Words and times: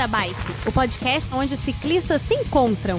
da 0.00 0.06
Bike, 0.06 0.34
o 0.66 0.72
podcast 0.72 1.34
onde 1.34 1.52
os 1.52 1.60
ciclistas 1.60 2.22
se 2.22 2.32
encontram. 2.32 2.98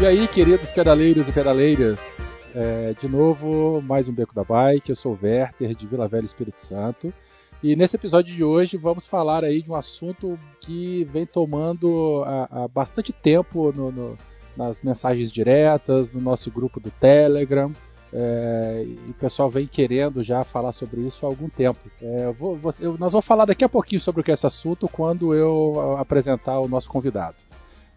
E 0.00 0.04
aí, 0.04 0.26
queridos 0.26 0.72
pedaleiros 0.72 1.28
e 1.28 1.30
pedaleiras, 1.30 2.34
é, 2.52 2.96
de 3.00 3.06
novo, 3.06 3.80
mais 3.80 4.08
um 4.08 4.12
Beco 4.12 4.34
da 4.34 4.42
Bike. 4.42 4.90
Eu 4.90 4.96
sou 4.96 5.12
o 5.12 5.18
Werther, 5.24 5.72
de 5.76 5.86
Vila 5.86 6.08
Velha 6.08 6.26
Espírito 6.26 6.60
Santo. 6.60 7.14
E 7.62 7.76
nesse 7.76 7.94
episódio 7.94 8.34
de 8.34 8.42
hoje 8.42 8.76
vamos 8.76 9.06
falar 9.06 9.44
aí 9.44 9.62
de 9.62 9.70
um 9.70 9.76
assunto 9.76 10.36
que 10.58 11.04
vem 11.04 11.24
tomando 11.24 12.24
há, 12.26 12.64
há 12.64 12.66
bastante 12.66 13.12
tempo 13.12 13.72
no, 13.72 13.92
no, 13.92 14.18
nas 14.56 14.82
mensagens 14.82 15.32
diretas, 15.32 16.12
no 16.12 16.20
nosso 16.20 16.50
grupo 16.50 16.80
do 16.80 16.90
Telegram. 16.90 17.72
É, 18.14 18.84
e 18.86 19.10
o 19.10 19.14
pessoal 19.14 19.48
vem 19.48 19.66
querendo 19.66 20.22
já 20.22 20.44
falar 20.44 20.72
sobre 20.72 21.00
isso 21.00 21.24
há 21.24 21.28
algum 21.28 21.48
tempo. 21.48 21.80
É, 22.00 22.26
eu 22.26 22.32
vou, 22.32 22.58
eu, 22.78 22.98
nós 22.98 23.12
vamos 23.12 23.24
falar 23.24 23.46
daqui 23.46 23.64
a 23.64 23.68
pouquinho 23.68 24.00
sobre 24.00 24.20
o 24.20 24.24
que 24.24 24.30
é 24.30 24.34
esse 24.34 24.46
assunto 24.46 24.86
quando 24.86 25.34
eu 25.34 25.96
apresentar 25.98 26.58
o 26.60 26.68
nosso 26.68 26.88
convidado. 26.88 27.36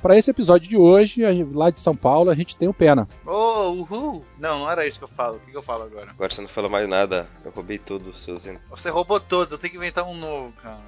Para 0.01 0.17
esse 0.17 0.29
episódio 0.29 0.69
de 0.69 0.77
hoje, 0.77 1.23
lá 1.51 1.69
de 1.69 1.81
São 1.81 1.95
Paulo, 1.95 2.29
a 2.29 2.35
gente 2.35 2.55
tem 2.55 2.67
o 2.67 2.73
Pena. 2.73 3.07
Oh, 3.25 3.71
uhul! 3.71 4.23
Não, 4.37 4.59
não 4.59 4.69
era 4.69 4.85
isso 4.85 4.99
que 4.99 5.03
eu 5.03 5.09
falo. 5.09 5.37
O 5.37 5.39
que, 5.39 5.51
que 5.51 5.57
eu 5.57 5.63
falo 5.63 5.83
agora? 5.83 6.11
Agora 6.11 6.31
você 6.31 6.41
não 6.41 6.47
falou 6.47 6.69
mais 6.69 6.87
nada. 6.87 7.27
Eu 7.43 7.51
roubei 7.51 7.79
tudo 7.79 8.11
os 8.11 8.19
seus. 8.19 8.47
Você 8.69 8.89
roubou 8.89 9.19
todos, 9.19 9.51
eu 9.51 9.57
tenho 9.57 9.71
que 9.71 9.77
inventar 9.77 10.05
um 10.05 10.15
novo, 10.15 10.53
cara. 10.61 10.79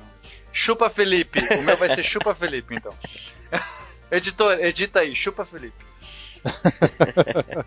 Chupa 0.53 0.89
Felipe. 0.89 1.39
O 1.39 1.63
meu 1.63 1.75
vai 1.75 1.89
ser 1.89 2.03
Chupa 2.03 2.35
Felipe, 2.35 2.75
então. 2.75 2.93
Editor, 4.11 4.59
edita 4.59 4.99
aí, 5.01 5.13
Chupa 5.13 5.45
Felipe. 5.45 5.85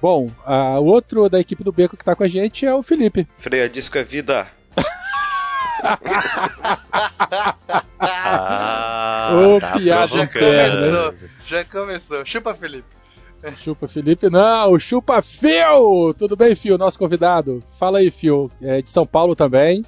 Bom, 0.00 0.30
o 0.46 0.84
outro 0.84 1.28
da 1.28 1.38
equipe 1.38 1.62
do 1.62 1.70
Beco 1.70 1.96
que 1.96 2.04
tá 2.04 2.16
com 2.16 2.24
a 2.24 2.28
gente 2.28 2.66
é 2.66 2.74
o 2.74 2.82
Felipe. 2.82 3.28
Freia 3.38 3.68
disco 3.68 3.96
é 3.98 4.02
vida. 4.02 4.48
ah, 8.00 9.30
Ô, 9.34 9.60
tá 9.60 9.72
piada 9.78 10.06
já 10.08 10.26
começou, 10.26 11.14
já 11.46 11.64
começou. 11.64 12.26
Chupa, 12.26 12.54
Felipe. 12.54 12.88
Chupa, 13.62 13.88
Felipe. 13.88 14.30
Não, 14.30 14.78
chupa, 14.78 15.20
Phil! 15.20 16.14
Tudo 16.16 16.36
bem, 16.36 16.54
Phil, 16.54 16.78
nosso 16.78 16.98
convidado? 16.98 17.62
Fala 17.78 17.98
aí, 17.98 18.10
Phil. 18.10 18.50
É 18.60 18.80
de 18.82 18.90
São 18.90 19.06
Paulo 19.06 19.34
também. 19.34 19.84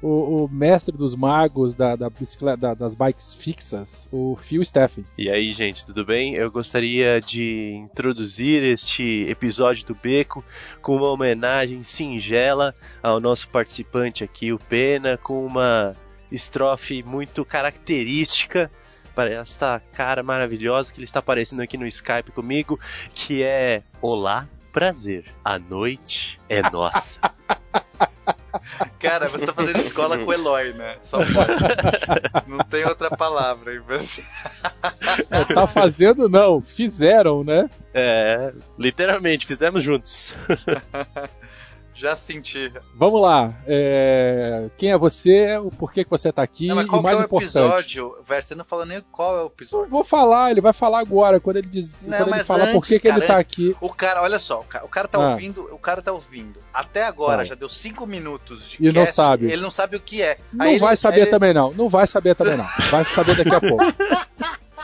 O, 0.00 0.44
o, 0.44 0.48
mestre 0.48 0.96
dos 0.96 1.14
magos 1.14 1.74
da, 1.74 1.96
da 1.96 2.08
da, 2.56 2.74
das 2.74 2.94
bikes 2.94 3.34
fixas, 3.34 4.08
o 4.12 4.36
Phil 4.36 4.64
Steffen. 4.64 5.04
E 5.16 5.28
aí, 5.28 5.52
gente, 5.52 5.84
tudo 5.84 6.04
bem? 6.04 6.34
Eu 6.34 6.50
gostaria 6.50 7.20
de 7.20 7.72
introduzir 7.74 8.62
este 8.62 9.26
episódio 9.28 9.86
do 9.86 9.94
Beco 9.94 10.44
com 10.80 10.96
uma 10.96 11.10
homenagem 11.10 11.82
singela 11.82 12.72
ao 13.02 13.18
nosso 13.18 13.48
participante 13.48 14.22
aqui, 14.22 14.52
o 14.52 14.58
Pena, 14.58 15.16
com 15.16 15.44
uma 15.44 15.96
estrofe 16.30 17.02
muito 17.02 17.44
característica 17.44 18.70
para 19.14 19.30
esta 19.30 19.80
cara 19.92 20.22
maravilhosa 20.22 20.92
que 20.92 20.98
ele 21.00 21.04
está 21.04 21.18
aparecendo 21.18 21.60
aqui 21.60 21.76
no 21.76 21.86
Skype 21.86 22.30
comigo, 22.30 22.78
que 23.12 23.42
é 23.42 23.82
Olá, 24.00 24.46
prazer, 24.72 25.24
a 25.44 25.58
noite 25.58 26.38
é 26.48 26.62
nossa. 26.70 27.18
Cara, 28.98 29.28
você 29.28 29.46
tá 29.46 29.52
fazendo 29.52 29.78
escola 29.78 30.18
com 30.18 30.24
o 30.24 30.32
Eloy, 30.32 30.72
né? 30.72 30.96
Só 31.02 31.18
pode. 31.18 32.48
Não 32.48 32.58
tem 32.58 32.84
outra 32.84 33.10
palavra 33.10 33.72
aí. 33.72 33.80
Mas... 33.86 34.20
É, 35.30 35.44
tá 35.44 35.66
fazendo, 35.66 36.28
não. 36.28 36.60
Fizeram, 36.60 37.44
né? 37.44 37.68
É, 37.92 38.52
literalmente, 38.78 39.46
fizemos 39.46 39.82
juntos. 39.82 40.32
Já 41.98 42.14
senti. 42.14 42.72
Vamos 42.94 43.20
lá. 43.20 43.52
É... 43.66 44.68
Quem 44.78 44.92
é 44.92 44.96
você? 44.96 45.58
O 45.58 45.68
porquê 45.68 46.04
que 46.04 46.10
você 46.10 46.30
tá 46.32 46.42
aqui? 46.42 46.68
Não, 46.68 46.76
mas 46.76 46.86
qual 46.86 47.00
e 47.00 47.04
mais 47.04 47.16
é 47.16 47.20
o 47.22 47.24
importante. 47.24 47.48
episódio? 47.50 48.16
Você 48.24 48.54
não 48.54 48.64
falou 48.64 48.86
nem 48.86 49.00
qual 49.10 49.36
é 49.36 49.42
o 49.42 49.46
episódio. 49.46 49.86
Não 49.86 49.90
vou 49.90 50.04
falar, 50.04 50.52
ele 50.52 50.60
vai 50.60 50.72
falar 50.72 51.00
agora, 51.00 51.40
quando 51.40 51.56
ele 51.56 51.66
diz. 51.68 52.06
Não, 52.06 52.16
quando 52.18 52.30
mas 52.30 52.38
ele 52.38 52.46
falar 52.46 52.62
antes, 52.66 52.72
por 52.74 52.86
que, 52.86 53.00
que 53.00 53.08
ele 53.08 53.22
tá 53.22 53.36
aqui. 53.36 53.74
O 53.80 53.90
cara, 53.92 54.22
olha 54.22 54.38
só, 54.38 54.60
o 54.60 54.64
cara, 54.64 54.84
o 54.84 54.88
cara 54.88 55.08
tá 55.08 55.18
Ah. 55.18 55.30
ouvindo, 55.32 55.68
o 55.72 55.78
cara 55.78 56.00
tá 56.00 56.12
ouvindo. 56.12 56.60
Até 56.72 57.02
agora 57.04 57.38
Tá. 57.38 57.44
já 57.44 57.54
deu 57.56 57.68
cinco 57.68 58.06
minutos 58.06 58.70
de 58.70 58.76
E 58.80 58.92
não 58.92 59.02
cast, 59.04 59.16
sabe. 59.16 59.46
Ele 59.46 59.60
não 59.62 59.70
sabe 59.70 59.96
o 59.96 60.00
que 60.00 60.22
é. 60.22 60.38
Não 60.52 60.66
Aí 60.66 60.72
ele- 60.74 60.80
vai 60.80 60.96
saber 60.96 61.22
ele- 61.22 61.30
também 61.30 61.52
não. 61.52 61.72
Não 61.72 61.88
vai 61.88 62.06
saber 62.06 62.36
também 62.36 62.56
não. 62.56 62.66
Vai 62.90 63.04
saber 63.06 63.34
daqui 63.36 63.54
a 63.54 63.60
pouco. 63.60 63.84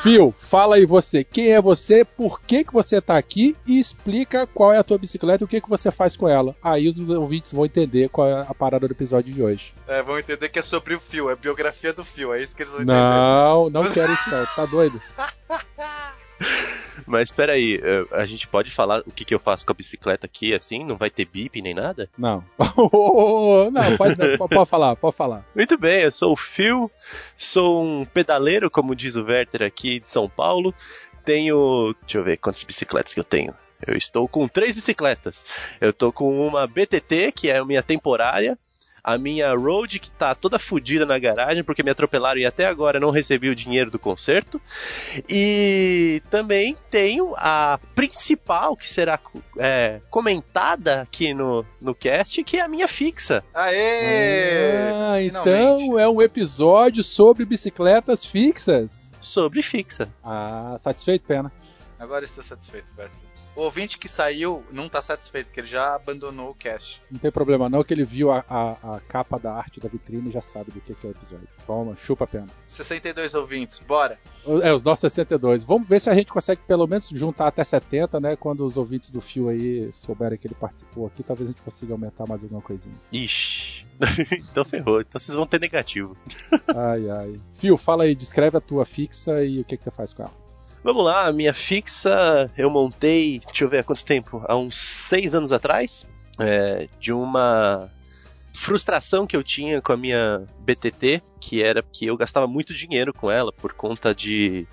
Phil, 0.04 0.34
fala 0.36 0.76
aí 0.76 0.84
você. 0.84 1.24
Quem 1.24 1.52
é 1.52 1.62
você? 1.62 2.04
Por 2.04 2.38
que, 2.38 2.62
que 2.62 2.74
você 2.74 3.00
tá 3.00 3.16
aqui? 3.16 3.56
E 3.66 3.78
explica 3.78 4.46
qual 4.46 4.70
é 4.70 4.76
a 4.76 4.84
tua 4.84 4.98
bicicleta 4.98 5.42
e 5.42 5.46
o 5.46 5.48
que, 5.48 5.62
que 5.62 5.68
você 5.70 5.90
faz 5.90 6.14
com 6.14 6.28
ela. 6.28 6.54
Aí 6.62 6.86
os 6.86 6.98
ouvintes 6.98 7.54
vão 7.54 7.64
entender 7.64 8.10
qual 8.10 8.28
é 8.28 8.42
a 8.42 8.52
parada 8.52 8.86
do 8.86 8.92
episódio 8.92 9.32
de 9.32 9.42
hoje. 9.42 9.72
É, 9.88 10.02
vão 10.02 10.18
entender 10.18 10.50
que 10.50 10.58
é 10.58 10.62
sobre 10.62 10.94
o 10.94 11.00
fio, 11.00 11.30
é 11.30 11.34
biografia 11.34 11.94
do 11.94 12.04
fio, 12.04 12.34
é 12.34 12.42
isso 12.42 12.54
que 12.54 12.64
eles 12.64 12.70
vão 12.70 12.82
entender. 12.82 12.98
Não, 12.98 13.70
não 13.70 13.90
quero 13.90 14.12
isso 14.12 14.30
não. 14.30 14.44
Tá 14.44 14.66
doido? 14.66 15.00
Mas 17.06 17.30
espera 17.30 17.52
aí, 17.52 17.80
eh, 17.82 18.06
a 18.12 18.24
gente 18.24 18.48
pode 18.48 18.70
falar 18.70 19.02
o 19.06 19.10
que, 19.10 19.24
que 19.24 19.34
eu 19.34 19.38
faço 19.38 19.64
com 19.64 19.72
a 19.72 19.74
bicicleta 19.74 20.26
aqui, 20.26 20.54
assim? 20.54 20.84
Não 20.84 20.96
vai 20.96 21.10
ter 21.10 21.26
bip 21.26 21.60
nem 21.60 21.74
nada? 21.74 22.08
Não. 22.16 22.44
não, 22.58 23.96
pode, 23.96 24.38
pode 24.38 24.70
falar, 24.70 24.96
pode 24.96 25.16
falar. 25.16 25.46
Muito 25.54 25.76
bem, 25.78 26.02
eu 26.02 26.10
sou 26.10 26.32
o 26.32 26.36
Phil, 26.36 26.90
sou 27.36 27.84
um 27.84 28.04
pedaleiro, 28.04 28.70
como 28.70 28.94
diz 28.94 29.16
o 29.16 29.24
Werther 29.24 29.62
aqui 29.62 30.00
de 30.00 30.08
São 30.08 30.28
Paulo. 30.28 30.74
Tenho. 31.24 31.94
Deixa 32.02 32.18
eu 32.18 32.24
ver 32.24 32.36
quantas 32.36 32.62
bicicletas 32.62 33.14
que 33.14 33.20
eu 33.20 33.24
tenho. 33.24 33.54
Eu 33.86 33.96
estou 33.96 34.26
com 34.28 34.48
três 34.48 34.74
bicicletas. 34.74 35.44
Eu 35.80 35.92
tô 35.92 36.12
com 36.12 36.46
uma 36.46 36.66
BTT, 36.66 37.32
que 37.32 37.50
é 37.50 37.58
a 37.58 37.64
minha 37.64 37.82
temporária. 37.82 38.58
A 39.04 39.18
minha 39.18 39.54
Road, 39.54 39.98
que 39.98 40.10
tá 40.10 40.34
toda 40.34 40.58
fodida 40.58 41.04
na 41.04 41.18
garagem, 41.18 41.62
porque 41.62 41.82
me 41.82 41.90
atropelaram 41.90 42.40
e 42.40 42.46
até 42.46 42.64
agora 42.64 42.98
não 42.98 43.10
recebi 43.10 43.50
o 43.50 43.54
dinheiro 43.54 43.90
do 43.90 43.98
conserto. 43.98 44.58
E 45.28 46.22
também 46.30 46.74
tenho 46.90 47.34
a 47.36 47.78
principal, 47.94 48.74
que 48.74 48.88
será 48.88 49.20
é, 49.58 50.00
comentada 50.08 51.02
aqui 51.02 51.34
no, 51.34 51.66
no 51.78 51.94
cast, 51.94 52.42
que 52.42 52.56
é 52.56 52.62
a 52.62 52.68
minha 52.68 52.88
fixa. 52.88 53.44
Aê! 53.52 54.90
Ah, 54.90 55.22
então 55.22 55.98
é 55.98 56.08
um 56.08 56.22
episódio 56.22 57.04
sobre 57.04 57.44
bicicletas 57.44 58.24
fixas. 58.24 59.10
Sobre 59.20 59.60
fixa. 59.60 60.08
Ah, 60.24 60.76
satisfeito, 60.80 61.26
pena. 61.26 61.52
Agora 61.98 62.24
estou 62.24 62.42
satisfeito, 62.42 62.92
Berto. 62.94 63.33
O 63.56 63.62
ouvinte 63.62 63.98
que 63.98 64.08
saiu 64.08 64.64
não 64.70 64.88
tá 64.88 65.00
satisfeito, 65.00 65.46
porque 65.46 65.60
ele 65.60 65.66
já 65.68 65.94
abandonou 65.94 66.50
o 66.50 66.54
cast. 66.54 67.00
Não 67.10 67.18
tem 67.18 67.30
problema 67.30 67.68
não, 67.68 67.84
que 67.84 67.94
ele 67.94 68.04
viu 68.04 68.32
a, 68.32 68.44
a, 68.48 68.96
a 68.96 69.00
capa 69.00 69.38
da 69.38 69.52
arte 69.52 69.78
da 69.80 69.88
vitrine 69.88 70.28
e 70.28 70.32
já 70.32 70.40
sabe 70.40 70.72
do 70.72 70.80
que, 70.80 70.94
que 70.94 71.06
é 71.06 71.10
o 71.10 71.12
episódio. 71.12 71.48
Toma, 71.66 71.96
chupa 71.96 72.24
a 72.24 72.26
pena. 72.26 72.46
62 72.66 73.34
ouvintes, 73.34 73.78
bora. 73.78 74.18
É, 74.62 74.72
os 74.72 74.82
nossos 74.82 75.12
62. 75.12 75.62
Vamos 75.62 75.88
ver 75.88 76.00
se 76.00 76.10
a 76.10 76.14
gente 76.14 76.32
consegue 76.32 76.62
pelo 76.66 76.86
menos 76.86 77.08
juntar 77.08 77.46
até 77.46 77.62
70, 77.62 78.18
né? 78.18 78.36
Quando 78.36 78.66
os 78.66 78.76
ouvintes 78.76 79.10
do 79.10 79.20
Fio 79.20 79.48
aí 79.48 79.90
souberem 79.92 80.36
que 80.36 80.48
ele 80.48 80.54
participou 80.54 81.06
aqui, 81.06 81.22
talvez 81.22 81.48
a 81.48 81.52
gente 81.52 81.62
consiga 81.62 81.94
aumentar 81.94 82.26
mais 82.26 82.42
alguma 82.42 82.60
coisinha. 82.60 82.96
Ixi. 83.12 83.86
então 84.50 84.64
ferrou. 84.64 85.00
Então 85.00 85.20
vocês 85.20 85.34
vão 85.34 85.46
ter 85.46 85.60
negativo. 85.60 86.16
Ai, 86.74 87.08
ai. 87.08 87.40
Fio, 87.54 87.76
fala 87.76 88.04
aí, 88.04 88.14
descreve 88.14 88.56
a 88.56 88.60
tua 88.60 88.84
fixa 88.84 89.44
e 89.44 89.60
o 89.60 89.64
que, 89.64 89.76
que 89.76 89.84
você 89.84 89.90
faz 89.90 90.12
com 90.12 90.22
ela. 90.22 90.43
Vamos 90.84 91.02
lá, 91.02 91.32
minha 91.32 91.54
fixa 91.54 92.50
eu 92.58 92.68
montei, 92.68 93.40
deixa 93.46 93.64
eu 93.64 93.70
ver 93.70 93.78
há 93.78 93.82
quanto 93.82 94.04
tempo? 94.04 94.44
Há 94.46 94.54
uns 94.54 94.76
seis 94.76 95.34
anos 95.34 95.50
atrás, 95.50 96.06
é, 96.38 96.90
de 97.00 97.10
uma 97.10 97.90
frustração 98.54 99.26
que 99.26 99.34
eu 99.34 99.42
tinha 99.42 99.80
com 99.80 99.94
a 99.94 99.96
minha 99.96 100.46
BTT, 100.58 101.22
que 101.40 101.62
era 101.62 101.82
que 101.82 102.06
eu 102.06 102.18
gastava 102.18 102.46
muito 102.46 102.74
dinheiro 102.74 103.14
com 103.14 103.30
ela 103.30 103.50
por 103.50 103.72
conta 103.72 104.14
de 104.14 104.68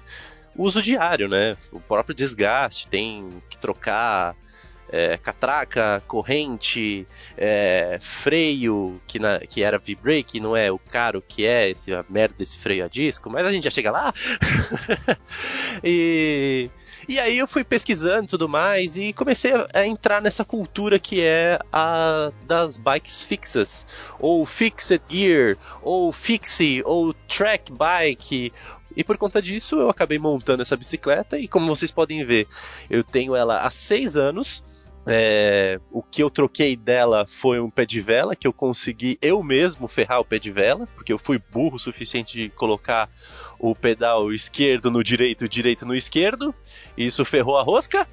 uso 0.53 0.81
diário, 0.81 1.29
né? 1.29 1.55
O 1.71 1.79
próprio 1.79 2.13
desgaste, 2.13 2.89
tem 2.89 3.29
que 3.49 3.57
trocar 3.57 4.35
é, 4.91 5.17
catraca, 5.17 6.03
corrente, 6.07 7.07
é, 7.37 7.97
freio, 8.01 9.01
que, 9.07 9.19
na, 9.19 9.39
que 9.39 9.63
era 9.63 9.79
V-brake, 9.79 10.39
não 10.39 10.55
é 10.55 10.71
o 10.71 10.77
caro 10.77 11.23
que 11.25 11.45
é 11.45 11.69
esse, 11.69 11.93
a 11.93 12.03
merda 12.09 12.35
desse 12.37 12.59
freio 12.59 12.85
a 12.85 12.87
disco, 12.87 13.29
mas 13.29 13.45
a 13.45 13.51
gente 13.51 13.63
já 13.63 13.71
chega 13.71 13.91
lá. 13.91 14.13
e, 15.83 16.69
e 17.07 17.19
aí 17.19 17.37
eu 17.37 17.47
fui 17.47 17.63
pesquisando 17.63 18.27
tudo 18.27 18.49
mais 18.49 18.97
e 18.97 19.13
comecei 19.13 19.53
a, 19.73 19.85
entrar 19.85 20.21
nessa 20.21 20.43
cultura 20.43 20.99
que 20.99 21.21
é 21.21 21.57
a 21.71 22.31
das 22.45 22.77
bikes 22.77 23.23
fixas, 23.23 23.85
ou 24.19 24.45
fixed 24.45 25.01
gear, 25.07 25.57
ou 25.81 26.11
fixie, 26.11 26.83
ou 26.85 27.13
track 27.13 27.71
bike, 27.71 28.51
e 28.95 29.03
por 29.03 29.17
conta 29.17 29.41
disso 29.41 29.77
eu 29.77 29.89
acabei 29.89 30.19
montando 30.19 30.61
essa 30.61 30.75
bicicleta 30.75 31.37
e 31.37 31.47
como 31.47 31.67
vocês 31.67 31.91
podem 31.91 32.25
ver, 32.25 32.47
eu 32.89 33.03
tenho 33.03 33.35
ela 33.35 33.61
há 33.61 33.69
seis 33.69 34.17
anos. 34.17 34.63
É, 35.05 35.79
o 35.91 36.03
que 36.03 36.21
eu 36.21 36.29
troquei 36.29 36.75
dela 36.75 37.25
foi 37.25 37.59
um 37.59 37.69
pé 37.69 37.85
de 37.85 37.99
vela, 37.99 38.35
que 38.35 38.47
eu 38.47 38.53
consegui 38.53 39.17
eu 39.21 39.41
mesmo 39.41 39.87
ferrar 39.87 40.19
o 40.19 40.25
pé 40.25 40.37
de 40.37 40.51
vela, 40.51 40.87
porque 40.95 41.11
eu 41.11 41.17
fui 41.17 41.41
burro 41.51 41.75
o 41.75 41.79
suficiente 41.79 42.33
de 42.33 42.49
colocar 42.49 43.09
o 43.59 43.75
pedal 43.75 44.31
esquerdo 44.31 44.91
no 44.91 45.03
direito, 45.03 45.49
direito 45.49 45.85
no 45.85 45.95
esquerdo, 45.95 46.53
e 46.95 47.05
isso 47.05 47.25
ferrou 47.25 47.57
a 47.57 47.63
rosca. 47.63 48.07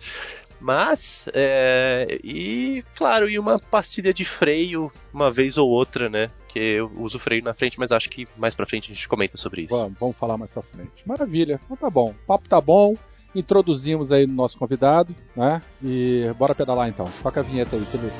Mas, 0.60 1.28
é, 1.32 2.18
e 2.24 2.82
claro, 2.96 3.30
e 3.30 3.38
uma 3.38 3.60
pastilha 3.60 4.12
de 4.12 4.24
freio 4.24 4.90
uma 5.12 5.30
vez 5.30 5.56
ou 5.56 5.68
outra, 5.68 6.08
né? 6.08 6.30
Que 6.48 6.58
eu 6.58 6.90
uso 6.96 7.18
freio 7.18 7.44
na 7.44 7.54
frente, 7.54 7.78
mas 7.78 7.92
acho 7.92 8.10
que 8.10 8.26
mais 8.36 8.56
pra 8.56 8.66
frente 8.66 8.90
a 8.90 8.94
gente 8.94 9.08
comenta 9.08 9.36
sobre 9.36 9.62
isso. 9.62 9.76
Vamos, 9.76 9.96
vamos 10.00 10.16
falar 10.16 10.36
mais 10.36 10.50
pra 10.50 10.62
frente. 10.62 11.06
Maravilha, 11.06 11.60
então 11.64 11.76
tá 11.76 11.88
bom. 11.88 12.10
O 12.10 12.26
papo 12.26 12.48
tá 12.48 12.60
bom, 12.60 12.96
introduzimos 13.38 14.12
aí 14.12 14.24
o 14.24 14.28
nosso 14.28 14.58
convidado, 14.58 15.14
né? 15.36 15.62
E 15.82 16.32
bora 16.38 16.54
pedalar 16.54 16.88
então. 16.88 17.08
Toca 17.22 17.40
a 17.40 17.42
vinheta 17.42 17.76
aí, 17.76 17.84
TV. 17.84 18.10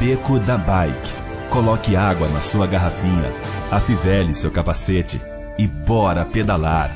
Beco 0.00 0.38
da 0.40 0.58
Bike. 0.58 1.26
Coloque 1.50 1.94
água 1.96 2.28
na 2.28 2.40
sua 2.40 2.66
garrafinha, 2.66 3.30
afivele 3.70 4.34
seu 4.34 4.50
capacete 4.50 5.20
e 5.58 5.66
bora 5.66 6.24
pedalar. 6.24 6.90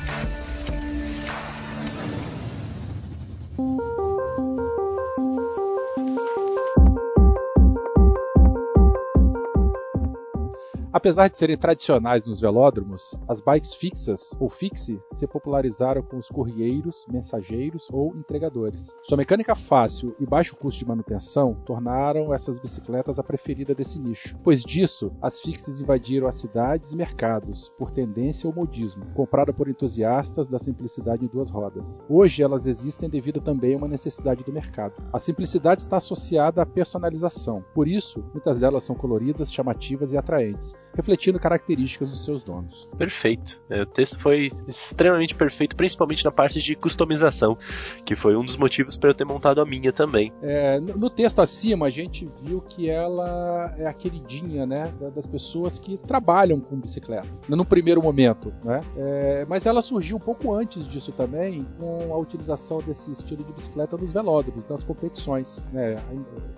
Apesar 11.01 11.29
de 11.29 11.35
serem 11.35 11.57
tradicionais 11.57 12.27
nos 12.27 12.39
velódromos, 12.39 13.15
as 13.27 13.41
bikes 13.41 13.73
fixas 13.73 14.35
ou 14.39 14.51
fixe 14.51 15.01
se 15.11 15.25
popularizaram 15.25 16.03
com 16.03 16.17
os 16.17 16.27
corrieiros, 16.27 17.07
mensageiros 17.11 17.87
ou 17.91 18.15
entregadores. 18.15 18.95
Sua 19.01 19.17
mecânica 19.17 19.55
fácil 19.55 20.15
e 20.19 20.27
baixo 20.27 20.55
custo 20.55 20.77
de 20.77 20.87
manutenção 20.87 21.55
tornaram 21.65 22.31
essas 22.31 22.59
bicicletas 22.59 23.17
a 23.17 23.23
preferida 23.23 23.73
desse 23.73 23.97
nicho. 23.97 24.37
Pois 24.43 24.61
disso, 24.61 25.11
as 25.19 25.41
fixes 25.41 25.81
invadiram 25.81 26.27
as 26.27 26.35
cidades 26.35 26.91
e 26.91 26.95
mercados 26.95 27.73
por 27.79 27.89
tendência 27.89 28.47
ou 28.47 28.53
modismo, 28.53 29.07
comprada 29.15 29.51
por 29.51 29.67
entusiastas 29.67 30.47
da 30.47 30.59
simplicidade 30.59 31.25
em 31.25 31.29
duas 31.29 31.49
rodas. 31.49 31.99
Hoje 32.07 32.43
elas 32.43 32.67
existem 32.67 33.09
devido 33.09 33.41
também 33.41 33.73
a 33.73 33.77
uma 33.77 33.87
necessidade 33.87 34.43
do 34.43 34.53
mercado. 34.53 34.93
A 35.11 35.19
simplicidade 35.19 35.81
está 35.81 35.97
associada 35.97 36.61
à 36.61 36.65
personalização, 36.65 37.65
por 37.73 37.87
isso 37.87 38.23
muitas 38.33 38.59
delas 38.59 38.83
são 38.83 38.95
coloridas, 38.95 39.51
chamativas 39.51 40.13
e 40.13 40.17
atraentes 40.17 40.75
refletindo 40.93 41.39
características 41.39 42.09
dos 42.09 42.23
seus 42.23 42.43
donos. 42.43 42.87
Perfeito. 42.97 43.61
É, 43.69 43.81
o 43.81 43.85
texto 43.85 44.19
foi 44.19 44.49
extremamente 44.67 45.35
perfeito, 45.35 45.75
principalmente 45.75 46.23
na 46.25 46.31
parte 46.31 46.61
de 46.61 46.75
customização, 46.75 47.57
que 48.05 48.15
foi 48.15 48.35
um 48.35 48.43
dos 48.43 48.57
motivos 48.57 48.97
para 48.97 49.09
eu 49.09 49.13
ter 49.13 49.25
montado 49.25 49.61
a 49.61 49.65
minha 49.65 49.91
também. 49.91 50.31
É, 50.41 50.79
no 50.79 51.09
texto 51.09 51.39
acima, 51.39 51.87
a 51.87 51.89
gente 51.89 52.27
viu 52.43 52.61
que 52.61 52.89
ela 52.89 53.73
é 53.77 53.87
a 53.87 53.93
queridinha 53.93 54.65
né, 54.65 54.91
das 55.15 55.25
pessoas 55.25 55.79
que 55.79 55.97
trabalham 55.97 56.59
com 56.59 56.77
bicicleta, 56.77 57.27
no 57.47 57.65
primeiro 57.65 58.01
momento. 58.01 58.53
Né? 58.63 58.81
É, 58.97 59.45
mas 59.47 59.65
ela 59.65 59.81
surgiu 59.81 60.17
um 60.17 60.19
pouco 60.19 60.53
antes 60.53 60.87
disso 60.87 61.11
também, 61.11 61.65
com 61.79 62.13
a 62.13 62.17
utilização 62.17 62.79
desse 62.79 63.11
estilo 63.11 63.43
de 63.43 63.53
bicicleta 63.53 63.97
nos 63.97 64.11
velódromos, 64.11 64.67
nas 64.67 64.83
competições. 64.83 65.63
Né? 65.71 65.95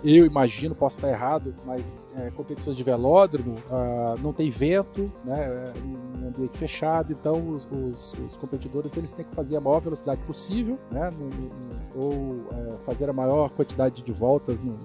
Eu 0.03 0.25
imagino, 0.25 0.75
posso 0.75 0.97
estar 0.97 1.09
errado, 1.09 1.53
mas 1.65 1.83
é, 2.15 2.31
competições 2.31 2.75
de 2.75 2.83
velódromo, 2.83 3.56
uh, 3.69 4.19
não 4.21 4.33
tem 4.33 4.50
vento, 4.51 5.12
né, 5.25 5.74
em 5.83 6.27
ambiente 6.27 6.57
fechado, 6.57 7.12
então 7.12 7.50
os, 7.50 7.68
os, 7.71 8.13
os, 8.13 8.38
competidores 8.38 8.95
eles 8.95 9.13
têm 9.13 9.25
que 9.25 9.36
fazer 9.36 9.57
a 9.57 9.62
maior 9.62 9.80
velocidade 9.80 10.21
possível, 10.24 10.77
né, 10.92 11.10
no, 11.12 11.30
no, 11.30 11.51
ou 11.95 12.48
é, 12.51 12.77
fazer 12.86 13.10
a 13.10 13.13
maior 13.13 13.50
quantidade 13.50 14.01
de 14.01 14.12
voltas 14.12 14.60
no, 14.62 14.77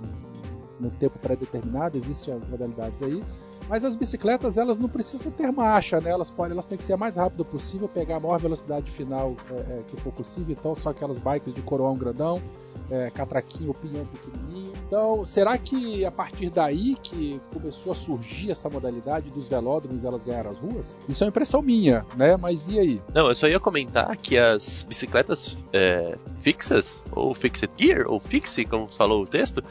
no 0.81 0.91
tempo 0.93 1.19
pré-determinado, 1.19 1.99
existem 1.99 2.35
modalidades 2.49 3.03
aí, 3.03 3.23
mas 3.69 3.85
as 3.85 3.95
bicicletas 3.95 4.57
elas 4.57 4.79
não 4.79 4.89
precisam 4.89 5.31
ter 5.31 5.53
marcha, 5.53 6.01
né? 6.01 6.11
Elas 6.11 6.31
podem, 6.31 6.53
elas 6.53 6.67
têm 6.67 6.79
que 6.79 6.85
ser 6.85 6.95
a 6.95 6.97
mais 6.97 7.17
rápido 7.17 7.45
possível, 7.45 7.89
pegar 7.89 8.17
a 8.17 8.21
maior 8.21 8.41
velocidade 8.41 8.91
final 8.93 9.37
é, 9.51 9.55
é, 9.55 9.83
que 9.89 10.01
for 10.01 10.13
possível. 10.13 10.57
Então 10.59 10.75
só 10.75 10.91
aquelas 10.91 11.19
bikes 11.19 11.55
de 11.55 11.63
coroão 11.63 11.97
grandão, 11.97 12.43
é, 12.91 13.11
catraquinho 13.11 13.75
pinhão 13.75 14.07
pequenininho. 14.07 14.73
Então, 14.87 15.25
será 15.25 15.59
que 15.59 16.05
a 16.05 16.11
partir 16.11 16.49
daí 16.49 16.97
que 17.03 17.41
começou 17.53 17.93
a 17.93 17.95
surgir 17.95 18.51
essa 18.51 18.71
modalidade 18.71 19.31
dos 19.31 19.49
velódromos 19.49 20.05
elas 20.05 20.25
ganharam 20.25 20.51
as 20.51 20.59
ruas? 20.59 20.99
Isso 21.09 21.23
é 21.23 21.27
uma 21.27 21.29
impressão 21.29 21.61
minha, 21.61 22.07
né? 22.17 22.37
Mas 22.37 22.69
e 22.69 22.79
aí? 22.79 23.03
Não, 23.13 23.29
eu 23.29 23.35
só 23.35 23.47
ia 23.47 23.61
comentar 23.61 24.17
que 24.17 24.39
as 24.39 24.83
bicicletas 24.83 25.59
é, 25.73 26.17
fixas, 26.39 27.03
ou 27.13 27.35
fixed 27.35 27.71
gear, 27.77 28.07
ou 28.07 28.19
fixe, 28.19 28.65
como 28.65 28.89
falou 28.89 29.23
o 29.23 29.27
texto, 29.27 29.63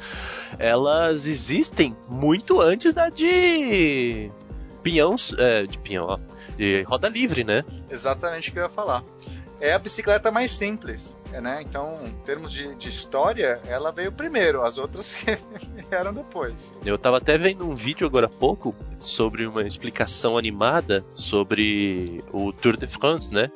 elas 0.59 1.25
existem 1.25 1.95
muito 2.07 2.61
antes 2.61 2.93
da 2.93 3.09
de 3.09 3.86
pinhão, 4.83 5.15
é, 5.37 5.63
de 5.63 5.77
pinhão, 5.77 6.05
ó, 6.05 6.19
de 6.55 6.83
roda 6.83 7.09
livre, 7.09 7.43
né? 7.43 7.63
Exatamente 7.89 8.49
o 8.49 8.53
que 8.53 8.59
eu 8.59 8.63
ia 8.63 8.69
falar 8.69 9.03
é 9.59 9.73
a 9.73 9.79
bicicleta 9.79 10.31
mais 10.31 10.51
simples, 10.51 11.15
né? 11.31 11.61
Então, 11.61 11.99
em 12.05 12.11
termos 12.25 12.51
de, 12.51 12.75
de 12.75 12.89
história, 12.89 13.59
ela 13.65 13.91
veio 13.91 14.11
primeiro, 14.11 14.63
as 14.63 14.77
outras 14.77 15.23
vieram 15.89 16.13
depois. 16.13 16.73
Eu 16.85 16.97
tava 16.97 17.17
até 17.17 17.37
vendo 17.37 17.67
um 17.67 17.75
vídeo 17.75 18.05
agora 18.05 18.27
há 18.27 18.29
pouco 18.29 18.75
sobre 18.99 19.45
uma 19.45 19.63
explicação 19.63 20.37
animada 20.37 21.03
sobre 21.13 22.23
o 22.31 22.53
Tour 22.53 22.77
de 22.77 22.87
France, 22.87 23.33
né? 23.33 23.51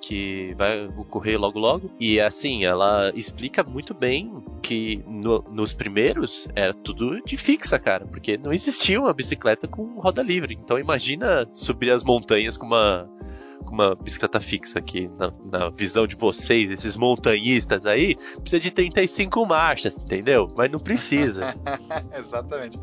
Que 0.00 0.54
vai 0.56 0.86
ocorrer 0.96 1.38
logo 1.38 1.58
logo. 1.58 1.90
E 1.98 2.20
assim, 2.20 2.64
ela 2.64 3.12
explica 3.14 3.62
muito 3.62 3.94
bem 3.94 4.42
que 4.62 5.02
no, 5.06 5.42
nos 5.50 5.72
primeiros 5.74 6.48
era 6.54 6.72
tudo 6.72 7.22
de 7.22 7.36
fixa, 7.36 7.78
cara, 7.78 8.06
porque 8.06 8.36
não 8.36 8.52
existia 8.52 9.00
uma 9.00 9.12
bicicleta 9.12 9.68
com 9.68 9.98
roda 10.00 10.22
livre. 10.22 10.58
Então 10.60 10.78
imagina 10.78 11.48
subir 11.54 11.90
as 11.90 12.02
montanhas 12.02 12.56
com 12.56 12.66
uma 12.66 13.08
uma 13.70 13.94
bicicleta 13.94 14.40
fixa 14.40 14.78
aqui, 14.78 15.08
na, 15.16 15.32
na, 15.44 15.70
visão 15.70 16.06
de 16.06 16.16
vocês, 16.16 16.70
esses 16.70 16.96
montanhistas 16.96 17.86
aí, 17.86 18.16
precisa 18.40 18.60
de 18.60 18.70
35 18.70 19.46
marchas, 19.46 19.96
entendeu? 19.96 20.52
Mas 20.56 20.70
não 20.70 20.78
precisa. 20.78 21.54
Exatamente. 22.12 22.78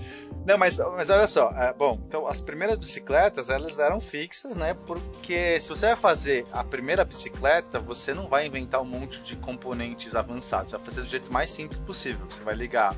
Não, 0.45 0.57
mas, 0.57 0.79
mas 0.79 1.09
olha 1.09 1.27
só, 1.27 1.51
é, 1.51 1.73
bom, 1.73 1.99
então 2.07 2.25
as 2.25 2.39
primeiras 2.39 2.77
bicicletas, 2.77 3.49
elas 3.49 3.79
eram 3.79 3.99
fixas, 3.99 4.55
né? 4.55 4.73
Porque 4.73 5.59
se 5.59 5.67
você 5.67 5.87
vai 5.87 5.95
fazer 5.97 6.45
a 6.53 6.63
primeira 6.63 7.03
bicicleta, 7.03 7.79
você 7.79 8.13
não 8.13 8.27
vai 8.27 8.47
inventar 8.47 8.81
um 8.81 8.85
monte 8.85 9.21
de 9.21 9.35
componentes 9.35 10.15
avançados, 10.15 10.71
você 10.71 10.77
vai 10.77 10.85
fazer 10.85 11.01
do 11.01 11.07
jeito 11.07 11.33
mais 11.33 11.49
simples 11.49 11.79
possível. 11.79 12.25
Você 12.29 12.41
vai 12.43 12.55
ligar 12.55 12.95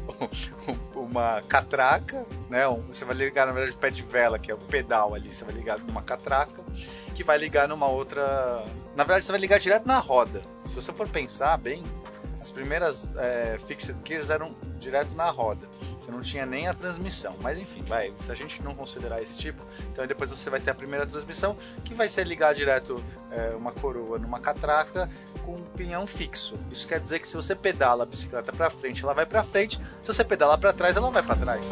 uma 0.93 1.41
catraca, 1.47 2.23
né? 2.49 2.67
Você 2.87 3.03
vai 3.03 3.15
ligar, 3.15 3.47
na 3.47 3.51
verdade, 3.51 3.75
o 3.75 3.79
pé 3.79 3.89
de 3.89 4.03
vela, 4.03 4.37
que 4.37 4.51
é 4.51 4.53
o 4.53 4.57
pedal 4.57 5.15
ali, 5.15 5.33
você 5.33 5.43
vai 5.43 5.55
ligar 5.55 5.79
numa 5.79 6.03
catraca, 6.03 6.63
que 7.19 7.23
vai 7.23 7.37
ligar 7.37 7.67
numa 7.67 7.85
outra. 7.85 8.63
Na 8.95 9.03
verdade, 9.03 9.25
você 9.25 9.33
vai 9.33 9.41
ligar 9.41 9.59
direto 9.59 9.85
na 9.85 9.97
roda. 9.99 10.41
Se 10.61 10.73
você 10.73 10.93
for 10.93 11.05
pensar 11.05 11.57
bem, 11.57 11.83
as 12.39 12.49
primeiras 12.49 13.09
é, 13.17 13.59
fixed 13.67 13.93
gears 14.05 14.29
eram 14.29 14.55
direto 14.77 15.13
na 15.15 15.29
roda. 15.29 15.67
Você 15.99 16.09
não 16.11 16.21
tinha 16.21 16.45
nem 16.45 16.69
a 16.69 16.73
transmissão. 16.73 17.35
Mas 17.41 17.59
enfim, 17.59 17.83
vai. 17.83 18.13
Se 18.19 18.31
a 18.31 18.35
gente 18.35 18.63
não 18.63 18.73
considerar 18.73 19.21
esse 19.21 19.37
tipo, 19.37 19.61
então 19.91 20.07
depois 20.07 20.31
você 20.31 20.49
vai 20.49 20.61
ter 20.61 20.71
a 20.71 20.73
primeira 20.73 21.05
transmissão, 21.05 21.57
que 21.83 21.93
vai 21.93 22.07
ser 22.07 22.25
ligar 22.25 22.55
direto 22.55 23.03
é, 23.31 23.53
uma 23.53 23.73
coroa 23.73 24.17
numa 24.17 24.39
catraca 24.39 25.09
com 25.43 25.55
um 25.55 25.65
pinhão 25.75 26.07
fixo. 26.07 26.57
Isso 26.71 26.87
quer 26.87 27.01
dizer 27.01 27.19
que 27.19 27.27
se 27.27 27.35
você 27.35 27.53
pedala 27.53 28.03
a 28.03 28.05
bicicleta 28.05 28.53
para 28.53 28.69
frente, 28.69 29.03
ela 29.03 29.13
vai 29.13 29.25
para 29.25 29.43
frente. 29.43 29.77
Se 30.03 30.07
você 30.07 30.23
pedalar 30.23 30.57
para 30.57 30.71
trás, 30.71 30.95
ela 30.95 31.11
vai 31.11 31.21
para 31.21 31.35
trás. 31.35 31.69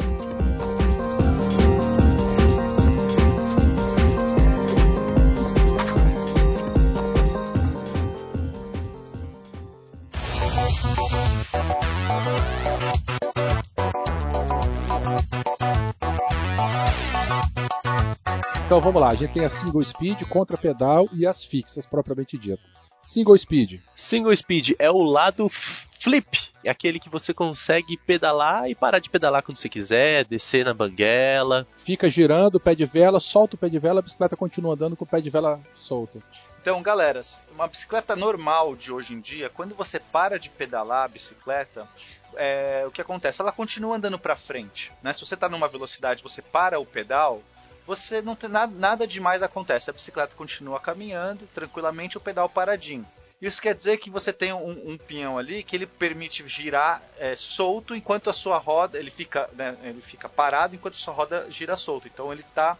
Então 18.68 18.82
vamos 18.82 19.00
lá, 19.00 19.08
a 19.08 19.14
gente 19.14 19.32
tem 19.32 19.46
a 19.46 19.48
single 19.48 19.82
speed, 19.82 20.28
contra 20.28 20.58
pedal 20.58 21.08
e 21.14 21.26
as 21.26 21.42
fixas 21.42 21.86
propriamente 21.86 22.36
dito. 22.36 22.60
Single 23.00 23.38
speed. 23.38 23.80
Single 23.94 24.36
speed 24.36 24.72
é 24.78 24.90
o 24.90 25.02
lado 25.02 25.48
flip, 25.48 26.52
é 26.62 26.68
aquele 26.68 27.00
que 27.00 27.08
você 27.08 27.32
consegue 27.32 27.96
pedalar 27.96 28.68
e 28.68 28.74
parar 28.74 28.98
de 28.98 29.08
pedalar 29.08 29.42
quando 29.42 29.56
você 29.56 29.70
quiser, 29.70 30.26
descer 30.26 30.66
na 30.66 30.74
banguela. 30.74 31.66
Fica 31.78 32.10
girando 32.10 32.56
o 32.56 32.60
pé 32.60 32.74
de 32.74 32.84
vela, 32.84 33.20
solta 33.20 33.54
o 33.54 33.58
pé 33.58 33.70
de 33.70 33.78
vela, 33.78 34.00
a 34.00 34.02
bicicleta 34.02 34.36
continua 34.36 34.74
andando 34.74 34.94
com 34.94 35.04
o 35.04 35.08
pé 35.08 35.22
de 35.22 35.30
vela 35.30 35.58
solto. 35.74 36.22
Então, 36.60 36.82
galera, 36.82 37.22
uma 37.54 37.68
bicicleta 37.68 38.14
normal 38.14 38.76
de 38.76 38.92
hoje 38.92 39.14
em 39.14 39.20
dia, 39.20 39.48
quando 39.48 39.74
você 39.74 39.98
para 39.98 40.38
de 40.38 40.50
pedalar 40.50 41.06
a 41.06 41.08
bicicleta, 41.08 41.88
é, 42.34 42.84
o 42.86 42.90
que 42.90 43.00
acontece? 43.00 43.40
Ela 43.40 43.50
continua 43.50 43.96
andando 43.96 44.18
para 44.18 44.36
frente. 44.36 44.92
Né? 45.02 45.10
Se 45.14 45.24
você 45.24 45.32
está 45.32 45.48
numa 45.48 45.68
velocidade, 45.68 46.22
você 46.22 46.42
para 46.42 46.78
o 46.78 46.84
pedal, 46.84 47.42
você 47.88 48.20
não 48.20 48.36
tem 48.36 48.50
nada, 48.50 48.70
nada 48.76 49.06
demais 49.06 49.42
acontece. 49.42 49.88
A 49.88 49.94
bicicleta 49.94 50.36
continua 50.36 50.78
caminhando 50.78 51.48
tranquilamente, 51.54 52.18
o 52.18 52.20
pedal 52.20 52.46
paradinho. 52.46 53.06
Isso 53.40 53.62
quer 53.62 53.74
dizer 53.74 53.96
que 53.96 54.10
você 54.10 54.30
tem 54.30 54.52
um, 54.52 54.92
um 54.92 54.98
pinhão 54.98 55.38
ali 55.38 55.62
que 55.62 55.74
ele 55.74 55.86
permite 55.86 56.46
girar 56.46 57.00
é, 57.16 57.34
solto 57.34 57.96
enquanto 57.96 58.28
a 58.28 58.32
sua 58.34 58.58
roda 58.58 58.98
ele 58.98 59.10
fica, 59.10 59.48
né, 59.54 59.74
ele 59.82 60.02
fica 60.02 60.28
parado 60.28 60.74
enquanto 60.74 60.94
a 60.94 60.98
sua 60.98 61.14
roda 61.14 61.50
gira 61.50 61.76
solto. 61.76 62.06
Então 62.06 62.30
ele 62.30 62.42
está 62.42 62.76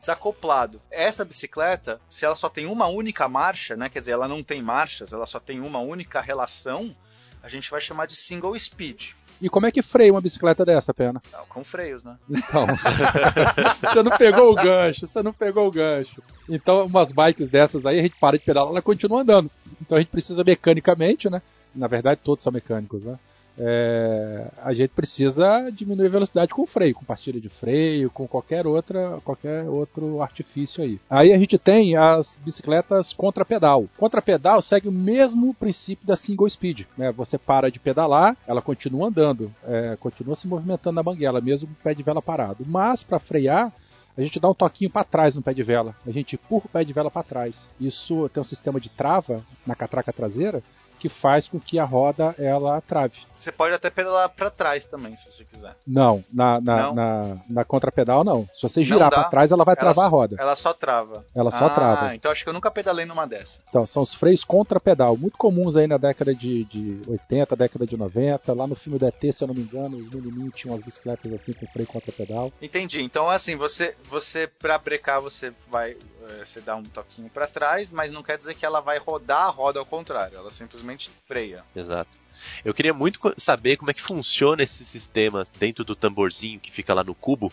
desacoplado. 0.00 0.82
Essa 0.90 1.24
bicicleta, 1.24 2.00
se 2.08 2.24
ela 2.24 2.34
só 2.34 2.48
tem 2.48 2.66
uma 2.66 2.88
única 2.88 3.28
marcha, 3.28 3.76
né, 3.76 3.88
quer 3.88 4.00
dizer, 4.00 4.12
ela 4.12 4.26
não 4.26 4.42
tem 4.42 4.60
marchas, 4.60 5.12
ela 5.12 5.26
só 5.26 5.38
tem 5.38 5.60
uma 5.60 5.78
única 5.78 6.20
relação, 6.20 6.96
a 7.40 7.48
gente 7.48 7.70
vai 7.70 7.80
chamar 7.80 8.06
de 8.06 8.16
single 8.16 8.58
speed. 8.58 9.12
E 9.40 9.48
como 9.48 9.66
é 9.66 9.72
que 9.72 9.82
freia 9.82 10.12
uma 10.12 10.20
bicicleta 10.20 10.64
dessa, 10.64 10.92
Pena? 10.92 11.22
Não, 11.32 11.46
com 11.46 11.64
freios, 11.64 12.04
né? 12.04 12.16
Então, 12.28 12.66
você 13.82 14.02
não 14.02 14.16
pegou 14.16 14.52
o 14.52 14.54
gancho, 14.54 15.06
você 15.06 15.22
não 15.22 15.32
pegou 15.32 15.66
o 15.66 15.70
gancho. 15.70 16.22
Então, 16.48 16.84
umas 16.84 17.10
bikes 17.10 17.48
dessas 17.48 17.86
aí, 17.86 17.98
a 17.98 18.02
gente 18.02 18.16
para 18.20 18.36
de 18.36 18.44
pedalar, 18.44 18.70
ela 18.70 18.82
continua 18.82 19.22
andando. 19.22 19.50
Então 19.80 19.96
a 19.96 20.00
gente 20.00 20.10
precisa 20.10 20.44
mecanicamente, 20.44 21.30
né? 21.30 21.40
Na 21.74 21.86
verdade, 21.86 22.20
todos 22.22 22.42
são 22.44 22.52
mecânicos, 22.52 23.04
né? 23.04 23.18
É, 23.58 24.46
a 24.62 24.72
gente 24.72 24.90
precisa 24.90 25.70
diminuir 25.70 26.06
a 26.06 26.10
velocidade 26.10 26.52
com 26.52 26.66
freio, 26.66 26.94
com 26.94 27.04
pastilha 27.04 27.40
de 27.40 27.48
freio, 27.48 28.10
com 28.10 28.26
qualquer 28.26 28.66
outra, 28.66 29.18
qualquer 29.24 29.64
outro 29.64 30.22
artifício 30.22 30.82
aí. 30.82 31.00
Aí 31.08 31.32
a 31.32 31.38
gente 31.38 31.58
tem 31.58 31.96
as 31.96 32.38
bicicletas 32.42 33.12
contra 33.12 33.44
pedal. 33.44 33.86
Contra 33.96 34.22
pedal 34.22 34.62
segue 34.62 34.88
o 34.88 34.92
mesmo 34.92 35.54
princípio 35.54 36.06
da 36.06 36.16
single 36.16 36.48
speed, 36.48 36.84
né? 36.96 37.12
Você 37.12 37.38
para 37.38 37.70
de 37.70 37.78
pedalar, 37.78 38.36
ela 38.46 38.62
continua 38.62 39.08
andando, 39.08 39.52
é, 39.64 39.96
continua 39.98 40.36
se 40.36 40.46
movimentando 40.46 40.96
na 40.96 41.02
banguela, 41.02 41.40
mesmo 41.40 41.68
com 41.68 41.74
o 41.74 41.82
pé 41.82 41.94
de 41.94 42.02
vela 42.02 42.22
parado. 42.22 42.64
Mas 42.66 43.02
para 43.02 43.18
frear 43.18 43.72
a 44.16 44.22
gente 44.22 44.40
dá 44.40 44.50
um 44.50 44.54
toquinho 44.54 44.90
para 44.90 45.04
trás 45.04 45.34
no 45.34 45.42
pé 45.42 45.54
de 45.54 45.62
vela. 45.62 45.94
A 46.06 46.10
gente 46.10 46.34
empurra 46.34 46.64
o 46.66 46.68
pé 46.68 46.84
de 46.84 46.92
vela 46.92 47.10
para 47.10 47.22
trás. 47.22 47.70
Isso 47.80 48.28
tem 48.28 48.40
um 48.40 48.44
sistema 48.44 48.80
de 48.80 48.88
trava 48.90 49.42
na 49.66 49.74
catraca 49.74 50.12
traseira 50.12 50.62
que 51.00 51.08
faz 51.08 51.48
com 51.48 51.58
que 51.58 51.78
a 51.78 51.84
roda 51.84 52.34
ela 52.38 52.80
trave. 52.82 53.14
Você 53.34 53.50
pode 53.50 53.74
até 53.74 53.88
pedalar 53.88 54.28
para 54.28 54.50
trás 54.50 54.86
também, 54.86 55.16
se 55.16 55.24
você 55.24 55.46
quiser. 55.46 55.74
Não, 55.86 56.22
na, 56.30 56.60
na, 56.60 56.76
não. 56.76 56.94
na, 56.94 57.36
na 57.48 57.64
contrapedal 57.64 58.22
não. 58.22 58.46
Se 58.54 58.62
você 58.62 58.82
girar 58.84 59.08
para 59.08 59.24
trás, 59.24 59.50
ela 59.50 59.64
vai 59.64 59.72
ela 59.72 59.80
travar 59.80 60.04
a 60.04 60.08
roda. 60.08 60.36
Ela 60.38 60.54
só 60.54 60.74
trava. 60.74 61.24
Ela 61.34 61.50
só 61.50 61.66
ah, 61.66 61.70
trava. 61.70 62.14
então 62.14 62.30
acho 62.30 62.44
que 62.44 62.50
eu 62.50 62.52
nunca 62.52 62.70
pedalei 62.70 63.06
numa 63.06 63.26
dessa. 63.26 63.60
Então, 63.70 63.86
são 63.86 64.02
os 64.02 64.14
freios 64.14 64.44
contra-pedal, 64.44 65.16
muito 65.16 65.38
comuns 65.38 65.74
aí 65.74 65.86
na 65.86 65.96
década 65.96 66.34
de, 66.34 66.64
de 66.64 67.00
80, 67.08 67.56
década 67.56 67.86
de 67.86 67.96
90. 67.96 68.52
Lá 68.52 68.66
no 68.66 68.76
filme 68.76 68.98
do 68.98 69.06
ET, 69.06 69.32
se 69.32 69.42
eu 69.42 69.48
não 69.48 69.54
me 69.54 69.62
engano, 69.62 69.96
os 69.96 70.10
menininhos 70.10 70.54
tinham 70.54 70.74
umas 70.74 70.84
bicicletas 70.84 71.32
assim 71.32 71.54
com 71.54 71.66
freio 71.68 71.88
contra-pedal. 71.88 72.52
Entendi. 72.60 73.02
Então, 73.02 73.30
assim, 73.30 73.56
você, 73.56 73.94
você 74.04 74.46
para 74.46 74.76
brecar, 74.76 75.20
você 75.22 75.50
vai 75.70 75.96
você 76.38 76.60
dá 76.60 76.76
um 76.76 76.82
toquinho 76.82 77.28
para 77.30 77.46
trás, 77.46 77.92
mas 77.92 78.12
não 78.12 78.22
quer 78.22 78.38
dizer 78.38 78.54
que 78.54 78.64
ela 78.64 78.80
vai 78.80 78.98
rodar 78.98 79.46
a 79.46 79.50
roda 79.50 79.78
ao 79.78 79.86
contrário. 79.86 80.38
Ela 80.38 80.50
simplesmente 80.50 81.10
freia. 81.26 81.64
Exato. 81.74 82.18
Eu 82.64 82.72
queria 82.72 82.94
muito 82.94 83.18
saber 83.36 83.76
como 83.76 83.90
é 83.90 83.94
que 83.94 84.00
funciona 84.00 84.62
esse 84.62 84.84
sistema 84.84 85.46
dentro 85.58 85.84
do 85.84 85.94
tamborzinho 85.94 86.60
que 86.60 86.72
fica 86.72 86.94
lá 86.94 87.04
no 87.04 87.14
cubo 87.14 87.52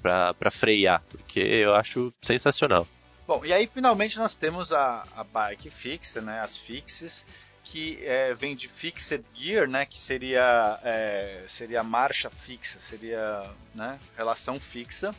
para 0.00 0.50
frear, 0.50 1.02
porque 1.10 1.40
eu 1.40 1.74
acho 1.74 2.12
sensacional. 2.20 2.86
Bom, 3.26 3.44
e 3.44 3.52
aí 3.52 3.66
finalmente 3.66 4.18
nós 4.18 4.34
temos 4.34 4.72
a, 4.72 5.06
a 5.16 5.22
bike 5.22 5.70
fixa, 5.70 6.20
né, 6.20 6.40
as 6.40 6.58
fixes, 6.58 7.24
que 7.64 7.98
é, 8.02 8.34
vem 8.34 8.56
de 8.56 8.68
fixed 8.68 9.24
gear, 9.34 9.68
né, 9.68 9.86
que 9.86 10.00
seria 10.00 10.78
é, 10.82 11.44
seria 11.46 11.82
marcha 11.84 12.28
fixa, 12.28 12.80
seria 12.80 13.42
né, 13.74 13.98
relação 14.16 14.58
fixa. 14.58 15.14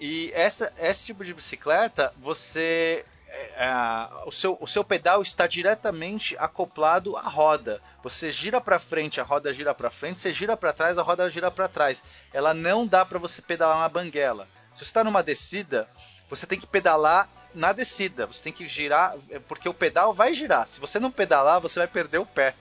E 0.00 0.32
essa, 0.34 0.72
esse 0.78 1.06
tipo 1.06 1.24
de 1.24 1.34
bicicleta, 1.34 2.12
você 2.16 3.04
é, 3.28 3.66
é, 3.66 4.26
o, 4.26 4.32
seu, 4.32 4.58
o 4.60 4.66
seu 4.66 4.82
pedal 4.82 5.22
está 5.22 5.46
diretamente 5.46 6.36
acoplado 6.38 7.16
à 7.16 7.22
roda. 7.22 7.80
Você 8.02 8.32
gira 8.32 8.60
para 8.60 8.78
frente, 8.78 9.20
a 9.20 9.24
roda 9.24 9.52
gira 9.52 9.72
para 9.74 9.90
frente, 9.90 10.20
você 10.20 10.32
gira 10.32 10.56
para 10.56 10.72
trás, 10.72 10.98
a 10.98 11.02
roda 11.02 11.28
gira 11.28 11.50
para 11.50 11.68
trás. 11.68 12.02
Ela 12.32 12.52
não 12.52 12.86
dá 12.86 13.04
para 13.04 13.18
você 13.18 13.40
pedalar 13.40 13.78
na 13.78 13.88
banguela. 13.88 14.48
Se 14.74 14.78
você 14.78 14.84
está 14.84 15.04
numa 15.04 15.22
descida, 15.22 15.88
você 16.28 16.46
tem 16.46 16.58
que 16.58 16.66
pedalar 16.66 17.28
na 17.54 17.72
descida. 17.72 18.26
Você 18.26 18.42
tem 18.42 18.52
que 18.52 18.66
girar, 18.66 19.14
é, 19.30 19.38
porque 19.38 19.68
o 19.68 19.74
pedal 19.74 20.12
vai 20.12 20.34
girar. 20.34 20.66
Se 20.66 20.80
você 20.80 20.98
não 20.98 21.10
pedalar, 21.10 21.60
você 21.60 21.78
vai 21.78 21.88
perder 21.88 22.18
o 22.18 22.26
pé. 22.26 22.54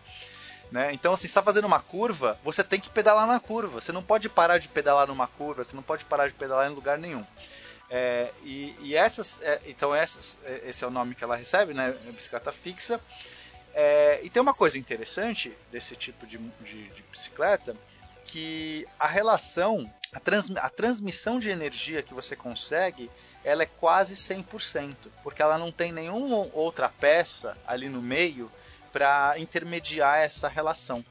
Né? 0.71 0.93
Então, 0.93 1.13
assim, 1.13 1.25
está 1.25 1.41
fazendo 1.41 1.65
uma 1.65 1.79
curva, 1.79 2.39
você 2.43 2.63
tem 2.63 2.79
que 2.79 2.89
pedalar 2.89 3.25
na 3.25 3.39
curva. 3.39 3.81
Você 3.81 3.91
não 3.91 4.03
pode 4.03 4.29
parar 4.29 4.59
de 4.59 4.67
pedalar 4.67 5.07
numa 5.07 5.27
curva, 5.27 5.63
você 5.63 5.75
não 5.75 5.81
pode 5.81 6.05
parar 6.05 6.27
de 6.27 6.33
pedalar 6.33 6.69
em 6.69 6.75
lugar 6.75 6.97
nenhum. 6.97 7.25
É, 7.89 8.31
e, 8.43 8.75
e, 8.81 8.95
essas, 8.95 9.39
é, 9.41 9.59
então 9.65 9.95
essas, 9.95 10.37
é, 10.45 10.61
esse 10.69 10.83
é 10.83 10.87
o 10.87 10.91
nome 10.91 11.15
que 11.15 11.23
ela 11.23 11.35
recebe, 11.35 11.73
né? 11.73 11.91
Bicicleta 12.13 12.51
fixa. 12.51 12.99
É, 13.73 14.19
e 14.23 14.29
tem 14.29 14.41
uma 14.41 14.53
coisa 14.53 14.77
interessante 14.77 15.51
desse 15.71 15.95
tipo 15.95 16.27
de, 16.27 16.37
de, 16.37 16.89
de 16.89 17.01
bicicleta, 17.03 17.75
que 18.25 18.87
a 18.99 19.07
relação, 19.07 19.91
a, 20.13 20.19
trans, 20.19 20.51
a 20.55 20.69
transmissão 20.69 21.39
de 21.39 21.49
energia 21.49 22.03
que 22.03 22.13
você 22.13 22.35
consegue, 22.35 23.09
ela 23.43 23.63
é 23.63 23.65
quase 23.65 24.15
100%, 24.15 24.95
porque 25.23 25.41
ela 25.41 25.57
não 25.57 25.71
tem 25.71 25.91
nenhuma 25.91 26.47
outra 26.53 26.89
peça 26.89 27.57
ali 27.65 27.89
no 27.89 28.01
meio 28.01 28.51
para 28.91 29.35
intermediar 29.37 30.19
essa 30.19 30.47
relação. 30.47 31.03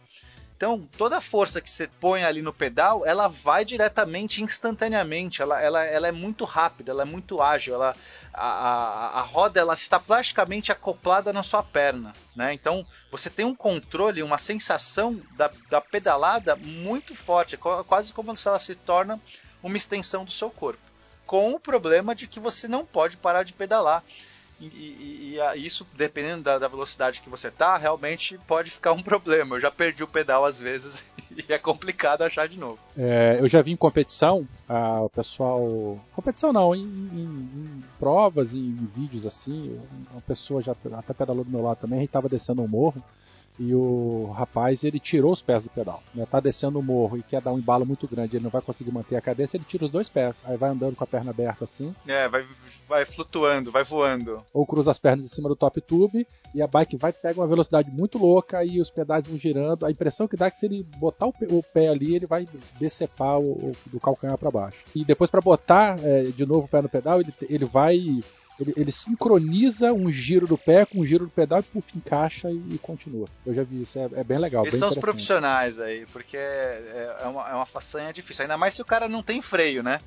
Então, 0.58 0.88
toda 0.98 1.18
a 1.18 1.20
força 1.20 1.60
que 1.60 1.70
você 1.70 1.86
põe 1.86 2.24
ali 2.24 2.42
no 2.42 2.52
pedal, 2.52 3.06
ela 3.06 3.28
vai 3.28 3.64
diretamente, 3.64 4.42
instantaneamente. 4.42 5.40
Ela, 5.40 5.62
ela, 5.62 5.84
ela 5.84 6.08
é 6.08 6.12
muito 6.12 6.44
rápida, 6.44 6.90
ela 6.90 7.02
é 7.02 7.04
muito 7.04 7.40
ágil. 7.40 7.74
Ela, 7.74 7.94
a, 8.34 8.48
a, 8.48 9.18
a 9.20 9.22
roda 9.22 9.60
ela 9.60 9.74
está 9.74 10.00
plasticamente 10.00 10.72
acoplada 10.72 11.32
na 11.32 11.44
sua 11.44 11.62
perna. 11.62 12.12
Né? 12.34 12.52
Então, 12.54 12.84
você 13.08 13.30
tem 13.30 13.46
um 13.46 13.54
controle, 13.54 14.20
uma 14.20 14.36
sensação 14.36 15.22
da, 15.36 15.48
da 15.70 15.80
pedalada 15.80 16.56
muito 16.56 17.14
forte. 17.14 17.54
É 17.54 17.58
quase 17.86 18.12
como 18.12 18.36
se 18.36 18.48
ela 18.48 18.58
se 18.58 18.74
torna 18.74 19.20
uma 19.62 19.76
extensão 19.76 20.24
do 20.24 20.32
seu 20.32 20.50
corpo. 20.50 20.82
Com 21.24 21.52
o 21.52 21.60
problema 21.60 22.16
de 22.16 22.26
que 22.26 22.40
você 22.40 22.66
não 22.66 22.84
pode 22.84 23.16
parar 23.16 23.44
de 23.44 23.52
pedalar. 23.52 24.02
E, 24.60 24.64
e, 24.64 25.38
e, 25.38 25.66
isso, 25.66 25.86
dependendo 25.94 26.42
da, 26.42 26.58
da, 26.58 26.68
velocidade 26.68 27.20
que 27.20 27.28
você 27.28 27.50
tá, 27.50 27.76
realmente 27.76 28.38
pode 28.46 28.70
ficar 28.70 28.92
um 28.92 29.02
problema. 29.02 29.56
Eu 29.56 29.60
já 29.60 29.70
perdi 29.70 30.02
o 30.02 30.08
pedal 30.08 30.44
às 30.44 30.58
vezes 30.58 31.04
e 31.30 31.52
é 31.52 31.58
complicado 31.58 32.22
achar 32.22 32.48
de 32.48 32.58
novo. 32.58 32.78
É, 32.96 33.38
eu 33.40 33.48
já 33.48 33.62
vi 33.62 33.72
em 33.72 33.76
competição, 33.76 34.46
o 34.68 35.08
pessoal. 35.08 35.98
Competição 36.12 36.52
não, 36.52 36.74
em, 36.74 36.82
em, 36.82 37.50
em 37.54 37.84
provas 37.98 38.52
e 38.52 38.58
em 38.58 38.88
vídeos 38.96 39.26
assim, 39.26 39.80
uma 40.10 40.20
pessoa 40.22 40.62
já 40.62 40.72
até 40.72 41.14
pedalou 41.14 41.44
do 41.44 41.50
meu 41.50 41.62
lado 41.62 41.78
também, 41.78 41.98
a 41.98 42.02
gente 42.02 42.10
tava 42.10 42.28
descendo 42.28 42.62
um 42.62 42.68
morro 42.68 43.02
e 43.58 43.74
o 43.74 44.30
rapaz 44.36 44.84
ele 44.84 45.00
tirou 45.00 45.32
os 45.32 45.42
pés 45.42 45.62
do 45.62 45.70
pedal. 45.70 46.02
Né? 46.14 46.26
Tá 46.30 46.40
descendo 46.40 46.78
o 46.78 46.82
morro 46.82 47.16
e 47.16 47.22
quer 47.22 47.40
dar 47.40 47.52
um 47.52 47.58
embalo 47.58 47.84
muito 47.84 48.06
grande, 48.06 48.36
ele 48.36 48.44
não 48.44 48.50
vai 48.50 48.62
conseguir 48.62 48.92
manter 48.92 49.16
a 49.16 49.20
cabeça, 49.20 49.56
ele 49.56 49.64
tira 49.68 49.84
os 49.84 49.90
dois 49.90 50.08
pés. 50.08 50.42
Aí 50.44 50.56
vai 50.56 50.70
andando 50.70 50.94
com 50.94 51.04
a 51.04 51.06
perna 51.06 51.30
aberta 51.30 51.64
assim. 51.64 51.94
É, 52.06 52.28
vai, 52.28 52.46
vai 52.88 53.04
flutuando, 53.04 53.70
vai 53.70 53.84
voando. 53.84 54.42
Ou 54.52 54.66
cruza 54.66 54.90
as 54.90 54.98
pernas 54.98 55.24
em 55.24 55.34
cima 55.34 55.48
do 55.48 55.56
top 55.56 55.80
tube 55.80 56.26
e 56.54 56.62
a 56.62 56.66
bike 56.66 56.96
vai 56.96 57.12
pega 57.12 57.40
uma 57.40 57.46
velocidade 57.46 57.90
muito 57.90 58.18
louca 58.18 58.64
e 58.64 58.80
os 58.80 58.90
pedais 58.90 59.26
vão 59.26 59.36
girando. 59.36 59.84
A 59.84 59.90
impressão 59.90 60.28
que 60.28 60.36
dá 60.36 60.46
é 60.46 60.50
que 60.50 60.58
se 60.58 60.66
ele 60.66 60.86
botar 60.98 61.26
o 61.26 61.32
pé, 61.32 61.46
o 61.50 61.62
pé 61.62 61.88
ali, 61.88 62.14
ele 62.14 62.26
vai 62.26 62.46
decepar 62.78 63.38
o, 63.38 63.70
o 63.70 63.72
do 63.86 64.00
calcanhar 64.00 64.38
para 64.38 64.50
baixo. 64.50 64.78
E 64.94 65.04
depois 65.04 65.30
para 65.30 65.40
botar 65.40 65.98
é, 66.02 66.24
de 66.24 66.46
novo 66.46 66.66
o 66.66 66.68
pé 66.68 66.80
no 66.80 66.88
pedal, 66.88 67.20
ele, 67.20 67.32
ele 67.48 67.64
vai 67.64 67.98
ele, 68.60 68.74
ele, 68.76 68.92
sincroniza 68.92 69.92
um 69.92 70.10
giro 70.10 70.46
do 70.46 70.58
pé 70.58 70.84
com 70.84 71.00
um 71.00 71.06
giro 71.06 71.26
do 71.26 71.30
pedal 71.30 71.60
e 71.60 71.62
puff, 71.62 71.86
encaixa 71.96 72.50
e, 72.50 72.74
e 72.74 72.78
continua. 72.78 73.26
Eu 73.46 73.54
já 73.54 73.62
vi 73.62 73.82
isso, 73.82 73.98
é, 73.98 74.20
é 74.20 74.24
bem 74.24 74.38
legal. 74.38 74.64
Eles 74.64 74.74
bem 74.74 74.80
são 74.80 74.88
os 74.88 74.96
profissionais 74.96 75.78
aí, 75.78 76.04
porque 76.12 76.36
é, 76.36 77.16
é, 77.22 77.26
uma, 77.26 77.48
é 77.48 77.54
uma 77.54 77.66
façanha 77.66 78.12
difícil. 78.12 78.42
Ainda 78.42 78.58
mais 78.58 78.74
se 78.74 78.82
o 78.82 78.84
cara 78.84 79.08
não 79.08 79.22
tem 79.22 79.40
freio, 79.40 79.82
né? 79.82 80.00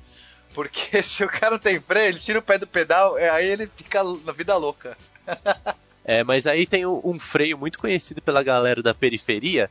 Porque 0.54 1.00
se 1.02 1.24
o 1.24 1.28
cara 1.28 1.52
não 1.52 1.58
tem 1.58 1.80
freio, 1.80 2.08
ele 2.08 2.18
tira 2.18 2.38
o 2.38 2.42
pé 2.42 2.58
do 2.58 2.66
pedal, 2.66 3.18
é, 3.18 3.30
aí 3.30 3.46
ele 3.46 3.66
fica 3.66 4.02
na 4.24 4.32
vida 4.32 4.56
louca. 4.56 4.96
é, 6.04 6.22
mas 6.22 6.46
aí 6.46 6.66
tem 6.66 6.84
um, 6.84 7.00
um 7.02 7.18
freio 7.18 7.56
muito 7.56 7.78
conhecido 7.78 8.20
pela 8.20 8.42
galera 8.42 8.82
da 8.82 8.92
periferia, 8.92 9.70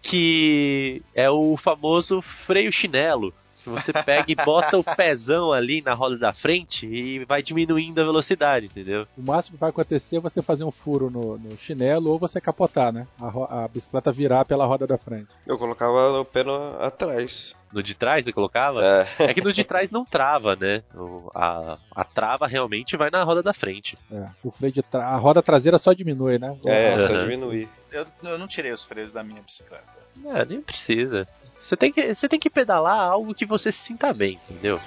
que 0.00 1.02
é 1.14 1.28
o 1.28 1.56
famoso 1.56 2.22
freio 2.22 2.70
chinelo 2.70 3.34
que 3.62 3.70
você 3.70 3.92
pega 3.92 4.30
e 4.30 4.34
bota 4.34 4.78
o 4.78 4.84
pezão 4.84 5.52
ali 5.52 5.80
na 5.82 5.94
roda 5.94 6.16
da 6.16 6.32
frente 6.32 6.86
e 6.86 7.24
vai 7.24 7.42
diminuindo 7.42 8.00
a 8.00 8.04
velocidade, 8.04 8.66
entendeu? 8.66 9.06
O 9.16 9.22
máximo 9.22 9.56
que 9.56 9.60
vai 9.60 9.70
acontecer 9.70 10.16
é 10.16 10.20
você 10.20 10.42
fazer 10.42 10.64
um 10.64 10.70
furo 10.70 11.10
no, 11.10 11.38
no 11.38 11.56
chinelo 11.56 12.10
ou 12.10 12.18
você 12.18 12.40
capotar, 12.40 12.92
né? 12.92 13.06
A, 13.20 13.64
a, 13.64 13.68
bicicleta 13.68 14.12
virar 14.12 14.44
pela 14.44 14.66
roda 14.66 14.86
da 14.86 14.98
frente. 14.98 15.28
Eu 15.46 15.58
colocava 15.58 16.20
o 16.20 16.24
pé 16.24 16.44
no, 16.44 16.80
atrás. 16.80 17.56
No 17.72 17.82
de 17.82 17.94
trás 17.94 18.24
você 18.24 18.32
colocava? 18.32 18.84
É. 18.84 19.06
é 19.18 19.34
que 19.34 19.40
no 19.40 19.52
de 19.52 19.64
trás 19.64 19.90
não 19.90 20.04
trava, 20.04 20.54
né? 20.56 20.82
O, 20.94 21.30
a, 21.34 21.78
a 21.94 22.04
trava 22.04 22.46
realmente 22.46 22.96
vai 22.96 23.10
na 23.10 23.22
roda 23.22 23.42
da 23.42 23.54
frente. 23.54 23.96
É, 24.10 24.26
o 24.44 24.50
freio 24.50 24.72
de 24.72 24.82
tra... 24.82 25.06
A 25.06 25.16
roda 25.16 25.42
traseira 25.42 25.78
só 25.78 25.92
diminui, 25.92 26.38
né? 26.38 26.56
É, 26.66 26.96
uhum. 26.96 27.06
só 27.06 27.12
diminui. 27.22 27.68
Eu, 27.92 28.06
eu 28.22 28.38
não 28.38 28.48
tirei 28.48 28.72
os 28.72 28.82
freios 28.84 29.12
da 29.12 29.22
minha 29.22 29.42
bicicleta. 29.42 29.84
É, 30.24 30.44
nem 30.44 30.62
precisa. 30.62 31.28
Você 31.60 31.76
tem 31.76 31.92
que, 31.92 32.14
você 32.14 32.28
tem 32.28 32.38
que 32.38 32.50
pedalar 32.50 32.98
algo 32.98 33.34
que 33.34 33.44
você 33.44 33.70
se 33.70 33.78
sinta 33.78 34.12
bem, 34.12 34.40
entendeu? 34.48 34.80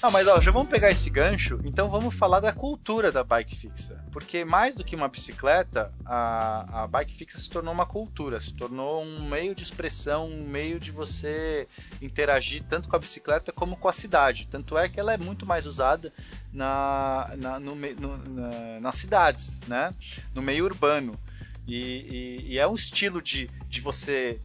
Não, 0.00 0.12
mas 0.12 0.28
ó, 0.28 0.40
já 0.40 0.52
vamos 0.52 0.68
pegar 0.68 0.92
esse 0.92 1.10
gancho, 1.10 1.60
então 1.64 1.88
vamos 1.88 2.14
falar 2.14 2.38
da 2.38 2.52
cultura 2.52 3.10
da 3.10 3.24
bike 3.24 3.56
fixa. 3.56 4.00
Porque 4.12 4.44
mais 4.44 4.76
do 4.76 4.84
que 4.84 4.94
uma 4.94 5.08
bicicleta, 5.08 5.92
a, 6.06 6.84
a 6.84 6.86
bike 6.86 7.12
fixa 7.12 7.36
se 7.36 7.50
tornou 7.50 7.74
uma 7.74 7.84
cultura, 7.84 8.38
se 8.38 8.54
tornou 8.54 9.02
um 9.02 9.28
meio 9.28 9.56
de 9.56 9.64
expressão, 9.64 10.28
um 10.28 10.46
meio 10.46 10.78
de 10.78 10.92
você 10.92 11.66
interagir 12.00 12.62
tanto 12.68 12.88
com 12.88 12.94
a 12.94 12.98
bicicleta 12.98 13.52
como 13.52 13.76
com 13.76 13.88
a 13.88 13.92
cidade. 13.92 14.46
Tanto 14.46 14.78
é 14.78 14.88
que 14.88 15.00
ela 15.00 15.12
é 15.12 15.16
muito 15.16 15.44
mais 15.44 15.66
usada 15.66 16.12
na, 16.52 17.32
na, 17.36 17.58
no, 17.58 17.74
no, 17.74 18.18
na, 18.18 18.80
nas 18.80 18.94
cidades, 18.94 19.56
né? 19.66 19.92
no 20.32 20.40
meio 20.40 20.64
urbano. 20.64 21.18
E, 21.66 21.76
e, 21.76 22.52
e, 22.52 22.58
é 22.58 22.66
um 22.66 22.74
estilo 22.74 23.20
de, 23.20 23.50
de 23.68 23.80
você 23.80 24.40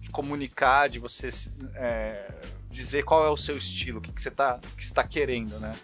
de 0.00 0.10
comunicar, 0.10 0.88
de 0.88 0.98
você 0.98 1.28
é, 1.74 2.30
dizer 2.70 3.04
qual 3.04 3.24
é 3.24 3.30
o 3.30 3.36
seu 3.36 3.56
estilo, 3.56 3.98
o 3.98 4.02
que, 4.02 4.12
que 4.12 4.20
você 4.20 4.28
está 4.28 4.60
tá 4.94 5.04
querendo, 5.04 5.58
né? 5.58 5.74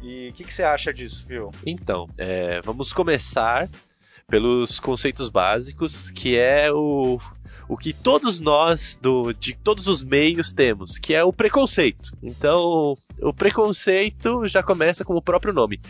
E 0.00 0.28
o 0.28 0.32
que, 0.32 0.44
que 0.44 0.54
você 0.54 0.62
acha 0.62 0.92
disso, 0.92 1.24
viu? 1.26 1.50
Então, 1.66 2.08
é, 2.16 2.60
vamos 2.60 2.92
começar 2.92 3.68
pelos 4.28 4.78
conceitos 4.78 5.28
básicos, 5.28 6.10
que 6.10 6.36
é 6.36 6.70
o, 6.70 7.18
o 7.68 7.76
que 7.76 7.92
todos 7.92 8.38
nós, 8.38 8.96
do, 9.00 9.32
de 9.32 9.54
todos 9.54 9.88
os 9.88 10.04
meios, 10.04 10.52
temos, 10.52 10.98
que 10.98 11.14
é 11.14 11.24
o 11.24 11.32
preconceito. 11.32 12.12
Então, 12.22 12.96
o 13.20 13.32
preconceito 13.32 14.46
já 14.46 14.62
começa 14.62 15.04
com 15.04 15.14
o 15.14 15.22
próprio 15.22 15.52
nome. 15.52 15.80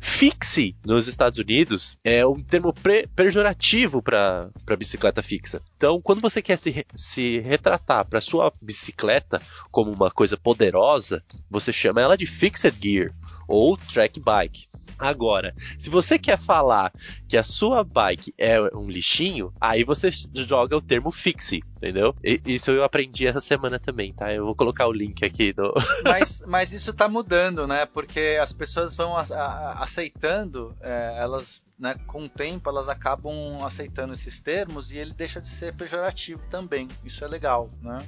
Fixe, 0.00 0.76
nos 0.84 1.08
Estados 1.08 1.38
Unidos, 1.38 1.98
é 2.04 2.26
um 2.26 2.38
termo 2.38 2.72
pejorativo 3.14 4.02
para 4.02 4.50
bicicleta 4.78 5.22
fixa. 5.22 5.60
Então, 5.76 6.00
quando 6.00 6.20
você 6.20 6.40
quer 6.40 6.58
se, 6.58 6.86
se 6.94 7.40
retratar 7.40 8.06
para 8.06 8.20
sua 8.20 8.52
bicicleta 8.60 9.40
como 9.70 9.92
uma 9.92 10.10
coisa 10.10 10.36
poderosa, 10.36 11.22
você 11.48 11.72
chama 11.72 12.00
ela 12.00 12.16
de 12.16 12.26
fixed 12.26 12.74
gear 12.80 13.12
ou 13.46 13.76
track 13.76 14.20
bike. 14.20 14.69
Agora, 15.00 15.54
se 15.78 15.88
você 15.88 16.18
quer 16.18 16.38
falar 16.38 16.92
que 17.26 17.36
a 17.36 17.42
sua 17.42 17.82
bike 17.82 18.34
é 18.36 18.60
um 18.76 18.86
lixinho, 18.86 19.50
aí 19.58 19.82
você 19.82 20.10
joga 20.34 20.76
o 20.76 20.82
termo 20.82 21.10
fixe, 21.10 21.62
entendeu? 21.76 22.14
E, 22.22 22.38
isso 22.44 22.70
eu 22.70 22.84
aprendi 22.84 23.26
essa 23.26 23.40
semana 23.40 23.78
também, 23.78 24.12
tá? 24.12 24.32
Eu 24.32 24.44
vou 24.44 24.54
colocar 24.54 24.86
o 24.86 24.92
link 24.92 25.24
aqui 25.24 25.54
do. 25.54 25.72
mas, 26.04 26.42
mas 26.46 26.72
isso 26.74 26.92
tá 26.92 27.08
mudando, 27.08 27.66
né? 27.66 27.86
Porque 27.86 28.38
as 28.40 28.52
pessoas 28.52 28.94
vão 28.94 29.16
aceitando, 29.16 30.76
é, 30.82 31.16
elas, 31.18 31.64
né, 31.78 31.94
com 32.06 32.24
o 32.24 32.28
tempo, 32.28 32.68
elas 32.68 32.88
acabam 32.88 33.64
aceitando 33.64 34.12
esses 34.12 34.38
termos 34.38 34.92
e 34.92 34.98
ele 34.98 35.14
deixa 35.14 35.40
de 35.40 35.48
ser 35.48 35.74
pejorativo 35.74 36.42
também. 36.50 36.88
Isso 37.02 37.24
é 37.24 37.28
legal, 37.28 37.70
né? 37.80 37.98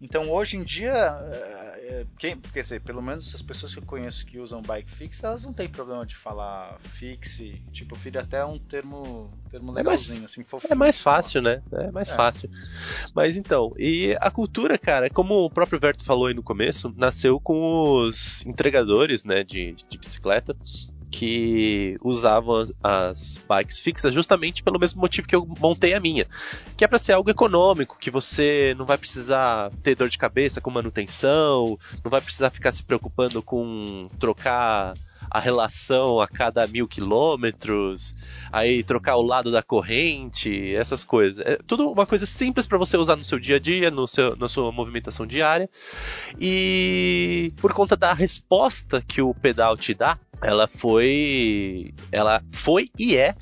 Então 0.00 0.30
hoje 0.30 0.56
em 0.56 0.62
dia, 0.62 1.16
eh, 1.86 2.06
quem, 2.18 2.40
quer 2.40 2.62
dizer, 2.62 2.80
pelo 2.80 3.02
menos 3.02 3.34
as 3.34 3.42
pessoas 3.42 3.74
que 3.74 3.78
eu 3.78 3.84
conheço 3.84 4.24
que 4.24 4.38
usam 4.38 4.62
bike 4.62 4.90
fix, 4.90 5.22
elas 5.22 5.44
não 5.44 5.52
têm 5.52 5.68
problema 5.68 6.06
de 6.06 6.16
falar 6.16 6.78
fixe, 6.80 7.62
tipo, 7.72 7.94
filho 7.94 8.18
até 8.18 8.44
um 8.44 8.58
termo, 8.58 9.30
termo 9.50 9.70
legalzinho, 9.70 10.16
é 10.16 10.20
mais, 10.20 10.32
assim, 10.32 10.42
fofinho. 10.42 10.72
É 10.72 10.74
mais 10.74 10.98
fácil, 10.98 11.42
né? 11.42 11.62
É 11.72 11.90
mais 11.90 12.10
é. 12.10 12.14
fácil. 12.14 12.48
Mas 13.14 13.36
então, 13.36 13.74
e 13.78 14.16
a 14.20 14.30
cultura, 14.30 14.78
cara, 14.78 15.10
como 15.10 15.44
o 15.44 15.50
próprio 15.50 15.78
Verto 15.78 16.04
falou 16.04 16.26
aí 16.26 16.34
no 16.34 16.42
começo, 16.42 16.92
nasceu 16.96 17.38
com 17.38 17.96
os 17.96 18.44
entregadores, 18.46 19.24
né, 19.24 19.44
de, 19.44 19.74
de 19.88 19.98
bicicleta, 19.98 20.56
que 21.16 21.96
usavam 22.02 22.66
as, 22.82 23.38
bikes 23.48 23.78
fixas 23.78 24.12
justamente 24.12 24.64
pelo 24.64 24.80
mesmo 24.80 25.00
motivo 25.00 25.28
que 25.28 25.36
eu 25.36 25.46
montei 25.60 25.94
a 25.94 26.00
minha, 26.00 26.26
que 26.76 26.84
é 26.84 26.88
para 26.88 26.98
ser 26.98 27.12
algo 27.12 27.30
econômico, 27.30 27.96
que 28.00 28.10
você 28.10 28.74
não 28.76 28.84
vai 28.84 28.98
precisar 28.98 29.70
ter 29.80 29.94
dor 29.94 30.08
de 30.08 30.18
cabeça 30.18 30.60
com 30.60 30.70
manutenção, 30.72 31.78
não 32.02 32.10
vai 32.10 32.20
precisar 32.20 32.50
ficar 32.50 32.72
se 32.72 32.82
preocupando 32.82 33.40
com 33.40 34.08
trocar 34.18 34.94
a 35.30 35.40
relação 35.40 36.20
a 36.20 36.28
cada 36.28 36.66
mil 36.66 36.86
quilômetros, 36.86 38.14
aí 38.52 38.82
trocar 38.82 39.16
o 39.16 39.22
lado 39.22 39.50
da 39.50 39.62
corrente, 39.62 40.74
essas 40.74 41.02
coisas. 41.02 41.44
É 41.44 41.58
tudo 41.66 41.90
uma 41.90 42.06
coisa 42.06 42.26
simples 42.26 42.66
para 42.66 42.78
você 42.78 42.96
usar 42.96 43.16
no 43.16 43.24
seu 43.24 43.38
dia 43.38 43.56
a 43.56 43.58
dia, 43.58 43.90
no 43.90 44.06
seu, 44.06 44.36
na 44.36 44.48
sua 44.48 44.70
movimentação 44.70 45.26
diária. 45.26 45.68
E 46.40 47.52
por 47.56 47.72
conta 47.72 47.96
da 47.96 48.12
resposta 48.12 49.02
que 49.02 49.20
o 49.20 49.34
pedal 49.34 49.76
te 49.76 49.94
dá, 49.94 50.18
ela 50.42 50.66
foi, 50.66 51.94
ela 52.12 52.42
foi 52.52 52.88
e 52.98 53.16
é 53.16 53.34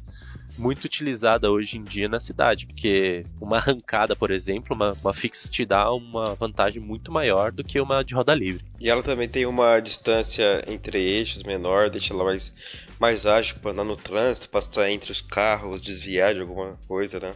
muito 0.57 0.85
utilizada 0.85 1.51
hoje 1.51 1.79
em 1.79 1.83
dia 1.83 2.09
na 2.09 2.21
cidade, 2.21 2.67
porque 2.67 3.25
uma 3.41 3.57
arrancada, 3.57 4.15
por 4.15 4.31
exemplo, 4.31 4.75
uma, 4.75 4.97
uma 5.03 5.15
fixa 5.15 5.49
te 5.49 5.65
dá 5.65 5.93
uma 5.93 6.35
vantagem 6.35 6.83
muito 6.83 7.11
maior 7.11 7.53
do 7.53 7.65
que 7.65 7.81
uma 7.81 8.03
de 8.03 8.15
roda 8.15 8.35
livre. 8.35 8.65
E 8.81 8.91
ela 8.91 9.03
também 9.03 9.29
tem 9.29 9.47
uma 9.47 9.81
distância 9.81 10.63
entre 10.67 10.99
eixos 10.99 11.43
menor, 11.43 11.91
deixa 11.91 12.13
ela 12.13 12.25
mais, 12.25 12.53
mais 12.99 13.27
ágil 13.27 13.57
para 13.61 13.71
andar 13.71 13.85
no 13.85 13.97
trânsito, 13.97 14.49
passar 14.49 14.91
entre 14.91 15.13
os 15.13 15.21
carros, 15.21 15.81
desviar 15.81 16.35
de 16.35 16.41
alguma 16.41 16.79
coisa, 16.87 17.19
né? 17.21 17.35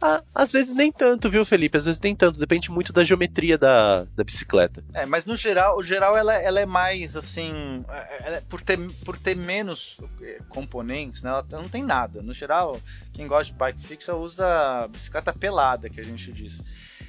Ah, 0.00 0.22
às 0.34 0.52
vezes 0.52 0.74
nem 0.74 0.92
tanto, 0.92 1.28
viu, 1.28 1.44
Felipe? 1.44 1.76
Às 1.76 1.84
vezes 1.84 2.00
nem 2.00 2.14
tanto. 2.14 2.38
Depende 2.38 2.70
muito 2.70 2.92
da 2.92 3.02
geometria 3.02 3.58
da, 3.58 4.04
da 4.16 4.22
bicicleta. 4.22 4.82
É, 4.94 5.04
mas 5.04 5.26
no 5.26 5.36
geral, 5.36 5.76
o 5.76 5.82
geral 5.82 6.16
ela, 6.16 6.34
ela 6.34 6.60
é 6.60 6.66
mais 6.66 7.16
assim. 7.16 7.84
É, 8.24 8.40
por, 8.48 8.60
ter, 8.60 8.78
por 9.04 9.18
ter 9.18 9.36
menos 9.36 9.98
é, 10.22 10.38
componentes, 10.48 11.22
né? 11.22 11.30
Ela 11.30 11.44
não 11.50 11.68
tem 11.68 11.82
nada. 11.82 12.22
No 12.22 12.32
geral, 12.32 12.80
quem 13.12 13.26
gosta 13.26 13.52
de 13.52 13.58
bike 13.58 13.80
fixa 13.80 14.14
usa 14.14 14.86
bicicleta 14.88 15.32
pelada, 15.32 15.90
que 15.90 16.00
a 16.00 16.04
gente 16.04 16.30
diz. 16.32 16.62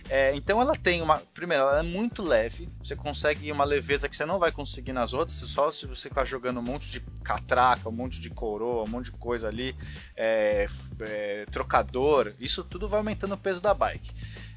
É, 0.10 0.36
então 0.36 0.60
ela 0.60 0.76
tem 0.76 1.02
uma. 1.02 1.19
Primeiro, 1.34 1.63
ela 1.63 1.80
é 1.80 1.84
muito 1.84 2.24
leve. 2.24 2.67
Você 2.84 2.95
consegue 2.95 3.52
uma 3.52 3.63
leveza 3.63 4.10
que 4.10 4.15
você 4.15 4.26
não 4.26 4.39
vai 4.39 4.52
conseguir 4.52 4.91
nas 4.91 5.13
outras. 5.13 5.38
Só 5.38 5.72
se 5.72 5.86
você 5.86 6.10
ficar 6.10 6.26
jogando 6.26 6.60
um 6.60 6.63
monte 6.63 6.89
de 6.89 7.00
catraca, 7.24 7.88
um 7.88 7.91
monte 7.91 8.19
de 8.19 8.30
coroa, 8.30 8.84
um 8.84 8.88
monte 8.88 9.06
de 9.06 9.12
coisa 9.12 9.48
ali, 9.48 9.76
é, 10.17 10.65
é, 11.02 11.45
trocador. 11.52 12.34
Isso 12.39 12.63
tudo 12.63 12.88
vai 12.88 13.00
aumentando 13.00 13.36
o 13.36 13.38
peso 13.38 13.62
da 13.62 13.74
bike. 13.74 14.12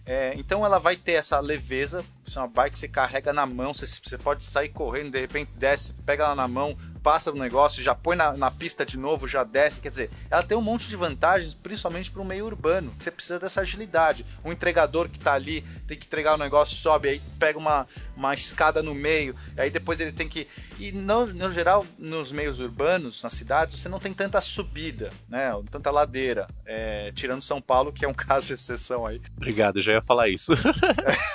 É, 0.04 0.34
então 0.36 0.64
ela 0.64 0.78
vai 0.78 0.96
ter 0.96 1.12
essa 1.12 1.38
leveza. 1.38 2.04
Se 2.24 2.38
é 2.38 2.40
uma 2.40 2.48
bike 2.48 2.72
que 2.72 2.78
você 2.78 2.88
carrega 2.88 3.32
na 3.32 3.46
mão, 3.46 3.74
você, 3.74 3.86
você 3.86 4.16
pode 4.16 4.42
sair 4.42 4.70
correndo, 4.70 5.12
de 5.12 5.20
repente 5.20 5.50
desce, 5.54 5.92
pega 6.06 6.24
ela 6.24 6.34
na 6.34 6.48
mão, 6.48 6.76
passa 7.02 7.32
no 7.32 7.38
negócio, 7.38 7.82
já 7.82 7.94
põe 7.94 8.16
na, 8.16 8.36
na, 8.36 8.50
pista 8.50 8.86
de 8.86 8.96
novo, 8.96 9.26
já 9.26 9.42
desce. 9.42 9.80
Quer 9.80 9.88
dizer, 9.88 10.10
ela 10.30 10.42
tem 10.42 10.56
um 10.56 10.62
monte 10.62 10.88
de 10.88 10.96
vantagens, 10.96 11.54
principalmente 11.54 12.10
para 12.10 12.22
o 12.22 12.24
meio 12.24 12.46
urbano. 12.46 12.92
Você 12.98 13.10
precisa 13.10 13.38
dessa 13.38 13.60
agilidade. 13.60 14.24
Um 14.44 14.52
entregador 14.52 15.08
que 15.08 15.18
está 15.18 15.34
ali 15.34 15.62
tem 15.86 15.98
que 15.98 16.06
entregar 16.06 16.34
o 16.34 16.38
negócio, 16.38 16.76
sobe, 16.76 17.08
aí 17.08 17.22
pega 17.38 17.58
uma, 17.58 17.86
uma 18.16 18.34
escada 18.34 18.82
no 18.82 18.94
meio, 18.94 19.34
aí 19.56 19.70
depois 19.70 20.00
ele 20.00 20.12
tem 20.12 20.28
que. 20.28 20.46
E 20.78 20.92
no, 20.92 21.26
no 21.26 21.50
geral, 21.50 21.84
nos 21.98 22.30
meios 22.30 22.60
urbanos, 22.60 23.22
nas 23.22 23.32
cidades, 23.32 23.78
você 23.78 23.88
não 23.88 23.98
tem 23.98 24.14
tanta 24.14 24.40
subida, 24.40 25.10
né? 25.28 25.50
Tanta 25.70 25.90
ladeira. 25.90 26.46
É, 26.64 27.10
tirando 27.12 27.42
São 27.42 27.60
Paulo, 27.60 27.92
que 27.92 28.04
é 28.04 28.08
um 28.08 28.14
caso 28.14 28.48
de 28.48 28.54
exceção 28.54 29.06
aí. 29.06 29.20
Obrigado, 29.36 29.80
já 29.80 29.94
ia 29.94 30.02
falar 30.02 30.28
isso. 30.28 30.52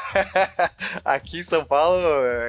aqui 1.04 1.40
em 1.40 1.44
São 1.44 1.66
Paulo, 1.66 2.00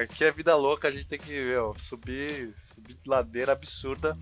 aqui 0.01 0.23
é 0.23 0.31
vida 0.31 0.55
louca, 0.55 0.87
a 0.87 0.91
gente 0.91 1.05
tem 1.05 1.19
que 1.19 1.49
meu, 1.49 1.75
subir, 1.77 2.53
subir 2.57 2.95
ladeira 3.09 3.51
absurda. 3.51 4.17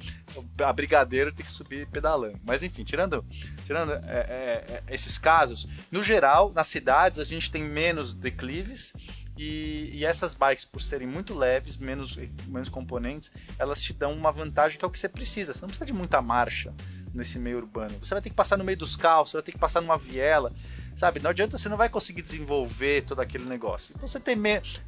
A 0.58 0.74
brigadeiro 0.74 1.34
tem 1.34 1.46
que 1.46 1.52
subir 1.52 1.88
pedalando. 1.88 2.40
Mas 2.44 2.64
enfim, 2.64 2.84
tirando, 2.84 3.24
tirando 3.66 3.94
é, 3.94 4.00
é, 4.00 4.66
é, 4.70 4.84
esses 4.90 5.18
casos, 5.18 5.68
no 5.92 6.04
geral, 6.04 6.52
nas 6.54 6.68
cidades 6.68 7.20
a 7.20 7.24
gente 7.24 7.52
tem 7.52 7.64
menos 7.64 8.14
declives. 8.14 8.94
E, 9.38 9.92
e, 9.94 10.04
essas 10.04 10.34
bikes, 10.34 10.66
por 10.66 10.82
serem 10.82 11.08
muito 11.08 11.38
leves, 11.38 11.78
menos, 11.78 12.18
menos 12.48 12.70
componentes, 12.70 13.32
elas 13.60 13.80
te 13.84 13.94
dão 13.94 14.12
uma 14.12 14.32
vantagem 14.32 14.80
que 14.80 14.84
é 14.84 14.88
o 14.88 14.90
que 14.90 14.98
você 14.98 15.08
precisa. 15.08 15.54
Você 15.54 15.62
não 15.62 15.68
precisa 15.68 15.86
de 15.86 15.94
muita 15.94 16.20
marcha 16.24 16.74
nesse 17.14 17.38
meio 17.38 17.58
urbano. 17.58 18.00
Você 18.02 18.16
vai 18.16 18.22
ter 18.22 18.32
que 18.32 18.36
passar 18.36 18.58
no 18.58 18.64
meio 18.64 18.80
dos 18.80 18.96
carros, 18.96 19.30
você 19.30 19.38
vai 19.38 19.44
ter 19.44 19.52
que 19.52 19.60
passar 19.60 19.80
numa 19.80 19.98
viela. 19.98 20.52
Sabe, 20.98 21.20
não 21.20 21.30
adianta, 21.30 21.60
você 21.60 21.70
não 21.70 21.78
vai 21.78 21.90
conseguir 21.90 22.24
desenvolver 22.24 23.04
todo 23.04 23.20
aquele 23.20 23.46
negócio. 23.46 23.94
Então, 23.96 24.08
você 24.08 24.20
tem 24.20 24.36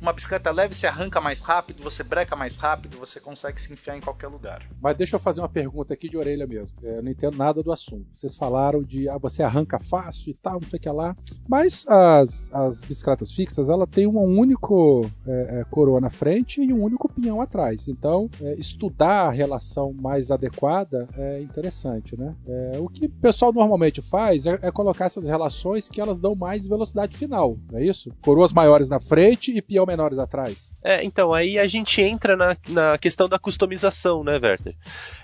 uma 0.01 0.11
bicicleta 0.11 0.49
leve, 0.49 0.73
você 0.73 0.87
arranca 0.87 1.21
mais 1.21 1.39
rápido, 1.39 1.83
você 1.83 2.03
breca 2.03 2.35
mais 2.35 2.55
rápido, 2.55 2.97
você 2.97 3.19
consegue 3.19 3.61
se 3.61 3.71
enfiar 3.71 3.95
em 3.95 4.01
qualquer 4.01 4.27
lugar. 4.27 4.67
Mas 4.81 4.97
deixa 4.97 5.17
eu 5.17 5.19
fazer 5.19 5.39
uma 5.39 5.47
pergunta 5.47 5.93
aqui 5.93 6.09
de 6.09 6.17
orelha 6.17 6.47
mesmo. 6.47 6.75
É, 6.83 6.97
eu 6.97 7.03
não 7.03 7.11
entendo 7.11 7.37
nada 7.37 7.61
do 7.61 7.71
assunto. 7.71 8.07
Vocês 8.11 8.35
falaram 8.35 8.81
de 8.81 9.07
ah, 9.07 9.19
você 9.19 9.43
arranca 9.43 9.77
fácil 9.77 10.31
e 10.31 10.33
tal, 10.33 10.53
não 10.53 10.67
sei 10.67 10.79
o 10.79 10.81
que 10.81 10.89
lá. 10.89 11.15
Mas 11.47 11.85
as, 11.87 12.51
as 12.51 12.81
bicicletas 12.81 13.31
fixas, 13.31 13.69
ela 13.69 13.85
tem 13.85 14.07
um 14.07 14.17
único 14.17 15.05
é, 15.27 15.59
é, 15.59 15.63
coroa 15.65 16.01
na 16.01 16.09
frente 16.09 16.59
e 16.59 16.73
um 16.73 16.81
único 16.81 17.07
pinhão 17.07 17.39
atrás. 17.39 17.87
Então, 17.87 18.27
é, 18.41 18.55
estudar 18.55 19.27
a 19.27 19.31
relação 19.31 19.93
mais 19.93 20.31
adequada 20.31 21.07
é 21.15 21.39
interessante, 21.39 22.17
né? 22.17 22.33
É, 22.47 22.79
o 22.79 22.89
que 22.89 23.05
o 23.05 23.09
pessoal 23.09 23.53
normalmente 23.53 24.01
faz 24.01 24.47
é, 24.47 24.57
é 24.63 24.71
colocar 24.71 25.05
essas 25.05 25.27
relações 25.27 25.87
que 25.87 25.98
porque 25.99 26.01
elas 26.01 26.19
dão 26.19 26.35
mais 26.35 26.65
velocidade 26.65 27.17
final, 27.17 27.57
não 27.69 27.79
é 27.79 27.85
isso? 27.85 28.11
Coroas 28.21 28.53
maiores 28.53 28.87
na 28.87 28.99
frente 28.99 29.55
e 29.55 29.61
peão 29.61 29.85
menores 29.85 30.17
atrás. 30.17 30.73
É, 30.81 31.03
então, 31.03 31.33
aí 31.33 31.59
a 31.59 31.67
gente 31.67 32.01
entra 32.01 32.37
na, 32.37 32.55
na 32.69 32.97
questão 32.97 33.27
da 33.27 33.37
customização, 33.37 34.23
né, 34.23 34.39
Werther? 34.41 34.75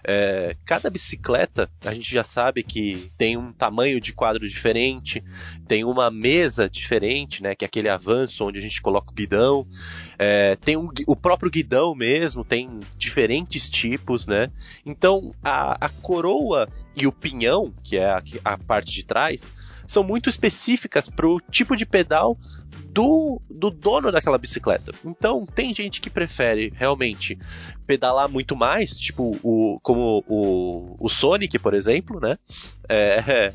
É, 0.04 0.56
cada 0.66 0.90
bicicleta, 0.90 1.70
a 1.84 1.94
gente 1.94 2.12
já 2.12 2.24
sabe 2.24 2.64
que 2.64 3.12
tem 3.18 3.38
um 3.38 3.52
tamanho 3.54 4.02
de 4.02 4.12
quadro 4.12 4.48
diferente, 4.48 5.24
tem 5.68 5.86
uma 5.86 6.12
mesa 6.12 6.70
diferente, 6.70 7.42
né, 7.42 7.56
que 7.56 7.64
é 7.64 7.68
aquele 7.68 7.90
avanço 7.90 8.44
onde 8.44 8.60
a 8.60 8.62
gente 8.62 8.82
coloca 8.82 9.12
o 9.12 9.16
guidão, 9.16 9.66
é, 10.18 10.56
tem 10.58 10.76
um, 10.76 10.90
o 11.08 11.16
próprio 11.16 11.50
guidão 11.50 11.96
mesmo, 11.96 12.44
tem 12.44 12.80
diferentes 12.98 13.70
tipos, 13.70 14.28
né? 14.28 14.52
Então, 14.86 15.34
a, 15.44 15.86
a 15.86 15.90
coroa 15.90 16.68
e 16.96 17.06
o 17.06 17.12
pinhão, 17.12 17.74
que 17.84 17.98
é 17.98 18.06
a, 18.06 18.22
a 18.44 18.58
parte 18.58 18.92
de 18.92 19.04
trás, 19.04 19.52
são 19.86 20.04
muito 20.04 20.30
específicas 20.30 21.10
para 21.10 21.28
o 21.28 21.40
tipo 21.40 21.76
de 21.76 21.86
pedal 21.86 22.38
do, 22.88 23.42
do 23.50 23.70
dono 23.70 24.12
daquela 24.12 24.38
bicicleta. 24.38 24.92
Então, 25.04 25.46
tem 25.46 25.74
gente 25.74 26.02
que 26.02 26.10
prefere 26.10 26.72
realmente 26.76 27.38
pedalar 27.86 28.30
muito 28.30 28.56
mais, 28.56 28.98
tipo 28.98 29.38
o, 29.44 29.80
como 29.82 30.24
o, 30.28 30.96
o 31.00 31.10
Sonic, 31.10 31.60
por 31.60 31.74
exemplo, 31.74 32.20
né? 32.20 32.38
É, 32.88 33.54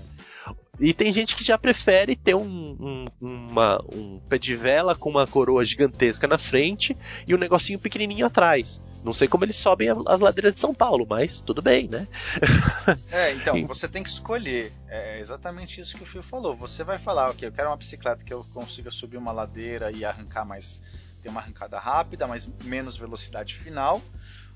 e 0.80 0.94
tem 0.94 1.12
gente 1.12 1.36
que 1.36 1.44
já 1.44 1.58
prefere 1.58 2.16
ter 2.16 2.34
um, 2.34 2.44
um, 2.80 3.04
uma, 3.20 3.84
um 3.94 4.18
pé 4.28 4.38
de 4.38 4.56
vela 4.56 4.94
com 4.96 5.10
uma 5.10 5.26
coroa 5.26 5.64
gigantesca 5.64 6.26
na 6.26 6.38
frente 6.38 6.96
e 7.28 7.34
um 7.34 7.38
negocinho 7.38 7.78
pequenininho 7.78 8.24
atrás. 8.24 8.80
Não 9.04 9.12
sei 9.12 9.28
como 9.28 9.44
eles 9.44 9.56
sobem 9.56 9.88
as 9.90 10.20
ladeiras 10.20 10.54
de 10.54 10.58
São 10.58 10.74
Paulo, 10.74 11.06
mas 11.08 11.40
tudo 11.40 11.62
bem, 11.62 11.88
né? 11.88 12.08
É, 13.10 13.32
então, 13.34 13.66
você 13.66 13.86
tem 13.86 14.02
que 14.02 14.08
escolher. 14.08 14.72
É 14.88 15.18
exatamente 15.18 15.80
isso 15.80 15.96
que 15.96 16.02
o 16.02 16.06
Fio 16.06 16.22
falou. 16.22 16.54
Você 16.54 16.82
vai 16.82 16.98
falar, 16.98 17.30
ok, 17.30 17.46
eu 17.46 17.52
quero 17.52 17.68
uma 17.68 17.76
bicicleta 17.76 18.24
que 18.24 18.32
eu 18.32 18.44
consiga 18.52 18.90
subir 18.90 19.16
uma 19.16 19.32
ladeira 19.32 19.90
e 19.92 20.04
arrancar 20.04 20.44
mais. 20.44 20.80
ter 21.22 21.28
uma 21.28 21.40
arrancada 21.40 21.78
rápida, 21.78 22.26
mas 22.26 22.48
menos 22.64 22.96
velocidade 22.96 23.54
final 23.54 24.00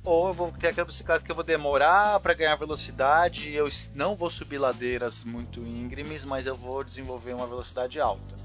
ou 0.04 0.28
eu 0.28 0.34
vou 0.34 0.52
ter 0.52 0.68
aquela 0.68 0.86
bicicleta 0.86 1.24
que 1.24 1.30
eu 1.30 1.34
vou 1.34 1.44
demorar 1.44 2.20
para 2.20 2.34
ganhar 2.34 2.54
velocidade, 2.56 3.52
eu 3.52 3.66
não 3.94 4.14
vou 4.14 4.30
subir 4.30 4.58
ladeiras 4.58 5.24
muito 5.24 5.60
íngremes, 5.60 6.24
mas 6.24 6.46
eu 6.46 6.56
vou 6.56 6.84
desenvolver 6.84 7.32
uma 7.32 7.46
velocidade 7.46 7.98
alta. 7.98 8.36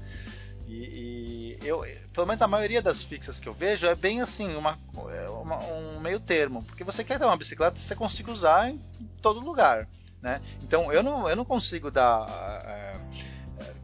E, 0.66 1.58
e 1.60 1.66
eu, 1.66 1.84
pelo 2.12 2.26
menos 2.26 2.40
a 2.40 2.48
maioria 2.48 2.80
das 2.80 3.02
fixas 3.02 3.38
que 3.38 3.48
eu 3.48 3.52
vejo 3.52 3.86
é 3.86 3.94
bem 3.94 4.20
assim, 4.20 4.54
uma, 4.54 4.78
é 5.12 5.30
uma, 5.30 5.58
um 5.64 6.00
meio 6.00 6.18
termo, 6.18 6.64
porque 6.64 6.84
você 6.84 7.04
quer 7.04 7.18
ter 7.18 7.26
uma 7.26 7.36
bicicleta 7.36 7.74
que 7.74 7.80
você 7.80 7.94
consiga 7.94 8.32
usar 8.32 8.70
em 8.70 8.80
todo 9.20 9.40
lugar, 9.40 9.86
né? 10.22 10.40
Então 10.62 10.92
eu 10.92 11.02
não, 11.02 11.28
eu 11.28 11.36
não 11.36 11.44
consigo 11.44 11.90
dar 11.90 12.26
é, 12.64 12.92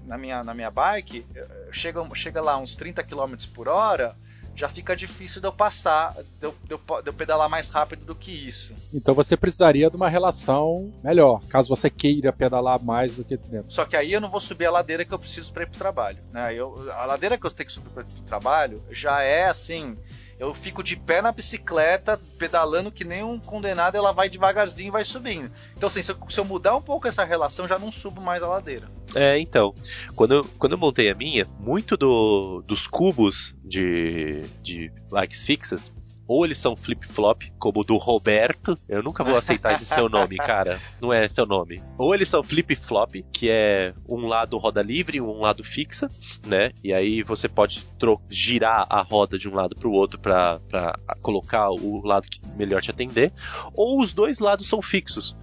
na 0.06 0.16
minha, 0.16 0.42
na 0.42 0.54
minha 0.54 0.70
bike, 0.70 1.26
chega, 1.72 2.02
chega 2.14 2.40
lá 2.40 2.56
uns 2.56 2.74
30 2.76 3.02
km 3.02 3.34
por 3.52 3.68
hora, 3.68 4.16
já 4.56 4.68
fica 4.68 4.96
difícil 4.96 5.40
de 5.40 5.46
eu 5.46 5.52
passar, 5.52 6.14
de 6.14 6.46
eu, 6.46 6.54
de, 6.64 6.72
eu, 6.72 7.02
de 7.02 7.08
eu, 7.08 7.12
pedalar 7.12 7.48
mais 7.48 7.68
rápido 7.68 8.04
do 8.04 8.14
que 8.14 8.30
isso. 8.30 8.72
Então 8.92 9.14
você 9.14 9.36
precisaria 9.36 9.90
de 9.90 9.96
uma 9.96 10.08
relação 10.08 10.92
melhor, 11.04 11.40
caso 11.48 11.68
você 11.68 11.90
queira 11.90 12.32
pedalar 12.32 12.82
mais 12.82 13.14
do 13.14 13.24
que 13.24 13.36
dentro. 13.36 13.70
Só 13.70 13.84
que 13.84 13.96
aí 13.96 14.12
eu 14.12 14.20
não 14.20 14.30
vou 14.30 14.40
subir 14.40 14.64
a 14.64 14.70
ladeira 14.70 15.04
que 15.04 15.12
eu 15.12 15.18
preciso 15.18 15.52
para 15.52 15.64
ir 15.64 15.66
para 15.66 15.76
o 15.76 15.78
trabalho. 15.78 16.18
Né? 16.32 16.54
Eu, 16.54 16.74
a 16.92 17.04
ladeira 17.04 17.36
que 17.36 17.46
eu 17.46 17.50
tenho 17.50 17.66
que 17.66 17.72
subir 17.72 17.90
para 17.90 18.02
ir 18.02 18.06
para 18.06 18.20
o 18.20 18.24
trabalho 18.24 18.82
já 18.90 19.22
é 19.22 19.46
assim 19.46 19.96
eu 20.38 20.52
fico 20.52 20.82
de 20.82 20.96
pé 20.96 21.22
na 21.22 21.32
bicicleta, 21.32 22.20
pedalando 22.38 22.92
que 22.92 23.04
nem 23.04 23.22
um 23.22 23.38
condenado, 23.38 23.96
ela 23.96 24.12
vai 24.12 24.28
devagarzinho 24.28 24.88
e 24.88 24.90
vai 24.90 25.04
subindo. 25.04 25.50
Então, 25.76 25.86
assim, 25.86 26.02
se 26.02 26.12
eu, 26.12 26.16
se 26.28 26.38
eu, 26.38 26.44
mudar 26.44 26.76
um 26.76 26.82
pouco 26.82 27.08
essa 27.08 27.24
relação, 27.24 27.66
já 27.66 27.78
não 27.78 27.90
subo 27.90 28.20
mais 28.20 28.42
a 28.42 28.48
ladeira. 28.48 28.90
É, 29.14 29.38
então. 29.38 29.74
Quando 30.14 30.34
eu, 30.34 30.44
quando 30.58 30.72
eu 30.72 30.78
montei 30.78 31.10
a 31.10 31.14
minha, 31.14 31.46
muito 31.58 31.96
do, 31.96 32.62
dos 32.66 32.86
cubos 32.86 33.54
de, 33.64 34.42
de 34.62 34.92
likes 35.10 35.44
fixas 35.44 35.92
ou 36.26 36.44
eles 36.44 36.58
são 36.58 36.76
flip-flop, 36.76 37.42
como 37.58 37.80
o 37.80 37.84
do 37.84 37.96
Roberto. 37.96 38.76
Eu 38.88 39.02
nunca 39.02 39.22
vou 39.22 39.36
aceitar 39.36 39.74
esse 39.74 39.84
seu 39.84 40.08
nome, 40.08 40.36
cara. 40.36 40.80
Não 41.00 41.12
é 41.12 41.28
seu 41.28 41.46
nome. 41.46 41.82
Ou 41.96 42.14
eles 42.14 42.28
são 42.28 42.42
flip-flop, 42.42 43.24
que 43.32 43.48
é 43.48 43.94
um 44.08 44.26
lado 44.26 44.58
roda 44.58 44.82
livre 44.82 45.20
um 45.20 45.40
lado 45.40 45.62
fixa, 45.62 46.08
né? 46.46 46.70
E 46.82 46.92
aí 46.92 47.22
você 47.22 47.48
pode 47.48 47.84
girar 48.28 48.86
a 48.88 49.02
roda 49.02 49.38
de 49.38 49.48
um 49.48 49.54
lado 49.54 49.74
para 49.74 49.88
o 49.88 49.92
outro 49.92 50.18
para 50.18 50.60
colocar 51.22 51.70
o 51.70 52.04
lado 52.04 52.28
que 52.28 52.40
melhor 52.56 52.82
te 52.82 52.90
atender. 52.90 53.32
Ou 53.74 54.00
os 54.00 54.12
dois 54.12 54.38
lados 54.38 54.68
são 54.68 54.82
fixos 54.82 55.36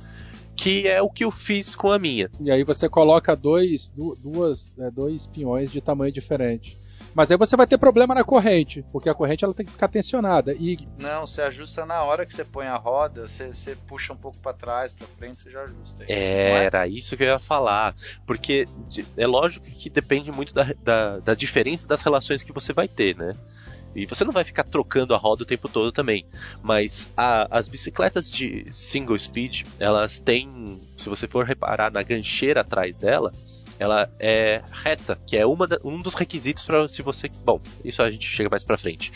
que 0.56 0.88
é 0.88 1.02
o 1.02 1.10
que 1.10 1.24
eu 1.24 1.32
fiz 1.32 1.76
com 1.76 1.90
a 1.90 1.98
minha. 1.98 2.30
E 2.40 2.52
aí 2.52 2.64
você 2.64 2.88
coloca 2.88 3.36
dois, 3.36 3.90
duas, 3.90 4.74
é, 4.78 4.92
dois 4.92 5.26
pinhões 5.26 5.72
de 5.72 5.82
tamanho 5.82 6.12
diferente. 6.12 6.78
Mas 7.14 7.32
aí 7.32 7.38
você 7.38 7.56
vai 7.56 7.68
ter 7.68 7.78
problema 7.78 8.16
na 8.16 8.24
corrente, 8.24 8.84
porque 8.92 9.10
a 9.10 9.14
corrente 9.14 9.44
ela 9.44 9.54
tem 9.54 9.66
que 9.66 9.72
ficar 9.72 9.88
tensionada. 9.88 10.54
E... 10.54 10.88
Não, 11.00 11.26
você 11.26 11.42
ajusta 11.42 11.86
na 11.86 12.04
hora 12.04 12.26
que 12.26 12.34
você 12.34 12.44
põe 12.44 12.68
a 12.68 12.76
roda, 12.76 13.28
você, 13.28 13.48
você 13.48 13.76
puxa 13.88 14.14
um 14.14 14.18
pouco 14.18 14.38
para 14.40 14.54
trás, 14.54 14.92
para 14.92 15.08
frente, 15.08 15.42
você 15.42 15.52
já 15.52 15.62
ajusta. 15.64 16.06
É, 16.08 16.66
era 16.66 16.88
isso 16.88 17.16
que 17.16 17.24
eu 17.24 17.28
ia 17.28 17.40
falar. 17.40 17.96
Porque 18.26 18.66
é 19.18 19.28
lógico 19.28 19.66
que 19.66 19.90
depende 19.90 20.32
muito 20.32 20.54
da, 20.54 20.68
da, 20.84 21.20
da 21.20 21.34
diferença 21.34 21.88
das 21.88 22.02
relações 22.02 22.44
que 22.44 22.52
você 22.52 22.74
vai 22.74 22.88
ter, 22.88 23.16
né? 23.16 23.34
E 23.96 24.06
você 24.06 24.24
não 24.24 24.32
vai 24.32 24.44
ficar 24.44 24.64
trocando 24.64 25.14
a 25.14 25.18
roda 25.18 25.44
o 25.44 25.46
tempo 25.46 25.70
todo 25.70 25.92
também. 25.92 26.26
Mas 26.62 27.12
a, 27.16 27.48
as 27.56 27.68
bicicletas 27.68 28.32
de 28.32 28.66
single 28.72 29.18
speed, 29.18 29.66
elas 29.80 30.20
têm, 30.20 30.82
se 30.98 31.10
você 31.10 31.28
for 31.28 31.46
reparar 31.46 31.92
na 31.92 32.02
gancheira 32.02 32.62
atrás 32.62 32.98
dela, 32.98 33.32
ela 33.84 34.10
é 34.18 34.62
reta, 34.72 35.20
que 35.28 35.36
é 35.36 35.46
uma 35.46 35.68
da, 35.68 35.78
um 35.84 36.00
dos 36.00 36.14
requisitos 36.14 36.64
para 36.64 36.88
se 36.88 37.02
você. 37.02 37.30
Bom, 37.44 37.60
isso 37.84 38.02
a 38.02 38.10
gente 38.10 38.26
chega 38.26 38.50
mais 38.50 38.64
para 38.64 38.78
frente. 38.78 39.12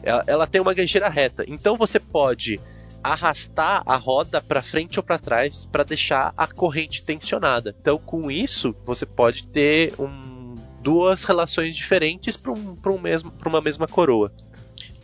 Ela, 0.00 0.22
ela 0.28 0.46
tem 0.46 0.60
uma 0.60 0.72
gancheira 0.72 1.08
reta, 1.08 1.44
então 1.48 1.76
você 1.76 1.98
pode 1.98 2.60
arrastar 3.02 3.82
a 3.84 3.96
roda 3.96 4.40
para 4.40 4.62
frente 4.62 4.98
ou 4.98 5.02
para 5.02 5.18
trás 5.18 5.66
para 5.66 5.82
deixar 5.82 6.32
a 6.36 6.46
corrente 6.46 7.02
tensionada. 7.02 7.74
Então, 7.80 7.98
com 7.98 8.30
isso, 8.30 8.76
você 8.84 9.04
pode 9.04 9.44
ter 9.44 9.92
um, 9.98 10.54
duas 10.80 11.24
relações 11.24 11.76
diferentes 11.76 12.36
para 12.36 12.52
um, 12.52 12.78
um 12.86 12.98
mesmo, 12.98 13.32
uma 13.44 13.60
mesma 13.60 13.88
coroa. 13.88 14.32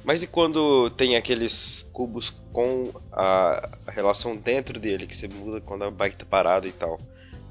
Mas 0.04 0.22
e 0.22 0.28
quando 0.28 0.90
tem 0.90 1.16
aqueles 1.16 1.86
cubos 1.92 2.32
com 2.52 2.92
a 3.12 3.68
relação 3.88 4.36
dentro 4.36 4.78
dele, 4.78 5.06
que 5.06 5.16
você 5.16 5.28
muda 5.28 5.60
quando 5.60 5.84
a 5.84 5.90
bike 5.90 6.16
tá 6.16 6.24
parada 6.24 6.66
e 6.66 6.72
tal? 6.72 6.98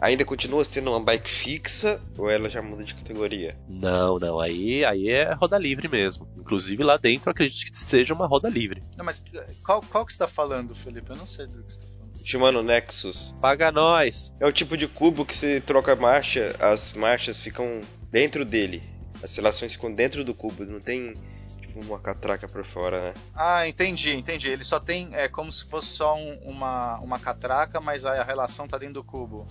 Ainda 0.02 0.26
continua 0.26 0.66
sendo 0.66 0.90
uma 0.90 1.00
bike 1.00 1.30
fixa 1.30 2.02
ou 2.18 2.30
ela 2.30 2.50
já 2.50 2.62
muda 2.62 2.84
de 2.84 2.96
categoria? 2.96 3.56
Não, 3.70 4.18
não, 4.18 4.40
aí, 4.40 4.84
aí 4.84 5.10
é 5.10 5.32
roda 5.34 5.58
livre 5.58 5.88
mesmo. 5.88 6.28
Inclusive 6.36 6.84
lá 6.84 6.98
dentro 6.98 7.30
acredito 7.30 7.72
que 7.72 7.78
seja 7.78 8.14
uma 8.14 8.26
roda 8.26 8.50
livre. 8.50 8.82
Não, 8.98 9.06
mas 9.06 9.24
qual, 9.64 9.82
qual 9.82 10.06
que 10.06 10.12
você 10.12 10.20
tá 10.20 10.28
falando, 10.28 10.74
Felipe? 10.74 11.12
Eu 11.12 11.18
não 11.18 11.28
sei 11.28 11.46
do 11.46 11.64
que 11.64 11.72
você 11.72 11.80
tá 11.80 11.88
falando. 11.88 12.02
Shimano 12.26 12.64
Nexus. 12.64 13.36
Paga 13.40 13.72
nós. 13.72 14.34
É 14.40 14.46
o 14.46 14.52
tipo 14.52 14.76
de 14.76 14.88
cubo 14.88 15.26
que 15.26 15.36
se 15.36 15.62
troca 15.62 15.96
marcha, 15.96 16.56
as 16.60 16.94
marchas 16.94 17.38
ficam 17.38 17.80
dentro 18.10 18.44
dele. 18.44 18.82
As 19.24 19.36
relações 19.36 19.74
ficam 19.74 19.94
dentro 19.94 20.24
do 20.24 20.34
cubo, 20.34 20.66
não 20.66 20.80
tem 20.80 21.14
tipo 21.60 21.80
uma 21.82 22.00
catraca 22.00 22.48
por 22.48 22.66
fora, 22.66 23.02
né? 23.02 23.14
Ah, 23.36 23.68
entendi, 23.68 24.14
entendi. 24.14 24.50
Ele 24.50 24.64
só 24.64 24.80
tem, 24.80 25.10
é 25.14 25.28
como 25.28 25.52
se 25.52 25.64
fosse 25.66 25.88
só 25.90 26.16
um, 26.16 26.40
uma, 26.44 27.00
uma 27.00 27.20
catraca, 27.20 27.80
mas 27.80 28.06
a 28.06 28.24
relação 28.24 28.68
tá 28.68 28.78
dentro 28.78 28.96
do 28.96 29.04
cubo. 29.04 29.46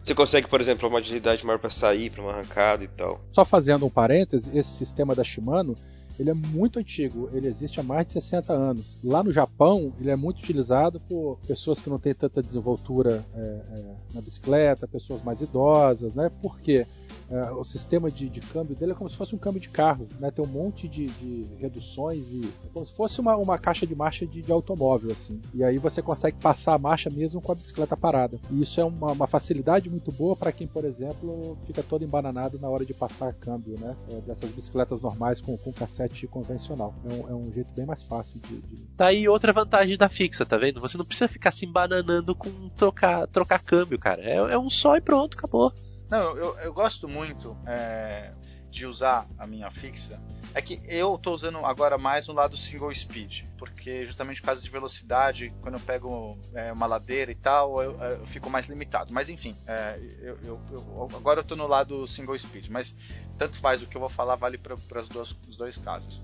Você 0.00 0.14
consegue, 0.14 0.46
por 0.46 0.60
exemplo, 0.60 0.88
uma 0.88 1.00
agilidade 1.00 1.44
maior 1.44 1.58
para 1.58 1.70
sair, 1.70 2.10
para 2.10 2.22
uma 2.22 2.32
arrancada 2.32 2.84
e 2.84 2.88
tal. 2.88 3.20
Só 3.32 3.44
fazendo 3.44 3.86
um 3.86 3.90
parêntese, 3.90 4.56
esse 4.56 4.70
sistema 4.70 5.14
da 5.14 5.24
Shimano, 5.24 5.74
ele 6.18 6.30
é 6.30 6.34
muito 6.34 6.78
antigo, 6.78 7.28
ele 7.32 7.48
existe 7.48 7.80
há 7.80 7.82
mais 7.82 8.06
de 8.06 8.14
60 8.14 8.52
anos. 8.52 8.98
Lá 9.02 9.22
no 9.22 9.32
Japão, 9.32 9.92
ele 10.00 10.10
é 10.10 10.16
muito 10.16 10.38
utilizado 10.38 11.00
por 11.00 11.38
pessoas 11.46 11.80
que 11.80 11.90
não 11.90 11.98
têm 11.98 12.14
tanta 12.14 12.42
desenvoltura 12.42 13.24
é, 13.34 13.40
é, 13.40 13.94
na 14.14 14.20
bicicleta, 14.20 14.88
pessoas 14.88 15.22
mais 15.22 15.40
idosas, 15.40 16.14
né? 16.14 16.30
Por 16.42 16.58
quê? 16.60 16.86
É, 17.28 17.50
o 17.50 17.64
sistema 17.64 18.08
de, 18.08 18.28
de, 18.28 18.40
câmbio 18.40 18.76
dele 18.76 18.92
é 18.92 18.94
como 18.94 19.10
se 19.10 19.16
fosse 19.16 19.34
um 19.34 19.38
câmbio 19.38 19.60
de 19.60 19.68
carro, 19.68 20.06
né? 20.20 20.30
Tem 20.30 20.44
um 20.44 20.48
monte 20.48 20.86
de, 20.86 21.06
de 21.06 21.44
reduções 21.58 22.30
e 22.30 22.40
é 22.64 22.68
como 22.72 22.86
se 22.86 22.94
fosse 22.94 23.20
uma, 23.20 23.36
uma 23.36 23.58
caixa 23.58 23.84
de 23.84 23.96
marcha 23.96 24.24
de, 24.24 24.40
de, 24.40 24.52
automóvel, 24.52 25.10
assim. 25.10 25.40
E 25.52 25.64
aí 25.64 25.76
você 25.76 26.00
consegue 26.00 26.38
passar 26.38 26.74
a 26.74 26.78
marcha 26.78 27.10
mesmo 27.10 27.40
com 27.40 27.50
a 27.50 27.54
bicicleta 27.54 27.96
parada. 27.96 28.38
E 28.50 28.62
isso 28.62 28.80
é 28.80 28.84
uma, 28.84 29.10
uma 29.10 29.26
facilidade 29.26 29.90
muito 29.90 30.12
boa 30.12 30.36
para 30.36 30.52
quem, 30.52 30.68
por 30.68 30.84
exemplo, 30.84 31.58
fica 31.66 31.82
todo 31.82 32.04
embananado 32.04 32.60
na 32.60 32.68
hora 32.68 32.84
de 32.84 32.94
passar 32.94 33.34
câmbio, 33.34 33.74
né? 33.80 33.96
É, 34.12 34.20
dessas 34.20 34.50
bicicletas 34.50 35.00
normais 35.00 35.40
com, 35.40 35.56
com 35.56 35.72
cassete 35.72 36.05
convencional. 36.28 36.94
É 37.08 37.12
um, 37.12 37.30
é 37.30 37.34
um, 37.34 37.52
jeito 37.52 37.72
bem 37.74 37.86
mais 37.86 38.02
fácil 38.02 38.40
de, 38.40 38.60
de, 38.60 38.82
Tá 38.96 39.06
aí 39.06 39.28
outra 39.28 39.52
vantagem 39.52 39.96
da 39.96 40.08
fixa, 40.08 40.46
tá 40.46 40.56
vendo? 40.56 40.80
Você 40.80 40.96
não 40.96 41.04
precisa 41.04 41.28
ficar 41.28 41.52
se 41.52 41.66
embananando 41.66 42.34
com 42.34 42.68
trocar, 42.70 43.26
trocar 43.26 43.58
câmbio, 43.58 43.98
cara. 43.98 44.22
É, 44.22 44.36
é 44.36 44.58
um 44.58 44.70
só 44.70 44.96
e 44.96 45.00
pronto, 45.00 45.36
acabou. 45.36 45.72
Não, 46.10 46.36
eu, 46.36 46.58
eu 46.60 46.72
gosto 46.72 47.08
muito. 47.08 47.56
É... 47.66 48.32
de 48.70 48.86
usar 48.86 49.26
a 49.38 49.46
minha 49.46 49.70
fixa 49.70 50.20
é 50.56 50.62
que 50.62 50.80
eu 50.86 51.16
estou 51.16 51.34
usando 51.34 51.58
agora 51.66 51.98
mais 51.98 52.26
no 52.26 52.32
lado 52.32 52.56
single 52.56 52.94
speed, 52.94 53.44
porque 53.58 54.06
justamente 54.06 54.40
por 54.40 54.46
causa 54.46 54.62
de 54.62 54.70
velocidade, 54.70 55.52
quando 55.60 55.74
eu 55.74 55.80
pego 55.80 56.38
é, 56.54 56.72
uma 56.72 56.86
ladeira 56.86 57.30
e 57.30 57.34
tal, 57.34 57.82
eu, 57.82 58.00
eu, 58.00 58.26
fico 58.26 58.48
mais 58.48 58.66
limitado. 58.66 59.12
Mas 59.12 59.28
enfim, 59.28 59.54
é, 59.66 60.00
eu, 60.18 60.38
eu, 60.42 61.08
agora 61.14 61.40
eu 61.40 61.42
estou 61.42 61.58
no 61.58 61.66
lado 61.66 62.06
single 62.06 62.38
speed, 62.38 62.68
mas 62.70 62.96
tanto 63.36 63.58
faz 63.58 63.82
o 63.82 63.86
que 63.86 63.98
eu 63.98 64.00
vou 64.00 64.08
falar, 64.08 64.34
vale 64.36 64.56
para 64.56 64.74
os 64.74 65.56
dois 65.56 65.76
casos. 65.76 66.22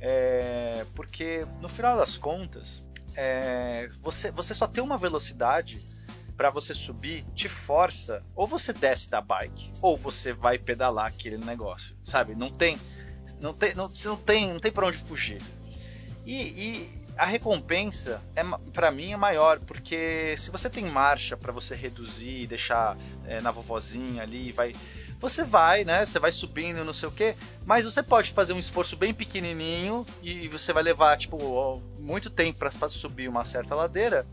É, 0.00 0.84
porque 0.94 1.46
no 1.60 1.68
final 1.68 1.96
das 1.96 2.16
contas, 2.16 2.84
é, 3.16 3.88
você, 4.00 4.32
você 4.32 4.52
só 4.52 4.66
tem 4.66 4.82
uma 4.82 4.98
velocidade 4.98 5.80
para 6.36 6.50
você 6.50 6.74
subir 6.74 7.24
te 7.34 7.48
força 7.48 8.22
ou 8.34 8.46
você 8.46 8.72
desce 8.72 9.08
da 9.08 9.20
bike 9.20 9.72
ou 9.80 9.96
você 9.96 10.32
vai 10.32 10.58
pedalar 10.58 11.06
aquele 11.06 11.38
negócio, 11.38 11.96
sabe? 12.02 12.34
Não 12.34 12.50
tem 12.50 12.78
não 13.40 13.52
tem, 13.52 13.74
não, 13.74 13.88
você 13.88 14.08
não 14.08 14.16
tem, 14.16 14.52
não 14.52 14.60
tem 14.60 14.72
para 14.72 14.86
onde 14.86 14.98
fugir. 14.98 15.40
E, 16.24 16.34
e, 16.34 17.04
a 17.16 17.26
recompensa 17.26 18.20
é 18.34 18.42
para 18.72 18.90
mim 18.90 19.12
é 19.12 19.16
maior 19.16 19.60
porque 19.60 20.34
se 20.36 20.50
você 20.50 20.68
tem 20.68 20.84
marcha 20.86 21.36
para 21.36 21.52
você 21.52 21.76
reduzir 21.76 22.46
deixar 22.46 22.96
é, 23.24 23.40
na 23.40 23.52
vovozinha 23.52 24.22
ali, 24.22 24.50
vai 24.50 24.72
você 25.20 25.44
vai, 25.44 25.84
né? 25.84 26.04
Você 26.04 26.18
vai 26.18 26.32
subindo, 26.32 26.84
não 26.84 26.92
sei 26.92 27.08
o 27.08 27.12
que, 27.12 27.36
mas 27.64 27.84
você 27.84 28.02
pode 28.02 28.32
fazer 28.32 28.52
um 28.52 28.58
esforço 28.58 28.96
bem 28.96 29.14
pequenininho 29.14 30.04
e 30.22 30.48
você 30.48 30.72
vai 30.72 30.82
levar 30.82 31.16
tipo 31.16 31.80
muito 31.98 32.28
tempo 32.28 32.58
para 32.58 32.88
subir 32.88 33.28
uma 33.28 33.44
certa 33.44 33.74
ladeira 33.74 34.26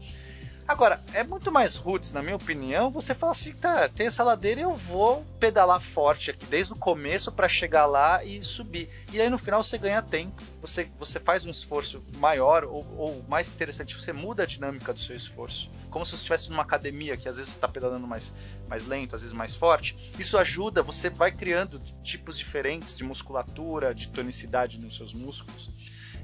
Agora, 0.72 1.04
é 1.14 1.22
muito 1.22 1.52
mais 1.52 1.76
roots, 1.76 2.14
na 2.14 2.24
minha 2.24 2.38
opinião, 2.38 2.90
você 2.90 3.14
fala 3.14 3.34
assim, 3.34 3.52
tá, 3.52 3.90
tem 3.90 4.08
essa 4.08 4.24
ladeira 4.24 4.62
eu 4.62 4.74
vou 4.74 5.22
pedalar 5.38 5.82
forte 5.82 6.32
aqui 6.32 6.46
desde 6.46 6.72
o 6.72 6.78
começo 6.78 7.30
para 7.30 7.50
chegar 7.50 7.86
lá 7.86 8.24
e 8.24 8.42
subir. 8.42 8.88
E 9.12 9.20
aí 9.20 9.30
no 9.30 9.38
final 9.38 9.62
você 9.62 9.78
ganha 9.78 10.02
tempo, 10.02 10.42
você, 10.62 10.90
você 10.98 11.20
faz 11.20 11.46
um 11.46 11.50
esforço 11.50 12.02
maior 12.20 12.64
ou, 12.64 12.88
ou 12.98 13.22
mais 13.28 13.50
interessante, 13.50 14.00
você 14.00 14.14
muda 14.14 14.44
a 14.44 14.46
dinâmica 14.46 14.94
do 14.94 15.00
seu 15.02 15.14
esforço. 15.14 15.70
Como 15.90 16.06
se 16.06 16.12
você 16.12 16.18
estivesse 16.20 16.50
numa 16.50 16.64
academia, 16.64 17.18
que 17.18 17.28
às 17.28 17.36
vezes 17.36 17.52
está 17.52 17.68
pedalando 17.68 18.08
mais, 18.08 18.32
mais 18.70 18.86
lento, 18.86 19.14
às 19.14 19.24
vezes 19.24 19.34
mais 19.36 19.54
forte. 19.54 20.14
Isso 20.18 20.38
ajuda, 20.38 20.82
você 20.82 21.10
vai 21.10 21.34
criando 21.34 21.82
tipos 22.02 22.38
diferentes 22.38 22.96
de 22.96 23.04
musculatura, 23.04 23.94
de 23.94 24.08
tonicidade 24.08 24.80
nos 24.80 24.96
seus 24.96 25.14
músculos. 25.14 25.70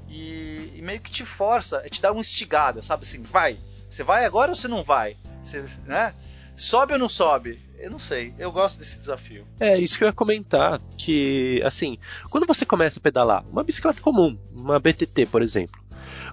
E, 0.08 0.72
e 0.74 0.80
meio 0.80 1.02
que 1.02 1.10
te 1.10 1.26
força, 1.26 1.82
te 1.90 2.00
dá 2.00 2.10
uma 2.10 2.22
instigada, 2.22 2.80
sabe 2.80 3.02
assim, 3.02 3.20
vai, 3.20 3.58
você 3.88 4.02
vai 4.02 4.24
agora 4.24 4.50
ou 4.50 4.54
você 4.54 4.68
não 4.68 4.82
vai? 4.82 5.16
Você, 5.42 5.64
né? 5.86 6.14
Sobe 6.56 6.92
ou 6.92 6.98
não 6.98 7.08
sobe? 7.08 7.60
Eu 7.78 7.90
não 7.90 7.98
sei. 7.98 8.34
Eu 8.36 8.50
gosto 8.50 8.78
desse 8.78 8.98
desafio. 8.98 9.46
É, 9.60 9.78
isso 9.78 9.96
que 9.96 10.02
eu 10.02 10.08
ia 10.08 10.12
comentar. 10.12 10.80
Que, 10.96 11.62
assim, 11.64 11.96
quando 12.30 12.46
você 12.46 12.66
começa 12.66 12.98
a 12.98 13.02
pedalar, 13.02 13.44
uma 13.50 13.62
bicicleta 13.62 14.02
comum, 14.02 14.36
uma 14.56 14.80
BTT, 14.80 15.26
por 15.26 15.40
exemplo, 15.40 15.80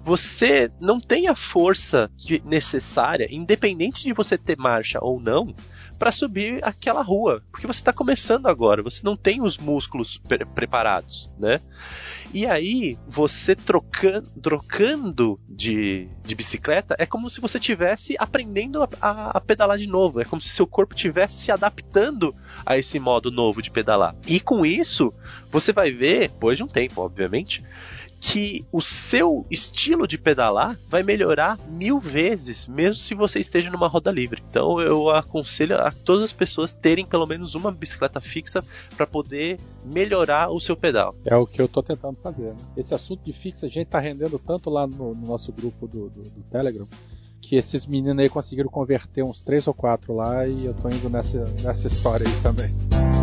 você 0.03 0.71
não 0.79 0.99
tem 0.99 1.27
a 1.27 1.35
força 1.35 2.09
necessária, 2.43 3.27
independente 3.29 4.03
de 4.03 4.13
você 4.13 4.37
ter 4.37 4.57
marcha 4.57 4.99
ou 5.01 5.19
não, 5.19 5.53
para 5.97 6.11
subir 6.11 6.63
aquela 6.63 7.01
rua, 7.01 7.41
porque 7.51 7.67
você 7.67 7.79
está 7.79 7.93
começando 7.93 8.47
agora, 8.47 8.83
você 8.83 9.01
não 9.03 9.15
tem 9.15 9.41
os 9.41 9.57
músculos 9.57 10.17
pre 10.27 10.45
preparados, 10.45 11.29
né? 11.39 11.59
E 12.33 12.45
aí, 12.45 12.97
você 13.07 13.55
trocando, 13.55 14.29
trocando 14.41 15.39
de, 15.47 16.09
de 16.23 16.35
bicicleta 16.35 16.95
é 16.99 17.05
como 17.05 17.29
se 17.29 17.39
você 17.39 17.57
estivesse 17.57 18.15
aprendendo 18.19 18.83
a, 18.83 18.89
a, 18.99 19.37
a, 19.37 19.41
pedalar 19.41 19.77
de 19.77 19.87
novo. 19.87 20.19
É 20.19 20.25
como 20.25 20.41
se 20.41 20.49
seu 20.49 20.67
corpo 20.67 20.93
estivesse 20.93 21.35
se 21.35 21.51
adaptando 21.51 22.35
a 22.65 22.77
esse 22.77 22.99
modo 22.99 23.31
novo 23.31 23.61
de 23.61 23.71
pedalar. 23.71 24.15
E 24.27 24.39
com 24.39 24.65
isso, 24.65 25.13
você 25.49 25.71
vai 25.71 25.91
ver, 25.91 26.29
depois 26.29 26.57
de 26.57 26.63
um 26.63 26.67
tempo, 26.67 27.01
obviamente, 27.01 27.63
que 28.19 28.65
o 28.71 28.81
seu 28.81 29.45
estilo 29.49 30.07
de 30.07 30.17
pedalar 30.17 30.77
vai 30.89 31.03
melhorar 31.03 31.57
mil 31.69 31.99
vezes, 31.99 32.65
mesmo 32.65 32.99
se 32.99 33.13
você 33.13 33.39
esteja 33.39 33.69
numa 33.69 33.87
roda 33.87 34.11
livre. 34.11 34.43
Então 34.49 34.79
eu 34.81 35.09
aconselho 35.09 35.77
a 35.77 35.91
todas 35.91 36.23
as 36.23 36.33
pessoas 36.33 36.73
terem 36.73 37.05
pelo 37.05 37.25
menos 37.25 37.55
uma 37.55 37.71
bicicleta 37.71 38.19
fixa 38.19 38.63
para 38.95 39.05
poder 39.05 39.59
melhorar 39.85 40.49
o 40.49 40.59
seu 40.59 40.75
pedal. 40.75 41.15
É 41.25 41.35
o 41.35 41.45
que 41.45 41.61
eu 41.61 41.65
estou 41.65 41.83
tentando 41.83 42.17
fazer. 42.21 42.53
Né? 42.53 42.57
Esse 42.77 42.93
assunto 42.93 43.23
de 43.23 43.33
fixa 43.33 43.65
a 43.65 43.69
gente 43.69 43.85
está 43.87 43.99
rendendo 43.99 44.39
tanto 44.39 44.69
lá 44.69 44.87
no, 44.87 45.13
no 45.13 45.27
nosso 45.27 45.51
grupo 45.51 45.87
do, 45.87 46.09
do, 46.09 46.23
do 46.23 46.43
Telegram 46.51 46.87
que 47.41 47.55
esses 47.55 47.85
meninos 47.85 48.17
aí 48.17 48.29
conseguiram 48.29 48.69
converter 48.69 49.23
uns 49.23 49.43
três 49.43 49.67
ou 49.67 49.73
quatro 49.73 50.15
lá 50.15 50.47
e 50.47 50.65
eu 50.65 50.73
tô 50.73 50.89
indo 50.89 51.09
nessa, 51.11 51.45
nessa 51.61 51.85
história 51.85 52.25
aí 52.25 52.41
também. 52.41 53.14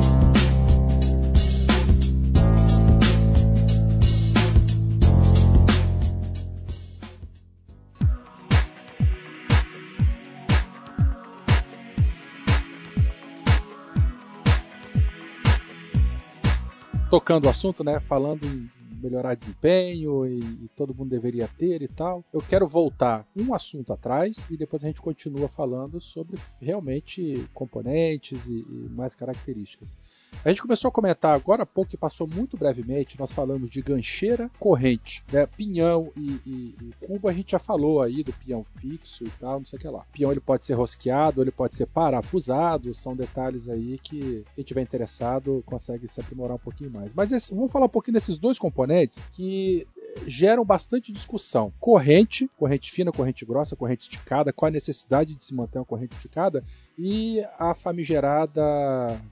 Tocando 17.12 17.44
o 17.44 17.50
assunto, 17.50 17.84
né? 17.84 18.00
Falando 18.00 18.42
em 18.46 18.70
melhorar 19.02 19.34
desempenho 19.34 20.26
e, 20.26 20.38
e, 20.38 20.70
todo 20.74 20.94
mundo 20.94 21.10
deveria 21.10 21.46
ter 21.46 21.82
e 21.82 21.88
tal. 21.88 22.24
Eu 22.32 22.40
quero 22.40 22.66
voltar 22.66 23.26
um 23.36 23.52
assunto 23.52 23.92
atrás 23.92 24.48
e 24.50 24.56
depois 24.56 24.82
a 24.82 24.86
gente 24.86 25.02
continua 25.02 25.46
falando 25.46 26.00
sobre 26.00 26.38
realmente 26.58 27.46
componentes 27.52 28.46
e, 28.46 28.60
e 28.60 28.88
mais 28.88 29.14
características. 29.14 29.98
A 30.44 30.48
gente 30.48 30.62
começou 30.62 30.88
a 30.88 30.92
comentar 30.92 31.34
agora 31.34 31.62
há 31.62 31.66
pouco, 31.66 31.90
que 31.90 31.96
passou 31.96 32.26
muito 32.26 32.56
brevemente, 32.56 33.18
nós 33.18 33.30
falamos 33.30 33.70
de 33.70 33.80
gancheira, 33.80 34.50
corrente, 34.58 35.22
né? 35.32 35.46
pinhão 35.46 36.10
e, 36.16 36.40
e, 36.44 36.74
e, 36.82 37.06
cubo, 37.06 37.28
a 37.28 37.32
gente 37.32 37.52
já 37.52 37.60
falou 37.60 38.02
aí 38.02 38.24
do 38.24 38.32
pinhão 38.32 38.66
fixo 38.80 39.22
e 39.22 39.30
tal, 39.38 39.60
não 39.60 39.66
sei 39.66 39.78
o 39.78 39.82
que 39.82 39.88
lá. 39.88 40.04
Pinhão 40.12 40.32
ele 40.32 40.40
pode 40.40 40.66
ser 40.66 40.74
rosqueado, 40.74 41.40
ele 41.40 41.52
pode 41.52 41.76
ser 41.76 41.86
parafusado, 41.86 42.92
são 42.94 43.14
detalhes 43.14 43.68
aí 43.68 43.98
que 43.98 44.42
quem 44.54 44.64
tiver 44.64 44.82
interessado 44.82 45.62
consegue 45.64 46.08
se 46.08 46.20
aprimorar 46.20 46.56
um 46.56 46.60
pouquinho 46.60 46.90
mais. 46.90 47.12
Mas 47.14 47.30
esse, 47.30 47.54
vamos 47.54 47.70
falar 47.70 47.86
um 47.86 47.90
pouquinho 47.90 48.14
desses 48.14 48.36
dois 48.36 48.58
componentes 48.58 49.22
que 49.32 49.86
geram 50.26 50.64
bastante 50.64 51.12
discussão. 51.12 51.72
Corrente, 51.80 52.50
corrente 52.56 52.90
fina, 52.90 53.12
corrente 53.12 53.44
grossa, 53.44 53.76
corrente 53.76 54.02
esticada, 54.02 54.52
qual 54.52 54.68
a 54.68 54.72
necessidade 54.72 55.34
de 55.34 55.44
se 55.44 55.54
manter 55.54 55.78
uma 55.78 55.84
corrente 55.84 56.14
esticada 56.14 56.64
e 56.98 57.42
a 57.58 57.74
famigerada 57.74 58.62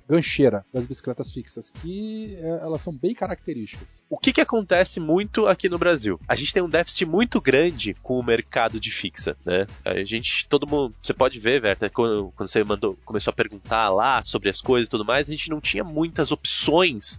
gancheira 0.08 0.64
das 0.72 0.84
bicicletas 0.84 1.32
fixas, 1.32 1.70
que 1.70 2.36
é, 2.36 2.48
elas 2.62 2.80
são 2.80 2.96
bem 2.96 3.14
características. 3.14 4.02
O 4.08 4.16
que, 4.16 4.32
que 4.32 4.40
acontece 4.40 4.98
muito 4.98 5.46
aqui 5.46 5.68
no 5.68 5.78
Brasil? 5.78 6.18
A 6.26 6.34
gente 6.34 6.52
tem 6.52 6.62
um 6.62 6.68
déficit 6.68 7.06
muito 7.06 7.40
grande 7.40 7.94
com 8.02 8.18
o 8.18 8.22
mercado 8.22 8.80
de 8.80 8.90
fixa, 8.90 9.36
né? 9.44 9.66
A 9.84 10.02
gente, 10.04 10.48
todo 10.48 10.66
mundo, 10.66 10.94
você 11.00 11.12
pode 11.12 11.38
ver, 11.38 11.60
Verta, 11.60 11.90
quando, 11.90 12.32
quando 12.34 12.48
você 12.48 12.64
mandou, 12.64 12.96
começou 13.04 13.30
a 13.30 13.34
perguntar 13.34 13.90
lá 13.90 14.24
sobre 14.24 14.48
as 14.48 14.60
coisas 14.60 14.88
e 14.88 14.90
tudo 14.90 15.04
mais, 15.04 15.28
a 15.28 15.32
gente 15.32 15.50
não 15.50 15.60
tinha 15.60 15.84
muitas 15.84 16.32
opções 16.32 17.18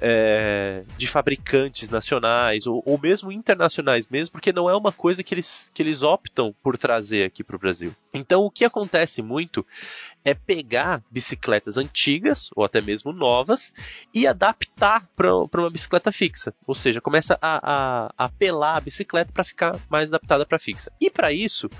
é, 0.00 0.84
de 0.96 1.06
fabricantes 1.06 1.90
nacionais 1.90 2.66
ou, 2.66 2.82
ou 2.84 2.97
mesmo 2.98 3.32
internacionais 3.32 4.06
mesmo, 4.06 4.32
porque 4.32 4.52
não 4.52 4.68
é 4.68 4.76
uma 4.76 4.92
coisa 4.92 5.22
que 5.22 5.34
eles, 5.34 5.70
que 5.72 5.82
eles 5.82 6.02
optam 6.02 6.54
por 6.62 6.76
trazer 6.76 7.24
aqui 7.24 7.42
para 7.44 7.56
o 7.56 7.58
Brasil. 7.58 7.94
Então, 8.12 8.42
o 8.42 8.50
que 8.50 8.64
acontece 8.64 9.22
muito 9.22 9.66
é 10.24 10.34
pegar 10.34 11.02
bicicletas 11.10 11.76
antigas 11.76 12.50
ou 12.54 12.64
até 12.64 12.80
mesmo 12.80 13.12
novas 13.12 13.72
e 14.12 14.26
adaptar 14.26 15.08
para 15.16 15.34
uma 15.34 15.70
bicicleta 15.70 16.12
fixa. 16.12 16.54
Ou 16.66 16.74
seja, 16.74 17.00
começa 17.00 17.38
a, 17.40 17.58
a, 17.62 18.14
a 18.18 18.24
apelar 18.24 18.76
a 18.76 18.80
bicicleta 18.80 19.32
para 19.32 19.44
ficar 19.44 19.78
mais 19.88 20.08
adaptada 20.08 20.44
para 20.44 20.58
fixa. 20.58 20.92
E 21.00 21.10
para 21.10 21.32
isso, 21.32 21.70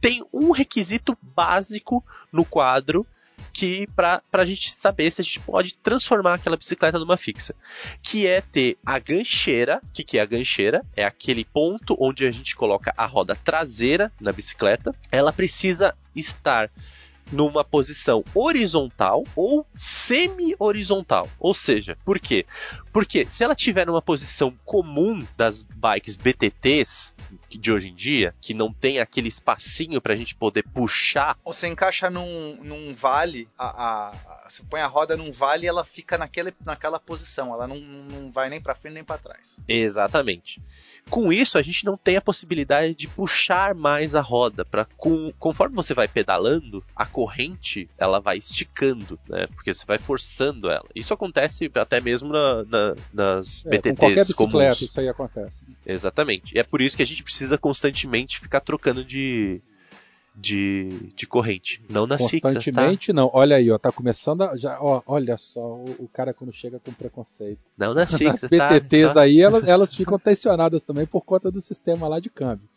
tem 0.00 0.24
um 0.32 0.50
requisito 0.50 1.16
básico 1.20 2.04
no 2.32 2.44
quadro 2.44 3.06
que 3.52 3.86
para 3.88 4.22
a 4.32 4.44
gente 4.44 4.72
saber 4.72 5.10
se 5.10 5.20
a 5.20 5.24
gente 5.24 5.40
pode 5.40 5.74
transformar 5.78 6.34
aquela 6.34 6.56
bicicleta 6.56 6.98
numa 6.98 7.16
fixa, 7.16 7.54
que 8.02 8.26
é 8.26 8.40
ter 8.40 8.78
a 8.84 8.98
gancheira. 8.98 9.80
O 9.82 9.92
que, 9.92 10.04
que 10.04 10.18
é 10.18 10.20
a 10.20 10.26
gancheira? 10.26 10.84
É 10.96 11.04
aquele 11.04 11.44
ponto 11.44 11.96
onde 11.98 12.26
a 12.26 12.30
gente 12.30 12.54
coloca 12.54 12.92
a 12.96 13.06
roda 13.06 13.34
traseira 13.34 14.12
na 14.20 14.32
bicicleta. 14.32 14.94
Ela 15.10 15.32
precisa 15.32 15.94
estar 16.14 16.70
numa 17.32 17.64
posição 17.64 18.24
horizontal 18.34 19.24
ou 19.34 19.66
semi-horizontal. 19.74 21.28
Ou 21.38 21.52
seja, 21.52 21.96
por 22.04 22.18
quê? 22.18 22.46
Porque 22.92 23.26
se 23.28 23.44
ela 23.44 23.54
tiver 23.54 23.86
numa 23.86 24.02
posição 24.02 24.54
comum 24.64 25.26
das 25.36 25.62
bikes 25.62 26.16
BTTs, 26.16 27.14
de 27.48 27.72
hoje 27.72 27.88
em 27.88 27.94
dia, 27.94 28.34
que 28.40 28.54
não 28.54 28.72
tem 28.72 29.00
aquele 29.00 29.28
espacinho 29.28 30.00
pra 30.00 30.16
gente 30.16 30.34
poder 30.34 30.62
puxar. 30.62 31.38
Você 31.44 31.68
encaixa 31.68 32.10
num, 32.10 32.56
num 32.62 32.92
vale, 32.92 33.48
a, 33.56 33.66
a, 33.66 34.08
a, 34.10 34.46
você 34.48 34.62
põe 34.62 34.80
a 34.80 34.86
roda 34.86 35.16
num 35.16 35.30
vale 35.32 35.64
e 35.64 35.68
ela 35.68 35.84
fica 35.84 36.16
naquele, 36.18 36.54
naquela 36.64 36.98
posição, 36.98 37.52
ela 37.52 37.66
não, 37.66 37.78
não 37.78 38.30
vai 38.30 38.48
nem 38.48 38.60
para 38.60 38.74
frente 38.74 38.94
nem 38.94 39.04
para 39.04 39.18
trás. 39.18 39.56
Exatamente. 39.66 40.62
Com 41.10 41.32
isso, 41.32 41.58
a 41.58 41.62
gente 41.62 41.84
não 41.84 41.96
tem 41.96 42.16
a 42.16 42.20
possibilidade 42.20 42.94
de 42.94 43.08
puxar 43.08 43.74
mais 43.74 44.14
a 44.14 44.20
roda. 44.20 44.64
Pra, 44.64 44.84
com, 44.96 45.32
conforme 45.38 45.74
você 45.74 45.94
vai 45.94 46.06
pedalando, 46.08 46.84
a 46.94 47.06
corrente 47.06 47.88
ela 47.98 48.20
vai 48.20 48.38
esticando, 48.38 49.18
né? 49.28 49.46
Porque 49.48 49.72
você 49.72 49.84
vai 49.86 49.98
forçando 49.98 50.70
ela. 50.70 50.86
Isso 50.94 51.14
acontece 51.14 51.70
até 51.74 52.00
mesmo 52.00 52.32
na, 52.32 52.64
na, 52.64 52.94
nas 53.12 53.64
É, 53.66 53.70
BTTs 53.70 53.90
com 53.92 53.96
qualquer 53.96 54.24
bicicleta 54.26 54.34
comuns. 54.52 54.80
isso 54.82 55.00
aí 55.00 55.08
acontece. 55.08 55.64
Exatamente. 55.86 56.54
E 56.54 56.58
é 56.58 56.62
por 56.62 56.80
isso 56.80 56.96
que 56.96 57.02
a 57.02 57.06
gente 57.06 57.22
precisa 57.22 57.56
constantemente 57.58 58.38
ficar 58.38 58.60
trocando 58.60 59.04
de, 59.04 59.60
de, 60.40 60.88
de 61.16 61.26
corrente. 61.26 61.82
Não 61.90 62.06
nas 62.06 62.20
fixas, 62.20 62.40
tá? 62.40 62.48
Constantemente 62.54 63.12
não. 63.12 63.28
Olha 63.32 63.56
aí, 63.56 63.70
ó, 63.70 63.78
tá 63.78 63.90
começando 63.90 64.42
a, 64.42 64.56
já, 64.56 64.78
ó, 64.80 65.02
olha 65.06 65.36
só, 65.36 65.60
o, 65.60 65.96
o 65.98 66.08
cara 66.08 66.32
quando 66.32 66.52
chega 66.52 66.78
com 66.78 66.92
preconceito. 66.92 67.58
Não 67.76 67.92
nas 67.92 68.14
As 68.14 68.18
fixas, 68.18 68.50
tá? 68.50 68.68
PTTs 68.68 69.12
Só- 69.14 69.20
aí, 69.20 69.40
elas, 69.40 69.66
elas 69.66 69.92
ficam 69.94 70.18
tensionadas 70.18 70.84
também 70.84 71.06
por 71.06 71.22
conta 71.22 71.50
do 71.50 71.60
sistema 71.60 72.06
lá 72.06 72.20
de 72.20 72.30
câmbio. 72.30 72.68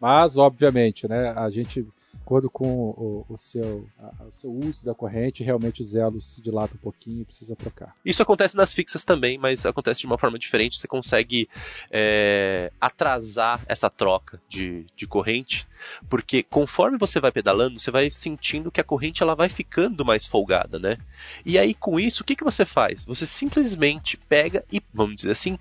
Mas, 0.00 0.38
obviamente, 0.38 1.08
né, 1.08 1.30
a 1.36 1.50
gente, 1.50 1.86
acordo 2.24 2.48
com 2.50 2.66
o, 2.66 3.26
o 3.28 3.36
seu, 3.38 3.88
a- 3.98 4.24
o 4.24 4.32
seu 4.32 4.50
uso 4.52 4.84
da 4.84 4.94
corrente, 4.94 5.42
realmente 5.42 5.82
os 5.82 5.94
elos 5.94 6.26
se 6.26 6.40
dilatam 6.40 6.76
um 6.76 6.80
pouquinho 6.82 7.22
e 7.22 7.24
precisa 7.24 7.56
trocar. 7.56 7.94
Isso 8.04 8.22
acontece 8.22 8.56
nas 8.56 8.72
fixas 8.72 9.04
também, 9.04 9.36
mas 9.38 9.66
acontece 9.66 10.00
de 10.00 10.06
uma 10.06 10.18
forma 10.18 10.38
diferente. 10.38 10.76
Você 10.78 10.86
consegue 10.86 11.48
é, 11.90 12.70
atrasar 12.80 13.64
essa 13.66 13.90
troca 13.90 14.40
de, 14.48 14.86
de 14.94 15.06
corrente, 15.06 15.66
porque 16.08 16.42
conforme 16.42 16.98
você 16.98 17.20
vai 17.20 17.32
pedalando, 17.32 17.80
você 17.80 17.90
vai 17.90 18.10
sentindo 18.10 18.70
que 18.70 18.80
a 18.80 18.84
corrente 18.84 19.22
ela 19.22 19.34
vai 19.34 19.48
ficando 19.48 20.04
mais 20.04 20.26
folgada, 20.26 20.78
né? 20.78 20.98
E 21.44 21.58
aí 21.58 21.74
com 21.74 21.98
isso, 21.98 22.22
o 22.22 22.26
que, 22.26 22.36
que 22.36 22.44
você 22.44 22.64
faz? 22.64 23.04
Você 23.04 23.26
simplesmente 23.26 24.16
pega 24.16 24.64
e, 24.70 24.80
vamos 24.92 25.16
dizer 25.16 25.32
assim, 25.32 25.58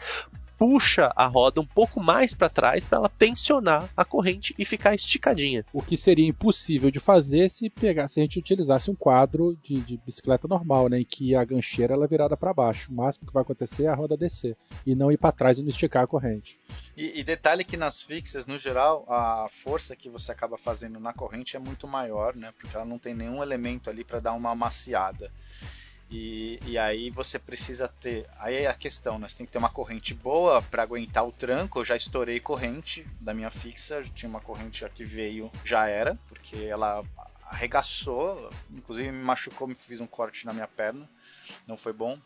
puxa 0.59 1.09
a 1.15 1.25
roda 1.25 1.61
um 1.61 1.65
pouco 1.65 2.01
mais 2.01 2.35
para 2.35 2.49
trás 2.49 2.85
para 2.85 2.97
ela 2.97 3.09
tensionar 3.09 3.89
a 3.95 4.03
corrente 4.03 4.53
e 4.59 4.65
ficar 4.65 4.93
esticadinha. 4.93 5.65
O 5.71 5.81
que 5.81 5.95
seria 5.95 6.27
impossível 6.27 6.91
de 6.91 6.99
fazer 6.99 7.49
se 7.49 7.69
pegar, 7.69 8.09
se 8.09 8.19
a 8.19 8.23
gente 8.23 8.37
utilizasse 8.37 8.91
um 8.91 8.95
quadro 8.95 9.57
de, 9.63 9.79
de 9.79 9.97
bicicleta 9.97 10.49
normal, 10.49 10.89
né, 10.89 10.99
em 10.99 11.05
que 11.05 11.33
a 11.33 11.45
gancheira 11.45 11.93
ela 11.93 12.03
é 12.03 12.07
virada 12.07 12.35
para 12.35 12.53
baixo. 12.53 12.91
O 12.91 12.95
máximo 12.95 13.25
que 13.25 13.33
vai 13.33 13.41
acontecer 13.41 13.85
é 13.85 13.87
a 13.87 13.95
roda 13.95 14.17
descer 14.17 14.57
e 14.85 14.93
não 14.93 15.09
ir 15.09 15.17
para 15.17 15.31
trás 15.31 15.57
e 15.57 15.61
não 15.61 15.69
esticar 15.69 16.03
a 16.03 16.07
corrente. 16.07 16.59
E, 16.97 17.21
e 17.21 17.23
detalhe 17.23 17.63
que 17.63 17.77
nas 17.77 18.03
fixas, 18.03 18.45
no 18.45 18.59
geral, 18.59 19.05
a 19.07 19.47
força 19.49 19.95
que 19.95 20.09
você 20.09 20.33
acaba 20.33 20.57
fazendo 20.57 20.99
na 20.99 21.13
corrente 21.13 21.55
é 21.55 21.59
muito 21.59 21.87
maior, 21.87 22.35
né? 22.35 22.51
Porque 22.51 22.75
ela 22.75 22.85
não 22.85 22.99
tem 22.99 23.13
nenhum 23.13 23.41
elemento 23.41 23.89
ali 23.89 24.03
para 24.03 24.19
dar 24.19 24.33
uma 24.33 24.51
amaciada. 24.51 25.31
E, 26.09 26.59
e 26.65 26.77
aí 26.77 27.09
você 27.11 27.37
precisa 27.37 27.87
ter. 27.87 28.25
Aí 28.39 28.63
é 28.63 28.67
a 28.67 28.73
questão, 28.73 29.19
né? 29.19 29.27
Você 29.27 29.37
tem 29.37 29.45
que 29.45 29.51
ter 29.51 29.59
uma 29.59 29.69
corrente 29.69 30.13
boa 30.13 30.61
para 30.61 30.81
aguentar 30.81 31.25
o 31.25 31.31
tranco. 31.31 31.79
Eu 31.79 31.85
já 31.85 31.95
estourei 31.95 32.39
corrente 32.39 33.05
da 33.21 33.33
minha 33.33 33.51
fixa, 33.51 34.03
tinha 34.15 34.29
uma 34.29 34.41
corrente 34.41 34.83
que 34.95 35.03
veio, 35.03 35.51
já 35.63 35.87
era, 35.87 36.17
porque 36.27 36.55
ela 36.55 37.03
arregaçou, 37.45 38.49
inclusive 38.71 39.11
me 39.11 39.23
machucou, 39.23 39.67
me 39.67 39.75
fiz 39.75 39.99
um 39.99 40.07
corte 40.07 40.45
na 40.45 40.53
minha 40.53 40.67
perna, 40.67 41.07
não 41.67 41.77
foi 41.77 41.93
bom. 41.93 42.17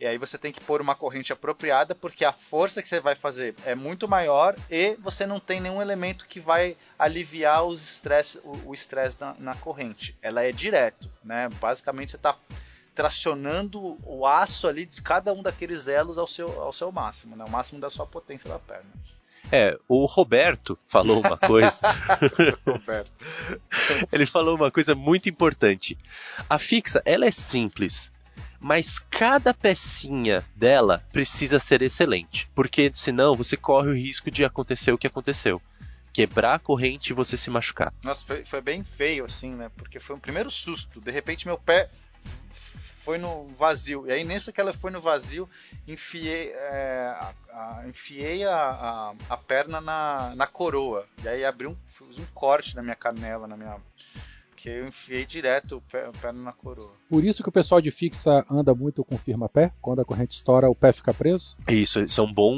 E 0.00 0.06
aí 0.06 0.18
você 0.18 0.36
tem 0.36 0.50
que 0.50 0.60
pôr 0.60 0.80
uma 0.80 0.96
corrente 0.96 1.32
apropriada, 1.32 1.94
porque 1.94 2.24
a 2.24 2.32
força 2.32 2.82
que 2.82 2.88
você 2.88 2.98
vai 2.98 3.14
fazer 3.14 3.54
é 3.64 3.72
muito 3.72 4.08
maior 4.08 4.56
e 4.68 4.96
você 4.96 5.24
não 5.24 5.38
tem 5.38 5.60
nenhum 5.60 5.80
elemento 5.80 6.26
que 6.26 6.40
vai 6.40 6.76
aliviar 6.98 7.64
os 7.64 7.80
stress, 7.80 8.40
o 8.42 8.74
estresse 8.74 9.20
na, 9.20 9.34
na 9.38 9.54
corrente. 9.54 10.16
Ela 10.20 10.42
é 10.42 10.50
direto, 10.50 11.08
né? 11.22 11.48
Basicamente 11.60 12.10
você 12.10 12.16
está 12.16 12.36
tracionando 12.94 13.98
o 14.04 14.26
aço 14.26 14.68
ali 14.68 14.84
de 14.86 15.00
cada 15.00 15.32
um 15.32 15.42
daqueles 15.42 15.88
elos 15.88 16.18
ao 16.18 16.26
seu, 16.26 16.60
ao 16.60 16.72
seu 16.72 16.92
máximo, 16.92 17.36
né? 17.36 17.44
O 17.44 17.50
máximo 17.50 17.80
da 17.80 17.90
sua 17.90 18.06
potência 18.06 18.48
da 18.48 18.58
perna. 18.58 18.90
É, 19.50 19.78
o 19.88 20.06
Roberto 20.06 20.78
falou 20.86 21.20
uma 21.20 21.36
coisa. 21.36 21.80
Roberto. 22.64 23.12
Ele 24.10 24.26
falou 24.26 24.56
uma 24.56 24.70
coisa 24.70 24.94
muito 24.94 25.28
importante. 25.28 25.98
A 26.48 26.58
fixa, 26.58 27.02
ela 27.04 27.26
é 27.26 27.30
simples, 27.30 28.10
mas 28.60 28.98
cada 28.98 29.52
pecinha 29.52 30.44
dela 30.54 31.04
precisa 31.12 31.58
ser 31.58 31.82
excelente, 31.82 32.48
porque 32.54 32.90
senão 32.94 33.36
você 33.36 33.56
corre 33.56 33.90
o 33.90 33.94
risco 33.94 34.30
de 34.30 34.44
acontecer 34.44 34.92
o 34.92 34.98
que 34.98 35.06
aconteceu. 35.06 35.60
Quebrar 36.12 36.54
a 36.54 36.58
corrente 36.58 37.10
e 37.10 37.14
você 37.14 37.36
se 37.36 37.50
machucar. 37.50 37.92
Nossa, 38.02 38.24
foi, 38.24 38.44
foi 38.44 38.60
bem 38.60 38.84
feio 38.84 39.24
assim, 39.24 39.50
né? 39.50 39.70
Porque 39.76 39.98
foi 39.98 40.14
um 40.14 40.20
primeiro 40.20 40.50
susto. 40.50 41.00
De 41.00 41.10
repente 41.10 41.46
meu 41.46 41.56
pé 41.56 41.90
foi 43.04 43.18
no 43.18 43.46
vazio. 43.48 44.06
E 44.06 44.12
aí 44.12 44.24
nessa 44.24 44.52
que 44.52 44.60
ela 44.60 44.72
foi 44.72 44.90
no 44.90 45.00
vazio, 45.00 45.48
enfiei, 45.88 46.52
é, 46.52 47.14
a, 47.18 47.34
a- 47.52 47.84
enfiei 47.88 48.44
a, 48.44 49.12
a, 49.28 49.36
perna 49.36 49.80
na, 49.80 50.34
na 50.36 50.46
coroa. 50.46 51.06
E 51.22 51.28
aí 51.28 51.44
abri 51.44 51.66
um, 51.66 51.76
um 52.00 52.26
corte 52.34 52.76
na 52.76 52.82
minha 52.82 52.96
canela, 52.96 53.46
na 53.46 53.56
minha. 53.56 53.76
Que 54.62 54.68
eu 54.68 54.86
enfiei 54.86 55.26
direto 55.26 55.78
o 55.78 55.80
pé, 55.80 56.06
a 56.06 56.12
perna 56.12 56.40
na 56.40 56.52
coroa. 56.52 56.92
Por 57.10 57.24
isso 57.24 57.42
que 57.42 57.48
o 57.48 57.52
pessoal 57.52 57.80
de 57.80 57.90
fixa 57.90 58.46
anda 58.48 58.72
muito 58.72 59.04
com 59.04 59.18
firma-pé. 59.18 59.72
Quando 59.80 60.00
a 60.00 60.04
corrente 60.04 60.36
estoura, 60.36 60.70
o 60.70 60.74
pé 60.74 60.92
fica 60.92 61.12
preso. 61.12 61.56
Isso, 61.68 62.00
isso 62.04 62.20
é 62.20 62.24
um 62.24 62.32
bom, 62.32 62.54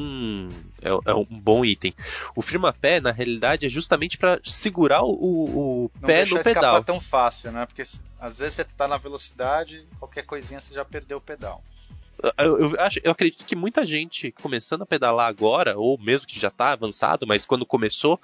é, 0.83 1.11
é 1.11 1.14
um 1.14 1.25
bom 1.40 1.64
item. 1.64 1.95
O 2.37 2.43
firma-pé, 2.43 3.01
na 3.01 3.11
realidade, 3.11 3.64
é 3.64 3.69
justamente 3.71 4.19
para 4.19 4.38
segurar 4.45 5.03
o, 5.03 5.12
o 5.87 5.90
Não 5.99 6.07
pé 6.07 6.27
no 6.27 6.37
escapar 6.38 6.43
pedal. 6.55 6.85
tão 6.85 7.01
fácil, 7.01 7.51
né? 7.53 7.64
Porque 7.64 7.85
se- 7.87 8.03
às 8.21 8.38
vezes 8.38 8.55
você 8.55 8.64
tá 8.64 8.87
na 8.87 8.99
velocidade, 8.99 9.87
qualquer 9.99 10.27
coisinha 10.27 10.61
você 10.61 10.75
já 10.75 10.85
perdeu 10.85 11.17
o 11.17 11.23
pedal. 11.23 11.62
Eu, 12.38 12.59
eu 12.59 12.81
acho, 12.81 13.00
eu 13.03 13.12
acredito 13.12 13.44
que 13.44 13.57
muita 13.57 13.85
gente 13.85 14.33
começando 14.33 14.83
a 14.83 14.87
pedalar 14.87 15.29
agora, 15.29 15.77
ou 15.77 15.98
mesmo 15.98 16.27
que 16.27 16.38
já 16.38 16.48
está 16.48 16.72
avançado, 16.72 17.27
mas 17.27 17.44
quando 17.44 17.66
começou, 17.66 18.20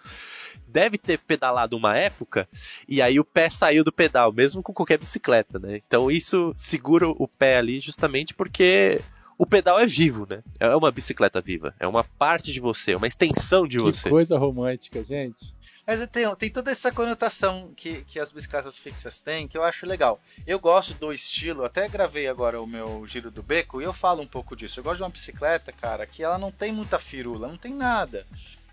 deve 0.67 0.97
ter 0.97 1.19
pedalado 1.19 1.77
uma 1.77 1.97
época 1.97 2.49
e 2.89 3.03
aí 3.03 3.19
o 3.19 3.25
pé 3.25 3.51
saiu 3.51 3.85
do 3.85 3.93
pedal, 3.93 4.33
mesmo 4.33 4.63
com 4.63 4.73
qualquer 4.73 4.99
bicicleta, 4.99 5.59
né? 5.59 5.81
Então 5.87 6.11
isso 6.11 6.53
segura 6.57 7.09
o 7.09 7.27
pé 7.27 7.59
ali 7.59 7.81
justamente 7.81 8.35
porque 8.35 9.01
o 9.37 9.47
pedal 9.47 9.79
é 9.79 9.87
vivo, 9.87 10.27
né? 10.29 10.43
É 10.59 10.75
uma 10.77 10.93
bicicleta 10.93 11.41
viva, 11.41 11.75
é 11.81 11.87
uma 11.87 12.05
parte 12.05 12.53
de 12.53 12.61
você, 12.61 12.93
é 12.93 12.97
uma 12.97 13.07
extensão 13.07 13.67
de 13.67 13.79
Que 13.79 13.83
você. 13.83 14.11
coisa 14.11 14.39
romântica, 14.39 15.03
gente. 15.03 15.55
Mas 15.91 16.09
tem, 16.09 16.37
tem 16.37 16.51
toda 16.51 16.71
essa 16.71 16.93
conotação 16.93 17.73
que, 17.77 18.05
que 18.05 18.21
as 18.21 18.31
bicicletas 18.31 18.79
fixas 18.79 19.19
têm, 19.19 19.49
que 19.49 19.59
eu 19.59 19.65
acho 19.65 19.85
legal. 19.85 20.21
Eu 20.47 20.61
gosto 20.61 20.95
do 20.95 21.13
estilo, 21.13 21.65
até 21.65 21.89
gravei 21.89 22.29
agora 22.29 22.63
o 22.63 22.67
meu 22.67 23.05
giro 23.09 23.29
do 23.29 23.43
beco 23.43 23.83
e 23.83 23.85
eu 23.85 23.93
falo 23.93 24.23
um 24.23 24.27
pouco 24.27 24.55
disso. 24.55 24.79
Eu 24.79 24.85
gosto 24.85 24.99
de 24.99 25.03
uma 25.03 25.09
bicicleta, 25.09 25.73
cara, 25.73 26.07
que 26.07 26.23
ela 26.23 26.39
não 26.39 26.53
tem 26.53 26.71
muita 26.71 26.97
firula, 26.97 27.49
não 27.49 27.57
tem 27.57 27.75
nada. 27.75 28.25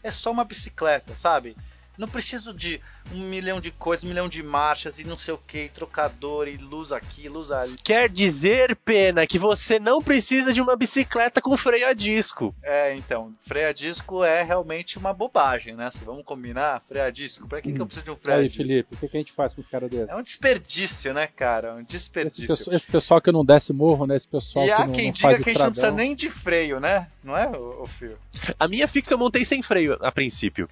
É 0.04 0.12
só 0.12 0.30
uma 0.30 0.44
bicicleta, 0.44 1.18
sabe? 1.18 1.58
Não 1.98 2.08
preciso 2.08 2.54
de 2.54 2.80
um 3.12 3.20
milhão 3.20 3.60
de 3.60 3.72
coisas, 3.72 4.04
um 4.04 4.08
milhão 4.08 4.28
de 4.28 4.44
marchas 4.44 5.00
e 5.00 5.04
não 5.04 5.18
sei 5.18 5.34
o 5.34 5.38
que, 5.38 5.70
trocador 5.74 6.48
e 6.48 6.58
luz 6.58 6.92
aqui, 6.92 7.30
luz 7.30 7.52
ali. 7.52 7.76
Quer 7.84 8.10
dizer, 8.10 8.76
Pena, 8.76 9.26
que 9.26 9.40
você 9.40 9.80
não 9.80 10.02
precisa 10.02 10.52
de 10.52 10.62
uma 10.62 10.76
bicicleta 10.76 11.42
com 11.42 11.56
freio 11.56 11.88
a 11.88 11.94
disco. 11.94 12.54
É, 12.64 12.96
então, 12.96 13.34
freio 13.40 13.70
a 13.70 13.72
disco 13.72 14.24
é 14.24 14.44
realmente 14.44 14.98
uma 14.98 15.14
bobagem, 15.14 15.76
né? 15.76 15.90
Se 15.92 16.04
vamos 16.04 16.24
combinar, 16.24 16.84
freio 16.88 17.06
a 17.06 17.10
disco, 17.10 17.48
pra 17.48 17.62
que, 17.62 17.72
que 17.72 17.82
eu 17.82 17.86
preciso 17.86 18.06
de 18.06 18.12
um 18.12 18.16
freio 18.16 18.38
a 18.38 18.42
Aí, 18.42 18.50
disco? 18.50 18.64
Felipe, 18.64 18.96
o 18.96 18.98
que, 18.98 19.08
que 19.08 19.18
a 19.18 19.20
gente 19.20 19.34
faz 19.34 19.54
com 19.54 19.62
os 19.62 19.68
caras 19.68 19.90
desses? 19.90 20.10
É 20.10 20.16
um 20.16 20.24
desperdício, 20.24 21.14
né, 21.14 21.28
cara? 21.28 21.76
Um 21.76 21.80
Esse, 21.80 21.88
desperdício. 21.88 22.48
pessoal, 22.48 22.76
esse 22.76 22.88
pessoal 22.88 23.22
que 23.22 23.32
não 23.32 23.46
desce 23.46 23.74
morro, 23.74 24.06
né? 24.06 24.16
Esse 24.16 24.28
pessoal 24.28 24.66
E 24.66 24.68
que 24.68 24.74
há 24.74 24.86
não, 24.86 24.94
quem 24.94 25.06
não 25.06 25.14
diga 25.14 25.28
faz 25.30 25.44
que 25.44 25.50
a 25.50 25.54
gente 25.54 25.64
não 25.64 25.72
precisa 25.72 25.92
nem 25.92 26.16
de 26.16 26.30
freio, 26.30 26.80
né? 26.80 27.08
Não 27.24 27.38
é, 27.38 27.48
o, 27.48 27.86
Fio? 27.88 28.18
A 28.60 28.68
minha 28.68 28.88
fixa 28.88 29.14
eu 29.14 29.18
montei 29.18 29.46
sem 29.46 29.62
freio 29.62 29.98
a 30.02 30.12
princípio. 30.12 30.70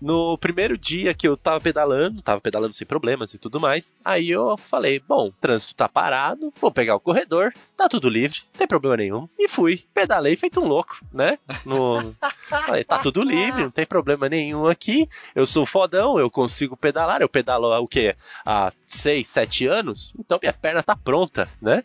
No 0.00 0.36
primeiro 0.38 0.65
dia 0.74 1.12
que 1.12 1.28
eu 1.28 1.36
tava 1.36 1.60
pedalando, 1.60 2.22
tava 2.22 2.40
pedalando 2.40 2.72
sem 2.72 2.86
problemas 2.86 3.34
e 3.34 3.38
tudo 3.38 3.60
mais, 3.60 3.92
aí 4.02 4.30
eu 4.30 4.56
falei, 4.56 4.98
bom, 4.98 5.28
o 5.28 5.32
trânsito 5.32 5.74
tá 5.74 5.86
parado, 5.86 6.50
vou 6.58 6.72
pegar 6.72 6.96
o 6.96 7.00
corredor, 7.00 7.52
tá 7.76 7.90
tudo 7.90 8.08
livre, 8.08 8.40
não 8.52 8.58
tem 8.58 8.66
problema 8.66 8.96
nenhum. 8.96 9.26
E 9.38 9.48
fui, 9.48 9.84
pedalei 9.92 10.34
feito 10.34 10.60
um 10.60 10.66
louco, 10.66 10.98
né? 11.12 11.38
No... 11.66 12.14
Falei, 12.48 12.84
tá 12.84 12.98
tudo 13.00 13.22
livre, 13.22 13.64
não 13.64 13.70
tem 13.70 13.84
problema 13.84 14.28
nenhum 14.28 14.66
aqui, 14.66 15.08
eu 15.34 15.46
sou 15.46 15.66
fodão, 15.66 16.18
eu 16.18 16.30
consigo 16.30 16.76
pedalar, 16.76 17.20
eu 17.20 17.28
pedalo 17.28 17.72
há 17.72 17.80
o 17.80 17.88
quê? 17.88 18.14
Há 18.44 18.72
6, 18.86 19.26
7 19.26 19.66
anos, 19.66 20.14
então 20.18 20.38
minha 20.40 20.52
perna 20.52 20.82
tá 20.82 20.96
pronta, 20.96 21.48
né? 21.60 21.82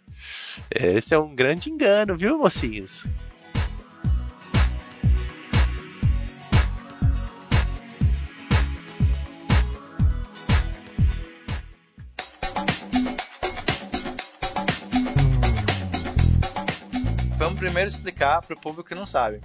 Esse 0.70 1.15
é 1.15 1.20
um 1.20 1.34
grande 1.36 1.70
engano, 1.70 2.15
viu, 2.15 2.38
mocinhos? 2.38 3.08
Primeiro 17.62 17.88
explicar 17.88 18.41
para 18.41 18.56
o 18.56 18.60
público 18.60 18.89
que 18.89 18.95
não 18.95 19.06
sabe. 19.06 19.39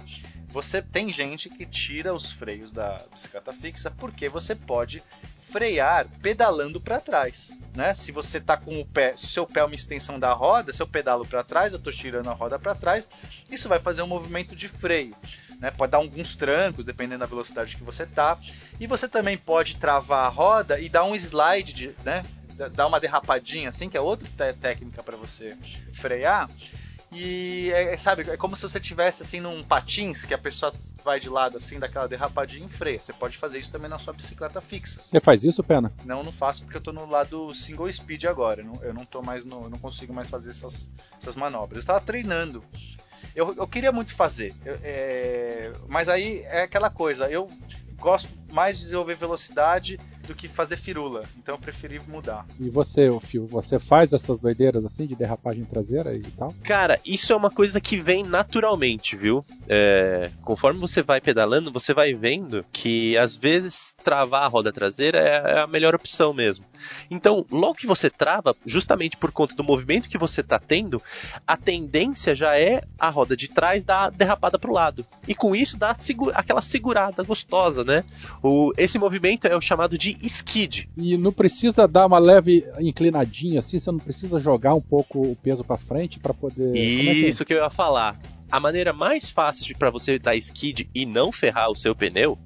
você 0.47 0.81
tem 0.81 1.11
gente 1.13 1.51
que 1.51 1.67
tira 1.67 2.11
os 2.11 2.31
freios 2.31 2.71
da 2.71 2.99
bicicleta 3.13 3.53
fixa 3.53 3.91
porque 3.91 4.27
você 4.27 4.55
pode 4.55 5.03
frear 5.51 6.07
pedalando 6.19 6.81
para 6.81 6.99
trás, 6.99 7.55
né? 7.75 7.93
Se 7.93 8.11
você 8.11 8.41
tá 8.41 8.57
com 8.57 8.81
o 8.81 8.85
pé, 8.85 9.15
se 9.15 9.27
seu 9.27 9.45
pé 9.45 9.59
é 9.59 9.63
uma 9.63 9.75
extensão 9.75 10.19
da 10.19 10.33
roda, 10.33 10.73
se 10.73 10.81
eu 10.81 10.87
pedalo 10.87 11.27
para 11.27 11.43
trás, 11.43 11.73
eu 11.73 11.77
estou 11.77 11.93
tirando 11.93 12.27
a 12.27 12.33
roda 12.33 12.57
para 12.57 12.73
trás, 12.73 13.07
isso 13.51 13.69
vai 13.69 13.79
fazer 13.79 14.01
um 14.01 14.07
movimento 14.07 14.55
de 14.55 14.67
freio. 14.67 15.15
Né, 15.59 15.69
pode 15.69 15.91
dar 15.91 15.99
alguns 15.99 16.35
trancos, 16.35 16.85
dependendo 16.85 17.19
da 17.19 17.25
velocidade 17.27 17.75
que 17.75 17.83
você 17.83 18.05
tá. 18.05 18.37
E 18.79 18.87
você 18.87 19.07
também 19.07 19.37
pode 19.37 19.75
travar 19.75 20.25
a 20.25 20.29
roda 20.29 20.79
e 20.79 20.89
dar 20.89 21.03
um 21.03 21.15
slide, 21.15 21.73
de, 21.73 21.95
né, 22.03 22.23
dar 22.73 22.87
uma 22.87 22.99
derrapadinha 22.99 23.69
assim, 23.69 23.89
que 23.89 23.97
é 23.97 24.01
outra 24.01 24.27
técnica 24.53 25.03
para 25.03 25.15
você 25.15 25.55
frear. 25.93 26.49
E 27.11 27.71
é, 27.73 27.93
é, 27.93 27.97
sabe, 27.97 28.29
é 28.29 28.35
como 28.35 28.55
se 28.55 28.63
você 28.63 28.79
tivesse 28.79 29.23
assim 29.23 29.39
num 29.39 29.63
patins 29.63 30.25
que 30.25 30.33
a 30.33 30.37
pessoa 30.37 30.73
vai 31.03 31.19
de 31.19 31.29
lado 31.29 31.57
assim, 31.57 31.79
daquela 31.79 32.07
derrapadinha 32.07 32.65
e 32.65 32.69
freia. 32.69 32.99
Você 32.99 33.13
pode 33.13 33.37
fazer 33.37 33.59
isso 33.59 33.71
também 33.71 33.89
na 33.89 33.97
sua 33.97 34.13
bicicleta 34.13 34.59
fixa. 34.59 34.99
Você 34.99 35.19
faz 35.21 35.43
isso, 35.43 35.63
Pena? 35.63 35.93
Não, 36.03 36.21
não 36.21 36.31
faço 36.31 36.63
porque 36.63 36.77
eu 36.77 36.81
tô 36.81 36.91
no 36.91 37.05
lado 37.05 37.53
single 37.53 37.91
speed 37.91 38.25
agora. 38.25 38.61
Eu 38.61 38.65
não, 38.65 38.83
eu 38.83 38.93
não 38.93 39.05
tô 39.05 39.21
mais 39.21 39.45
no, 39.45 39.69
não 39.69 39.77
consigo 39.77 40.13
mais 40.13 40.29
fazer 40.29 40.49
essas, 40.49 40.89
essas 41.17 41.35
manobras. 41.35 41.77
Eu 41.77 41.81
estava 41.81 42.01
treinando. 42.01 42.63
Eu, 43.33 43.53
eu 43.55 43.67
queria 43.67 43.91
muito 43.91 44.13
fazer, 44.15 44.53
eu, 44.65 44.79
é, 44.83 45.71
mas 45.87 46.09
aí 46.09 46.41
é 46.47 46.63
aquela 46.63 46.89
coisa. 46.89 47.29
Eu 47.29 47.49
gosto 47.99 48.27
mais 48.51 48.77
de 48.77 48.83
desenvolver 48.83 49.15
velocidade 49.15 49.99
do 50.27 50.35
que 50.35 50.47
fazer 50.47 50.75
firula. 50.75 51.23
Então 51.37 51.55
eu 51.55 51.59
preferi 51.59 51.99
mudar. 52.07 52.45
E 52.59 52.69
você, 52.69 53.09
o 53.09 53.19
Fio, 53.19 53.45
você 53.45 53.79
faz 53.79 54.13
essas 54.13 54.39
doideiras 54.39 54.85
assim 54.85 55.07
de 55.07 55.15
derrapagem 55.15 55.63
traseira 55.65 56.13
e 56.13 56.21
tal? 56.21 56.53
Cara, 56.63 56.99
isso 57.05 57.31
é 57.31 57.35
uma 57.35 57.49
coisa 57.49 57.79
que 57.79 57.97
vem 57.97 58.23
naturalmente, 58.23 59.15
viu? 59.15 59.43
É, 59.67 60.29
conforme 60.43 60.79
você 60.79 61.01
vai 61.01 61.21
pedalando, 61.21 61.71
você 61.71 61.93
vai 61.93 62.13
vendo 62.13 62.65
que 62.71 63.17
às 63.17 63.37
vezes 63.37 63.95
travar 64.03 64.43
a 64.43 64.47
roda 64.47 64.71
traseira 64.71 65.19
é, 65.19 65.53
é 65.53 65.59
a 65.59 65.67
melhor 65.67 65.95
opção 65.95 66.33
mesmo. 66.33 66.65
Então, 67.09 67.45
logo 67.51 67.75
que 67.75 67.87
você 67.87 68.09
trava, 68.09 68.55
justamente 68.65 69.17
por 69.17 69.31
conta 69.31 69.55
do 69.55 69.63
movimento 69.63 70.09
que 70.09 70.17
você 70.17 70.41
está 70.41 70.59
tendo, 70.59 71.01
a 71.45 71.55
tendência 71.55 72.35
já 72.35 72.57
é 72.57 72.83
a 72.99 73.09
roda 73.09 73.35
de 73.35 73.47
trás 73.47 73.83
dar 73.83 74.11
derrapada 74.11 74.59
para 74.59 74.69
o 74.69 74.73
lado. 74.73 75.05
E 75.27 75.33
com 75.33 75.55
isso 75.55 75.77
dá 75.77 75.95
aquela 76.33 76.61
segurada 76.61 77.23
gostosa, 77.23 77.83
né? 77.83 78.03
O, 78.41 78.71
esse 78.77 78.99
movimento 78.99 79.47
é 79.47 79.55
o 79.55 79.61
chamado 79.61 79.97
de 79.97 80.17
skid. 80.21 80.89
E 80.97 81.17
não 81.17 81.31
precisa 81.31 81.87
dar 81.87 82.05
uma 82.05 82.19
leve 82.19 82.65
inclinadinha 82.79 83.59
assim, 83.59 83.79
você 83.79 83.91
não 83.91 83.99
precisa 83.99 84.39
jogar 84.39 84.73
um 84.73 84.81
pouco 84.81 85.21
o 85.21 85.35
peso 85.35 85.63
para 85.63 85.77
frente 85.77 86.19
para 86.19 86.33
poder. 86.33 86.75
Isso 86.75 87.43
é 87.43 87.45
que, 87.45 87.53
é? 87.53 87.55
que 87.57 87.61
eu 87.61 87.63
ia 87.63 87.69
falar 87.69 88.17
a 88.51 88.59
maneira 88.59 88.93
mais 88.93 89.29
fácil 89.29 89.77
para 89.77 89.89
você 89.89 90.17
dar 90.17 90.35
skid 90.35 90.89
e 90.93 91.05
não 91.05 91.31
ferrar 91.31 91.69
o 91.69 91.75
seu 91.75 91.95
pneu 91.95 92.37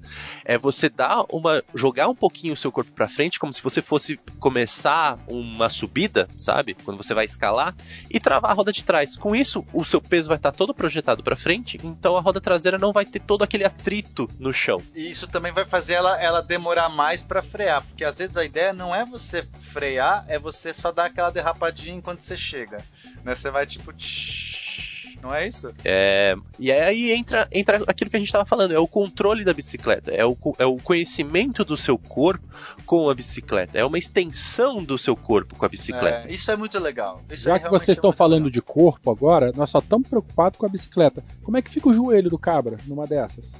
é 0.44 0.58
você 0.58 0.88
dar 0.88 1.24
uma 1.30 1.62
jogar 1.74 2.08
um 2.08 2.14
pouquinho 2.14 2.54
o 2.54 2.56
seu 2.56 2.72
corpo 2.72 2.92
para 2.92 3.08
frente 3.08 3.38
como 3.38 3.52
se 3.52 3.62
você 3.62 3.80
fosse 3.80 4.18
começar 4.38 5.18
uma 5.26 5.68
subida, 5.68 6.28
sabe? 6.36 6.74
Quando 6.84 6.96
você 6.96 7.14
vai 7.14 7.24
escalar 7.24 7.74
e 8.10 8.20
travar 8.20 8.50
a 8.50 8.54
roda 8.54 8.72
de 8.72 8.84
trás. 8.84 9.16
Com 9.16 9.34
isso, 9.34 9.64
o 9.72 9.84
seu 9.84 10.00
peso 10.00 10.28
vai 10.28 10.36
estar 10.36 10.52
todo 10.52 10.74
projetado 10.74 11.22
para 11.22 11.36
frente, 11.36 11.78
então 11.82 12.16
a 12.16 12.20
roda 12.20 12.40
traseira 12.40 12.78
não 12.78 12.92
vai 12.92 13.04
ter 13.04 13.20
todo 13.20 13.42
aquele 13.42 13.64
atrito 13.64 14.28
no 14.38 14.52
chão. 14.52 14.80
E 14.94 15.08
isso 15.08 15.26
também 15.26 15.52
vai 15.52 15.64
fazer 15.64 15.94
ela, 15.94 16.20
ela 16.20 16.42
demorar 16.42 16.88
mais 16.88 17.22
para 17.22 17.42
frear, 17.42 17.82
porque 17.82 18.04
às 18.04 18.18
vezes 18.18 18.36
a 18.36 18.44
ideia 18.44 18.72
não 18.72 18.94
é 18.94 19.04
você 19.04 19.46
frear, 19.60 20.24
é 20.28 20.38
você 20.38 20.72
só 20.72 20.90
dar 20.90 21.06
aquela 21.06 21.30
derrapadinha 21.30 21.96
enquanto 21.96 22.20
você 22.20 22.36
chega. 22.36 22.78
Né? 23.24 23.34
Você 23.34 23.50
vai 23.50 23.66
tipo 23.66 23.92
tsh, 23.92 24.91
não 25.22 25.34
é 25.34 25.46
isso? 25.46 25.72
É, 25.84 26.34
e 26.58 26.70
aí 26.70 27.12
entra, 27.12 27.48
entra 27.52 27.82
aquilo 27.86 28.10
que 28.10 28.16
a 28.16 28.18
gente 28.18 28.28
estava 28.28 28.44
falando, 28.44 28.74
é 28.74 28.78
o 28.78 28.88
controle 28.88 29.44
da 29.44 29.52
bicicleta, 29.52 30.10
é 30.10 30.24
o, 30.24 30.36
é 30.58 30.66
o 30.66 30.76
conhecimento 30.76 31.64
do 31.64 31.76
seu 31.76 31.96
corpo 31.96 32.46
com 32.86 33.08
a 33.08 33.14
bicicleta, 33.14 33.78
é 33.78 33.84
uma 33.84 33.98
extensão 33.98 34.82
do 34.82 34.98
seu 34.98 35.16
corpo 35.16 35.56
com 35.56 35.64
a 35.64 35.68
bicicleta. 35.68 36.28
É, 36.28 36.32
isso 36.32 36.50
é 36.50 36.56
muito 36.56 36.78
legal. 36.78 37.22
Isso 37.30 37.44
Já 37.44 37.54
é 37.54 37.58
que 37.58 37.70
vocês 37.70 37.96
estão 37.96 38.12
falando 38.12 38.44
legal. 38.44 38.50
de 38.50 38.62
corpo 38.62 39.10
agora, 39.10 39.52
nós 39.54 39.70
só 39.70 39.78
estamos 39.78 40.08
preocupados 40.08 40.58
com 40.58 40.66
a 40.66 40.68
bicicleta. 40.68 41.22
Como 41.42 41.56
é 41.56 41.62
que 41.62 41.70
fica 41.70 41.88
o 41.88 41.94
joelho 41.94 42.30
do 42.30 42.38
cabra 42.38 42.78
numa 42.86 43.06
dessas? 43.06 43.52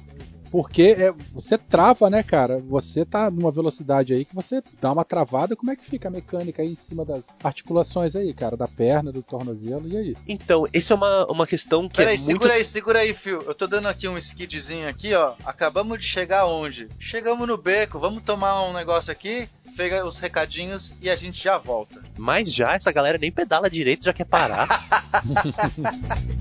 Porque 0.53 0.95
é, 0.99 1.11
você 1.33 1.57
trava, 1.57 2.11
né, 2.11 2.21
cara? 2.21 2.59
Você 2.59 3.03
tá 3.03 3.27
numa 3.31 3.51
velocidade 3.51 4.13
aí 4.13 4.23
que 4.23 4.35
você 4.35 4.61
dá 4.79 4.91
uma 4.91 5.03
travada, 5.03 5.55
como 5.55 5.71
é 5.71 5.75
que 5.75 5.89
fica 5.89 6.09
a 6.09 6.11
mecânica 6.11 6.61
aí 6.61 6.71
em 6.71 6.75
cima 6.75 7.03
das 7.03 7.23
articulações 7.43 8.15
aí, 8.15 8.31
cara? 8.35 8.55
Da 8.55 8.67
perna, 8.67 9.11
do 9.11 9.23
tornozelo, 9.23 9.87
e 9.87 9.97
aí? 9.97 10.15
Então, 10.27 10.67
isso 10.71 10.93
é 10.93 10.95
uma, 10.95 11.25
uma 11.25 11.47
questão 11.47 11.89
que 11.89 11.95
Peraí, 11.95 12.13
é 12.13 12.17
segura 12.19 12.49
muito... 12.49 12.57
aí, 12.59 12.65
segura 12.65 12.99
aí, 12.99 13.15
Fio. 13.15 13.41
Eu 13.47 13.55
tô 13.55 13.65
dando 13.65 13.87
aqui 13.87 14.07
um 14.07 14.15
skidzinho 14.15 14.87
aqui, 14.87 15.15
ó. 15.15 15.33
Acabamos 15.43 15.97
de 15.97 16.05
chegar 16.05 16.45
onde? 16.45 16.87
Chegamos 16.99 17.47
no 17.47 17.57
beco, 17.57 17.97
vamos 17.97 18.21
tomar 18.21 18.63
um 18.69 18.73
negócio 18.73 19.11
aqui? 19.11 19.49
pega 19.75 20.05
os 20.05 20.19
recadinhos 20.19 20.95
e 21.01 21.09
a 21.09 21.15
gente 21.15 21.43
já 21.43 21.57
volta. 21.57 22.01
Mas 22.17 22.53
já 22.53 22.75
essa 22.75 22.91
galera 22.91 23.17
nem 23.17 23.31
pedala 23.31 23.69
direito, 23.69 24.05
já 24.05 24.13
quer 24.13 24.25
parar. 24.25 24.85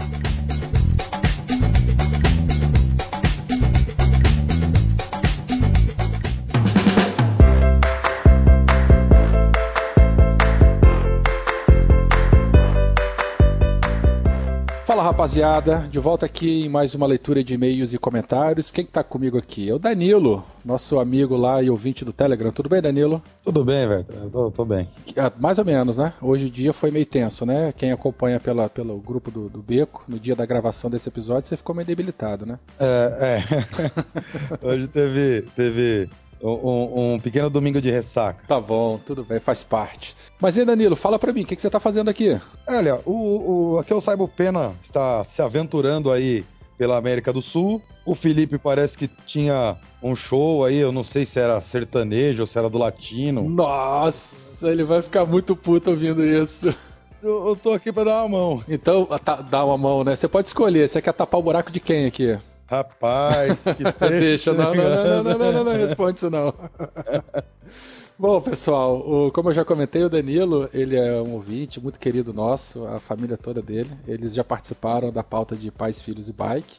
rapaziada, 15.22 15.86
de 15.88 16.00
volta 16.00 16.26
aqui 16.26 16.64
em 16.64 16.68
mais 16.68 16.96
uma 16.96 17.06
leitura 17.06 17.44
de 17.44 17.54
e-mails 17.54 17.94
e 17.94 17.98
comentários. 17.98 18.72
Quem 18.72 18.84
está 18.84 19.04
comigo 19.04 19.38
aqui? 19.38 19.70
É 19.70 19.72
o 19.72 19.78
Danilo, 19.78 20.44
nosso 20.64 20.98
amigo 20.98 21.36
lá 21.36 21.62
e 21.62 21.70
ouvinte 21.70 22.04
do 22.04 22.12
Telegram. 22.12 22.50
Tudo 22.50 22.68
bem, 22.68 22.82
Danilo? 22.82 23.22
Tudo 23.44 23.64
bem, 23.64 23.86
velho. 23.86 24.04
Tô, 24.32 24.50
tô, 24.50 24.64
bem. 24.64 24.88
Ah, 25.16 25.30
mais 25.38 25.60
ou 25.60 25.64
menos, 25.64 25.96
né? 25.96 26.12
Hoje 26.20 26.46
o 26.46 26.50
dia 26.50 26.72
foi 26.72 26.90
meio 26.90 27.06
tenso, 27.06 27.46
né? 27.46 27.72
Quem 27.76 27.92
acompanha 27.92 28.40
pela, 28.40 28.68
pelo 28.68 28.98
grupo 28.98 29.30
do, 29.30 29.48
do 29.48 29.62
Beco, 29.62 30.02
no 30.08 30.18
dia 30.18 30.34
da 30.34 30.44
gravação 30.44 30.90
desse 30.90 31.08
episódio, 31.08 31.48
você 31.48 31.56
ficou 31.56 31.72
meio 31.72 31.86
debilitado, 31.86 32.44
né? 32.44 32.58
É, 32.80 33.38
é. 33.38 34.58
Hoje 34.60 34.88
teve, 34.88 35.42
teve 35.54 36.10
um, 36.42 37.12
um, 37.14 37.20
pequeno 37.20 37.48
domingo 37.48 37.80
de 37.80 37.90
ressaca. 37.90 38.44
Tá 38.48 38.60
bom, 38.60 38.98
tudo 38.98 39.22
bem, 39.22 39.38
faz 39.38 39.62
parte. 39.62 40.16
Mas 40.42 40.56
e 40.56 40.64
Danilo, 40.64 40.96
fala 40.96 41.20
pra 41.20 41.32
mim, 41.32 41.42
o 41.42 41.46
que, 41.46 41.54
que 41.54 41.62
você 41.62 41.70
tá 41.70 41.78
fazendo 41.78 42.10
aqui? 42.10 42.36
Olha, 42.66 42.98
o, 43.06 43.74
o, 43.74 43.78
aqui 43.78 43.92
é 43.92 43.96
o 43.96 44.00
Saibo 44.00 44.26
Pena 44.26 44.72
está 44.82 45.22
se 45.22 45.40
aventurando 45.40 46.10
aí 46.10 46.44
pela 46.76 46.96
América 46.96 47.32
do 47.32 47.40
Sul. 47.40 47.80
O 48.04 48.16
Felipe 48.16 48.58
parece 48.58 48.98
que 48.98 49.06
tinha 49.24 49.76
um 50.02 50.16
show 50.16 50.64
aí, 50.64 50.78
eu 50.78 50.90
não 50.90 51.04
sei 51.04 51.24
se 51.24 51.38
era 51.38 51.60
sertanejo 51.60 52.42
ou 52.42 52.46
se 52.48 52.58
era 52.58 52.68
do 52.68 52.76
latino. 52.76 53.48
Nossa, 53.48 54.68
ele 54.68 54.82
vai 54.82 55.00
ficar 55.00 55.24
muito 55.24 55.54
puto 55.54 55.90
ouvindo 55.90 56.24
isso. 56.24 56.74
Eu, 57.22 57.46
eu 57.46 57.54
tô 57.54 57.70
aqui 57.70 57.92
pra 57.92 58.02
dar 58.02 58.24
uma 58.24 58.28
mão. 58.36 58.64
Então, 58.68 59.06
tá, 59.24 59.36
dá 59.36 59.64
uma 59.64 59.78
mão, 59.78 60.02
né? 60.02 60.16
Você 60.16 60.26
pode 60.26 60.48
escolher, 60.48 60.88
você 60.88 61.00
quer 61.00 61.12
tapar 61.12 61.38
o 61.38 61.44
buraco 61.44 61.70
de 61.70 61.78
quem 61.78 62.04
aqui? 62.04 62.36
Rapaz, 62.66 63.62
que 63.62 63.84
Deixa, 64.10 64.52
não, 64.52 64.74
não, 64.74 64.84
não, 64.84 65.22
não, 65.22 65.38
não, 65.38 65.52
não, 65.52 65.64
não, 65.64 65.72
responde 65.78 66.16
isso 66.16 66.30
não. 66.30 66.52
Bom, 68.22 68.40
pessoal, 68.40 69.00
o, 69.00 69.32
como 69.32 69.50
eu 69.50 69.52
já 69.52 69.64
comentei, 69.64 70.04
o 70.04 70.08
Danilo, 70.08 70.70
ele 70.72 70.96
é 70.96 71.20
um 71.20 71.32
ouvinte 71.32 71.80
muito 71.80 71.98
querido 71.98 72.32
nosso, 72.32 72.86
a 72.86 73.00
família 73.00 73.36
toda 73.36 73.60
dele. 73.60 73.90
Eles 74.06 74.32
já 74.32 74.44
participaram 74.44 75.10
da 75.10 75.24
pauta 75.24 75.56
de 75.56 75.72
Pais, 75.72 76.00
Filhos 76.00 76.28
e 76.28 76.32
Bike. 76.32 76.76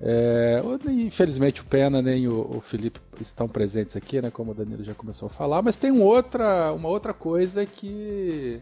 É, 0.00 0.62
infelizmente 0.88 1.60
o 1.60 1.64
Pena 1.64 2.00
nem 2.00 2.28
o, 2.28 2.58
o, 2.58 2.60
Felipe 2.60 3.00
estão 3.20 3.48
presentes 3.48 3.96
aqui, 3.96 4.22
né, 4.22 4.30
como 4.30 4.52
o 4.52 4.54
Danilo 4.54 4.84
já 4.84 4.94
começou 4.94 5.26
a 5.26 5.30
falar, 5.30 5.60
mas 5.60 5.74
tem 5.74 5.90
outra, 6.00 6.72
uma 6.72 6.88
outra 6.88 7.12
coisa 7.12 7.66
que 7.66 8.60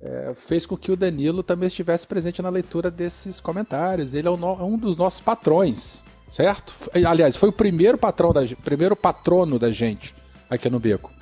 é, 0.00 0.32
fez 0.48 0.64
com 0.64 0.78
que 0.78 0.90
o 0.90 0.96
Danilo 0.96 1.42
também 1.42 1.66
estivesse 1.66 2.06
presente 2.06 2.40
na 2.40 2.48
leitura 2.48 2.90
desses 2.90 3.38
comentários. 3.38 4.14
Ele 4.14 4.28
é 4.28 4.30
um 4.30 4.78
dos 4.78 4.96
nossos 4.96 5.20
patrões, 5.20 6.02
certo? 6.30 6.74
Aliás, 7.06 7.36
foi 7.36 7.50
o 7.50 7.52
primeiro 7.52 7.98
patrão 7.98 8.32
da, 8.32 8.40
primeiro 8.64 8.96
patrono 8.96 9.58
da 9.58 9.70
gente 9.70 10.14
aqui 10.48 10.70
no 10.70 10.80
Beco. 10.80 11.19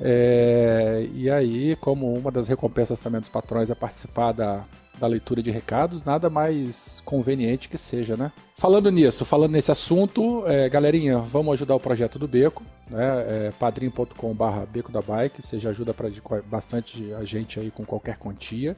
É, 0.00 1.06
e 1.14 1.30
aí, 1.30 1.76
como 1.76 2.12
uma 2.14 2.30
das 2.30 2.48
recompensas 2.48 3.00
também 3.00 3.20
dos 3.20 3.28
patrões 3.28 3.70
é 3.70 3.74
participar 3.74 4.32
da, 4.32 4.64
da 4.98 5.06
leitura 5.06 5.42
de 5.42 5.50
recados, 5.50 6.04
nada 6.04 6.30
mais 6.30 7.00
conveniente 7.04 7.68
que 7.68 7.78
seja, 7.78 8.16
né? 8.16 8.32
Falando 8.56 8.90
nisso, 8.90 9.24
falando 9.24 9.52
nesse 9.52 9.70
assunto, 9.70 10.46
é, 10.46 10.68
galerinha, 10.68 11.18
vamos 11.18 11.54
ajudar 11.54 11.74
o 11.74 11.80
projeto 11.80 12.18
do 12.18 12.28
Beco, 12.28 12.62
né? 12.88 13.48
É, 13.48 13.52
padrim.com.br 13.58 14.66
Beco 14.72 14.92
da 14.92 15.00
Bike, 15.00 15.42
você 15.42 15.58
já 15.58 15.70
ajuda 15.70 15.92
pra, 15.92 16.08
bastante 16.46 17.12
a 17.14 17.24
gente 17.24 17.58
aí 17.58 17.70
com 17.70 17.84
qualquer 17.84 18.16
quantia. 18.16 18.76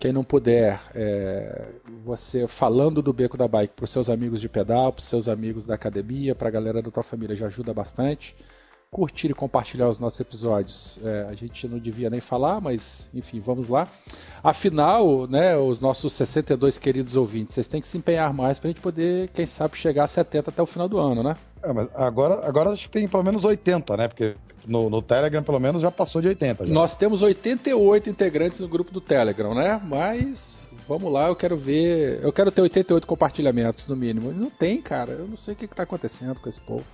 Quem 0.00 0.12
não 0.12 0.24
puder, 0.24 0.80
é, 0.96 1.68
você 2.04 2.48
falando 2.48 3.00
do 3.00 3.12
Beco 3.12 3.36
da 3.36 3.46
Bike 3.46 3.74
para 3.74 3.84
os 3.84 3.90
seus 3.90 4.10
amigos 4.10 4.40
de 4.40 4.48
pedal, 4.48 4.92
para 4.92 5.00
os 5.00 5.06
seus 5.06 5.28
amigos 5.28 5.64
da 5.64 5.76
academia, 5.76 6.34
para 6.34 6.48
a 6.48 6.50
galera 6.50 6.82
da 6.82 6.90
tua 6.90 7.04
família, 7.04 7.36
já 7.36 7.46
ajuda 7.46 7.72
bastante. 7.72 8.34
Curtir 8.92 9.30
e 9.30 9.34
compartilhar 9.34 9.88
os 9.88 9.98
nossos 9.98 10.20
episódios. 10.20 11.00
É, 11.02 11.26
a 11.30 11.32
gente 11.32 11.66
não 11.66 11.78
devia 11.78 12.10
nem 12.10 12.20
falar, 12.20 12.60
mas 12.60 13.08
enfim, 13.14 13.40
vamos 13.40 13.70
lá. 13.70 13.88
Afinal, 14.44 15.26
né, 15.26 15.56
os 15.56 15.80
nossos 15.80 16.12
62 16.12 16.76
queridos 16.76 17.16
ouvintes, 17.16 17.54
vocês 17.54 17.66
têm 17.66 17.80
que 17.80 17.88
se 17.88 17.96
empenhar 17.96 18.34
mais 18.34 18.58
para 18.58 18.68
a 18.68 18.72
gente 18.72 18.82
poder, 18.82 19.30
quem 19.30 19.46
sabe, 19.46 19.78
chegar 19.78 20.04
a 20.04 20.08
70 20.08 20.50
até 20.50 20.60
o 20.60 20.66
final 20.66 20.88
do 20.90 20.98
ano, 20.98 21.22
né? 21.22 21.34
É, 21.64 21.72
mas 21.72 21.88
agora, 21.94 22.46
agora 22.46 22.70
acho 22.70 22.86
que 22.86 22.92
tem 22.92 23.08
pelo 23.08 23.22
menos 23.22 23.44
80, 23.44 23.96
né? 23.96 24.08
Porque 24.08 24.34
no, 24.66 24.90
no 24.90 25.00
Telegram, 25.00 25.42
pelo 25.42 25.58
menos, 25.58 25.80
já 25.80 25.90
passou 25.90 26.20
de 26.20 26.28
80. 26.28 26.66
Já. 26.66 26.72
Nós 26.72 26.94
temos 26.94 27.22
88 27.22 28.10
integrantes 28.10 28.60
no 28.60 28.68
grupo 28.68 28.92
do 28.92 29.00
Telegram, 29.00 29.54
né? 29.54 29.80
Mas 29.82 30.70
vamos 30.86 31.10
lá, 31.10 31.28
eu 31.28 31.36
quero 31.36 31.56
ver. 31.56 32.22
Eu 32.22 32.32
quero 32.32 32.50
ter 32.50 32.60
88 32.60 33.06
compartilhamentos, 33.06 33.88
no 33.88 33.96
mínimo. 33.96 34.32
Não 34.32 34.50
tem, 34.50 34.82
cara. 34.82 35.12
Eu 35.12 35.26
não 35.26 35.38
sei 35.38 35.54
o 35.54 35.56
que 35.56 35.64
está 35.64 35.84
acontecendo 35.84 36.38
com 36.40 36.48
esse 36.48 36.60
povo. 36.60 36.84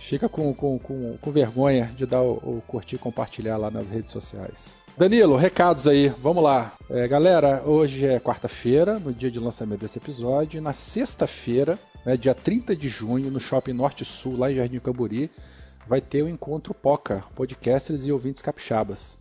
Fica 0.00 0.28
com, 0.30 0.52
com, 0.54 0.78
com, 0.78 1.18
com 1.18 1.30
vergonha 1.30 1.92
de 1.94 2.06
dar 2.06 2.22
o, 2.22 2.32
o, 2.32 2.62
curtir 2.66 2.96
e 2.96 2.98
compartilhar 2.98 3.58
lá 3.58 3.70
nas 3.70 3.86
redes 3.86 4.10
sociais. 4.10 4.76
Danilo, 4.96 5.36
recados 5.36 5.86
aí, 5.86 6.08
vamos 6.08 6.42
lá. 6.42 6.72
É, 6.88 7.06
galera, 7.06 7.62
hoje 7.64 8.06
é 8.06 8.18
quarta-feira, 8.18 8.98
no 8.98 9.12
dia 9.12 9.30
de 9.30 9.38
lançamento 9.38 9.80
desse 9.80 9.98
episódio. 9.98 10.60
Na 10.60 10.72
sexta-feira, 10.72 11.78
né, 12.04 12.16
dia 12.16 12.34
30 12.34 12.74
de 12.74 12.88
junho, 12.88 13.30
no 13.30 13.38
Shopping 13.38 13.74
Norte 13.74 14.04
Sul, 14.04 14.38
lá 14.38 14.50
em 14.50 14.56
Jardim 14.56 14.80
Camburi, 14.80 15.30
vai 15.86 16.00
ter 16.00 16.22
o 16.22 16.28
encontro 16.28 16.72
POCA, 16.72 17.22
podcasters 17.34 18.06
e 18.06 18.10
ouvintes 18.10 18.40
capixabas. 18.40 19.18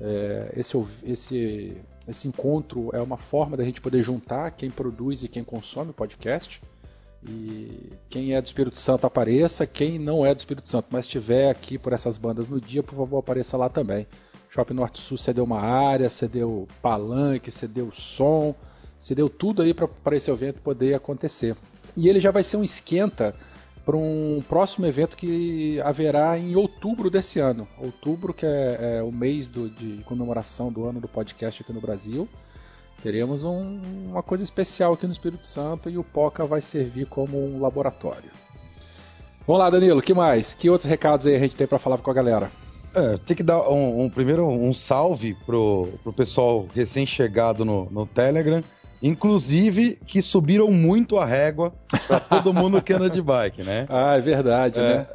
É, 0.00 0.54
esse, 0.56 0.86
esse, 1.04 1.76
esse 2.08 2.26
encontro 2.26 2.90
é 2.94 3.00
uma 3.00 3.18
forma 3.18 3.54
da 3.54 3.64
gente 3.64 3.82
poder 3.82 4.02
juntar 4.02 4.50
quem 4.52 4.70
produz 4.70 5.22
e 5.22 5.28
quem 5.28 5.44
consome 5.44 5.92
podcast 5.92 6.60
e 7.26 7.92
quem 8.08 8.34
é 8.34 8.40
do 8.40 8.46
Espírito 8.46 8.80
Santo 8.80 9.06
apareça, 9.06 9.66
quem 9.66 9.98
não 9.98 10.26
é 10.26 10.34
do 10.34 10.38
Espírito 10.38 10.68
Santo, 10.68 10.88
mas 10.90 11.04
estiver 11.04 11.50
aqui 11.50 11.78
por 11.78 11.92
essas 11.92 12.16
bandas 12.16 12.48
no 12.48 12.60
dia, 12.60 12.82
por 12.82 12.96
favor, 12.96 13.18
apareça 13.18 13.56
lá 13.56 13.68
também. 13.68 14.06
Shopping 14.50 14.74
Norte 14.74 15.00
Sul 15.00 15.16
cedeu 15.16 15.44
uma 15.44 15.60
área, 15.60 16.10
cedeu 16.10 16.68
palanque, 16.82 17.50
cedeu 17.50 17.90
som, 17.92 18.54
cedeu 19.00 19.30
tudo 19.30 19.62
aí 19.62 19.72
para 19.72 20.16
esse 20.16 20.30
evento 20.30 20.60
poder 20.60 20.94
acontecer. 20.94 21.56
E 21.96 22.08
ele 22.08 22.20
já 22.20 22.30
vai 22.30 22.42
ser 22.42 22.56
um 22.56 22.64
esquenta 22.64 23.34
para 23.84 23.96
um 23.96 24.42
próximo 24.48 24.86
evento 24.86 25.16
que 25.16 25.80
haverá 25.80 26.38
em 26.38 26.54
outubro 26.54 27.10
desse 27.10 27.40
ano. 27.40 27.66
Outubro, 27.78 28.34
que 28.34 28.46
é, 28.46 28.98
é 28.98 29.02
o 29.02 29.10
mês 29.10 29.48
do, 29.48 29.70
de 29.70 30.02
comemoração 30.04 30.70
do 30.72 30.84
ano 30.84 31.00
do 31.00 31.08
podcast 31.08 31.62
aqui 31.62 31.72
no 31.72 31.80
Brasil. 31.80 32.28
Teremos 33.02 33.42
um, 33.42 33.80
uma 34.10 34.22
coisa 34.22 34.44
especial 34.44 34.92
aqui 34.92 35.06
no 35.06 35.12
Espírito 35.12 35.46
Santo 35.46 35.90
e 35.90 35.98
o 35.98 36.04
Poca 36.04 36.44
vai 36.44 36.60
servir 36.62 37.06
como 37.06 37.36
um 37.36 37.60
laboratório. 37.60 38.30
Vamos 39.44 39.60
lá, 39.60 39.68
Danilo, 39.68 40.00
que 40.00 40.14
mais? 40.14 40.54
Que 40.54 40.70
outros 40.70 40.88
recados 40.88 41.26
aí 41.26 41.34
a 41.34 41.38
gente 41.38 41.56
tem 41.56 41.66
para 41.66 41.78
falar 41.78 41.98
com 41.98 42.10
a 42.10 42.14
galera? 42.14 42.50
É, 42.94 43.16
tem 43.18 43.36
que 43.36 43.42
dar 43.42 43.68
um, 43.68 44.04
um, 44.04 44.10
primeiro 44.10 44.46
um 44.46 44.72
salve 44.72 45.34
pro, 45.46 45.88
pro 46.04 46.12
pessoal 46.12 46.68
recém-chegado 46.72 47.64
no, 47.64 47.88
no 47.90 48.06
Telegram, 48.06 48.62
inclusive 49.02 49.98
que 50.06 50.22
subiram 50.22 50.70
muito 50.70 51.18
a 51.18 51.24
régua 51.24 51.72
para 52.06 52.20
todo 52.20 52.52
mundo 52.54 52.80
que 52.80 52.92
anda 52.92 53.10
de 53.10 53.20
bike, 53.20 53.64
né? 53.64 53.86
Ah, 53.88 54.14
é 54.14 54.20
verdade, 54.20 54.78
é, 54.78 54.82
né? 54.82 55.06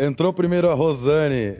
Entrou 0.00 0.32
primeiro 0.32 0.68
a 0.68 0.74
Rosane 0.74 1.58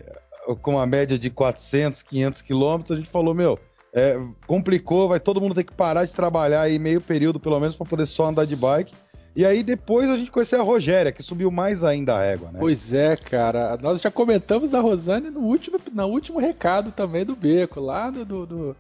com 0.63 0.73
uma 0.73 0.87
média 0.87 1.19
de 1.19 1.31
400, 1.31 2.03
500 2.03 2.43
quilômetros, 2.43 2.97
a 2.97 3.01
gente 3.01 3.11
falou, 3.11 3.35
meu, 3.35 3.59
é, 3.97 4.21
complicou, 4.47 5.09
vai 5.09 5.19
todo 5.19 5.41
mundo 5.41 5.55
ter 5.55 5.65
que 5.65 5.73
parar 5.73 6.05
de 6.05 6.13
trabalhar 6.13 6.61
aí 6.61 6.79
meio 6.79 7.01
período, 7.01 7.41
pelo 7.41 7.59
menos, 7.59 7.75
para 7.75 7.87
poder 7.87 8.05
só 8.05 8.27
andar 8.27 8.45
de 8.45 8.55
bike. 8.55 8.93
E 9.35 9.43
aí 9.43 9.63
depois 9.63 10.11
a 10.11 10.17
gente 10.17 10.31
conheceu 10.31 10.61
a 10.61 10.65
Rogéria, 10.65 11.11
que 11.11 11.23
subiu 11.23 11.51
mais 11.51 11.83
ainda 11.83 12.15
a 12.15 12.23
régua, 12.23 12.51
né? 12.53 12.59
Pois 12.61 12.93
é, 12.93 13.17
cara. 13.17 13.79
Nós 13.79 14.03
já 14.03 14.11
comentamos 14.11 14.69
da 14.69 14.81
Rosane 14.81 15.31
no 15.31 15.41
último, 15.41 15.81
no 15.95 16.07
último 16.09 16.39
recado 16.39 16.93
também 16.93 17.25
do 17.25 17.35
Beco, 17.35 17.81
lá 17.81 18.11
do, 18.11 18.23
do, 18.23 18.47
do 18.47 18.77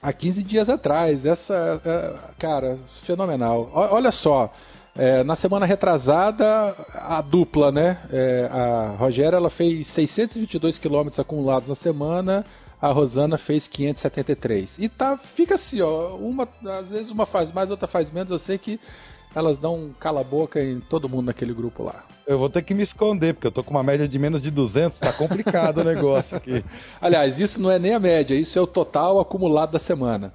há 0.00 0.10
15 0.10 0.42
dias 0.42 0.70
atrás. 0.70 1.26
Essa, 1.26 1.80
é, 1.84 2.14
cara, 2.38 2.78
fenomenal. 3.02 3.70
Olha 3.74 4.10
só, 4.10 4.54
é, 4.96 5.22
na 5.22 5.34
semana 5.34 5.66
retrasada, 5.66 6.74
a 6.94 7.20
dupla, 7.20 7.70
né? 7.70 7.98
É, 8.10 8.48
a 8.50 8.96
Rogéria 8.98 9.36
ela 9.36 9.50
fez 9.50 9.86
622 9.88 10.78
quilômetros 10.78 11.20
acumulados 11.20 11.68
na 11.68 11.74
semana 11.74 12.42
a 12.80 12.92
Rosana 12.92 13.38
fez 13.38 13.66
573. 13.66 14.78
E 14.78 14.88
tá, 14.88 15.16
fica 15.16 15.54
assim, 15.54 15.80
ó, 15.80 16.16
uma, 16.16 16.48
às 16.78 16.88
vezes 16.88 17.10
uma 17.10 17.26
faz 17.26 17.50
mais, 17.52 17.70
outra 17.70 17.86
faz 17.88 18.10
menos, 18.10 18.30
eu 18.30 18.38
sei 18.38 18.58
que 18.58 18.78
elas 19.34 19.58
dão 19.58 19.74
um 19.74 19.92
cala-boca 19.92 20.62
em 20.62 20.80
todo 20.80 21.08
mundo 21.08 21.26
naquele 21.26 21.52
grupo 21.52 21.82
lá. 21.82 22.04
Eu 22.26 22.38
vou 22.38 22.48
ter 22.48 22.62
que 22.62 22.74
me 22.74 22.82
esconder, 22.82 23.34
porque 23.34 23.46
eu 23.46 23.52
tô 23.52 23.62
com 23.62 23.70
uma 23.70 23.82
média 23.82 24.08
de 24.08 24.18
menos 24.18 24.40
de 24.40 24.50
200, 24.50 24.98
tá 24.98 25.12
complicado 25.12 25.78
o 25.78 25.84
negócio 25.84 26.36
aqui. 26.36 26.64
Aliás, 27.00 27.38
isso 27.38 27.60
não 27.60 27.70
é 27.70 27.78
nem 27.78 27.94
a 27.94 28.00
média, 28.00 28.34
isso 28.34 28.58
é 28.58 28.62
o 28.62 28.66
total 28.66 29.20
acumulado 29.20 29.72
da 29.72 29.78
semana. 29.78 30.32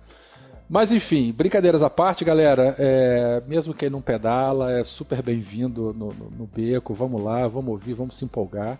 Mas 0.71 0.89
enfim, 0.89 1.33
brincadeiras 1.33 1.83
à 1.83 1.89
parte, 1.89 2.23
galera. 2.23 2.75
É, 2.79 3.43
mesmo 3.45 3.73
quem 3.73 3.89
não 3.89 4.01
pedala, 4.01 4.71
é 4.71 4.85
super 4.85 5.21
bem-vindo 5.21 5.93
no, 5.93 6.13
no, 6.13 6.31
no, 6.31 6.45
beco. 6.45 6.93
Vamos 6.93 7.21
lá, 7.21 7.45
vamos 7.45 7.71
ouvir, 7.71 7.93
vamos 7.93 8.17
se 8.17 8.23
empolgar. 8.23 8.79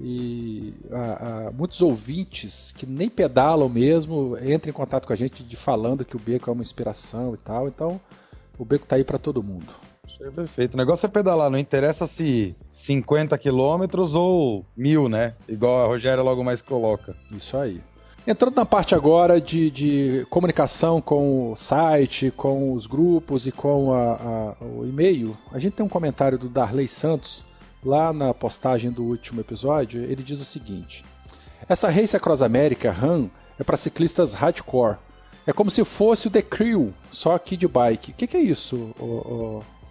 E 0.00 0.74
a, 0.92 1.46
a, 1.48 1.52
muitos 1.52 1.80
ouvintes 1.80 2.72
que 2.72 2.84
nem 2.86 3.08
pedalam 3.08 3.68
mesmo 3.68 4.36
entram 4.38 4.70
em 4.70 4.74
contato 4.74 5.06
com 5.06 5.12
a 5.12 5.16
gente 5.16 5.42
de 5.42 5.56
falando 5.56 6.04
que 6.04 6.16
o 6.16 6.20
beco 6.20 6.50
é 6.50 6.52
uma 6.52 6.62
inspiração 6.62 7.34
e 7.34 7.38
tal. 7.38 7.66
Então, 7.68 8.00
o 8.58 8.64
beco 8.64 8.84
está 8.84 8.96
aí 8.96 9.04
para 9.04 9.18
todo 9.18 9.42
mundo. 9.42 9.72
Perfeito. 10.34 10.74
O 10.74 10.76
negócio 10.76 11.06
é 11.06 11.08
pedalar, 11.08 11.50
não 11.50 11.58
interessa 11.58 12.06
se 12.06 12.56
50 12.70 13.36
quilômetros 13.38 14.14
ou 14.14 14.64
mil, 14.76 15.08
né? 15.08 15.34
Igual 15.48 15.84
a 15.84 15.86
Rogéria 15.86 16.22
logo 16.22 16.42
mais 16.42 16.62
coloca. 16.62 17.14
Isso 17.30 17.56
aí. 17.56 17.80
Entrando 18.26 18.56
na 18.56 18.66
parte 18.66 18.94
agora 18.94 19.40
de, 19.40 19.70
de 19.70 20.26
comunicação 20.28 21.00
com 21.00 21.52
o 21.52 21.56
site, 21.56 22.32
com 22.32 22.72
os 22.72 22.86
grupos 22.86 23.46
e 23.46 23.52
com 23.52 23.92
a, 23.92 24.56
o 24.60 24.84
e-mail, 24.84 25.36
a 25.52 25.60
gente 25.60 25.74
tem 25.74 25.86
um 25.86 25.88
comentário 25.88 26.36
do 26.36 26.48
Darley 26.48 26.88
Santos 26.88 27.44
lá 27.84 28.12
na 28.12 28.32
postagem 28.34 28.90
do 28.90 29.04
último 29.04 29.40
episódio, 29.40 30.02
ele 30.02 30.22
diz 30.22 30.40
o 30.40 30.44
seguinte: 30.44 31.04
Essa 31.68 31.90
Race 31.90 32.16
Across 32.16 32.42
America 32.42 32.90
RAM 32.90 33.30
é 33.58 33.64
para 33.64 33.76
ciclistas 33.76 34.34
hardcore. 34.34 34.96
É 35.46 35.52
como 35.52 35.70
se 35.70 35.84
fosse 35.84 36.26
o 36.26 36.30
The 36.30 36.42
Crew, 36.42 36.92
só 37.12 37.34
aqui 37.36 37.56
de 37.56 37.68
bike. 37.68 38.10
O 38.10 38.14
que, 38.14 38.26
que, 38.26 38.36
é 38.36 38.40
isso, 38.40 38.92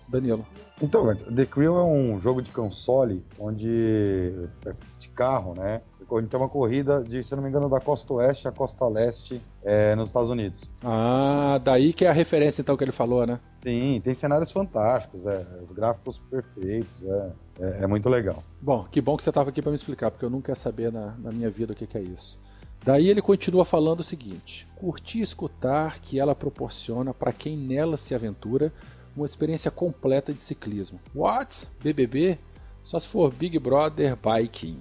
Danilo? 0.08 0.46
Então, 0.82 1.16
The 1.16 1.46
Crew 1.46 1.78
é 1.78 1.84
um 1.84 2.20
jogo 2.20 2.42
de 2.42 2.52
console 2.52 3.26
onde 3.40 4.34
é 4.66 4.74
carro, 5.16 5.54
né? 5.58 5.82
Tem 6.30 6.40
uma 6.40 6.50
corrida 6.50 7.02
de, 7.02 7.24
se 7.24 7.36
não 7.36 7.42
me 7.42 7.50
engano, 7.50 7.70
da 7.70 7.80
costa 7.80 8.14
oeste 8.14 8.48
à 8.48 8.52
costa 8.52 8.88
leste 8.88 9.42
é, 9.64 9.96
nos 9.96 10.10
Estados 10.10 10.30
Unidos. 10.30 10.62
Ah, 10.84 11.60
daí 11.64 11.94
que 11.94 12.06
é 12.06 12.10
a 12.10 12.14
referência 12.14 12.62
então 12.62 12.78
que 12.78 12.84
ele 12.84 12.92
falou, 12.92 13.26
né? 13.26 13.40
Sim, 13.64 14.00
tem 14.04 14.14
cenários 14.14 14.52
fantásticos, 14.52 15.26
é, 15.26 15.46
os 15.64 15.72
gráficos 15.72 16.20
perfeitos, 16.30 17.04
é, 17.04 17.32
é, 17.60 17.84
é 17.84 17.88
muito 17.88 18.10
legal. 18.10 18.44
Bom, 18.62 18.86
que 18.92 19.02
bom 19.02 19.18
que 19.18 19.24
você 19.24 19.30
estava 19.30 19.50
aqui 19.50 19.62
para 19.62 19.72
me 19.72 19.78
explicar, 19.78 20.12
porque 20.12 20.26
eu 20.26 20.30
nunca 20.30 20.52
ia 20.52 20.56
saber 20.56 20.92
na, 20.92 21.16
na 21.18 21.32
minha 21.32 21.50
vida 21.50 21.74
o 21.74 21.76
que, 21.76 21.88
que 21.88 21.98
é 21.98 22.02
isso. 22.02 22.40
Daí 22.84 23.10
ele 23.10 23.22
continua 23.22 23.66
falando 23.66 24.02
o 24.02 24.04
seguinte: 24.04 24.68
curtir 24.76 25.22
escutar 25.22 26.00
que 26.02 26.20
ela 26.20 26.36
proporciona 26.36 27.16
para 27.16 27.34
quem 27.34 27.58
nela 27.58 27.98
se 27.98 28.14
aventura 28.14 28.72
uma 29.16 29.26
experiência 29.26 29.72
completa 29.72 30.32
de 30.32 30.44
ciclismo. 30.44 31.00
What? 31.16 31.68
BBB? 31.82 32.38
Só 32.84 33.00
se 33.00 33.08
for 33.08 33.34
Big 33.34 33.58
Brother 33.58 34.16
Biking. 34.16 34.78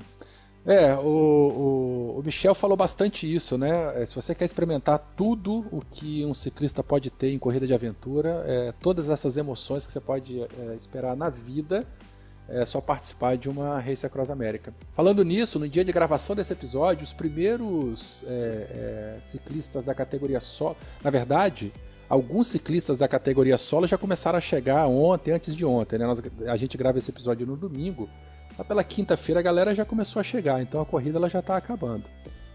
É, 0.66 0.94
o, 0.94 2.16
o, 2.18 2.22
Michel 2.24 2.54
falou 2.54 2.76
bastante 2.76 3.32
isso, 3.32 3.58
né? 3.58 4.02
É, 4.02 4.06
se 4.06 4.14
você 4.14 4.34
quer 4.34 4.46
experimentar 4.46 4.98
tudo 5.14 5.66
o 5.70 5.82
que 5.92 6.24
um 6.24 6.32
ciclista 6.32 6.82
pode 6.82 7.10
ter 7.10 7.30
em 7.32 7.38
corrida 7.38 7.66
de 7.66 7.74
aventura, 7.74 8.42
é, 8.46 8.72
todas 8.80 9.10
essas 9.10 9.36
emoções 9.36 9.86
que 9.86 9.92
você 9.92 10.00
pode 10.00 10.40
é, 10.40 10.74
esperar 10.74 11.14
na 11.14 11.28
vida, 11.28 11.86
é 12.48 12.64
só 12.64 12.80
participar 12.80 13.36
de 13.36 13.48
uma 13.48 13.78
Race 13.78 14.04
Across 14.04 14.30
America. 14.30 14.72
Falando 14.92 15.22
nisso, 15.22 15.58
no 15.58 15.68
dia 15.68 15.84
de 15.84 15.92
gravação 15.92 16.34
desse 16.36 16.52
episódio, 16.52 17.04
os 17.04 17.12
primeiros 17.12 18.24
é, 18.26 19.16
é, 19.16 19.20
ciclistas 19.22 19.84
da 19.84 19.94
categoria 19.94 20.40
solo, 20.40 20.76
na 21.02 21.10
verdade, 21.10 21.72
alguns 22.08 22.48
ciclistas 22.48 22.98
da 22.98 23.08
categoria 23.08 23.56
solo 23.56 23.86
já 23.86 23.96
começaram 23.96 24.38
a 24.38 24.42
chegar 24.42 24.86
ontem, 24.86 25.32
antes 25.32 25.54
de 25.54 25.64
ontem. 25.64 25.98
Né? 25.98 26.06
Nós, 26.06 26.20
a 26.46 26.56
gente 26.56 26.76
grava 26.76 26.98
esse 26.98 27.10
episódio 27.10 27.46
no 27.46 27.56
domingo. 27.56 28.08
Lá 28.58 28.64
pela 28.64 28.84
quinta-feira 28.84 29.40
a 29.40 29.42
galera 29.42 29.74
já 29.74 29.84
começou 29.84 30.20
a 30.20 30.22
chegar, 30.22 30.62
então 30.62 30.80
a 30.80 30.86
corrida 30.86 31.18
ela 31.18 31.28
já 31.28 31.40
está 31.40 31.56
acabando. 31.56 32.04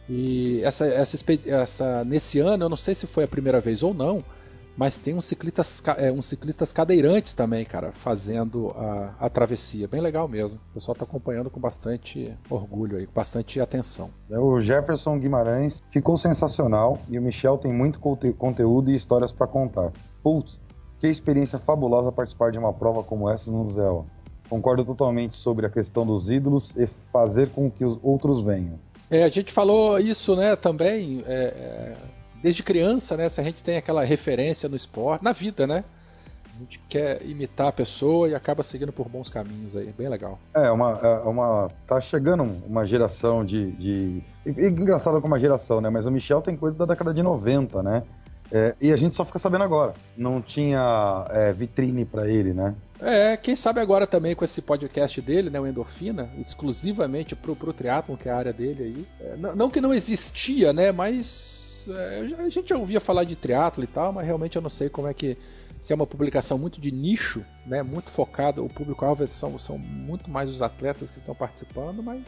E 0.07 0.61
essa, 0.63 0.87
essa, 0.87 1.17
essa, 1.45 2.03
nesse 2.03 2.39
ano, 2.39 2.65
eu 2.65 2.69
não 2.69 2.77
sei 2.77 2.95
se 2.95 3.05
foi 3.05 3.25
a 3.25 3.27
primeira 3.27 3.61
vez 3.61 3.83
ou 3.83 3.93
não, 3.93 4.23
mas 4.79 4.97
tem 4.97 5.13
uns 5.13 5.25
ciclistas, 5.25 5.83
é, 5.97 6.09
uns 6.09 6.27
ciclistas 6.27 6.71
cadeirantes 6.71 7.33
também, 7.33 7.65
cara, 7.65 7.91
fazendo 7.91 8.69
a, 8.77 9.13
a 9.19 9.29
travessia. 9.29 9.89
Bem 9.89 9.99
legal 9.99 10.25
mesmo. 10.25 10.57
O 10.71 10.73
pessoal 10.73 10.93
está 10.93 11.03
acompanhando 11.03 11.49
com 11.49 11.59
bastante 11.59 12.33
orgulho 12.49 12.97
aí, 12.97 13.05
com 13.05 13.11
bastante 13.11 13.59
atenção. 13.59 14.09
É, 14.31 14.39
o 14.39 14.61
Jefferson 14.61 15.19
Guimarães 15.19 15.83
ficou 15.91 16.17
sensacional 16.17 16.97
e 17.09 17.19
o 17.19 17.21
Michel 17.21 17.57
tem 17.57 17.73
muito 17.73 17.99
conte 17.99 18.31
conteúdo 18.31 18.89
e 18.89 18.95
histórias 18.95 19.33
para 19.33 19.47
contar. 19.47 19.91
Putz, 20.23 20.61
que 20.97 21.07
experiência 21.07 21.59
fabulosa 21.59 22.09
participar 22.09 22.49
de 22.49 22.57
uma 22.57 22.71
prova 22.71 23.03
como 23.03 23.29
essa 23.29 23.51
no 23.51 23.69
Zéu. 23.69 24.05
Concordo 24.49 24.83
totalmente 24.83 25.37
sobre 25.37 25.65
a 25.65 25.69
questão 25.69 26.05
dos 26.05 26.29
ídolos 26.29 26.73
e 26.75 26.87
fazer 27.11 27.49
com 27.49 27.69
que 27.69 27.85
os 27.85 27.99
outros 28.01 28.43
venham. 28.43 28.79
É, 29.09 29.23
a 29.23 29.29
gente 29.29 29.51
falou 29.51 29.99
isso, 29.99 30.35
né, 30.35 30.55
também, 30.55 31.23
é, 31.25 31.33
é, 31.33 31.93
desde 32.41 32.61
criança, 32.61 33.17
né, 33.17 33.27
se 33.27 33.41
a 33.41 33.43
gente 33.43 33.63
tem 33.63 33.77
aquela 33.77 34.03
referência 34.03 34.69
no 34.69 34.75
esporte, 34.75 35.23
na 35.23 35.31
vida, 35.31 35.65
né, 35.65 35.83
a 36.55 36.59
gente 36.59 36.79
quer 36.87 37.25
imitar 37.25 37.67
a 37.67 37.71
pessoa 37.71 38.29
e 38.29 38.35
acaba 38.35 38.61
seguindo 38.61 38.91
por 38.91 39.09
bons 39.09 39.29
caminhos 39.29 39.75
aí, 39.75 39.91
bem 39.97 40.07
legal. 40.09 40.37
É, 40.53 40.69
uma, 40.69 40.91
é 40.91 41.27
uma 41.27 41.69
tá 41.87 41.99
chegando 41.99 42.43
uma 42.67 42.85
geração 42.85 43.43
de, 43.43 43.71
de... 43.71 44.23
E, 44.45 44.51
engraçado 44.67 45.19
com 45.19 45.27
uma 45.27 45.39
geração, 45.39 45.81
né, 45.81 45.89
mas 45.89 46.05
o 46.05 46.11
Michel 46.11 46.41
tem 46.41 46.55
coisa 46.55 46.77
da 46.77 46.85
década 46.85 47.11
de 47.11 47.23
90, 47.23 47.81
né, 47.81 48.03
é, 48.51 48.75
e 48.81 48.91
a 48.91 48.95
gente 48.95 49.15
só 49.15 49.23
fica 49.23 49.39
sabendo 49.39 49.63
agora. 49.63 49.93
Não 50.17 50.41
tinha 50.41 51.25
é, 51.29 51.51
vitrine 51.51 52.05
para 52.05 52.27
ele, 52.27 52.53
né? 52.53 52.75
É, 53.01 53.37
quem 53.37 53.55
sabe 53.55 53.79
agora 53.79 54.05
também 54.05 54.35
com 54.35 54.43
esse 54.43 54.61
podcast 54.61 55.21
dele, 55.21 55.49
né, 55.49 55.59
o 55.59 55.65
Endorfina, 55.65 56.29
exclusivamente 56.37 57.35
pro, 57.35 57.55
pro 57.55 57.71
triatlon, 57.71 58.17
que 58.17 58.27
é 58.27 58.31
a 58.31 58.37
área 58.37 58.51
dele 58.51 58.83
aí. 58.83 59.07
É, 59.21 59.37
não, 59.37 59.55
não, 59.55 59.69
que 59.69 59.79
não 59.79 59.93
existia, 59.93 60.73
né, 60.73 60.91
mas 60.91 61.87
é, 61.87 62.19
a 62.39 62.49
gente 62.49 62.69
já 62.69 62.77
ouvia 62.77 62.99
falar 62.99 63.23
de 63.23 63.35
triatlo 63.37 63.83
e 63.83 63.87
tal, 63.87 64.11
mas 64.11 64.25
realmente 64.25 64.57
eu 64.57 64.61
não 64.61 64.69
sei 64.69 64.89
como 64.89 65.07
é 65.07 65.13
que 65.13 65.37
se 65.79 65.93
é 65.93 65.95
uma 65.95 66.05
publicação 66.05 66.57
muito 66.57 66.81
de 66.81 66.91
nicho, 66.91 67.45
né, 67.65 67.81
muito 67.81 68.09
focada, 68.09 68.61
o 68.61 68.67
público-alvo 68.67 69.25
são, 69.27 69.57
são 69.57 69.77
muito 69.77 70.29
mais 70.29 70.49
os 70.49 70.61
atletas 70.61 71.09
que 71.09 71.19
estão 71.19 71.33
participando, 71.33 72.03
mas 72.03 72.21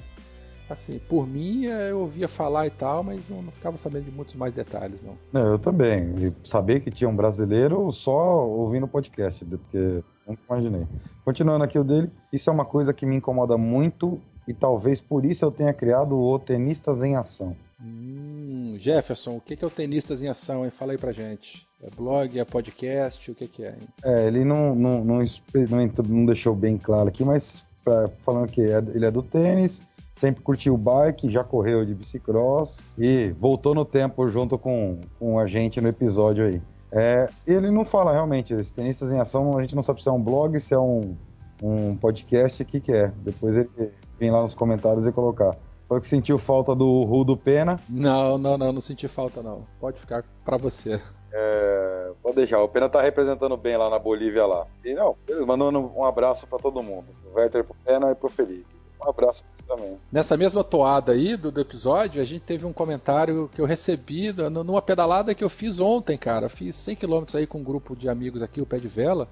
assim, 0.72 1.00
por 1.10 1.28
mim 1.28 1.66
eu 1.66 2.00
ouvia 2.00 2.28
falar 2.28 2.68
e 2.68 2.72
tal, 2.72 3.04
mas 3.04 3.22
não, 3.30 3.42
não 3.42 3.52
ficava 3.52 3.78
sabendo 3.78 4.06
de 4.06 4.12
muitos 4.12 4.36
mais 4.36 4.54
detalhes, 4.54 5.00
não. 5.04 5.18
não 5.32 5.52
eu 5.52 5.60
também. 5.60 6.14
E 6.18 6.48
saber 6.48 6.82
que 6.82 6.90
tinha 6.90 7.10
um 7.10 7.16
brasileiro 7.16 7.92
só 7.92 8.46
ouvindo 8.46 8.86
o 8.86 8.90
podcast, 8.90 9.44
porque 9.46 10.04
nunca 10.28 10.42
imaginei. 10.50 10.88
Continuando 11.24 11.64
aqui 11.64 11.78
o 11.78 11.84
dele, 11.84 12.10
isso 12.32 12.50
é 12.50 12.54
uma 12.54 12.66
coisa 12.66 12.94
que 12.94 13.06
me 13.06 13.16
incomoda 13.16 13.58
muito 13.58 14.20
e 14.48 14.54
talvez 14.54 15.00
por 15.00 15.26
isso 15.26 15.46
eu 15.46 15.52
tenha 15.52 15.74
criado 15.74 16.18
o 16.20 16.40
Tenistas 16.40 17.04
em 17.04 17.16
Ação. 17.16 17.56
Hum, 17.80 18.76
Jefferson, 18.80 19.38
o 19.38 19.42
que 19.42 19.64
é 19.64 19.68
o 19.68 19.70
Tenistas 19.70 20.24
em 20.24 20.30
Ação? 20.30 20.66
Hein? 20.66 20.72
Fala 20.72 20.94
aí 20.94 20.98
pra 20.98 21.12
gente. 21.12 21.68
É 21.82 21.90
blog, 21.96 22.40
é 22.40 22.46
podcast, 22.46 23.32
o 23.32 23.36
que, 23.36 23.48
que 23.48 23.64
é? 23.64 23.70
Hein? 23.70 23.88
É, 24.04 24.28
ele 24.28 24.44
não, 24.44 24.76
não, 24.76 25.04
não, 25.04 25.20
não, 25.20 25.92
não 26.08 26.26
deixou 26.26 26.56
bem 26.56 26.78
claro 26.78 27.10
aqui, 27.10 27.24
mas 27.24 27.64
pra, 27.84 28.08
falando 28.24 28.50
que 28.50 28.62
é, 28.62 28.78
ele 28.94 29.06
é 29.06 29.12
do 29.12 29.24
tênis, 29.24 29.82
sempre 30.22 30.44
curtiu 30.44 30.78
bike, 30.78 31.32
já 31.32 31.44
correu 31.44 31.84
de 31.84 31.96
bicicross 31.96 32.78
e 32.96 33.32
voltou 33.40 33.74
no 33.74 33.84
tempo 33.84 34.28
junto 34.28 34.56
com, 34.56 35.02
com 35.18 35.40
a 35.40 35.48
gente 35.48 35.82
no 35.82 35.90
episódio 35.90 36.46
aí. 36.46 36.62
É, 36.94 37.28
ele 37.48 37.72
não 37.72 37.84
fala 37.84 38.12
realmente, 38.12 38.54
esse 38.54 38.72
Tenistas 38.72 39.12
em 39.12 39.20
Ação, 39.20 39.58
a 39.58 39.62
gente 39.62 39.76
não 39.76 39.82
sabe 39.82 40.04
se 40.04 40.08
é 40.08 40.12
um 40.12 40.22
blog, 40.22 40.60
se 40.60 40.76
é 40.76 40.80
um, 40.80 41.18
um 41.64 41.96
podcast, 41.96 42.62
o 42.62 42.66
que, 42.66 42.80
que 42.80 42.94
é. 42.94 43.12
Depois 43.24 43.58
ele 43.58 43.92
vem 44.20 44.30
lá 44.30 44.44
nos 44.44 44.54
comentários 44.54 45.08
e 45.08 45.12
colocar. 45.12 45.56
Foi 45.88 46.00
que 46.00 46.08
sentiu 46.08 46.38
falta 46.38 46.76
do 46.76 47.02
Rudo 47.02 47.36
Pena? 47.36 47.78
Não, 47.90 48.38
não, 48.38 48.58
não, 48.58 48.72
não 48.72 48.82
senti 48.82 49.08
falta 49.08 49.42
não. 49.42 49.64
Pode 49.80 50.00
ficar 50.00 50.24
para 50.46 50.58
você. 50.58 51.02
É, 51.34 52.12
pode 52.22 52.36
deixar, 52.36 52.62
o 52.62 52.68
Pena 52.68 52.88
tá 52.88 53.02
representando 53.02 53.58
bem 53.58 53.76
lá 53.76 53.90
na 53.90 53.98
Bolívia 53.98 54.46
lá. 54.46 54.68
E 54.86 54.94
não, 54.94 55.18
mandando 55.48 55.92
um 55.96 56.06
abraço 56.06 56.46
para 56.46 56.60
todo 56.60 56.84
mundo. 56.84 57.08
O 57.26 57.38
Werther 57.38 57.64
pro 57.64 57.76
Pena 57.84 58.12
e 58.12 58.16
pro 58.16 58.30
Felipe. 58.30 58.81
Um 59.04 59.10
abraço 59.10 59.44
também. 59.68 59.98
Nessa 60.12 60.38
mesma 60.38 60.64
toada 60.64 61.12
aí 61.12 61.36
do, 61.36 61.52
do, 61.52 61.60
episódio, 61.60 62.22
a 62.22 62.26
gente 62.26 62.44
teve 62.46 62.66
um 62.66 62.74
comentário 62.74 63.50
que 63.54 63.60
eu 63.60 63.66
recebi 63.66 64.32
numa 64.32 64.82
pedalada 64.82 65.34
que 65.34 65.44
eu 65.44 65.50
fiz 65.50 65.80
ontem, 65.80 66.18
cara. 66.18 66.50
Fiz 66.50 66.76
100 66.76 66.96
km 66.96 67.24
aí 67.34 67.48
com 67.48 67.60
um 67.60 67.64
grupo 67.64 67.96
de 67.96 68.10
amigos 68.10 68.44
aqui, 68.44 68.62
o 68.62 68.66
Pé 68.66 68.78
de 68.78 68.88
Vela. 68.88 69.28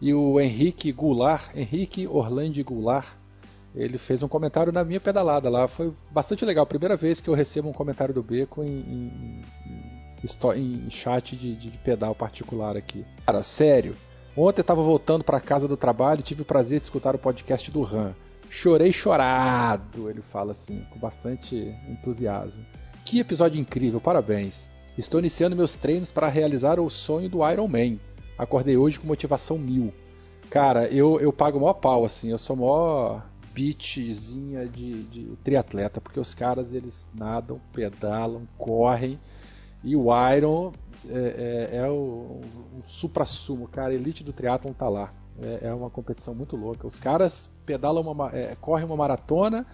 E 0.00 0.12
o 0.12 0.38
Henrique 0.38 0.92
Goulart, 0.92 1.56
Henrique 1.56 2.06
Orlando 2.06 2.62
Goulart, 2.62 3.08
ele 3.74 3.98
fez 3.98 4.22
um 4.22 4.28
comentário 4.28 4.72
na 4.72 4.84
minha 4.84 5.00
pedalada 5.00 5.48
lá. 5.48 5.66
Foi 5.68 5.92
bastante 6.10 6.44
legal. 6.44 6.66
Primeira 6.66 6.96
vez 6.96 7.20
que 7.20 7.28
eu 7.28 7.34
recebo 7.34 7.68
um 7.68 7.72
comentário 7.72 8.14
do 8.14 8.22
Beco 8.22 8.62
em, 8.62 8.68
em, 8.68 9.42
em, 10.54 10.84
em 10.86 10.90
chat 10.90 11.36
de, 11.36 11.54
de, 11.56 11.70
pedal 11.78 12.14
particular 12.14 12.76
aqui. 12.76 13.04
Cara, 13.24 13.42
sério. 13.42 13.94
Ontem 14.36 14.60
eu 14.60 14.62
estava 14.62 14.82
voltando 14.82 15.24
para 15.24 15.40
casa 15.40 15.66
do 15.66 15.76
trabalho 15.76 16.20
e 16.20 16.22
tive 16.22 16.42
o 16.42 16.44
prazer 16.44 16.78
de 16.78 16.84
escutar 16.84 17.14
o 17.14 17.18
podcast 17.18 17.70
do 17.70 17.82
Ram. 17.82 18.14
Chorei 18.50 18.92
chorado, 18.92 20.08
ele 20.08 20.22
fala 20.22 20.52
assim, 20.52 20.84
com 20.90 20.98
bastante 20.98 21.74
entusiasmo. 21.88 22.64
Que 23.04 23.20
episódio 23.20 23.60
incrível, 23.60 24.00
parabéns. 24.00 24.68
Estou 24.96 25.20
iniciando 25.20 25.54
meus 25.54 25.76
treinos 25.76 26.10
para 26.10 26.28
realizar 26.28 26.80
o 26.80 26.88
sonho 26.88 27.28
do 27.28 27.48
Iron 27.48 27.68
Man. 27.68 27.98
Acordei 28.38 28.76
hoje 28.76 28.98
com 28.98 29.06
motivação 29.06 29.58
mil. 29.58 29.92
Cara, 30.48 30.88
eu, 30.88 31.20
eu 31.20 31.32
pago 31.32 31.60
maior 31.60 31.74
pau, 31.74 32.04
assim, 32.04 32.30
eu 32.30 32.38
sou 32.38 32.56
maior 32.56 33.26
bitchzinha 33.52 34.66
de, 34.66 35.02
de 35.04 35.36
triatleta, 35.36 36.00
porque 36.00 36.20
os 36.20 36.34
caras 36.34 36.72
eles 36.72 37.08
nadam, 37.18 37.60
pedalam, 37.72 38.46
correm. 38.56 39.18
E 39.84 39.94
o 39.94 40.06
Iron 40.34 40.72
é, 41.08 41.68
é, 41.72 41.76
é 41.78 41.88
o, 41.88 42.40
o 42.40 42.80
supra-sumo, 42.88 43.68
cara, 43.68 43.92
a 43.92 43.94
elite 43.94 44.24
do 44.24 44.32
triatlon 44.32 44.72
tá 44.72 44.88
lá. 44.88 45.12
É, 45.40 45.68
é 45.68 45.74
uma 45.74 45.90
competição 45.90 46.34
muito 46.34 46.56
louca. 46.56 46.86
Os 46.86 46.98
caras 46.98 47.50
pedalam 47.66 48.02
uma, 48.02 48.30
é, 48.32 48.56
correm 48.60 48.86
uma 48.86 48.96
maratona, 48.96 49.66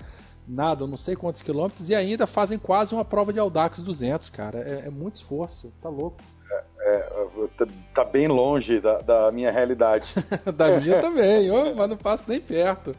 nadam 0.49 0.89
não 0.89 0.99
sei 0.99 1.15
quantos 1.15 1.43
quilômetros 1.43 1.91
e 1.91 1.95
ainda 1.95 2.27
fazem 2.27 2.59
quase 2.59 2.95
uma 2.95 3.05
prova 3.05 3.33
de 3.33 3.39
Audax 3.39 3.83
200, 3.83 4.31
cara. 4.31 4.59
É, 4.59 4.87
é 4.87 4.91
muito 4.91 5.17
esforço, 5.17 5.71
tá 5.81 5.89
louco. 5.89 6.17
É, 6.51 6.91
é 6.91 7.49
tá, 7.57 7.67
tá 7.95 8.05
bem 8.05 8.27
longe 8.27 8.81
da, 8.81 8.99
da 8.99 9.31
minha 9.31 9.53
realidade. 9.53 10.15
da 10.57 10.81
minha 10.81 11.01
também, 11.01 11.51
oh, 11.51 11.75
mas 11.75 11.89
não 11.89 11.97
passo 11.97 12.25
nem 12.27 12.41
perto. 12.41 12.93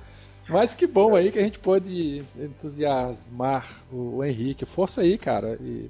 Mas 0.47 0.73
que 0.73 0.85
bom 0.85 1.15
aí 1.15 1.31
que 1.31 1.39
a 1.39 1.43
gente 1.43 1.59
pôde 1.59 2.23
entusiasmar 2.37 3.81
o, 3.91 4.17
o 4.17 4.23
Henrique. 4.23 4.65
Força 4.65 5.01
aí, 5.01 5.17
cara. 5.17 5.55
E 5.61 5.89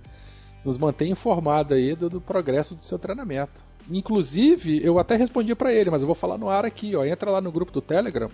nos 0.64 0.78
mantém 0.78 1.12
informado 1.12 1.74
aí 1.74 1.96
do, 1.96 2.10
do 2.10 2.22
progresso 2.22 2.76
do 2.76 2.84
seu 2.84 3.00
treinamento. 3.00 3.54
Inclusive, 3.90 4.84
eu 4.84 4.98
até 5.00 5.16
respondi 5.16 5.54
para 5.56 5.74
ele, 5.74 5.90
mas 5.90 6.02
eu 6.02 6.08
vou 6.08 6.16
falar 6.16 6.38
no 6.38 6.50
ar 6.50 6.66
aqui, 6.66 6.96
ó. 6.96 7.04
Entra 7.04 7.32
lá 7.32 7.42
no 7.42 7.52
grupo 7.52 7.72
do 7.72 7.82
Telegram, 7.82 8.30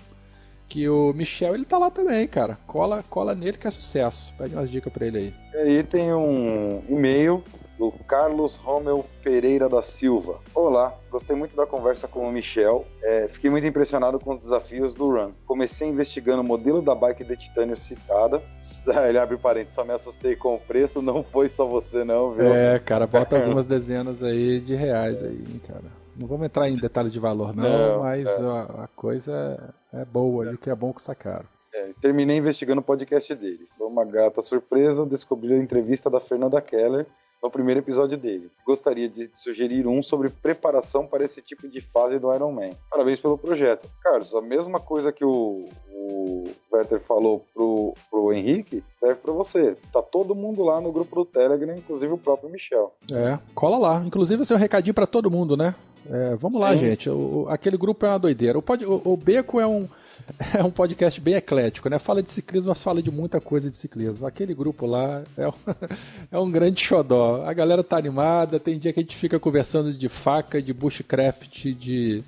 que 0.70 0.88
o 0.88 1.12
Michel 1.14 1.56
ele 1.56 1.66
tá 1.66 1.78
lá 1.78 1.90
também, 1.90 2.28
cara. 2.28 2.58
Cola, 2.68 3.04
cola 3.10 3.34
nele 3.34 3.58
que 3.58 3.68
é 3.68 3.72
sucesso. 3.72 4.34
Pede 4.38 4.54
umas 4.54 4.70
dicas 4.70 4.94
para 4.94 5.08
ele 5.08 5.18
aí. 5.18 5.34
E 5.56 5.58
aí 5.58 5.84
tem 5.84 6.14
um 6.14 6.84
e-mail 6.88 7.44
do 7.80 7.92
Carlos 8.08 8.56
Romeu 8.56 9.06
Pereira 9.24 9.70
da 9.70 9.82
Silva. 9.82 10.40
Olá, 10.54 10.94
gostei 11.10 11.34
muito 11.34 11.56
da 11.56 11.66
conversa 11.66 12.10
com 12.10 12.28
o 12.28 12.32
Michel. 12.32 12.86
É, 13.02 13.28
fiquei 13.30 13.50
muito 13.50 13.66
impressionado 13.66 14.20
com 14.20 14.36
os 14.36 14.42
desafios 14.42 14.94
do 14.94 15.10
Run. 15.10 15.32
Comecei 15.46 15.88
investigando 15.88 16.42
o 16.42 16.46
modelo 16.46 16.82
da 16.82 16.94
bike 16.94 17.24
de 17.24 17.38
titânio 17.38 17.78
citada. 17.78 18.44
Ele 19.08 19.18
abre 19.18 19.38
parênteses, 19.38 19.76
só 19.76 19.86
me 19.86 19.94
assustei 19.94 20.36
com 20.36 20.56
o 20.56 20.60
preço, 20.60 21.02
não 21.02 21.24
foi 21.24 21.48
só 21.48 21.66
você 21.66 22.04
não, 22.04 22.32
viu? 22.32 22.54
É, 22.54 22.78
cara, 22.80 23.08
bota 23.08 23.38
algumas 23.42 23.66
dezenas 23.66 24.22
aí 24.22 24.60
de 24.60 24.76
reais 24.76 25.24
aí, 25.24 25.62
cara. 25.66 26.00
Não 26.20 26.28
vamos 26.28 26.48
entrar 26.48 26.70
em 26.70 26.76
detalhes 26.76 27.14
de 27.14 27.20
valor 27.20 27.56
não, 27.56 27.64
não 27.64 28.04
mas 28.04 28.28
é. 28.28 28.44
a, 28.44 28.84
a, 28.84 28.88
coisa 28.94 29.74
é 29.94 30.06
boa 30.06 30.46
e 30.46 30.56
o 30.56 30.58
que 30.58 30.70
é 30.70 30.76
bom 30.76 30.94
custa 30.94 31.16
caro. 31.16 31.48
É, 31.74 31.92
terminei 32.02 32.38
investigando 32.38 32.82
o 32.82 32.84
podcast 32.84 33.34
dele. 33.36 33.68
Foi 33.78 33.88
uma 33.88 34.06
gata 34.06 34.42
surpresa 34.42 35.06
descobrir 35.06 35.54
a 35.54 35.64
entrevista 35.64 36.10
da 36.10 36.20
Fernanda 36.20 36.60
Keller 36.62 37.06
no 37.42 37.50
primeiro 37.50 37.80
episódio 37.80 38.18
dele. 38.18 38.52
Gostaria 38.66 39.08
de 39.08 39.30
sugerir 39.36 39.88
um 39.88 40.04
sobre 40.04 40.30
preparação 40.30 41.08
para 41.08 41.24
esse 41.24 41.42
tipo 41.42 41.68
de 41.68 41.82
fase 41.82 42.20
do 42.20 42.34
Iron 42.34 42.52
Man. 42.52 42.72
Parabéns 42.90 43.20
pelo 43.20 43.38
projeto. 43.38 43.90
Carlos, 44.04 44.34
a 44.36 44.42
mesma 44.42 44.80
coisa 44.80 45.12
que 45.12 45.24
o, 45.24 45.70
o 45.90 46.44
Werther 46.72 47.00
falou 47.02 47.46
pro, 47.54 47.94
pro 48.10 48.34
Henrique 48.34 48.84
serve 48.96 49.16
para 49.16 49.32
você. 49.32 49.78
Tá 49.94 50.02
todo 50.02 50.36
mundo 50.36 50.64
lá 50.64 50.82
no 50.82 50.92
grupo 50.92 51.16
do 51.16 51.26
Telegram, 51.26 51.74
inclusive 51.74 52.12
o 52.12 52.18
próprio 52.18 52.50
Michel. 52.50 52.94
É, 53.14 53.40
cola 53.56 53.78
lá. 53.78 54.04
Inclusive, 54.06 54.42
esse 54.42 54.52
é 54.52 54.56
um 54.56 54.60
recadinho 54.60 54.94
para 54.94 55.08
todo 55.08 55.32
mundo, 55.32 55.56
né? 55.56 55.76
É, 56.08 56.36
vamos 56.36 56.58
Sim. 56.58 56.64
lá, 56.64 56.76
gente. 56.76 57.10
O, 57.10 57.48
aquele 57.50 57.78
grupo 57.78 58.06
é 58.06 58.10
uma 58.10 58.20
doideira. 58.20 58.58
O, 58.58 58.62
pod, 58.62 58.86
o, 58.86 59.02
o 59.04 59.18
Beco 59.18 59.60
é 59.60 59.68
um 59.68 59.88
é 60.56 60.64
um 60.64 60.72
podcast 60.72 61.20
bem 61.20 61.36
eclético, 61.36 61.90
né? 61.90 62.00
Fala 62.00 62.22
de 62.22 62.32
ciclismo, 62.32 62.70
mas 62.70 62.84
fala 62.84 63.02
de 63.02 63.12
muita 63.12 63.40
coisa 63.40 63.70
de 63.70 63.78
ciclismo. 63.78 64.26
Aquele 64.26 64.54
grupo 64.54 64.86
lá 64.86 65.24
é 65.38 65.48
um, 65.48 65.54
é 66.32 66.40
um 66.40 66.52
grande 66.52 66.82
xodó. 66.82 67.44
A 67.46 67.54
galera 67.54 67.84
tá 67.84 67.98
animada, 67.98 68.60
tem 68.60 68.78
dia 68.78 68.94
que 68.94 69.00
a 69.00 69.04
gente 69.04 69.16
fica 69.16 69.40
conversando 69.40 69.94
de 69.94 70.10
faca, 70.10 70.62
de 70.62 70.74
bushcraft, 70.74 71.66
de 71.74 72.24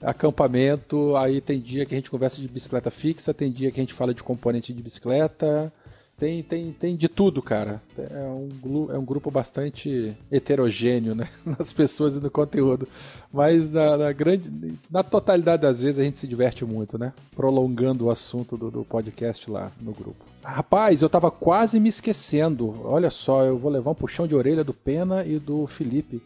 acampamento, 0.00 1.16
aí 1.16 1.40
tem 1.40 1.60
dia 1.60 1.84
que 1.84 1.94
a 1.94 1.98
gente 1.98 2.10
conversa 2.10 2.40
de 2.40 2.46
bicicleta 2.46 2.90
fixa, 2.90 3.34
tem 3.34 3.50
dia 3.50 3.70
que 3.70 3.80
a 3.80 3.82
gente 3.82 3.94
fala 3.94 4.14
de 4.14 4.22
componente 4.22 4.72
de 4.72 4.80
bicicleta, 4.80 5.72
tem, 6.18 6.42
tem, 6.42 6.72
tem 6.72 6.96
de 6.96 7.08
tudo, 7.08 7.40
cara. 7.40 7.80
É 7.96 8.24
um, 8.24 8.90
é 8.90 8.98
um 8.98 9.04
grupo 9.04 9.30
bastante 9.30 10.16
heterogêneo, 10.30 11.14
né? 11.14 11.28
Nas 11.46 11.72
pessoas 11.72 12.16
e 12.16 12.20
no 12.20 12.28
conteúdo. 12.28 12.88
Mas 13.32 13.70
na, 13.70 13.96
na, 13.96 14.12
grande. 14.12 14.50
Na 14.90 15.04
totalidade 15.04 15.62
das 15.62 15.80
vezes 15.80 16.00
a 16.00 16.02
gente 16.02 16.18
se 16.18 16.26
diverte 16.26 16.64
muito, 16.64 16.98
né? 16.98 17.12
Prolongando 17.36 18.06
o 18.06 18.10
assunto 18.10 18.56
do, 18.56 18.68
do 18.68 18.84
podcast 18.84 19.48
lá 19.48 19.70
no 19.80 19.92
grupo. 19.92 20.24
Rapaz, 20.42 21.02
eu 21.02 21.08
tava 21.08 21.30
quase 21.30 21.78
me 21.78 21.88
esquecendo. 21.88 22.74
Olha 22.84 23.10
só, 23.10 23.44
eu 23.44 23.56
vou 23.56 23.70
levar 23.70 23.92
um 23.92 23.94
puxão 23.94 24.26
de 24.26 24.34
orelha 24.34 24.64
do 24.64 24.74
Pena 24.74 25.24
e 25.24 25.38
do 25.38 25.68
Felipe. 25.68 26.20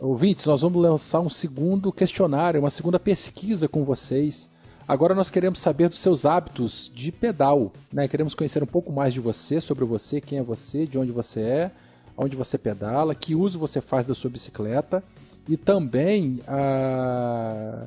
Ouvintes, 0.00 0.46
nós 0.46 0.62
vamos 0.62 0.82
lançar 0.82 1.20
um 1.20 1.28
segundo 1.28 1.92
questionário, 1.92 2.60
uma 2.60 2.70
segunda 2.70 2.98
pesquisa 2.98 3.68
com 3.68 3.84
vocês 3.84 4.48
Agora 4.86 5.14
nós 5.14 5.30
queremos 5.30 5.60
saber 5.60 5.88
dos 5.88 5.98
seus 5.98 6.26
hábitos 6.26 6.90
de 6.94 7.10
pedal, 7.10 7.72
né? 7.92 8.06
Queremos 8.06 8.34
conhecer 8.34 8.62
um 8.62 8.66
pouco 8.66 8.92
mais 8.92 9.14
de 9.14 9.20
você, 9.20 9.60
sobre 9.60 9.84
você, 9.84 10.20
quem 10.20 10.38
é 10.38 10.42
você, 10.42 10.86
de 10.86 10.98
onde 10.98 11.10
você 11.10 11.40
é, 11.40 11.70
onde 12.16 12.36
você 12.36 12.58
pedala, 12.58 13.14
que 13.14 13.34
uso 13.34 13.58
você 13.58 13.80
faz 13.80 14.06
da 14.06 14.14
sua 14.14 14.30
bicicleta 14.30 15.02
e 15.48 15.56
também 15.56 16.40
ah, 16.46 17.86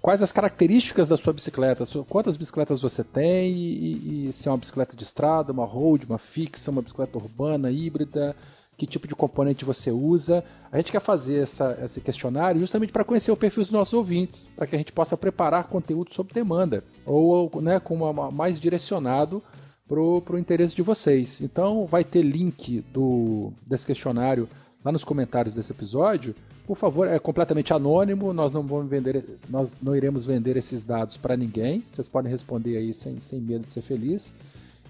quais 0.00 0.20
as 0.20 0.32
características 0.32 1.08
da 1.08 1.16
sua 1.16 1.32
bicicleta, 1.32 1.84
quantas 2.08 2.36
bicicletas 2.36 2.80
você 2.80 3.04
tem 3.04 3.52
e, 3.52 4.28
e, 4.28 4.32
se 4.32 4.48
é 4.48 4.50
uma 4.50 4.58
bicicleta 4.58 4.96
de 4.96 5.04
estrada, 5.04 5.52
uma 5.52 5.64
road, 5.64 6.04
uma 6.04 6.18
fixa, 6.18 6.70
uma 6.70 6.82
bicicleta 6.82 7.16
urbana, 7.16 7.70
híbrida, 7.70 8.34
que 8.78 8.86
tipo 8.86 9.08
de 9.08 9.14
componente 9.14 9.64
você 9.64 9.90
usa. 9.90 10.44
A 10.70 10.76
gente 10.76 10.92
quer 10.92 11.00
fazer 11.00 11.42
essa, 11.42 11.76
esse 11.84 12.00
questionário 12.00 12.60
justamente 12.60 12.92
para 12.92 13.04
conhecer 13.04 13.32
o 13.32 13.36
perfil 13.36 13.64
dos 13.64 13.72
nossos 13.72 13.92
ouvintes, 13.92 14.48
para 14.54 14.68
que 14.68 14.76
a 14.76 14.78
gente 14.78 14.92
possa 14.92 15.16
preparar 15.16 15.64
conteúdo 15.64 16.14
sob 16.14 16.32
demanda 16.32 16.84
ou 17.04 17.50
né, 17.60 17.80
com 17.80 17.96
uma, 17.96 18.30
mais 18.30 18.60
direcionado 18.60 19.42
para 19.88 20.00
o 20.00 20.38
interesse 20.38 20.76
de 20.76 20.82
vocês. 20.82 21.40
Então 21.40 21.86
vai 21.86 22.04
ter 22.04 22.22
link 22.22 22.80
do, 22.92 23.52
desse 23.66 23.84
questionário 23.84 24.48
lá 24.84 24.92
nos 24.92 25.02
comentários 25.02 25.54
desse 25.54 25.72
episódio. 25.72 26.32
Por 26.64 26.76
favor, 26.76 27.08
é 27.08 27.18
completamente 27.18 27.72
anônimo, 27.72 28.32
nós 28.32 28.52
não 28.52 28.62
vamos 28.62 28.88
vender, 28.88 29.24
nós 29.48 29.80
não 29.82 29.96
iremos 29.96 30.24
vender 30.24 30.56
esses 30.56 30.84
dados 30.84 31.16
para 31.16 31.36
ninguém. 31.36 31.82
Vocês 31.90 32.08
podem 32.08 32.30
responder 32.30 32.76
aí 32.76 32.94
sem, 32.94 33.16
sem 33.22 33.40
medo 33.40 33.66
de 33.66 33.72
ser 33.72 33.82
feliz. 33.82 34.32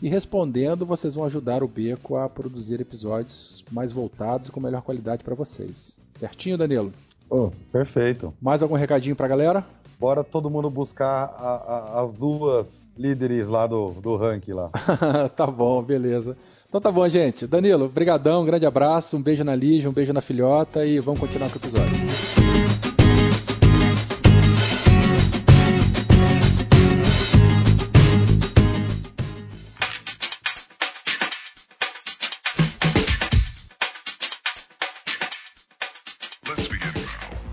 E 0.00 0.08
respondendo, 0.08 0.86
vocês 0.86 1.14
vão 1.14 1.24
ajudar 1.24 1.62
o 1.62 1.68
Beco 1.68 2.16
a 2.16 2.28
produzir 2.28 2.80
episódios 2.80 3.64
mais 3.70 3.92
voltados 3.92 4.48
e 4.48 4.52
com 4.52 4.60
melhor 4.60 4.82
qualidade 4.82 5.24
para 5.24 5.34
vocês. 5.34 5.98
Certinho, 6.14 6.56
Danilo? 6.56 6.92
Oh, 7.28 7.50
perfeito. 7.72 8.32
Mais 8.40 8.62
algum 8.62 8.76
recadinho 8.76 9.16
para 9.16 9.26
a 9.26 9.28
galera? 9.28 9.66
Bora 9.98 10.22
todo 10.22 10.48
mundo 10.48 10.70
buscar 10.70 11.34
a, 11.36 11.98
a, 11.98 12.04
as 12.04 12.12
duas 12.12 12.88
líderes 12.96 13.48
lá 13.48 13.66
do, 13.66 13.90
do 13.90 14.16
ranking 14.16 14.52
lá. 14.52 14.70
tá 15.36 15.46
bom, 15.46 15.82
beleza. 15.82 16.36
Então 16.68 16.80
tá 16.80 16.92
bom, 16.92 17.08
gente. 17.08 17.46
Danilo, 17.46 17.88
brigadão, 17.88 18.42
um 18.42 18.46
grande 18.46 18.66
abraço, 18.66 19.16
um 19.16 19.22
beijo 19.22 19.42
na 19.42 19.56
Lígia, 19.56 19.90
um 19.90 19.92
beijo 19.92 20.12
na 20.12 20.20
filhota 20.20 20.84
e 20.84 21.00
vamos 21.00 21.18
continuar 21.18 21.50
com 21.50 21.56
o 21.56 21.58
episódio. 21.58 22.87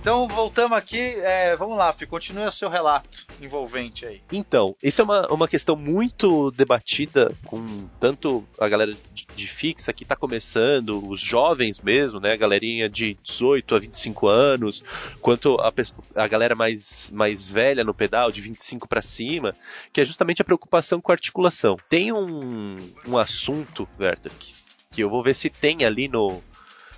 Então 0.05 0.27
voltamos 0.27 0.77
aqui, 0.77 0.99
é, 0.99 1.55
vamos 1.55 1.75
lá, 1.75 1.91
Fih, 1.91 2.05
continue 2.05 2.45
o 2.45 2.51
seu 2.51 2.69
relato 2.69 3.25
envolvente 3.41 4.05
aí. 4.05 4.21
Então, 4.31 4.75
isso 4.83 5.01
é 5.01 5.03
uma, 5.03 5.27
uma 5.33 5.47
questão 5.47 5.75
muito 5.75 6.51
debatida 6.51 7.35
com 7.43 7.89
tanto 7.99 8.47
a 8.59 8.69
galera 8.69 8.93
de, 8.93 9.25
de 9.35 9.47
fixa 9.47 9.91
que 9.91 10.03
está 10.03 10.15
começando, 10.15 11.03
os 11.09 11.19
jovens 11.19 11.81
mesmo, 11.81 12.19
né, 12.19 12.33
a 12.33 12.35
galerinha 12.35 12.87
de 12.87 13.17
18 13.23 13.73
a 13.73 13.79
25 13.79 14.27
anos, 14.27 14.83
quanto 15.21 15.59
a, 15.59 15.73
a 16.13 16.27
galera 16.27 16.53
mais, 16.53 17.09
mais 17.09 17.49
velha 17.49 17.83
no 17.83 17.91
pedal, 17.91 18.31
de 18.31 18.41
25 18.41 18.87
para 18.87 19.01
cima, 19.01 19.55
que 19.91 20.01
é 20.01 20.05
justamente 20.05 20.39
a 20.39 20.45
preocupação 20.45 21.01
com 21.01 21.11
a 21.11 21.15
articulação. 21.15 21.77
Tem 21.89 22.13
um, 22.13 22.77
um 23.07 23.17
assunto, 23.17 23.89
Werther, 23.99 24.31
que, 24.37 24.51
que 24.91 25.01
eu 25.01 25.09
vou 25.09 25.23
ver 25.23 25.33
se 25.33 25.49
tem 25.49 25.83
ali 25.83 26.07
no, 26.07 26.43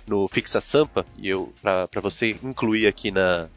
no 0.08 0.26
Fixa 0.28 0.60
Sampa, 0.60 1.06
e 1.16 1.28
eu 1.28 1.52
para 1.62 2.00
você 2.00 2.30
incluir 2.42 2.86
aqui 2.86 3.10
na, 3.10 3.48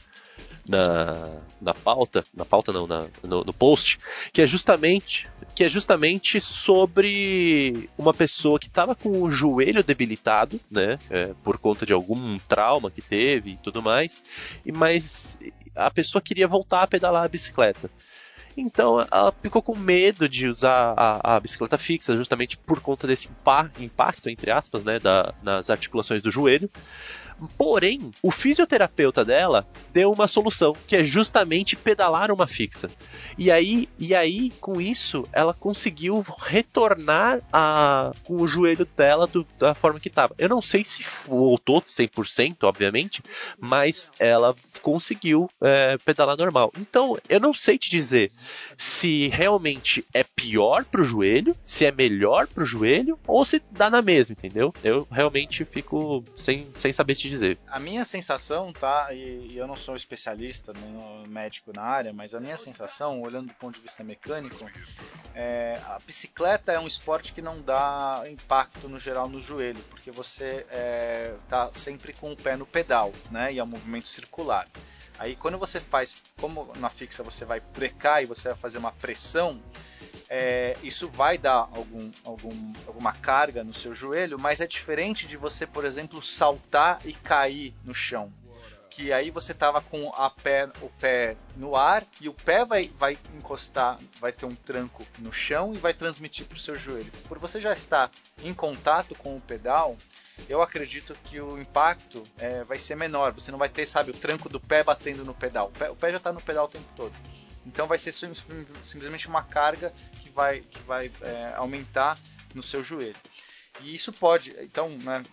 na, 0.67 1.37
na 1.61 1.73
pauta, 1.73 2.23
na 2.33 2.45
pauta 2.45 2.71
não, 2.71 2.87
na, 2.87 3.07
no, 3.23 3.43
no, 3.43 3.53
post, 3.53 3.97
que 4.31 4.41
é 4.41 4.47
justamente 4.47 5.29
que 5.55 5.63
é 5.63 5.69
justamente 5.69 6.39
sobre 6.39 7.89
uma 7.97 8.13
pessoa 8.13 8.59
que 8.59 8.67
estava 8.67 8.95
com 8.95 9.21
o 9.21 9.29
joelho 9.29 9.83
debilitado, 9.83 10.59
né, 10.69 10.97
é, 11.09 11.33
por 11.43 11.57
conta 11.57 11.85
de 11.85 11.91
algum 11.91 12.37
trauma 12.39 12.89
que 12.89 13.01
teve 13.01 13.51
e 13.51 13.57
tudo 13.57 13.81
mais, 13.81 14.23
e 14.65 14.71
mas 14.71 15.37
a 15.75 15.91
pessoa 15.91 16.21
queria 16.21 16.47
voltar 16.47 16.83
a 16.83 16.87
pedalar 16.87 17.25
a 17.25 17.29
bicicleta. 17.29 17.89
Então 18.55 19.05
ela 19.11 19.33
ficou 19.41 19.61
com 19.61 19.75
medo 19.75 20.27
de 20.27 20.47
usar 20.47 20.93
a, 20.97 21.35
a 21.35 21.39
bicicleta 21.39 21.77
fixa, 21.77 22.15
justamente 22.15 22.57
por 22.57 22.79
conta 22.79 23.07
desse 23.07 23.29
impacto, 23.79 24.29
entre 24.29 24.51
aspas, 24.51 24.83
né, 24.83 24.99
da, 24.99 25.33
nas 25.41 25.69
articulações 25.69 26.21
do 26.21 26.31
joelho. 26.31 26.69
Porém, 27.57 28.11
o 28.21 28.31
fisioterapeuta 28.31 29.25
dela 29.25 29.67
deu 29.91 30.11
uma 30.11 30.27
solução, 30.27 30.73
que 30.87 30.95
é 30.95 31.03
justamente 31.03 31.75
pedalar 31.75 32.31
uma 32.31 32.47
fixa. 32.47 32.89
E 33.37 33.51
aí, 33.51 33.89
e 33.97 34.13
aí 34.13 34.51
com 34.59 34.79
isso, 34.79 35.27
ela 35.31 35.53
conseguiu 35.53 36.23
retornar 36.39 37.41
a, 37.51 38.11
com 38.23 38.37
o 38.37 38.47
joelho 38.47 38.87
dela 38.97 39.27
do, 39.27 39.45
da 39.57 39.73
forma 39.73 39.99
que 39.99 40.07
estava. 40.07 40.33
Eu 40.37 40.49
não 40.49 40.61
sei 40.61 40.83
se 40.85 41.05
voltou 41.27 41.81
100%, 41.81 42.57
obviamente, 42.63 43.21
mas 43.59 44.11
ela 44.19 44.55
conseguiu 44.81 45.49
é, 45.61 45.97
pedalar 46.05 46.37
normal. 46.37 46.71
Então, 46.77 47.17
eu 47.29 47.39
não 47.39 47.53
sei 47.53 47.77
te 47.77 47.89
dizer 47.89 48.31
se 48.77 49.27
realmente 49.27 50.05
é 50.13 50.23
pior 50.23 50.85
pro 50.85 51.03
joelho, 51.03 51.55
se 51.63 51.85
é 51.85 51.91
melhor 51.91 52.47
pro 52.47 52.65
joelho, 52.65 53.17
ou 53.25 53.43
se 53.45 53.61
dá 53.71 53.89
na 53.89 54.01
mesma, 54.01 54.33
entendeu? 54.33 54.73
Eu 54.83 55.07
realmente 55.09 55.65
fico 55.65 56.23
sem, 56.35 56.67
sem 56.75 56.91
saber 56.91 57.15
te 57.15 57.29
dizer. 57.32 57.57
A 57.67 57.79
minha 57.79 58.03
sensação, 58.03 58.73
tá? 58.73 59.13
E, 59.13 59.47
e 59.51 59.57
eu 59.57 59.65
não 59.65 59.75
sou 59.75 59.95
especialista 59.95 60.73
nem 60.73 61.27
médico 61.27 61.71
na 61.73 61.82
área, 61.82 62.13
mas 62.13 62.36
a 62.36 62.39
minha 62.39 62.57
sensação, 62.57 63.21
olhando 63.21 63.47
do 63.47 63.53
ponto 63.53 63.75
de 63.75 63.82
vista 63.82 64.03
mecânico, 64.03 64.69
é, 65.34 65.79
a 65.86 65.97
bicicleta 66.05 66.71
é 66.71 66.79
um 66.79 66.88
esporte 66.88 67.34
que 67.34 67.41
não 67.41 67.61
dá 67.61 68.23
impacto 68.29 68.89
no 68.89 68.99
geral 68.99 69.29
no 69.29 69.39
joelho, 69.41 69.82
porque 69.89 70.11
você 70.11 70.65
é, 70.69 71.34
tá 71.47 71.69
sempre 71.73 72.13
com 72.13 72.32
o 72.32 72.36
pé 72.36 72.55
no 72.55 72.65
pedal, 72.65 73.11
né? 73.32 73.53
E 73.53 73.59
é 73.59 73.63
um 73.63 73.67
movimento 73.67 74.07
circular. 74.07 74.67
Aí 75.22 75.36
quando 75.36 75.59
você 75.59 75.80
faz, 75.80 76.24
como 76.39 76.74
na 76.78 76.89
fixa 76.89 77.22
você 77.22 77.45
vai 77.45 77.61
precar 77.61 78.24
e 78.24 78.26
você 78.26 78.49
vai 78.49 78.57
fazer 78.57 78.80
uma 78.80 78.91
pressão, 78.91 79.61
é, 80.28 80.76
isso 80.82 81.07
vai 81.09 81.38
dar 81.38 81.69
algum, 81.72 82.11
algum, 82.26 82.74
alguma 82.88 83.13
carga 83.13 83.63
no 83.63 83.72
seu 83.72 83.93
joelho, 83.93 84.39
mas 84.39 84.61
é 84.61 84.65
diferente 84.65 85.28
de 85.28 85.38
você, 85.38 85.67
por 85.67 85.86
exemplo, 85.86 86.24
saltar 86.24 86.97
e 87.05 87.13
cair 87.13 87.72
no 87.84 87.93
chão. 87.93 88.34
Que 88.91 89.11
aí 89.11 89.31
você 89.31 89.53
tava 89.53 89.81
com 89.81 90.09
a 90.13 90.29
pé, 90.29 90.69
o 90.81 90.89
pé 90.99 91.35
no 91.55 91.75
ar 91.75 92.05
e 92.19 92.29
o 92.29 92.33
pé 92.33 92.63
vai, 92.65 92.91
vai 92.99 93.17
encostar, 93.33 93.97
vai 94.19 94.31
ter 94.31 94.45
um 94.45 94.53
tranco 94.53 95.03
no 95.19 95.31
chão 95.31 95.73
e 95.73 95.77
vai 95.77 95.93
transmitir 95.93 96.45
para 96.45 96.57
o 96.57 96.59
seu 96.59 96.75
joelho. 96.75 97.11
Por 97.27 97.39
você 97.39 97.59
já 97.59 97.73
estar 97.73 98.11
em 98.43 98.53
contato 98.53 99.15
com 99.15 99.35
o 99.35 99.41
pedal, 99.41 99.97
eu 100.49 100.61
acredito 100.61 101.13
que 101.23 101.39
o 101.39 101.59
impacto 101.59 102.23
é, 102.37 102.63
vai 102.63 102.77
ser 102.77 102.95
menor. 102.95 103.31
Você 103.31 103.49
não 103.49 103.57
vai 103.57 103.69
ter, 103.69 103.85
sabe, 103.85 104.11
o 104.11 104.13
tranco 104.13 104.49
do 104.49 104.59
pé 104.59 104.83
batendo 104.83 105.23
no 105.23 105.33
pedal. 105.33 105.67
O 105.67 105.71
pé, 105.71 105.89
o 105.89 105.95
pé 105.95 106.11
já 106.11 106.17
está 106.17 106.33
no 106.33 106.41
pedal 106.41 106.65
o 106.65 106.69
tempo 106.69 106.87
todo. 106.95 107.13
Então 107.65 107.87
vai 107.87 107.97
ser 107.97 108.11
simplesmente 108.11 109.27
uma 109.27 109.43
carga 109.43 109.93
que 110.21 110.29
vai, 110.29 110.61
que 110.61 110.81
vai 110.83 111.11
é, 111.21 111.53
aumentar 111.55 112.17
no 112.53 112.61
seu 112.61 112.83
joelho. 112.83 113.15
E 113.80 113.95
isso 113.95 114.11
pode, 114.11 114.53
então, 114.59 114.89
né, 115.03 115.24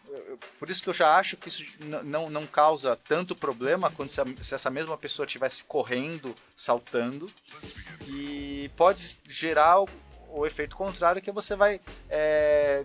por 0.58 0.70
isso 0.70 0.82
que 0.82 0.88
eu 0.88 0.94
já 0.94 1.16
acho 1.16 1.36
que 1.36 1.48
isso 1.48 1.64
não, 2.04 2.30
não 2.30 2.46
causa 2.46 2.96
tanto 2.96 3.34
problema 3.34 3.90
quando 3.90 4.10
se, 4.10 4.20
se 4.42 4.54
essa 4.54 4.70
mesma 4.70 4.96
pessoa 4.96 5.26
estivesse 5.26 5.64
correndo, 5.64 6.34
saltando, 6.56 7.26
e 8.06 8.70
pode 8.76 9.18
gerar 9.28 9.80
o, 9.80 9.88
o 10.28 10.46
efeito 10.46 10.76
contrário, 10.76 11.20
que 11.20 11.32
você 11.32 11.56
vai 11.56 11.80
é, 12.08 12.84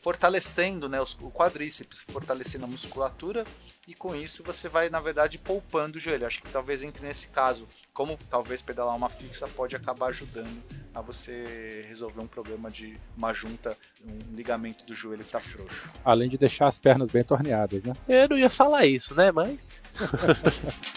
fortalecendo 0.00 0.88
né, 0.88 1.00
o 1.00 1.30
quadríceps, 1.30 2.02
fortalecendo 2.08 2.64
a 2.64 2.68
musculatura 2.68 3.44
e 3.86 3.94
com 3.94 4.14
isso 4.14 4.42
você 4.42 4.68
vai, 4.68 4.88
na 4.88 5.00
verdade, 5.00 5.38
poupando 5.38 5.98
o 5.98 6.00
joelho. 6.00 6.26
Acho 6.26 6.42
que 6.42 6.50
talvez 6.50 6.82
entre 6.82 7.06
nesse 7.06 7.28
caso, 7.28 7.66
como 7.92 8.18
talvez 8.30 8.62
pedalar 8.62 8.96
uma 8.96 9.08
fixa 9.08 9.46
pode 9.48 9.76
acabar 9.76 10.08
ajudando 10.08 10.62
a 10.94 11.00
você 11.00 11.84
resolver 11.88 12.20
um 12.20 12.26
problema 12.26 12.70
de 12.70 12.98
uma 13.16 13.32
junta, 13.32 13.76
um 14.04 14.34
ligamento 14.34 14.84
do 14.86 14.94
joelho 14.94 15.22
que 15.22 15.28
está 15.28 15.40
frouxo. 15.40 15.90
Além 16.04 16.28
de 16.28 16.38
deixar 16.38 16.66
as 16.66 16.78
pernas 16.78 17.10
bem 17.10 17.22
torneadas, 17.22 17.82
né? 17.82 17.92
Eu 18.08 18.28
não 18.30 18.38
ia 18.38 18.50
falar 18.50 18.86
isso, 18.86 19.14
né? 19.14 19.30
Mas. 19.30 19.80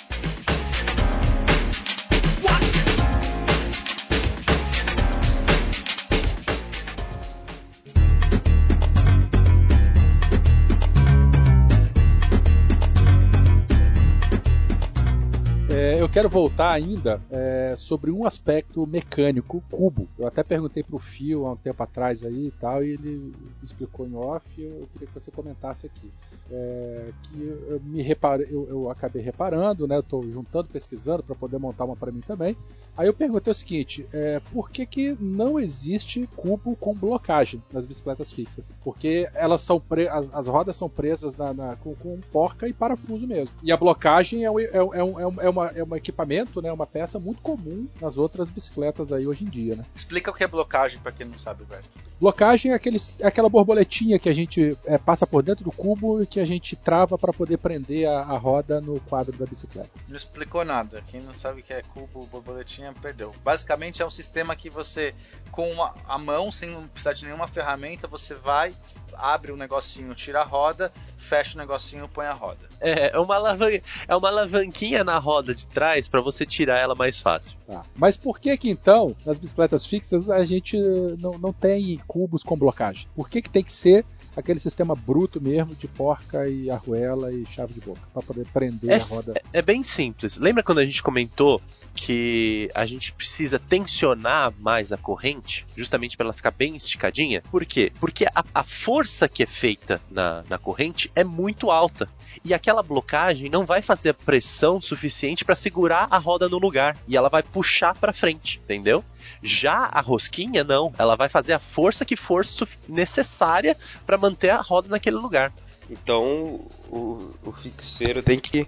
quero 16.20 16.28
voltar 16.28 16.72
ainda 16.72 17.22
é, 17.32 17.76
sobre 17.78 18.12
um 18.12 18.28
aspecto 18.28 18.86
mecânico, 18.86 19.64
cubo. 19.72 20.06
Eu 20.18 20.28
até 20.28 20.44
perguntei 20.44 20.84
pro 20.84 21.00
Fio 21.00 21.46
há 21.46 21.54
um 21.54 21.56
tempo 21.56 21.82
atrás 21.82 22.26
aí 22.26 22.48
e 22.48 22.54
tal, 22.60 22.84
e 22.84 22.90
ele 22.90 23.34
explicou 23.64 24.06
em 24.06 24.14
off, 24.14 24.44
eu 24.58 24.86
queria 24.92 25.08
que 25.08 25.14
você 25.14 25.32
comentasse 25.32 25.86
aqui. 25.86 26.12
É, 26.52 27.12
que 27.24 27.42
eu 27.70 27.80
me 27.86 28.02
repare, 28.02 28.46
eu, 28.50 28.68
eu, 28.68 28.90
acabei 28.90 29.22
reparando, 29.22 29.88
né? 29.88 29.96
Eu 29.96 30.04
tô 30.04 30.22
juntando, 30.24 30.68
pesquisando 30.68 31.24
para 31.24 31.36
poder 31.36 31.58
montar 31.58 31.86
uma 31.86 31.96
para 31.96 32.12
mim 32.12 32.22
também. 32.22 32.54
Aí 33.00 33.08
eu 33.08 33.14
perguntei 33.14 33.52
o 33.52 33.56
seguinte: 33.56 34.06
é, 34.12 34.42
por 34.52 34.70
que, 34.70 34.86
que 34.86 35.16
não 35.22 35.58
existe 35.58 36.28
cubo 36.36 36.76
com 36.76 36.94
blocagem 36.94 37.64
nas 37.72 37.86
bicicletas 37.86 38.34
fixas? 38.34 38.76
Porque 38.84 39.30
elas 39.34 39.62
são 39.62 39.82
as, 40.12 40.34
as, 40.34 40.48
rodas 40.48 40.76
são 40.76 40.90
presas 40.90 41.34
na, 41.38 41.54
na, 41.54 41.76
com, 41.78 41.96
com, 41.96 42.20
porca 42.32 42.68
e 42.68 42.74
parafuso 42.74 43.26
mesmo. 43.26 43.56
E 43.64 43.72
a 43.72 43.78
blocagem 43.78 44.46
é, 44.46 44.50
é, 44.50 44.78
é, 44.78 45.00
é, 45.44 45.50
uma, 45.50 45.68
é 45.68 45.84
um 45.84 45.88
equipamento, 46.10 46.62
né? 46.62 46.72
Uma 46.72 46.88
peça 46.88 47.20
muito 47.20 47.42
comum 47.42 47.88
nas 48.02 48.18
outras 48.18 48.50
bicicletas 48.50 49.12
aí 49.12 49.26
hoje 49.26 49.46
em 49.46 49.50
dia, 49.50 49.76
né? 49.76 49.86
Explica 49.96 50.32
o 50.32 50.34
que 50.34 50.44
é 50.44 50.48
blocagem 50.48 51.00
para 51.00 51.12
quem 51.12 51.26
não 51.26 51.40
sabe, 51.40 51.64
Berto. 51.64 52.10
Blocagem 52.20 52.74
é, 52.74 52.76
aquele, 52.76 52.98
é 53.20 53.28
aquela 53.28 53.48
borboletinha 53.48 54.20
que 54.20 54.28
a 54.28 54.34
gente 54.34 54.78
é, 54.86 54.98
passa 54.98 55.26
por 55.26 55.42
dentro 55.42 55.64
do 55.64 55.72
cubo 55.72 56.22
e 56.22 56.28
que 56.28 56.42
a 56.42 56.46
gente 56.46 56.76
trava 56.76 57.18
para 57.18 57.32
poder 57.32 57.58
prender 57.58 58.10
a, 58.10 58.20
a, 58.20 58.38
roda 58.38 58.82
no 58.82 59.00
quadro 59.02 59.38
da 59.38 59.46
bicicleta. 59.46 59.90
Não 60.06 60.18
explicou 60.18 60.66
nada. 60.66 61.02
Quem 61.08 61.22
não 61.22 61.34
sabe 61.34 61.62
o 61.62 61.64
que 61.64 61.72
é 61.72 61.82
cubo, 61.82 62.26
borboletinha, 62.26 62.94
perdeu. 63.02 63.34
Basicamente 63.42 64.02
é 64.02 64.06
um 64.06 64.10
sistema 64.10 64.54
que 64.54 64.70
você, 64.70 65.16
com 65.50 65.82
a, 65.82 65.96
a 66.06 66.18
mão, 66.18 66.52
sem 66.52 66.70
precisar 66.88 67.14
de 67.14 67.24
nenhuma 67.24 67.48
ferramenta, 67.48 68.06
você 68.06 68.36
vai, 68.36 68.74
abre 69.14 69.54
o 69.54 69.56
um 69.56 69.58
negocinho, 69.58 70.14
tira 70.14 70.42
a 70.42 70.44
roda, 70.44 70.92
fecha 71.18 71.56
o 71.56 71.62
negocinho, 71.62 72.10
põe 72.10 72.26
a 72.26 72.34
roda. 72.34 72.68
É, 72.82 73.16
é 73.16 73.20
uma, 73.20 73.36
alavan 73.36 73.70
é 74.08 74.16
uma 74.16 74.28
alavanquinha 74.28 75.06
na 75.06 75.18
roda 75.20 75.56
de 75.56 75.66
trás 75.68 75.99
para 76.08 76.22
você 76.22 76.46
tirar 76.46 76.78
ela 76.78 76.96
mais 76.96 77.20
fácil. 77.20 77.58
Tá. 77.68 77.84
Mas 77.96 78.16
por 78.16 78.40
que 78.40 78.56
que 78.58 78.70
então, 78.70 79.16
nas 79.26 79.38
bicicletas 79.38 79.86
fixas, 79.86 80.30
a 80.30 80.44
gente 80.44 80.78
não, 81.20 81.32
não 81.38 81.52
tem 81.52 82.00
cubos 82.08 82.44
com 82.44 82.58
blocagem? 82.58 83.08
Por 83.16 83.30
que 83.30 83.42
que 83.42 83.50
tem 83.50 83.64
que 83.64 83.74
ser 83.74 84.06
aquele 84.36 84.60
sistema 84.60 84.96
bruto 84.96 85.42
mesmo 85.42 85.76
de 85.76 85.88
porca 85.88 86.48
e 86.48 86.70
arruela 86.70 87.32
e 87.32 87.46
chave 87.48 87.74
de 87.74 87.82
boca 87.82 88.02
para 88.14 88.22
poder 88.22 88.46
prender 88.48 88.90
é, 88.90 88.96
a 88.96 89.00
roda. 89.00 89.34
É, 89.36 89.60
é, 89.60 89.62
bem 89.62 89.84
simples. 89.84 90.38
Lembra 90.38 90.64
quando 90.64 90.80
a 90.80 90.86
gente 90.86 91.04
comentou 91.04 91.62
que 91.94 92.70
a 92.74 92.86
gente 92.86 93.12
precisa 93.12 93.60
tensionar 93.60 94.54
mais 94.60 94.92
a 94.92 94.98
corrente, 94.98 95.66
justamente 95.76 96.16
para 96.16 96.28
ela 96.28 96.34
ficar 96.34 96.52
bem 96.52 96.76
esticadinha? 96.76 97.44
Por 97.52 97.66
quê? 97.66 97.92
Porque 98.00 98.26
a, 98.26 98.44
a 98.54 98.64
força 98.64 99.28
que 99.28 99.44
é 99.44 99.48
feita 99.48 100.02
na, 100.10 100.44
na 100.50 100.58
corrente 100.58 101.12
é 101.16 101.24
muito 101.24 101.70
alta 101.70 102.08
e 102.44 102.54
aquela 102.54 102.82
blocagem 102.82 103.50
não 103.50 103.66
vai 103.66 103.82
fazer 103.82 104.10
a 104.10 104.14
pressão 104.14 104.82
suficiente 104.82 105.44
para 105.44 105.56
segurar 105.56 105.89
a 106.10 106.18
roda 106.18 106.48
no 106.48 106.58
lugar 106.58 106.98
e 107.08 107.16
ela 107.16 107.30
vai 107.30 107.44
puxar 107.44 107.96
para 107.96 108.14
frente, 108.14 108.60
entendeu? 108.64 109.04
Já 109.42 109.90
a 109.92 110.02
rosquinha, 110.02 110.64
não. 110.64 110.94
Ela 110.98 111.16
vai 111.16 111.30
fazer 111.30 111.54
a 111.54 111.60
força 111.60 112.06
que 112.06 112.16
for 112.16 112.46
necessária 112.88 113.76
para 114.06 114.18
manter 114.18 114.50
a 114.50 114.62
roda 114.62 114.90
naquele 114.90 115.18
lugar. 115.18 115.52
Então 115.90 116.62
o, 116.90 117.34
o 117.44 117.52
fixeiro 117.52 118.22
tem 118.22 118.40
que 118.40 118.68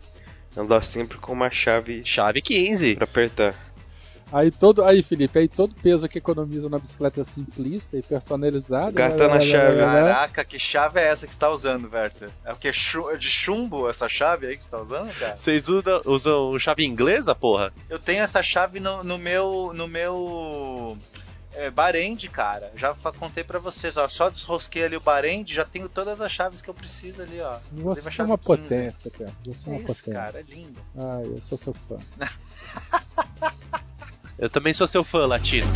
andar 0.55 0.83
sempre 0.83 1.17
com 1.17 1.33
uma 1.33 1.51
chave. 1.51 2.01
Chave 2.03 2.41
15. 2.41 2.95
Para 2.95 3.05
apertar. 3.05 3.70
Aí 4.31 4.49
todo, 4.49 4.83
aí 4.83 5.03
Felipe, 5.03 5.37
aí 5.39 5.47
todo 5.47 5.75
peso 5.75 6.07
que 6.07 6.17
economiza 6.17 6.69
na 6.69 6.79
bicicleta 6.79 7.23
simplista 7.23 7.97
e 7.97 8.01
personalizada. 8.01 8.91
Gasta 8.91 9.27
na 9.27 9.41
chave. 9.41 9.77
Caraca, 9.77 10.45
que 10.45 10.57
chave 10.57 10.99
é 10.99 11.07
essa 11.07 11.27
que 11.27 11.33
você 11.33 11.39
tá 11.39 11.49
usando, 11.49 11.91
Werther? 11.91 12.29
É 12.45 12.53
o 12.53 12.55
que? 12.55 12.71
De 12.71 13.29
chumbo 13.29 13.89
essa 13.89 14.07
chave 14.07 14.47
aí 14.47 14.55
que 14.55 14.63
você 14.63 14.69
tá 14.69 14.81
usando, 14.81 15.13
cara? 15.13 15.35
Vocês 15.35 15.67
usam, 15.67 16.01
usam 16.05 16.57
chave 16.59 16.85
inglesa, 16.85 17.35
porra? 17.35 17.73
Eu 17.89 17.99
tenho 17.99 18.23
essa 18.23 18.41
chave 18.41 18.79
no, 18.79 19.03
no 19.03 19.17
meu. 19.17 19.73
no 19.73 19.87
meu. 19.87 20.97
É, 21.53 21.69
Barend, 21.69 22.29
cara. 22.29 22.71
Já 22.75 22.95
contei 23.19 23.43
para 23.43 23.59
vocês, 23.59 23.97
ó. 23.97 24.07
Só 24.07 24.29
desrosquei 24.29 24.85
ali 24.85 24.95
o 24.95 25.01
Barend, 25.01 25.53
já 25.53 25.65
tenho 25.65 25.89
todas 25.89 26.21
as 26.21 26.31
chaves 26.31 26.61
que 26.61 26.69
eu 26.69 26.73
preciso 26.73 27.21
ali, 27.21 27.41
ó. 27.41 27.57
Você 27.73 28.21
é 28.21 28.23
uma 28.23 28.37
15. 28.37 28.47
potência, 28.47 29.11
cara. 29.11 29.33
Você 29.43 29.69
é, 29.69 29.73
é 29.73 29.75
uma 29.75 29.83
isso, 29.83 29.87
potência. 29.87 30.13
cara, 30.13 30.39
é 30.39 30.43
lindo. 30.43 30.79
Ah, 30.97 31.21
eu 31.21 31.41
sou 31.41 31.57
seu 31.57 31.73
fã. 31.73 31.97
Eu 34.37 34.49
também 34.49 34.73
sou 34.73 34.87
seu 34.87 35.03
fã, 35.03 35.25
Latino. 35.25 35.67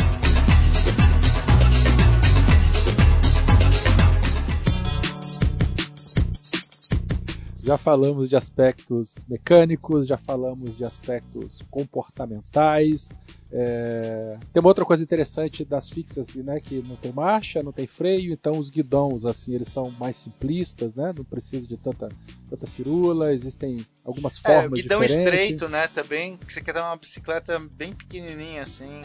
Já 7.66 7.80
falamos 7.80 8.30
de 8.30 8.36
aspectos 8.36 9.16
mecânicos, 9.28 10.08
já 10.08 10.18
falamos 10.18 10.78
de 10.78 10.86
aspectos 10.86 11.58
comportamentais, 11.72 13.10
é... 13.52 14.38
Tem 14.52 14.60
uma 14.60 14.68
outra 14.68 14.84
coisa 14.84 15.02
interessante 15.02 15.64
das 15.64 15.90
fixas, 15.90 16.30
assim, 16.30 16.44
né, 16.44 16.60
que 16.60 16.84
não 16.88 16.96
tem 16.96 17.12
marcha, 17.12 17.64
não 17.64 17.72
tem 17.72 17.88
freio, 17.88 18.34
então 18.34 18.60
os 18.60 18.70
guidões, 18.70 19.26
assim, 19.26 19.56
eles 19.56 19.70
são 19.70 19.92
mais 19.98 20.18
simplistas, 20.18 20.94
né, 20.94 21.14
não 21.18 21.24
precisa 21.24 21.68
de 21.68 21.78
tanta, 21.78 22.10
tanta 22.50 22.68
firula, 22.68 23.32
existem 23.32 23.78
algumas 24.04 24.38
formas 24.38 24.66
é, 24.66 24.82
guidão 24.82 25.00
diferentes. 25.00 25.32
estreito, 25.32 25.70
né, 25.70 25.88
também, 25.88 26.36
que 26.36 26.52
você 26.52 26.62
quer 26.62 26.74
dar 26.74 26.86
uma 26.86 26.98
bicicleta 26.98 27.60
bem 27.76 27.94
pequenininha, 27.94 28.62
assim, 28.62 29.02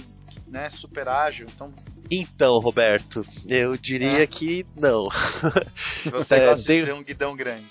né, 0.49 0.69
super 0.69 1.09
ágil, 1.09 1.47
então... 1.55 1.73
Então, 2.11 2.59
Roberto, 2.59 3.25
eu 3.49 3.77
diria 3.77 4.25
é. 4.25 4.27
que 4.27 4.67
não. 4.77 5.09
Você 6.11 6.35
é, 6.43 6.47
gosta 6.47 6.67
tem... 6.67 6.81
de 6.81 6.87
ter 6.87 6.93
um 6.93 7.03
guidão 7.03 7.37
grande 7.37 7.71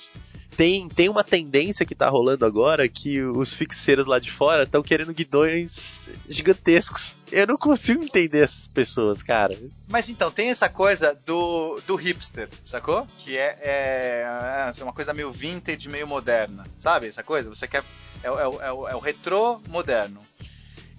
tem, 0.60 0.90
tem 0.90 1.08
uma 1.08 1.24
tendência 1.24 1.86
que 1.86 1.96
tá 1.96 2.10
rolando 2.10 2.46
agora 2.46 2.86
que 2.90 3.22
os 3.24 3.54
fixeiros 3.54 4.06
lá 4.06 4.20
de 4.20 4.30
fora 4.30 4.64
estão 4.64 4.84
querendo 4.84 5.14
guidões 5.14 6.10
gigantescos. 6.28 7.16
Eu 7.32 7.48
não 7.48 7.56
consigo 7.56 8.04
entender 8.04 8.40
essas 8.40 8.68
pessoas, 8.68 9.24
cara. 9.24 9.58
Mas 9.88 10.10
então, 10.10 10.30
tem 10.30 10.50
essa 10.50 10.68
coisa 10.68 11.18
do, 11.26 11.80
do 11.88 11.96
hipster, 11.96 12.50
sacou? 12.66 13.08
Que 13.20 13.38
é, 13.38 13.56
é, 13.62 14.72
é 14.78 14.84
uma 14.84 14.92
coisa 14.92 15.14
meio 15.14 15.32
vintage, 15.32 15.88
meio 15.88 16.06
moderna. 16.06 16.66
Sabe 16.78 17.08
essa 17.08 17.24
coisa? 17.24 17.48
Você 17.48 17.66
quer. 17.66 17.82
É, 18.22 18.28
é, 18.28 18.42
é, 18.68 18.74
o, 18.74 18.90
é 18.90 18.96
o 18.98 19.00
retrô 19.00 19.58
moderno. 19.70 20.20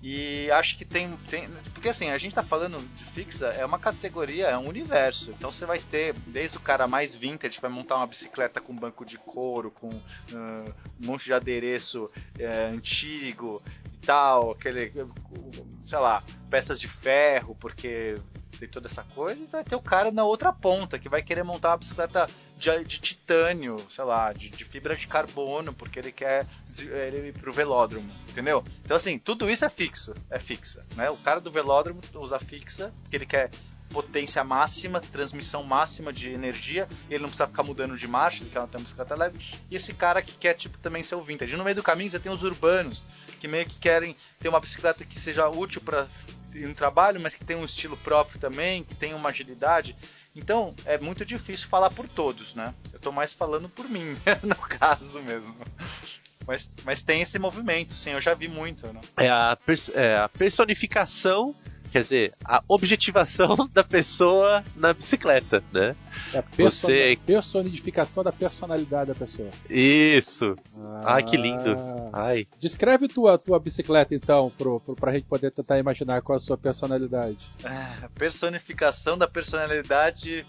E 0.02 0.50
acho 0.52 0.78
que 0.78 0.84
tem, 0.84 1.10
tem. 1.28 1.46
Porque 1.74 1.90
assim, 1.90 2.10
a 2.10 2.16
gente 2.16 2.34
tá 2.34 2.42
falando 2.42 2.78
de 2.96 3.04
fixa, 3.04 3.48
é 3.48 3.64
uma 3.64 3.78
categoria, 3.78 4.46
é 4.46 4.56
um 4.56 4.66
universo. 4.66 5.30
Então 5.30 5.52
você 5.52 5.66
vai 5.66 5.78
ter 5.78 6.14
desde 6.26 6.56
o 6.56 6.60
cara 6.60 6.86
mais 6.86 7.14
vintage 7.14 7.60
vai 7.60 7.70
montar 7.70 7.96
uma 7.96 8.06
bicicleta 8.06 8.60
com 8.60 8.74
banco 8.74 9.04
de 9.04 9.18
couro, 9.18 9.70
com 9.70 9.88
uh, 9.88 10.74
um 11.02 11.06
monte 11.06 11.26
de 11.26 11.34
adereço 11.34 12.04
uh, 12.04 12.74
antigo 12.74 13.62
tal, 14.04 14.52
aquele. 14.52 14.92
sei 15.82 15.98
lá, 15.98 16.22
peças 16.48 16.80
de 16.80 16.88
ferro, 16.88 17.54
porque 17.54 18.16
tem 18.60 18.68
toda 18.68 18.88
essa 18.88 19.02
coisa, 19.02 19.42
e 19.42 19.46
vai 19.46 19.64
ter 19.64 19.74
o 19.74 19.80
cara 19.80 20.10
na 20.10 20.22
outra 20.22 20.52
ponta 20.52 20.98
que 20.98 21.08
vai 21.08 21.22
querer 21.22 21.42
montar 21.42 21.70
uma 21.70 21.78
bicicleta 21.78 22.28
de, 22.56 22.84
de 22.84 23.00
titânio, 23.00 23.78
sei 23.88 24.04
lá, 24.04 24.32
de, 24.32 24.50
de, 24.50 24.64
fibra 24.64 24.94
de 24.94 25.06
carbono, 25.06 25.72
porque 25.72 25.98
ele 25.98 26.12
quer 26.12 26.46
ele 26.78 27.28
ir 27.28 27.32
pro 27.32 27.52
velódromo, 27.52 28.08
entendeu? 28.28 28.62
Então 28.84 28.96
assim, 28.96 29.18
tudo 29.18 29.48
isso 29.48 29.64
é 29.64 29.70
fixo, 29.70 30.14
é 30.28 30.38
fixa, 30.38 30.82
né? 30.94 31.08
O 31.10 31.16
cara 31.16 31.40
do 31.40 31.50
velódromo 31.50 32.00
usa 32.14 32.38
fixa, 32.38 32.92
porque 33.02 33.16
ele 33.16 33.26
quer 33.26 33.50
potência 33.90 34.42
máxima, 34.44 35.00
transmissão 35.00 35.62
máxima 35.64 36.12
de 36.12 36.30
energia, 36.30 36.88
ele 37.08 37.22
não 37.22 37.28
precisa 37.28 37.46
ficar 37.46 37.62
mudando 37.62 37.96
de 37.96 38.06
marcha, 38.06 38.42
ele 38.42 38.50
quer 38.50 38.60
uma 38.60 38.66
bicicleta 38.66 39.16
leve. 39.16 39.38
E 39.70 39.76
esse 39.76 39.92
cara 39.92 40.22
que 40.22 40.32
quer 40.32 40.54
tipo 40.54 40.78
também 40.78 41.02
ser 41.02 41.16
o 41.16 41.20
vintage. 41.20 41.56
No 41.56 41.64
meio 41.64 41.76
do 41.76 41.82
caminho 41.82 42.08
você 42.08 42.18
tem 42.18 42.30
os 42.30 42.42
urbanos, 42.42 43.02
que 43.40 43.48
meio 43.48 43.66
que 43.66 43.78
querem 43.90 44.16
ter 44.38 44.48
uma 44.48 44.60
bicicleta 44.60 45.04
que 45.04 45.18
seja 45.18 45.48
útil 45.48 45.80
para 45.80 46.06
no 46.54 46.74
trabalho, 46.74 47.20
mas 47.20 47.34
que 47.34 47.44
tem 47.44 47.56
um 47.56 47.64
estilo 47.64 47.96
próprio 47.96 48.38
também, 48.38 48.84
que 48.84 48.94
tem 48.94 49.14
uma 49.14 49.28
agilidade. 49.30 49.96
Então, 50.36 50.74
é 50.84 50.98
muito 50.98 51.24
difícil 51.24 51.68
falar 51.68 51.90
por 51.90 52.08
todos, 52.08 52.54
né? 52.54 52.72
Eu 52.92 52.96
estou 52.96 53.12
mais 53.12 53.32
falando 53.32 53.68
por 53.68 53.88
mim, 53.88 54.16
no 54.42 54.54
caso 54.56 55.20
mesmo. 55.22 55.54
Mas, 56.46 56.76
mas 56.84 57.02
tem 57.02 57.22
esse 57.22 57.38
movimento, 57.38 57.92
sim, 57.94 58.10
eu 58.10 58.20
já 58.20 58.34
vi 58.34 58.48
muito. 58.48 58.92
Né? 58.92 59.00
É, 59.16 59.28
a 59.28 59.56
é 59.94 60.16
a 60.16 60.28
personificação 60.28 61.54
quer 61.90 62.00
dizer, 62.00 62.32
a 62.44 62.62
objetivação 62.68 63.68
da 63.72 63.84
pessoa 63.84 64.62
na 64.76 64.92
bicicleta, 64.92 65.62
né? 65.72 65.94
É 66.32 66.38
a 66.38 66.42
person 66.42 66.88
Você... 66.88 67.18
personificação 67.26 68.22
da 68.22 68.32
personalidade 68.32 69.12
da 69.12 69.14
pessoa. 69.14 69.50
Isso. 69.68 70.56
Ah, 71.02 71.14
Ai, 71.14 71.22
que 71.22 71.36
lindo. 71.36 71.76
Ai. 72.12 72.46
Descreve 72.58 73.08
tua, 73.08 73.38
tua 73.38 73.58
bicicleta, 73.58 74.14
então, 74.14 74.50
pro, 74.50 74.80
pro, 74.80 74.94
pra 74.94 75.12
gente 75.12 75.24
poder 75.24 75.50
tentar 75.50 75.78
imaginar 75.78 76.22
qual 76.22 76.36
é 76.36 76.40
a 76.40 76.44
sua 76.44 76.56
personalidade. 76.56 77.38
Ah, 77.64 78.08
personificação 78.14 79.18
da 79.18 79.26
personalidade 79.26 80.46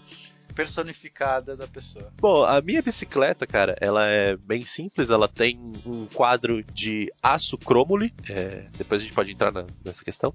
personificada 0.54 1.56
da 1.56 1.66
pessoa. 1.66 2.12
Bom, 2.20 2.44
a 2.44 2.60
minha 2.60 2.82
bicicleta, 2.82 3.46
cara, 3.46 3.76
ela 3.80 4.06
é 4.06 4.36
bem 4.36 4.64
simples. 4.64 5.10
Ela 5.10 5.28
tem 5.28 5.56
um 5.86 6.06
quadro 6.06 6.62
de 6.72 7.10
aço 7.22 7.56
cromole. 7.58 8.12
É, 8.28 8.64
depois 8.76 9.00
a 9.00 9.04
gente 9.04 9.14
pode 9.14 9.32
entrar 9.32 9.52
na, 9.52 9.64
nessa 9.84 10.04
questão. 10.04 10.34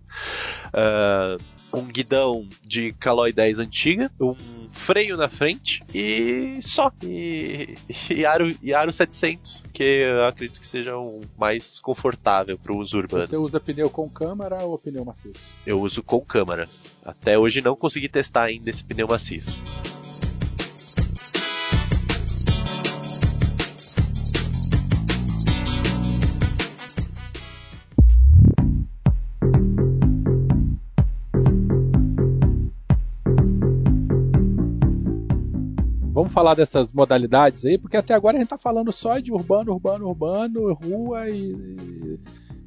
Uh, 0.67 1.41
um 1.73 1.83
guidão 1.83 2.47
de 2.63 2.93
Caloi 2.93 3.33
10 3.33 3.59
antiga, 3.59 4.11
um 4.21 4.67
freio 4.67 5.17
na 5.17 5.27
frente 5.27 5.81
e 5.93 6.59
só. 6.61 6.91
E, 7.03 7.77
e, 8.09 8.25
aro, 8.25 8.55
e 8.61 8.73
aro 8.73 8.91
700, 8.91 9.63
que 9.73 9.83
eu 9.83 10.25
acredito 10.25 10.59
que 10.59 10.67
seja 10.67 10.97
o 10.97 11.21
mais 11.37 11.79
confortável 11.79 12.57
para 12.57 12.73
o 12.73 12.77
uso 12.77 12.97
urbano. 12.97 13.27
Você 13.27 13.37
usa 13.37 13.59
pneu 13.59 13.89
com 13.89 14.09
câmara 14.09 14.63
ou 14.63 14.77
pneu 14.77 15.03
maciço? 15.03 15.35
Eu 15.65 15.81
uso 15.81 16.01
com 16.03 16.21
câmara. 16.21 16.67
Até 17.03 17.37
hoje 17.37 17.61
não 17.61 17.75
consegui 17.75 18.09
testar 18.09 18.43
ainda 18.43 18.69
esse 18.69 18.83
pneu 18.83 19.07
maciço. 19.07 19.59
Falar 36.37 36.53
dessas 36.53 36.93
modalidades 36.93 37.65
aí, 37.65 37.79
porque 37.79 37.97
até 37.97 38.13
agora 38.13 38.37
a 38.37 38.39
gente 38.39 38.49
tá 38.49 38.59
falando 38.59 38.93
só 38.93 39.17
de 39.17 39.31
urbano, 39.31 39.73
urbano, 39.73 40.07
urbano, 40.07 40.71
rua 40.71 41.27
e, 41.27 42.19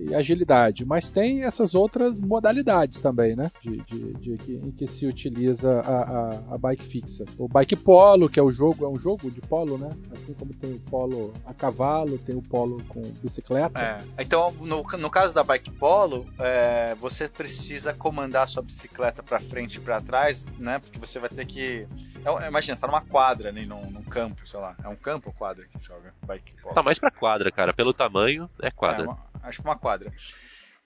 e 0.09 0.15
agilidade. 0.15 0.85
Mas 0.85 1.09
tem 1.09 1.45
essas 1.45 1.75
outras 1.75 2.21
modalidades 2.21 2.99
também, 2.99 3.37
né? 3.37 3.51
De, 3.61 3.79
de, 3.79 4.13
de 4.15 4.39
que, 4.39 4.53
em 4.53 4.71
que 4.71 4.87
se 4.87 5.07
utiliza 5.07 5.81
a, 5.81 6.03
a, 6.03 6.55
a, 6.55 6.59
bike 6.59 6.85
fixa. 6.85 7.25
O 7.39 7.49
bike 7.49 7.77
polo, 7.77 8.29
que 8.29 8.39
é 8.39 8.43
o 8.43 8.51
jogo, 8.51 8.85
é 8.85 8.89
um 8.89 8.99
jogo 9.01 9.31
de 9.31 9.41
polo, 9.41 9.77
né? 9.77 9.89
Assim 10.13 10.35
como 10.35 10.55
tem 10.55 10.75
o 10.75 10.81
polo 10.81 11.33
a 11.45 11.53
cavalo, 11.53 12.19
tem 12.19 12.37
o 12.37 12.43
polo 12.43 12.83
com 12.89 13.03
bicicleta. 13.23 13.79
É. 13.79 14.01
Então, 14.19 14.53
no, 14.61 14.83
no 14.83 15.11
caso 15.11 15.35
da 15.35 15.43
bike 15.43 15.71
polo, 15.73 16.27
é, 16.39 16.95
você 16.95 17.29
precisa 17.29 17.93
comandar 17.93 18.45
a 18.45 18.47
sua 18.47 18.63
bicicleta 18.63 19.23
para 19.23 19.41
frente 19.41 19.77
e 19.77 19.81
para 19.81 20.01
trás, 20.01 20.47
né? 20.59 20.79
Porque 20.79 20.99
você 20.99 21.19
vai 21.19 21.29
ter 21.29 21.47
que 21.47 21.87
é, 22.25 22.49
imagina, 22.49 22.77
você 22.77 22.83
tá 22.83 22.87
numa 22.87 23.01
quadra, 23.01 23.51
né, 23.51 23.65
num, 23.65 23.91
num, 23.91 24.03
campo, 24.03 24.47
sei 24.47 24.61
lá. 24.61 24.77
É 24.85 24.89
um 24.89 24.97
campo 24.97 25.29
ou 25.29 25.35
quadra 25.35 25.65
que 25.67 25.83
joga 25.85 26.13
bike 26.27 26.55
polo? 26.61 26.75
Tá 26.75 26.83
mais 26.83 26.99
pra 26.99 27.11
quadra, 27.11 27.51
cara. 27.51 27.73
Pelo 27.73 27.95
tamanho, 27.95 28.49
é 28.61 28.71
quadra. 28.71 29.05
É, 29.05 29.09
uma, 29.09 29.19
acho 29.43 29.61
que 29.61 29.69
uma 29.69 29.77
quadra. 29.77 30.13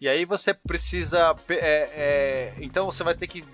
E 0.01 0.09
aí 0.09 0.25
você 0.25 0.53
precisa. 0.53 1.35
É, 1.49 1.55
é, 1.57 2.55
então 2.61 2.87
você 2.87 3.03
vai 3.03 3.15
ter 3.15 3.27
que 3.27 3.45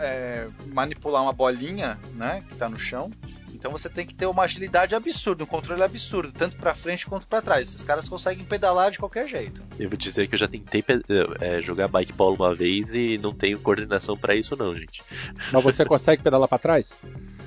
é, 0.00 0.48
manipular 0.66 1.22
uma 1.22 1.32
bolinha, 1.32 1.98
né? 2.14 2.44
Que 2.48 2.56
tá 2.56 2.68
no 2.68 2.78
chão. 2.78 3.10
Então 3.52 3.72
você 3.72 3.90
tem 3.90 4.06
que 4.06 4.14
ter 4.14 4.24
uma 4.24 4.44
agilidade 4.44 4.94
absurda, 4.94 5.44
um 5.44 5.46
controle 5.46 5.82
absurdo, 5.82 6.32
tanto 6.32 6.56
para 6.56 6.74
frente 6.74 7.06
quanto 7.06 7.26
para 7.26 7.42
trás. 7.42 7.68
Esses 7.68 7.84
caras 7.84 8.08
conseguem 8.08 8.44
pedalar 8.44 8.90
de 8.90 8.98
qualquer 8.98 9.28
jeito. 9.28 9.62
Eu 9.78 9.88
vou 9.88 9.98
dizer 9.98 10.26
que 10.28 10.34
eu 10.34 10.38
já 10.38 10.48
tentei 10.48 10.82
é, 11.40 11.60
jogar 11.60 11.86
bike 11.88 12.14
polo 12.14 12.36
uma 12.36 12.54
vez 12.54 12.94
e 12.94 13.18
não 13.18 13.34
tenho 13.34 13.58
coordenação 13.60 14.16
para 14.16 14.34
isso 14.34 14.56
não, 14.56 14.74
gente. 14.74 15.02
Mas 15.52 15.62
você 15.62 15.84
consegue 15.84 16.22
pedalar 16.22 16.48
para 16.48 16.58
trás? 16.58 16.98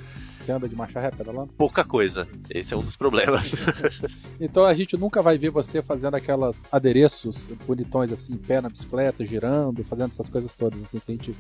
Você 0.44 0.52
anda 0.52 0.68
de 0.68 0.76
marcha 0.76 1.00
ré 1.00 1.10
pedalando? 1.10 1.54
Pouca 1.54 1.86
coisa. 1.86 2.28
Esse 2.50 2.74
é 2.74 2.78
um 2.78 2.84
dos 2.84 2.98
problemas. 2.98 3.56
então 4.41 4.66
a 4.66 4.74
gente 4.74 4.98
nunca 4.98 5.22
vai 5.22 5.38
ver 5.38 5.50
você 5.50 5.82
fazendo 5.82 6.16
aquelas 6.16 6.62
adereços 6.70 7.48
bonitões 7.66 8.12
assim, 8.12 8.36
pé 8.36 8.60
na 8.60 8.68
bicicleta, 8.68 9.26
girando, 9.26 9.86
fazendo 9.86 10.12
essas 10.12 10.28
coisas 10.28 10.54
todas 10.54 10.82
assim 10.84 11.00
que 11.00 11.12
a 11.12 11.16
gente 11.16 11.36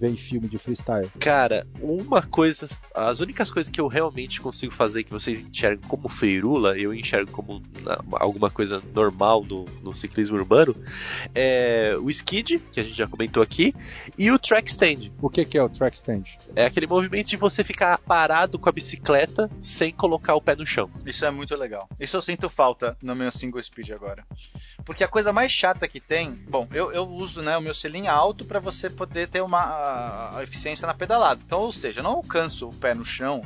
vê 0.00 0.08
em 0.08 0.16
filme 0.16 0.48
de 0.48 0.58
freestyle. 0.58 1.08
Cara, 1.20 1.66
uma 1.80 2.20
coisa, 2.22 2.68
as 2.92 3.20
únicas 3.20 3.48
coisas 3.48 3.70
que 3.70 3.80
eu 3.80 3.86
realmente 3.86 4.40
consigo 4.40 4.74
fazer 4.74 5.04
que 5.04 5.12
vocês 5.12 5.40
enxergam 5.40 5.88
como 5.88 6.08
feirula, 6.08 6.76
eu 6.76 6.92
enxergo 6.92 7.30
como 7.30 7.62
alguma 8.12 8.50
coisa 8.50 8.82
normal 8.92 9.44
no, 9.44 9.66
no 9.82 9.94
ciclismo 9.94 10.36
urbano, 10.36 10.74
é 11.32 11.96
o 12.00 12.10
skid, 12.10 12.60
que 12.72 12.80
a 12.80 12.84
gente 12.84 12.96
já 12.96 13.06
comentou 13.06 13.42
aqui, 13.42 13.74
e 14.16 14.30
o 14.30 14.38
track 14.38 14.68
stand. 14.68 15.12
O 15.20 15.30
que, 15.30 15.44
que 15.44 15.58
é 15.58 15.62
o 15.62 15.68
track 15.68 15.96
stand? 15.96 16.24
É 16.56 16.66
aquele 16.66 16.86
movimento 16.86 17.28
de 17.28 17.36
você 17.36 17.62
ficar 17.62 17.98
parado 17.98 18.47
com 18.56 18.68
a 18.68 18.72
bicicleta 18.72 19.50
sem 19.60 19.92
colocar 19.92 20.36
o 20.36 20.40
pé 20.40 20.54
no 20.54 20.64
chão. 20.64 20.88
Isso 21.04 21.24
é 21.24 21.30
muito 21.30 21.56
legal. 21.56 21.88
Isso 21.98 22.16
eu 22.16 22.22
sinto 22.22 22.48
falta 22.48 22.96
no 23.02 23.16
meu 23.16 23.32
single 23.32 23.60
speed 23.60 23.90
agora. 23.90 24.24
Porque 24.84 25.02
a 25.02 25.08
coisa 25.08 25.32
mais 25.32 25.50
chata 25.50 25.88
que 25.88 25.98
tem, 25.98 26.30
bom, 26.48 26.68
eu, 26.72 26.92
eu 26.92 27.08
uso 27.08 27.42
né, 27.42 27.56
o 27.56 27.60
meu 27.60 27.74
selinho 27.74 28.10
alto 28.10 28.44
para 28.44 28.60
você 28.60 28.88
poder 28.88 29.28
ter 29.28 29.42
uma 29.42 29.58
a, 29.58 30.38
a 30.38 30.42
eficiência 30.44 30.86
na 30.86 30.94
pedalada. 30.94 31.40
Então, 31.44 31.60
ou 31.60 31.72
seja, 31.72 31.98
eu 31.98 32.04
não 32.04 32.12
alcanço 32.12 32.68
o 32.68 32.72
pé 32.72 32.94
no 32.94 33.04
chão 33.04 33.42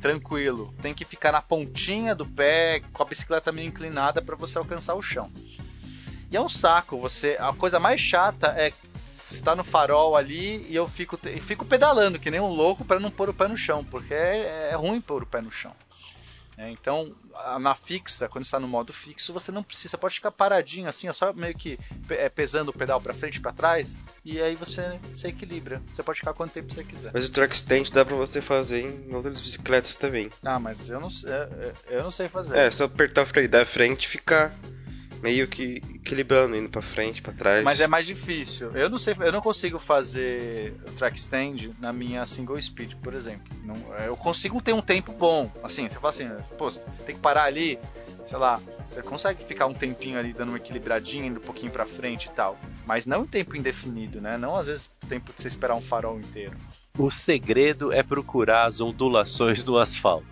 tranquilo. 0.00 0.74
Tem 0.80 0.94
que 0.94 1.04
ficar 1.04 1.32
na 1.32 1.42
pontinha 1.42 2.14
do 2.14 2.26
pé 2.26 2.82
com 2.92 3.02
a 3.02 3.06
bicicleta 3.06 3.52
meio 3.52 3.68
inclinada 3.68 4.22
para 4.22 4.36
você 4.36 4.58
alcançar 4.58 4.94
o 4.94 5.02
chão. 5.02 5.30
E 6.30 6.36
é 6.36 6.40
um 6.40 6.48
saco. 6.48 6.98
Você, 6.98 7.36
a 7.40 7.52
coisa 7.52 7.80
mais 7.80 8.00
chata 8.00 8.48
é 8.48 8.72
você 8.94 9.42
tá 9.42 9.54
no 9.54 9.64
farol 9.64 10.16
ali 10.16 10.66
e 10.68 10.74
eu 10.74 10.86
fico, 10.86 11.18
fico 11.40 11.64
pedalando 11.64 12.18
que 12.18 12.30
nem 12.30 12.40
um 12.40 12.48
louco 12.48 12.84
para 12.84 12.98
não 12.98 13.10
pôr 13.10 13.30
o 13.30 13.34
pé 13.34 13.46
no 13.46 13.56
chão, 13.56 13.84
porque 13.84 14.12
é, 14.12 14.70
é 14.72 14.74
ruim 14.74 15.00
pôr 15.00 15.22
o 15.22 15.26
pé 15.26 15.40
no 15.40 15.50
chão. 15.50 15.74
É, 16.58 16.68
então, 16.68 17.14
na 17.58 17.74
fixa, 17.74 18.28
quando 18.28 18.44
está 18.44 18.60
no 18.60 18.68
modo 18.68 18.92
fixo, 18.92 19.32
você 19.32 19.50
não 19.50 19.62
precisa, 19.62 19.96
pode 19.96 20.16
ficar 20.16 20.30
paradinho 20.30 20.90
assim, 20.90 21.10
só 21.10 21.32
meio 21.32 21.54
que 21.54 21.78
é, 22.10 22.28
pesando 22.28 22.68
o 22.68 22.72
pedal 22.72 23.00
para 23.00 23.14
frente 23.14 23.36
e 23.36 23.40
para 23.40 23.52
trás, 23.52 23.96
e 24.22 24.42
aí 24.42 24.56
você 24.56 25.00
se 25.14 25.26
equilibra. 25.26 25.80
Você 25.90 26.02
pode 26.02 26.18
ficar 26.18 26.34
quanto 26.34 26.52
tempo 26.52 26.70
você 26.70 26.84
quiser. 26.84 27.12
Mas 27.14 27.26
o 27.26 27.32
track 27.32 27.54
stand 27.54 27.84
dá 27.94 28.04
para 28.04 28.14
você 28.14 28.42
fazer 28.42 28.82
em 28.82 29.14
outras 29.14 29.40
bicicletas 29.40 29.94
também. 29.94 30.30
Ah, 30.44 30.58
mas 30.58 30.90
eu 30.90 31.00
não, 31.00 31.08
eu, 31.24 31.96
eu 31.96 32.02
não 32.02 32.10
sei 32.10 32.28
fazer. 32.28 32.58
É, 32.58 32.70
só 32.70 32.84
apertar 32.84 33.22
o 33.22 33.26
freio 33.26 33.48
da 33.48 33.64
frente 33.64 34.04
e 34.04 34.08
ficar 34.08 34.54
meio 35.22 35.46
que 35.46 35.82
equilibrando, 35.94 36.56
indo 36.56 36.68
para 36.68 36.82
frente, 36.82 37.20
para 37.20 37.32
trás. 37.32 37.64
Mas 37.64 37.80
é 37.80 37.86
mais 37.86 38.06
difícil. 38.06 38.70
Eu 38.74 38.88
não 38.88 38.98
sei, 38.98 39.14
eu 39.18 39.32
não 39.32 39.40
consigo 39.40 39.78
fazer 39.78 40.74
track 40.96 41.18
stand 41.18 41.70
na 41.78 41.92
minha 41.92 42.24
single 42.26 42.60
speed, 42.60 42.94
por 42.96 43.14
exemplo. 43.14 43.54
Não, 43.64 43.76
eu 44.04 44.16
consigo 44.16 44.60
ter 44.60 44.72
um 44.72 44.82
tempo 44.82 45.12
bom. 45.12 45.50
Assim, 45.62 45.88
você 45.88 45.96
fala 45.96 46.08
assim, 46.08 46.28
pô, 46.56 46.70
tem 47.04 47.14
que 47.14 47.20
parar 47.20 47.44
ali, 47.44 47.78
sei 48.24 48.38
lá, 48.38 48.60
você 48.88 49.02
consegue 49.02 49.44
ficar 49.44 49.66
um 49.66 49.74
tempinho 49.74 50.18
ali 50.18 50.32
dando 50.32 50.48
uma 50.48 50.58
equilibradinha, 50.58 51.26
indo 51.26 51.38
um 51.38 51.42
pouquinho 51.42 51.70
para 51.70 51.86
frente 51.86 52.26
e 52.26 52.30
tal. 52.30 52.58
Mas 52.86 53.06
não 53.06 53.22
um 53.22 53.26
tempo 53.26 53.56
indefinido, 53.56 54.20
né? 54.20 54.36
Não 54.36 54.56
às 54.56 54.66
vezes 54.66 54.90
o 55.02 55.06
tempo 55.06 55.32
de 55.32 55.40
você 55.40 55.48
esperar 55.48 55.74
um 55.74 55.82
farol 55.82 56.18
inteiro. 56.18 56.56
O 56.98 57.10
segredo 57.10 57.92
é 57.92 58.02
procurar 58.02 58.64
as 58.64 58.80
ondulações 58.80 59.62
do 59.64 59.78
asfalto 59.78 60.26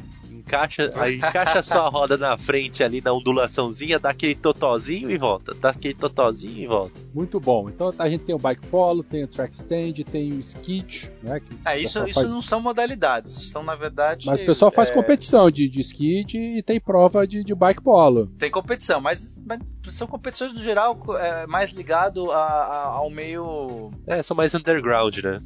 encaixa, 0.49 0.91
aí 0.97 1.17
encaixa 1.17 1.63
sua 1.63 1.89
roda 1.89 2.17
na 2.17 2.39
frente 2.39 2.83
ali 2.83 3.01
na 3.01 3.13
ondulaçãozinha, 3.13 3.99
dá 3.99 4.11
aquele 4.11 4.35
totozinho 4.35 5.11
e 5.11 5.19
volta, 5.19 5.55
dá 5.55 5.71
aquele 5.71 5.95
totozinho 5.95 6.59
e 6.59 6.67
volta. 6.67 6.99
Muito 7.15 7.39
bom. 7.39 7.69
Então 7.69 7.95
a 7.99 8.09
gente 8.09 8.25
tem 8.25 8.35
o 8.35 8.39
bike 8.39 8.67
polo, 8.69 9.03
tem 9.03 9.25
o 9.25 9.29
track 9.29 9.55
stand, 9.55 9.93
tem 10.11 10.33
o 10.33 10.41
skid, 10.41 11.11
né? 11.23 11.41
é, 11.65 11.79
isso, 11.79 12.05
isso 12.07 12.21
faz... 12.21 12.33
não 12.33 12.43
são 12.43 12.61
modalidades, 12.61 13.51
são 13.51 13.63
na 13.63 13.75
verdade. 13.75 14.27
Mas 14.27 14.41
o 14.41 14.47
pessoal 14.47 14.71
faz 14.71 14.89
é... 14.89 14.95
competição 14.95 15.51
de, 15.51 15.69
de 15.69 15.81
skid 15.81 16.37
e 16.37 16.63
tem 16.63 16.81
prova 16.81 17.27
de, 17.27 17.45
de 17.45 17.55
bike 17.55 17.83
polo. 17.83 18.27
Tem 18.39 18.51
competição, 18.51 19.01
mas, 19.01 19.43
mas 19.47 19.61
são 19.91 20.07
competições 20.07 20.53
no 20.53 20.63
geral 20.63 20.99
é, 21.19 21.47
mais 21.47 21.71
ligado 21.71 22.31
a, 22.31 22.45
a, 22.45 22.85
ao 22.97 23.11
meio. 23.11 23.91
É, 24.07 24.23
são 24.23 24.37
mais 24.37 24.55
underground, 24.55 25.19
né? 25.19 25.43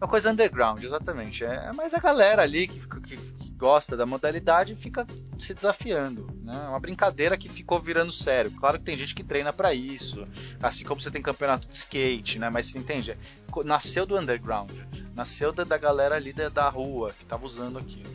Uma 0.00 0.08
coisa 0.08 0.30
underground, 0.30 0.82
exatamente. 0.82 1.44
É, 1.44 1.66
é 1.66 1.72
mais 1.72 1.92
a 1.92 1.98
galera 1.98 2.42
ali 2.42 2.66
que, 2.66 2.80
que, 3.00 3.18
gosta 3.60 3.94
da 3.94 4.06
modalidade 4.06 4.74
fica 4.74 5.06
se 5.38 5.52
desafiando. 5.52 6.26
Né? 6.42 6.54
É 6.64 6.68
uma 6.70 6.80
brincadeira 6.80 7.36
que 7.36 7.46
ficou 7.46 7.78
virando 7.78 8.10
sério. 8.10 8.50
Claro 8.52 8.78
que 8.78 8.84
tem 8.86 8.96
gente 8.96 9.14
que 9.14 9.22
treina 9.22 9.52
para 9.52 9.74
isso, 9.74 10.26
assim 10.62 10.82
como 10.82 11.00
você 11.00 11.10
tem 11.10 11.20
campeonato 11.20 11.68
de 11.68 11.76
skate, 11.76 12.38
né? 12.38 12.48
mas 12.50 12.66
você 12.66 12.78
entende? 12.78 13.16
Nasceu 13.62 14.06
do 14.06 14.18
underground, 14.18 14.70
nasceu 15.14 15.52
da, 15.52 15.76
galera 15.76 16.14
ali 16.14 16.32
da, 16.32 16.68
rua 16.70 17.12
que 17.12 17.22
estava 17.22 17.44
usando 17.44 17.78
aquilo. 17.78 18.08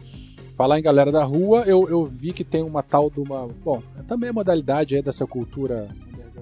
Falar 0.57 0.79
em 0.79 0.83
galera 0.83 1.11
da 1.11 1.23
rua, 1.23 1.63
eu, 1.67 1.87
eu 1.89 2.05
vi 2.05 2.33
que 2.33 2.43
tem 2.43 2.63
uma 2.63 2.81
tal 2.81 3.09
de 3.09 3.19
uma. 3.19 3.45
Bom, 3.45 3.83
é 3.99 4.03
também 4.03 4.29
a 4.29 4.33
modalidade 4.33 4.95
aí 4.95 5.01
dessa 5.01 5.27
cultura 5.27 5.89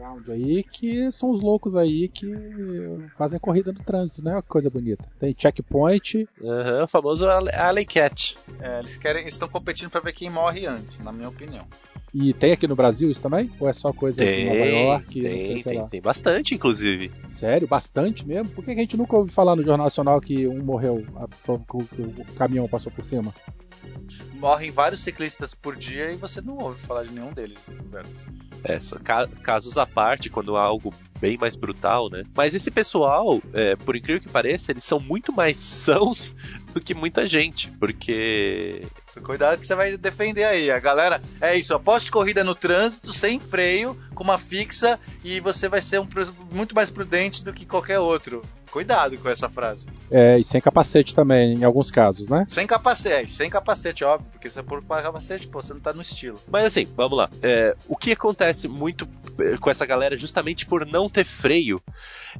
underground 0.03 0.29
aí, 0.29 0.63
que 0.63 1.11
são 1.11 1.31
os 1.31 1.41
loucos 1.41 1.75
aí 1.75 2.07
que 2.09 2.31
fazem 3.17 3.39
corrida 3.39 3.71
no 3.71 3.79
trânsito, 3.79 4.23
né? 4.23 4.33
Uma 4.33 4.41
coisa 4.41 4.69
bonita. 4.69 5.05
Tem 5.19 5.35
checkpoint. 5.37 6.27
Uhum, 6.39 6.83
o 6.83 6.87
famoso 6.87 7.25
Alley 7.27 7.85
Cat. 7.85 8.37
É, 8.59 8.79
eles 8.79 8.97
querem, 8.97 9.25
estão 9.25 9.47
competindo 9.47 9.89
para 9.89 10.01
ver 10.01 10.13
quem 10.13 10.29
morre 10.29 10.65
antes, 10.65 10.99
na 10.99 11.11
minha 11.11 11.29
opinião. 11.29 11.65
E 12.13 12.31
tem 12.31 12.51
aqui 12.51 12.67
no 12.67 12.75
Brasil 12.75 13.09
isso 13.09 13.21
também? 13.21 13.51
Ou 13.59 13.67
é 13.67 13.73
só 13.73 13.91
coisa 13.91 14.17
tem, 14.17 14.43
de 14.43 14.45
Nova 14.45 14.65
York? 14.65 15.21
Tem, 15.21 15.63
tem, 15.63 15.87
tem 15.87 16.01
bastante, 16.01 16.53
inclusive. 16.53 17.11
Sério? 17.39 17.67
Bastante 17.67 18.27
mesmo? 18.27 18.51
Por 18.51 18.63
que 18.63 18.71
a 18.71 18.75
gente 18.75 18.95
nunca 18.95 19.15
ouviu 19.15 19.33
falar 19.33 19.55
no 19.55 19.63
Jornal 19.63 19.85
Nacional 19.85 20.21
que 20.21 20.47
um 20.47 20.63
morreu, 20.63 21.03
o 21.47 22.25
caminhão 22.35 22.67
passou 22.67 22.91
por 22.91 23.03
cima? 23.03 23.33
morrem 24.43 24.71
vários 24.71 24.99
ciclistas 24.99 25.53
por 25.53 25.73
dia 25.77 26.11
e 26.11 26.17
você 26.17 26.41
não 26.41 26.57
ouve 26.57 26.77
falar 26.77 27.03
de 27.03 27.11
nenhum 27.13 27.31
deles, 27.31 27.65
Roberto. 27.65 28.25
É, 28.65 28.77
casos 29.41 29.77
à 29.77 29.85
parte, 29.93 30.29
quando 30.29 30.57
há 30.57 30.61
algo 30.61 30.93
bem 31.19 31.37
mais 31.37 31.55
brutal, 31.55 32.09
né? 32.09 32.23
Mas 32.35 32.53
esse 32.53 32.69
pessoal, 32.69 33.41
é, 33.53 33.75
por 33.75 33.95
incrível 33.95 34.21
que 34.21 34.27
pareça, 34.27 34.71
eles 34.71 34.83
são 34.83 34.99
muito 34.99 35.31
mais 35.31 35.57
sãos 35.59 36.35
do 36.73 36.81
que 36.81 36.93
muita 36.93 37.25
gente, 37.25 37.69
porque. 37.79 38.85
Cuidado 39.23 39.59
que 39.59 39.67
você 39.67 39.75
vai 39.75 39.95
defender 39.95 40.43
aí. 40.43 40.71
A 40.71 40.79
galera, 40.79 41.21
é 41.39 41.55
isso, 41.55 41.73
aposte 41.73 42.11
corrida 42.11 42.43
no 42.43 42.55
trânsito, 42.55 43.13
sem 43.13 43.39
freio, 43.39 43.97
com 44.15 44.23
uma 44.23 44.37
fixa, 44.37 44.99
e 45.23 45.39
você 45.39 45.69
vai 45.69 45.81
ser 45.81 45.99
um, 45.99 46.07
muito 46.51 46.73
mais 46.73 46.89
prudente 46.89 47.43
do 47.43 47.53
que 47.53 47.65
qualquer 47.65 47.99
outro. 47.99 48.41
Cuidado 48.71 49.15
com 49.19 49.29
essa 49.29 49.47
frase. 49.47 49.85
É, 50.09 50.39
e 50.39 50.43
sem 50.43 50.59
capacete 50.59 51.13
também, 51.13 51.53
em 51.53 51.63
alguns 51.63 51.91
casos, 51.91 52.27
né? 52.27 52.43
Sem 52.47 52.65
capacete, 52.65 53.29
sem 53.29 53.47
capacete, 53.47 54.03
óbvio, 54.03 54.27
porque 54.31 54.49
se 54.49 54.59
é 54.59 54.63
por 54.63 54.83
capacete, 54.83 55.45
pô, 55.45 55.61
você 55.61 55.75
não 55.75 55.79
tá 55.79 55.93
no 55.93 56.01
estilo. 56.01 56.39
Mas 56.47 56.65
assim, 56.65 56.87
vamos 56.95 57.15
lá. 57.15 57.29
É, 57.43 57.75
o 57.87 57.95
que 57.95 58.13
acontece 58.13 58.67
muito 58.67 59.07
eh, 59.39 59.57
com 59.59 59.69
essa 59.69 59.85
galera, 59.85 60.17
justamente 60.17 60.65
por 60.65 60.87
não 60.87 61.07
ter 61.07 61.23
freio, 61.23 61.79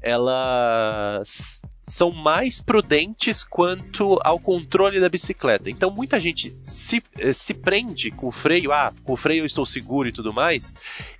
elas 0.02 1.62
são 1.86 2.12
mais 2.12 2.62
prudentes 2.62 3.44
quanto 3.44 4.18
ao 4.24 4.40
controle 4.40 5.00
da 5.00 5.10
bicicleta. 5.10 5.70
Então 5.70 5.92
muita 5.92 6.20
gente 6.20 6.54
se, 6.64 7.04
eh, 7.20 7.34
se 7.34 7.54
prende 7.54 8.10
com 8.10 8.28
o 8.28 8.32
freio, 8.32 8.72
ah, 8.72 8.94
com 9.04 9.14
o 9.14 9.18
freio 9.18 9.42
eu 9.42 9.46
estou 9.46 9.66
seguro 9.66 10.08
e 10.08 10.12
tudo 10.12 10.32
mais, 10.32 10.74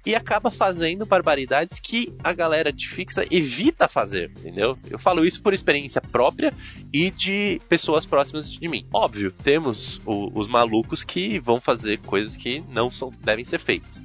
e 0.06 0.16
acaba 0.16 0.50
fazendo 0.50 1.06
barbaridades 1.06 1.80
que 1.80 2.14
a 2.24 2.34
galera 2.34 2.72
de 2.72 2.88
fixa 2.88 3.26
evita 3.30 3.88
fazer, 3.90 4.32
entendeu? 4.38 4.78
Eu 4.90 4.98
falo 4.98 5.26
isso 5.26 5.42
por 5.42 5.54
experiência 5.54 6.02
própria 6.02 6.54
e 6.94 7.12
de 7.12 7.62
pessoas 7.68 8.06
próximas 8.06 8.50
de 8.50 8.68
mim. 8.68 8.86
Óbvio, 8.94 9.32
temos 9.32 10.00
o, 10.06 10.32
os 10.34 10.48
malucos 10.48 11.04
que 11.04 11.40
vão 11.40 11.60
fazer 11.60 12.00
coisas 12.00 12.38
que 12.38 12.64
não 12.70 12.90
são, 12.90 13.12
devem 13.22 13.44
ser 13.44 13.60
feitas. 13.60 14.02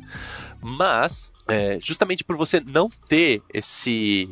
Mas, 0.60 1.30
é, 1.46 1.78
justamente 1.80 2.24
por 2.24 2.36
você 2.36 2.58
não 2.60 2.90
ter 3.08 3.42
esse 3.54 4.28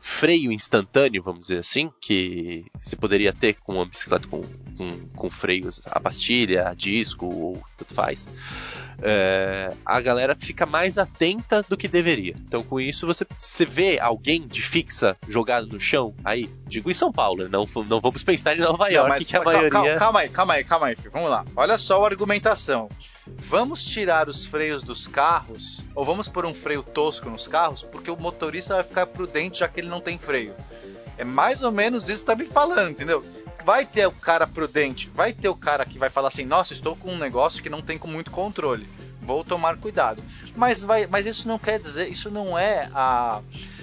freio 0.00 0.50
instantâneo, 0.50 1.22
vamos 1.22 1.42
dizer 1.42 1.58
assim, 1.58 1.92
que 2.00 2.64
se 2.80 2.96
poderia 2.96 3.32
ter 3.32 3.54
com 3.60 3.74
uma 3.74 3.86
bicicleta 3.86 4.26
com, 4.26 4.42
com, 4.76 5.08
com 5.14 5.30
freios 5.30 5.86
a 5.86 6.00
pastilha, 6.00 6.68
a 6.68 6.74
disco, 6.74 7.26
ou 7.26 7.62
tudo 7.76 7.94
faz, 7.94 8.26
é, 9.02 9.72
a 9.84 10.00
galera 10.00 10.34
fica 10.34 10.64
mais 10.64 10.96
atenta 10.96 11.62
do 11.68 11.76
que 11.76 11.86
deveria. 11.86 12.34
Então, 12.40 12.62
com 12.62 12.80
isso, 12.80 13.06
você, 13.06 13.26
você 13.36 13.64
vê 13.66 13.98
alguém 14.00 14.46
de 14.46 14.62
fixa 14.62 15.16
jogado 15.28 15.66
no 15.66 15.78
chão, 15.78 16.14
aí, 16.24 16.48
digo 16.66 16.90
em 16.90 16.94
São 16.94 17.12
Paulo, 17.12 17.48
não, 17.48 17.68
não 17.86 18.00
vamos 18.00 18.22
pensar 18.22 18.56
em 18.56 18.60
Nova 18.60 18.88
York, 18.88 19.08
mas, 19.10 19.26
que 19.26 19.36
a 19.36 19.40
calma, 19.40 19.52
maioria... 19.52 19.70
calma, 19.70 19.98
calma 19.98 20.20
aí, 20.20 20.28
calma 20.28 20.54
aí, 20.54 20.64
calma 20.64 20.86
aí, 20.86 20.96
filho. 20.96 21.10
vamos 21.10 21.30
lá. 21.30 21.44
Olha 21.54 21.76
só 21.76 22.02
a 22.02 22.06
argumentação. 22.06 22.88
Vamos 23.38 23.84
tirar 23.84 24.28
os 24.28 24.46
freios 24.46 24.82
dos 24.82 25.06
carros, 25.06 25.84
ou 25.94 26.04
vamos 26.04 26.28
pôr 26.28 26.44
um 26.46 26.54
freio 26.54 26.82
tosco 26.82 27.28
nos 27.28 27.48
carros, 27.48 27.82
porque 27.82 28.10
o 28.10 28.16
motorista 28.16 28.74
vai 28.74 28.84
ficar 28.84 29.06
prudente 29.06 29.60
já 29.60 29.68
que 29.68 29.80
ele 29.80 29.88
não 29.88 30.00
tem 30.00 30.18
freio. 30.18 30.54
É 31.16 31.24
mais 31.24 31.62
ou 31.62 31.70
menos 31.70 32.08
isso 32.08 32.22
que 32.22 32.26
tá 32.26 32.36
me 32.36 32.44
falando, 32.44 32.90
entendeu? 32.90 33.24
Vai 33.64 33.84
ter 33.84 34.06
o 34.06 34.12
cara 34.12 34.46
prudente, 34.46 35.10
vai 35.10 35.32
ter 35.32 35.48
o 35.48 35.56
cara 35.56 35.84
que 35.84 35.98
vai 35.98 36.08
falar 36.08 36.28
assim: 36.28 36.44
nossa, 36.44 36.72
estou 36.72 36.96
com 36.96 37.12
um 37.12 37.18
negócio 37.18 37.62
que 37.62 37.68
não 37.68 37.82
tem 37.82 38.00
muito 38.04 38.30
controle, 38.30 38.88
vou 39.20 39.44
tomar 39.44 39.76
cuidado. 39.76 40.22
Mas, 40.56 40.82
vai, 40.82 41.06
mas 41.06 41.26
isso 41.26 41.46
não 41.46 41.58
quer 41.58 41.78
dizer, 41.78 42.08
isso 42.08 42.30
não 42.30 42.58
é 42.58 42.90
a. 42.94 43.42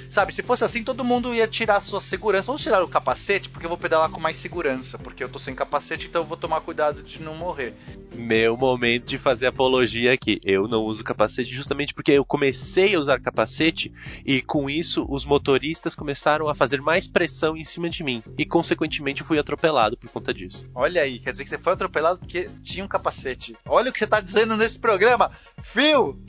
Sabe, 0.10 0.34
se 0.34 0.42
fosse 0.44 0.64
assim, 0.64 0.84
todo 0.84 1.04
mundo 1.04 1.34
ia 1.34 1.48
tirar 1.48 1.78
a 1.78 1.80
sua 1.80 2.00
segurança. 2.00 2.48
Vamos 2.48 2.62
tirar 2.62 2.84
o 2.84 2.88
capacete, 2.88 3.50
porque 3.50 3.66
eu 3.66 3.70
vou 3.70 3.78
pedalar 3.78 4.10
com 4.10 4.20
mais 4.20 4.38
segurança. 4.38 4.98
Porque 4.98 5.24
eu 5.24 5.30
tô 5.30 5.40
sem 5.40 5.54
capacete, 5.54 6.08
então 6.08 6.22
eu 6.22 6.28
vou 6.28 6.38
tomar 6.38 6.62
cuidado 6.62 7.04
de 7.04 7.22
não 7.22 7.36
morrer. 7.36 7.74
Meu 8.14 8.58
momento 8.58 9.06
de 9.06 9.18
fazer 9.18 9.48
apologia 9.48 10.14
aqui. 10.14 10.40
Eu 10.44 10.68
não 10.68 10.84
uso 10.84 11.04
capacete 11.04 11.54
justamente 11.54 11.94
porque 11.94 12.12
eu 12.12 12.26
comecei 12.26 12.96
a 12.96 13.00
usar 13.00 13.20
capacete 13.20 13.92
e 14.26 14.42
com 14.42 14.70
isso 14.70 15.06
os 15.10 15.26
motoristas 15.26 15.96
começaram 15.96 16.48
a 16.48 16.56
fazer 16.56 16.82
mais 16.82 17.08
pressão 17.08 17.56
em 17.56 17.64
cima 17.64 17.90
de 17.90 18.04
mim. 18.04 18.24
E 18.38 18.46
consequentemente 18.46 19.22
eu 19.22 19.28
fui 19.28 19.38
atropelado 19.38 19.98
por 19.98 20.10
conta 20.10 20.34
disso. 20.34 20.68
Olha 20.74 21.02
aí, 21.02 21.20
quer 21.20 21.32
dizer 21.32 21.44
que 21.44 21.50
você 21.50 21.58
foi 21.58 21.74
atropelado 21.74 22.20
porque 22.20 22.50
tinha 22.64 22.84
um 22.84 22.88
capacete. 22.88 23.56
Olha 23.66 23.90
o 23.90 23.94
que 23.94 24.00
você 24.00 24.08
tá 24.08 24.20
dizendo 24.20 24.56
nesse 24.56 24.80
programa, 24.80 25.32
Phil! 25.62 26.20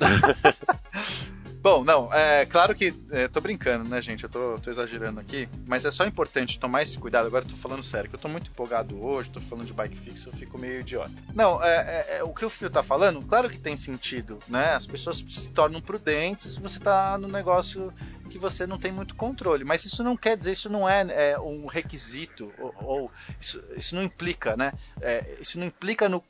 Bom, 1.62 1.84
não, 1.84 2.12
é 2.12 2.46
claro 2.46 2.74
que. 2.74 2.94
É, 3.10 3.28
tô 3.28 3.40
brincando, 3.40 3.86
né, 3.86 4.00
gente? 4.00 4.24
Eu 4.24 4.30
tô, 4.30 4.54
tô, 4.58 4.70
exagerando 4.70 5.20
aqui, 5.20 5.46
mas 5.66 5.84
é 5.84 5.90
só 5.90 6.06
importante 6.06 6.58
tomar 6.58 6.82
esse 6.82 6.98
cuidado. 6.98 7.26
Agora 7.26 7.44
eu 7.44 7.48
tô 7.48 7.56
falando 7.56 7.82
sério, 7.82 8.08
que 8.08 8.16
eu 8.16 8.20
tô 8.20 8.28
muito 8.28 8.50
empolgado 8.50 8.98
hoje, 9.02 9.30
tô 9.30 9.40
falando 9.42 9.66
de 9.66 9.72
bike 9.74 9.96
fix, 9.96 10.24
eu 10.24 10.32
fico 10.32 10.56
meio 10.56 10.80
idiota. 10.80 11.12
Não, 11.34 11.62
é, 11.62 12.06
é, 12.08 12.18
é 12.18 12.24
o 12.24 12.32
que 12.32 12.44
o 12.46 12.50
Fio 12.50 12.70
tá 12.70 12.82
falando, 12.82 13.24
claro 13.26 13.50
que 13.50 13.58
tem 13.58 13.76
sentido, 13.76 14.38
né? 14.48 14.72
As 14.72 14.86
pessoas 14.86 15.22
se 15.28 15.50
tornam 15.50 15.82
prudentes, 15.82 16.54
você 16.54 16.80
tá 16.80 17.18
no 17.18 17.28
negócio 17.28 17.92
que 18.30 18.38
você 18.38 18.66
não 18.66 18.78
tem 18.78 18.92
muito 18.92 19.14
controle. 19.14 19.64
Mas 19.64 19.84
isso 19.84 20.02
não 20.02 20.16
quer 20.16 20.36
dizer, 20.36 20.52
isso 20.52 20.70
não 20.70 20.88
é, 20.88 21.32
é 21.32 21.38
um 21.38 21.66
requisito, 21.66 22.50
ou, 22.56 22.74
ou 22.80 23.12
isso, 23.38 23.62
isso, 23.76 23.94
não 23.94 24.02
implica, 24.02 24.56
né? 24.56 24.72
É, 25.00 25.36
isso 25.40 25.58
não 25.58 25.66
implica 25.66 26.08
no. 26.08 26.24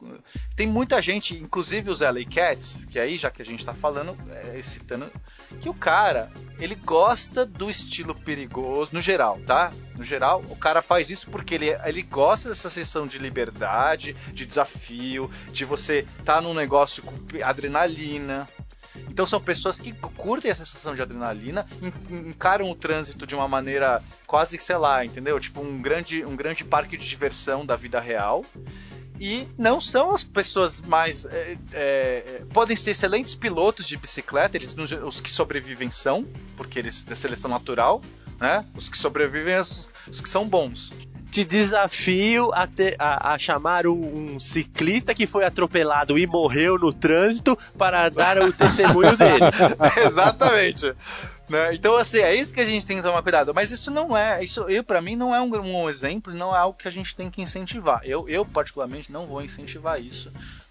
Tem 0.57 0.67
muita 0.67 1.01
gente, 1.01 1.37
inclusive 1.37 1.91
os 1.91 2.01
LA 2.01 2.25
Cats, 2.29 2.85
que 2.91 2.99
aí, 2.99 3.19
já 3.19 3.31
que 3.31 3.43
a 3.43 3.45
gente 3.45 3.61
está 3.61 3.75
falando, 3.75 4.17
é, 4.31 4.61
citando, 4.63 5.11
que 5.61 5.69
o 5.69 5.75
cara, 5.75 6.33
ele 6.59 6.75
gosta 6.75 7.45
do 7.45 7.71
estilo 7.71 8.15
perigoso, 8.15 8.91
no 8.93 9.01
geral, 9.01 9.39
tá? 9.47 9.73
No 9.95 10.03
geral, 10.03 10.43
o 10.49 10.57
cara 10.57 10.81
faz 10.81 11.11
isso 11.11 11.31
porque 11.31 11.55
ele, 11.55 11.69
ele 11.85 12.03
gosta 12.03 12.49
dessa 12.49 12.71
sensação 12.71 13.07
de 13.07 13.19
liberdade, 13.19 14.17
de 14.33 14.47
desafio, 14.47 15.31
de 15.53 15.65
você 15.67 16.07
estar 16.19 16.37
tá 16.37 16.41
num 16.41 16.55
negócio 16.55 17.03
com 17.03 17.15
adrenalina, 17.45 18.49
então 19.09 19.27
são 19.27 19.41
pessoas 19.41 19.79
que 19.79 19.93
curtem 19.93 20.51
a 20.51 20.55
sensação 20.55 20.95
de 20.95 21.03
adrenalina, 21.03 21.67
encaram 22.11 22.71
o 22.71 22.75
trânsito 22.75 23.27
de 23.27 23.35
uma 23.35 23.49
maneira 23.49 24.03
quase 24.27 24.57
que, 24.57 24.63
sei 24.63 24.77
lá, 24.77 25.05
entendeu? 25.05 25.39
Tipo 25.39 25.61
um 25.61 25.81
grande, 25.81 26.25
um 26.25 26.37
grande 26.37 26.65
parque 26.65 26.97
de 26.97 27.09
diversão 27.09 27.65
da 27.65 27.77
vida 27.77 28.01
real. 28.01 28.45
E 29.19 29.47
não 29.59 29.83
são 29.83 30.13
as 30.13 30.25
pessoas 30.25 30.81
mais. 30.81 31.27
É, 31.27 31.59
é, 31.73 32.43
podem 32.55 32.75
ser 32.75 32.93
excelentes 32.93 33.35
pilotos 33.35 33.87
de 33.87 33.95
bicicleta, 33.95 34.57
eles, 34.57 34.75
os 35.05 35.21
que 35.21 35.31
sobrevivem 35.31 35.91
são, 35.91 36.27
porque 36.57 36.79
eles 36.79 37.05
da 37.05 37.15
seleção 37.15 37.51
natural, 37.51 38.01
né? 38.39 38.65
Os 38.75 38.89
que 38.89 38.97
sobrevivem, 38.97 39.59
os, 39.59 39.87
os 40.11 40.23
que 40.23 40.29
são 40.29 40.49
bons 40.49 40.91
te 41.31 41.45
desafio 41.45 42.51
a, 42.53 42.69
a, 42.99 43.35
a 43.35 43.39
chamar 43.39 43.87
um, 43.87 44.35
um, 44.35 44.41
ciclista 44.41 45.15
que 45.15 45.27
foi 45.27 45.45
atropelado 45.45 46.19
e 46.19 46.27
morreu 46.27 46.79
no 46.79 46.93
trânsito 46.93 47.57
para 47.79 48.09
dar 48.09 48.39
o 48.39 48.53
testemunho 48.53 49.17
dele. 49.17 49.45
Exatamente. 50.05 50.93
Né? 51.49 51.75
Então, 51.75 51.97
assim, 51.97 52.19
é 52.19 52.35
isso 52.35 52.53
que 52.53 52.61
a 52.61 52.65
gente 52.65 52.87
tem 52.87 52.97
que 52.97 53.03
tomar 53.03 53.23
cuidado. 53.23 53.55
Mas 53.55 53.71
isso 53.71 53.91
não 53.91 54.17
é, 54.17 54.43
isso 54.43 54.67
para 54.87 55.01
mim 55.01 55.17
não 55.17 55.35
é 55.35 55.41
um, 55.41 55.51
um 55.61 55.89
exemplo, 55.89 56.35
não 56.35 56.55
é 56.55 56.59
algo 56.59 56.79
que 56.79 56.89
a 56.89 56.93
gente 56.93 57.15
tem 57.15 57.31
que 57.31 57.43
incentivar. 57.43 58.01
Eu, 58.05 58.29
eu 58.29 58.45
particularmente 58.45 59.11
não 59.11 59.27
vou 59.27 59.43
incentivar 59.43 60.01
isso 60.01 60.31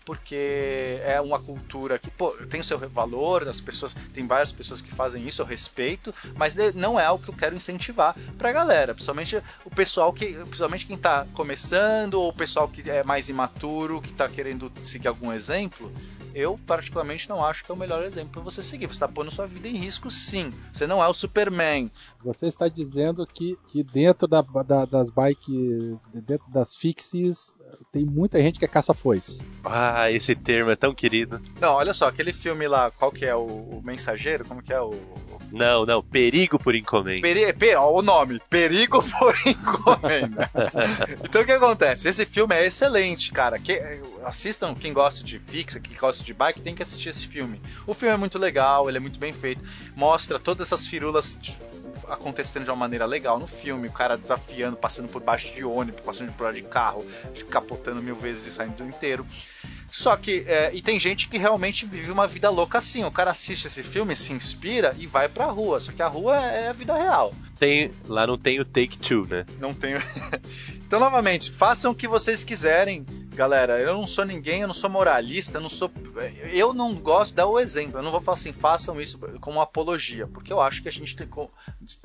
porque 0.09 0.97
é 1.03 1.21
uma 1.21 1.39
cultura 1.39 1.99
que 1.99 2.09
pô, 2.09 2.31
tem 2.49 2.61
o 2.61 2.63
seu 2.63 2.79
valor, 2.79 3.47
as 3.47 3.61
pessoas 3.61 3.95
tem 4.11 4.25
várias 4.25 4.51
pessoas 4.51 4.81
que 4.81 4.91
fazem 4.91 5.27
isso, 5.27 5.43
eu 5.43 5.45
respeito, 5.45 6.11
mas 6.35 6.55
não 6.73 6.99
é 6.99 7.05
algo 7.05 7.23
que 7.23 7.29
eu 7.29 7.35
quero 7.35 7.55
incentivar 7.55 8.17
pra 8.35 8.51
galera, 8.51 8.95
principalmente 8.95 9.39
o 9.63 9.69
pessoal 9.69 10.11
que, 10.11 10.33
principalmente 10.33 10.87
quem 10.87 10.97
tá 10.97 11.27
começando 11.35 12.15
ou 12.15 12.29
o 12.29 12.33
pessoal 12.33 12.67
que 12.67 12.89
é 12.89 13.03
mais 13.03 13.29
imaturo, 13.29 14.01
que 14.01 14.11
tá 14.11 14.27
querendo 14.27 14.71
seguir 14.81 15.09
algum 15.09 15.31
exemplo, 15.31 15.93
eu 16.33 16.59
particularmente 16.65 17.27
não 17.29 17.43
acho 17.43 17.63
que 17.63 17.71
é 17.71 17.73
o 17.73 17.77
melhor 17.77 18.03
exemplo 18.03 18.31
para 18.31 18.41
você 18.41 18.61
seguir. 18.61 18.87
Você 18.87 18.93
está 18.93 19.07
pondo 19.07 19.31
sua 19.31 19.47
vida 19.47 19.67
em 19.67 19.75
risco, 19.75 20.09
sim. 20.09 20.51
Você 20.71 20.85
não 20.85 21.03
é 21.03 21.07
o 21.07 21.13
Superman. 21.13 21.91
Você 22.23 22.47
está 22.47 22.67
dizendo 22.67 23.25
que, 23.25 23.57
que 23.67 23.83
dentro 23.83 24.27
da, 24.27 24.41
da, 24.41 24.85
das 24.85 25.09
bikes, 25.09 25.97
dentro 26.13 26.49
das 26.51 26.75
fixies, 26.75 27.55
tem 27.91 28.05
muita 28.05 28.41
gente 28.41 28.59
que 28.59 28.65
é 28.65 28.67
caça-foice. 28.67 29.41
Ah, 29.63 30.11
esse 30.11 30.35
termo 30.35 30.71
é 30.71 30.75
tão 30.75 30.93
querido. 30.93 31.41
Não, 31.59 31.73
olha 31.73 31.93
só, 31.93 32.07
aquele 32.07 32.31
filme 32.33 32.67
lá, 32.67 32.91
qual 32.91 33.11
que 33.11 33.25
é 33.25 33.35
o, 33.35 33.45
o 33.45 33.81
Mensageiro? 33.83 34.45
Como 34.45 34.61
que 34.61 34.73
é 34.73 34.81
o. 34.81 34.93
Não, 35.51 35.85
não, 35.85 36.01
Perigo 36.01 36.59
por 36.59 36.75
Encomenda. 36.75 37.21
Peri, 37.21 37.51
per, 37.53 37.77
ó, 37.77 37.91
o 37.91 38.01
nome, 38.01 38.41
Perigo 38.49 39.03
por 39.17 39.35
Encomenda. 39.45 40.49
então 41.23 41.41
o 41.41 41.45
que 41.45 41.51
acontece? 41.51 42.07
Esse 42.07 42.25
filme 42.25 42.55
é 42.55 42.65
excelente, 42.65 43.31
cara. 43.31 43.57
Que, 43.59 43.79
assistam, 44.23 44.73
quem 44.75 44.93
gosta 44.93 45.23
de 45.23 45.39
fixa, 45.39 45.79
quem 45.79 45.95
gosta 45.97 46.23
de 46.23 46.33
bike, 46.33 46.61
tem 46.61 46.75
que 46.75 46.83
assistir 46.83 47.09
esse 47.09 47.27
filme. 47.27 47.61
O 47.87 47.93
filme 47.93 48.13
é 48.13 48.17
muito 48.17 48.37
legal, 48.37 48.87
ele 48.87 48.97
é 48.97 49.01
muito 49.01 49.19
bem 49.19 49.33
feito, 49.33 49.63
mostra 49.95 50.39
todas 50.39 50.67
essas 50.67 50.87
firulas 50.87 51.37
de, 51.41 51.57
acontecendo 52.07 52.63
de 52.65 52.69
uma 52.69 52.75
maneira 52.75 53.05
legal 53.05 53.39
no 53.39 53.47
filme, 53.47 53.87
o 53.87 53.91
cara 53.91 54.17
desafiando, 54.17 54.77
passando 54.77 55.09
por 55.09 55.21
baixo 55.21 55.53
de 55.53 55.63
ônibus, 55.63 56.01
passando 56.01 56.31
por 56.33 56.53
de 56.53 56.61
carro, 56.61 57.05
capotando 57.49 58.01
mil 58.01 58.15
vezes 58.15 58.47
e 58.47 58.51
saindo 58.51 58.83
inteiro. 58.83 59.25
Só 59.91 60.15
que, 60.15 60.43
é, 60.47 60.71
e 60.73 60.81
tem 60.81 60.99
gente 60.99 61.27
que 61.27 61.37
realmente 61.37 61.85
vive 61.85 62.11
uma 62.11 62.27
vida 62.27 62.49
louca 62.49 62.77
assim. 62.77 63.03
O 63.03 63.11
cara 63.11 63.31
assiste 63.31 63.65
esse 63.65 63.83
filme, 63.83 64.15
se 64.15 64.33
inspira 64.33 64.95
e 64.97 65.07
vai 65.07 65.27
pra 65.27 65.45
rua. 65.45 65.79
Só 65.79 65.91
que 65.91 66.01
a 66.01 66.07
rua 66.07 66.37
é 66.37 66.69
a 66.69 66.73
vida 66.73 66.95
real. 66.95 67.33
Tem, 67.57 67.91
lá 68.07 68.25
não 68.25 68.37
tem 68.37 68.59
o 68.59 68.65
take 68.65 68.97
two, 68.97 69.27
né? 69.27 69.45
Não 69.59 69.73
tem. 69.73 69.95
então, 70.85 70.99
novamente, 70.99 71.51
façam 71.51 71.91
o 71.91 71.95
que 71.95 72.07
vocês 72.07 72.43
quiserem 72.43 73.05
galera, 73.39 73.79
eu 73.79 73.93
não 73.93 74.05
sou 74.05 74.25
ninguém, 74.25 74.59
eu 74.59 74.67
não 74.67 74.73
sou 74.73 74.89
moralista, 74.89 75.57
eu 75.57 75.61
não 75.61 75.69
sou. 75.69 75.89
Eu 76.51 76.73
não 76.73 76.93
gosto 76.93 77.29
de 77.31 77.37
dar 77.37 77.47
o 77.47 77.57
exemplo. 77.57 77.97
Eu 77.97 78.03
não 78.03 78.11
vou 78.11 78.19
falar 78.19 78.37
assim, 78.37 78.51
façam 78.51 78.99
isso 78.99 79.17
como 79.39 79.61
apologia, 79.61 80.27
porque 80.27 80.51
eu 80.51 80.59
acho 80.59 80.81
que 80.81 80.89
a 80.89 80.91
gente 80.91 81.15
tem. 81.15 81.25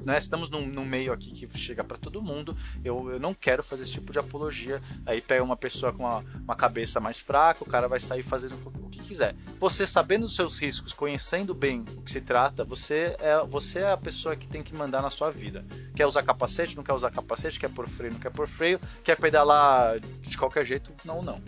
Né, 0.04 0.16
estamos 0.16 0.48
num, 0.48 0.64
num 0.64 0.84
meio 0.84 1.12
aqui 1.12 1.32
que 1.32 1.58
chega 1.58 1.82
para 1.82 1.98
todo 1.98 2.22
mundo. 2.22 2.56
Eu, 2.84 3.10
eu 3.10 3.18
não 3.18 3.34
quero 3.34 3.64
fazer 3.64 3.82
esse 3.82 3.90
tipo 3.90 4.12
de 4.12 4.20
apologia. 4.20 4.80
Aí 5.04 5.20
pega 5.20 5.42
uma 5.42 5.56
pessoa 5.56 5.92
com 5.92 6.04
uma, 6.04 6.24
uma 6.44 6.54
cabeça 6.54 7.00
mais 7.00 7.18
fraca, 7.18 7.64
o 7.64 7.66
cara 7.66 7.88
vai 7.88 7.98
sair 7.98 8.22
fazendo 8.22 8.54
o 8.80 8.88
que 8.88 9.02
quiser. 9.02 9.34
Você 9.58 9.88
sabendo 9.88 10.26
os 10.26 10.36
seus 10.36 10.56
riscos, 10.60 10.92
conhecendo 10.92 11.52
bem 11.52 11.84
o 11.96 12.02
que 12.02 12.12
se 12.12 12.20
trata, 12.20 12.62
você 12.62 13.16
é, 13.18 13.44
você 13.44 13.80
é 13.80 13.90
a 13.90 13.96
pessoa 13.96 14.36
que 14.36 14.46
tem 14.46 14.62
que 14.62 14.72
mandar 14.72 15.02
na 15.02 15.10
sua 15.10 15.32
vida. 15.32 15.64
Quer 15.96 16.06
usar 16.06 16.22
capacete, 16.22 16.76
não 16.76 16.84
quer 16.84 16.92
usar 16.92 17.10
capacete, 17.10 17.58
quer 17.58 17.70
por 17.70 17.88
freio, 17.88 18.12
não 18.12 18.20
quer 18.20 18.30
por 18.30 18.46
freio, 18.46 18.78
quer 19.02 19.16
pedalar 19.16 19.98
de 19.98 20.38
qualquer 20.38 20.64
jeito, 20.64 20.92
não, 21.04 21.23
não. 21.24 21.40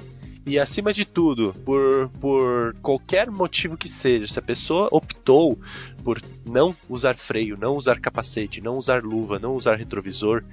E 0.46 0.60
acima 0.60 0.92
de 0.92 1.04
tudo, 1.04 1.52
por, 1.64 2.08
por 2.20 2.76
qualquer 2.80 3.28
motivo 3.28 3.76
que 3.76 3.88
seja, 3.88 4.28
se 4.28 4.38
a 4.38 4.42
pessoa 4.42 4.88
optou 4.92 5.58
por 6.04 6.22
não 6.48 6.72
usar 6.88 7.16
freio, 7.16 7.56
não 7.56 7.74
usar 7.74 7.98
capacete, 7.98 8.60
não 8.60 8.76
usar 8.76 9.02
luva, 9.02 9.40
não 9.40 9.56
usar 9.56 9.74
retrovisor, 9.74 10.44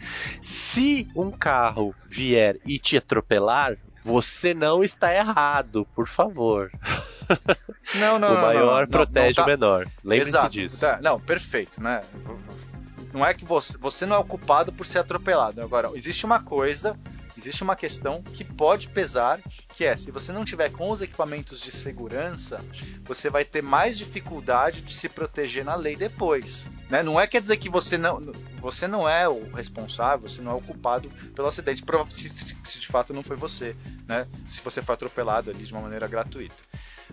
se 0.41 1.08
um 1.16 1.30
carro 1.30 1.94
vier 2.10 2.58
e 2.66 2.80
te 2.80 2.98
atropelar, 2.98 3.78
você 4.04 4.52
não 4.52 4.84
está 4.84 5.14
errado, 5.14 5.88
por 5.95 6.08
favor. 6.08 6.72
Não, 7.95 8.18
não, 8.18 8.36
o 8.36 8.41
maior 8.41 8.66
não, 8.66 8.80
não, 8.82 8.88
protege 8.88 9.38
não, 9.38 9.44
o 9.44 9.48
menor. 9.48 9.88
Lembre-se 10.04 10.50
disso. 10.50 10.80
tá, 10.80 11.00
não, 11.02 11.20
perfeito, 11.20 11.82
né? 11.82 12.02
Não 13.14 13.26
é 13.26 13.34
que 13.34 13.45
você, 13.45 13.78
você 13.78 14.06
não 14.06 14.16
é 14.16 14.20
o 14.20 14.24
culpado 14.24 14.72
por 14.72 14.86
ser 14.86 15.00
atropelado. 15.00 15.62
Agora, 15.62 15.91
existe 15.94 16.26
uma 16.26 16.41
coisa, 16.41 16.98
existe 17.38 17.64
uma 17.64 17.76
questão 17.76 18.22
que 18.22 18.43
pode 18.43 18.89
pesar, 18.89 19.39
que 19.76 19.85
é 19.85 19.95
se 19.95 20.11
você 20.11 20.31
não 20.31 20.45
tiver 20.45 20.72
com 20.72 20.89
os 20.91 21.01
equipamentos 21.01 21.60
de 21.60 21.72
segurança, 21.72 22.64
você 23.03 23.30
vai 23.30 23.43
ter 23.43 23.61
mais 23.61 23.97
dificuldade 23.97 24.81
de 24.81 24.93
se 24.93 25.10
proteger 25.10 25.65
na 25.65 25.76
lei 25.76 25.95
depois. 25.95 26.68
Né? 26.89 27.01
Não 27.01 27.19
é 27.19 27.27
quer 27.27 27.41
dizer 27.41 27.57
que 27.57 27.69
você 27.69 27.97
não, 27.97 28.19
você 28.60 28.88
não 28.88 29.07
é 29.07 29.27
o 29.27 29.51
responsável, 29.51 30.30
você 30.30 30.41
não 30.41 30.51
é 30.51 30.55
o 30.55 30.61
culpado 30.61 31.10
pelo 31.35 31.47
acidente, 31.47 31.84
se, 32.10 32.31
se, 32.35 32.55
se 32.64 32.80
de 32.80 32.88
fato 32.88 33.14
não 33.14 33.23
foi 33.23 33.35
você, 33.35 33.76
né? 34.07 34.27
Se 34.47 34.61
você 34.61 34.81
foi 34.81 34.93
atropelado 34.93 35.49
ali 35.49 35.64
de 35.64 35.72
uma 35.72 35.81
maneira 35.81 36.07
gratuita. 36.07 36.64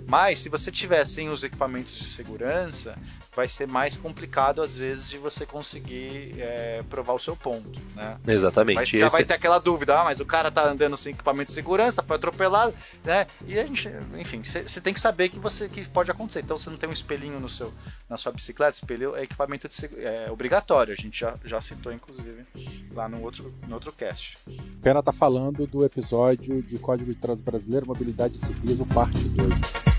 Mas 0.06 0.38
se 0.40 0.48
você 0.48 0.70
tiver 0.70 1.04
sem 1.04 1.28
os 1.28 1.42
equipamentos 1.44 1.92
de 1.92 2.04
segurança, 2.04 2.96
vai 3.34 3.46
ser 3.46 3.66
mais 3.66 3.96
complicado 3.96 4.60
às 4.60 4.76
vezes 4.76 5.08
de 5.08 5.16
você 5.16 5.46
conseguir 5.46 6.34
é, 6.38 6.82
provar 6.90 7.12
o 7.14 7.18
seu 7.18 7.36
ponto, 7.36 7.80
né? 7.94 8.18
Exatamente. 8.26 8.76
Mas 8.76 8.88
já 8.88 9.06
Esse- 9.06 9.16
vai 9.16 9.24
ter 9.24 9.34
aquela 9.34 9.58
dúvida, 9.58 10.00
ah, 10.00 10.04
mas 10.04 10.20
o 10.20 10.26
cara 10.26 10.50
tá 10.50 10.68
andando 10.68 10.96
sem 10.96 11.12
equipamento 11.12 11.48
de 11.48 11.54
segurança, 11.54 12.02
foi 12.02 12.16
atropelado, 12.16 12.74
né? 13.04 13.26
E 13.46 13.58
a 13.58 13.64
gente, 13.64 13.88
enfim, 14.18 14.42
você 14.42 14.80
tem 14.80 14.92
que 14.92 15.00
saber 15.00 15.28
que 15.28 15.38
você 15.38 15.68
que 15.68 15.88
pode 15.88 16.10
acontecer. 16.10 16.40
Então 16.40 16.58
você 16.58 16.68
não 16.70 16.76
tem 16.76 16.88
um 16.88 16.92
espelhinho 16.92 17.38
no 17.38 17.48
seu, 17.48 17.72
na 18.08 18.16
sua 18.16 18.32
bicicleta, 18.32 18.72
espelho 18.76 19.14
é 19.16 19.22
equipamento 19.22 19.68
de 19.68 19.86
é 20.04 20.30
obrigatório. 20.30 20.92
A 20.92 20.96
gente 20.96 21.18
já, 21.20 21.34
já 21.44 21.60
citou 21.60 21.92
inclusive 21.92 22.44
lá 22.92 23.08
no 23.08 23.22
outro, 23.22 23.54
no 23.66 23.74
outro 23.74 23.92
cast. 23.92 24.36
Pena 24.82 25.02
tá 25.02 25.12
falando 25.12 25.66
do 25.66 25.84
episódio 25.84 26.62
de 26.62 26.78
Código 26.78 27.12
de 27.12 27.18
Trânsito 27.20 27.48
Brasileiro, 27.48 27.86
Mobilidade 27.86 28.36
e 28.36 28.38
Ciclismo, 28.38 28.86
parte 28.86 29.18
2. 29.18 29.89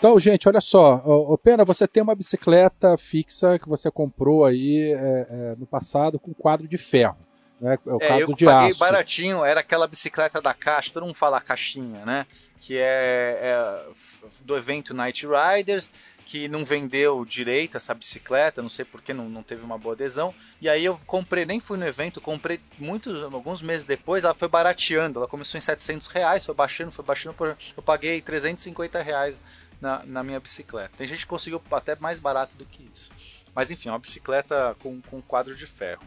Então, 0.00 0.18
gente, 0.18 0.48
olha 0.48 0.62
só. 0.62 0.94
Ô, 1.04 1.36
Pena, 1.36 1.62
você 1.62 1.86
tem 1.86 2.02
uma 2.02 2.14
bicicleta 2.14 2.96
fixa 2.96 3.58
que 3.58 3.68
você 3.68 3.90
comprou 3.90 4.46
aí 4.46 4.94
é, 4.96 5.26
é, 5.28 5.56
no 5.56 5.66
passado 5.66 6.18
com 6.18 6.32
quadro 6.32 6.66
de 6.66 6.78
ferro. 6.78 7.18
Né? 7.60 7.78
É 7.86 7.90
o 7.92 8.00
É, 8.00 8.22
eu 8.22 8.34
de 8.34 8.44
paguei 8.44 8.70
aço. 8.70 8.78
baratinho, 8.78 9.44
era 9.44 9.60
aquela 9.60 9.86
bicicleta 9.86 10.40
da 10.40 10.54
caixa, 10.54 10.92
todo 10.92 11.04
mundo 11.04 11.14
fala 11.14 11.40
caixinha, 11.40 12.04
né? 12.04 12.26
Que 12.60 12.76
é, 12.78 13.38
é 13.40 13.84
do 14.40 14.56
evento 14.56 14.94
Night 14.94 15.26
Riders, 15.26 15.90
que 16.26 16.46
não 16.48 16.64
vendeu 16.64 17.24
direito 17.24 17.76
essa 17.76 17.92
bicicleta, 17.92 18.62
não 18.62 18.68
sei 18.68 18.84
porque 18.84 19.12
não, 19.12 19.28
não 19.28 19.42
teve 19.42 19.62
uma 19.62 19.76
boa 19.78 19.94
adesão. 19.94 20.34
E 20.60 20.68
aí 20.68 20.84
eu 20.84 20.98
comprei, 21.06 21.44
nem 21.44 21.58
fui 21.58 21.76
no 21.76 21.86
evento, 21.86 22.20
comprei 22.20 22.60
muitos, 22.78 23.22
alguns 23.22 23.60
meses 23.62 23.84
depois, 23.84 24.24
ela 24.24 24.34
foi 24.34 24.48
barateando, 24.48 25.18
ela 25.18 25.28
começou 25.28 25.58
em 25.58 25.60
700 25.60 26.06
reais, 26.06 26.44
foi 26.44 26.54
baixando, 26.54 26.92
foi 26.92 27.04
baixando, 27.04 27.34
por- 27.34 27.56
eu 27.76 27.82
paguei 27.82 28.20
350 28.20 29.02
reais 29.02 29.40
na, 29.80 30.04
na 30.04 30.22
minha 30.22 30.38
bicicleta. 30.40 30.92
Tem 30.96 31.06
gente 31.06 31.20
que 31.20 31.26
conseguiu 31.26 31.60
até 31.72 31.96
mais 31.96 32.18
barato 32.18 32.56
do 32.56 32.64
que 32.64 32.88
isso. 32.94 33.10
Mas 33.54 33.70
enfim, 33.70 33.88
é 33.88 33.92
uma 33.92 33.98
bicicleta 33.98 34.76
com, 34.80 35.00
com 35.02 35.20
quadro 35.20 35.54
de 35.56 35.66
ferro. 35.66 36.02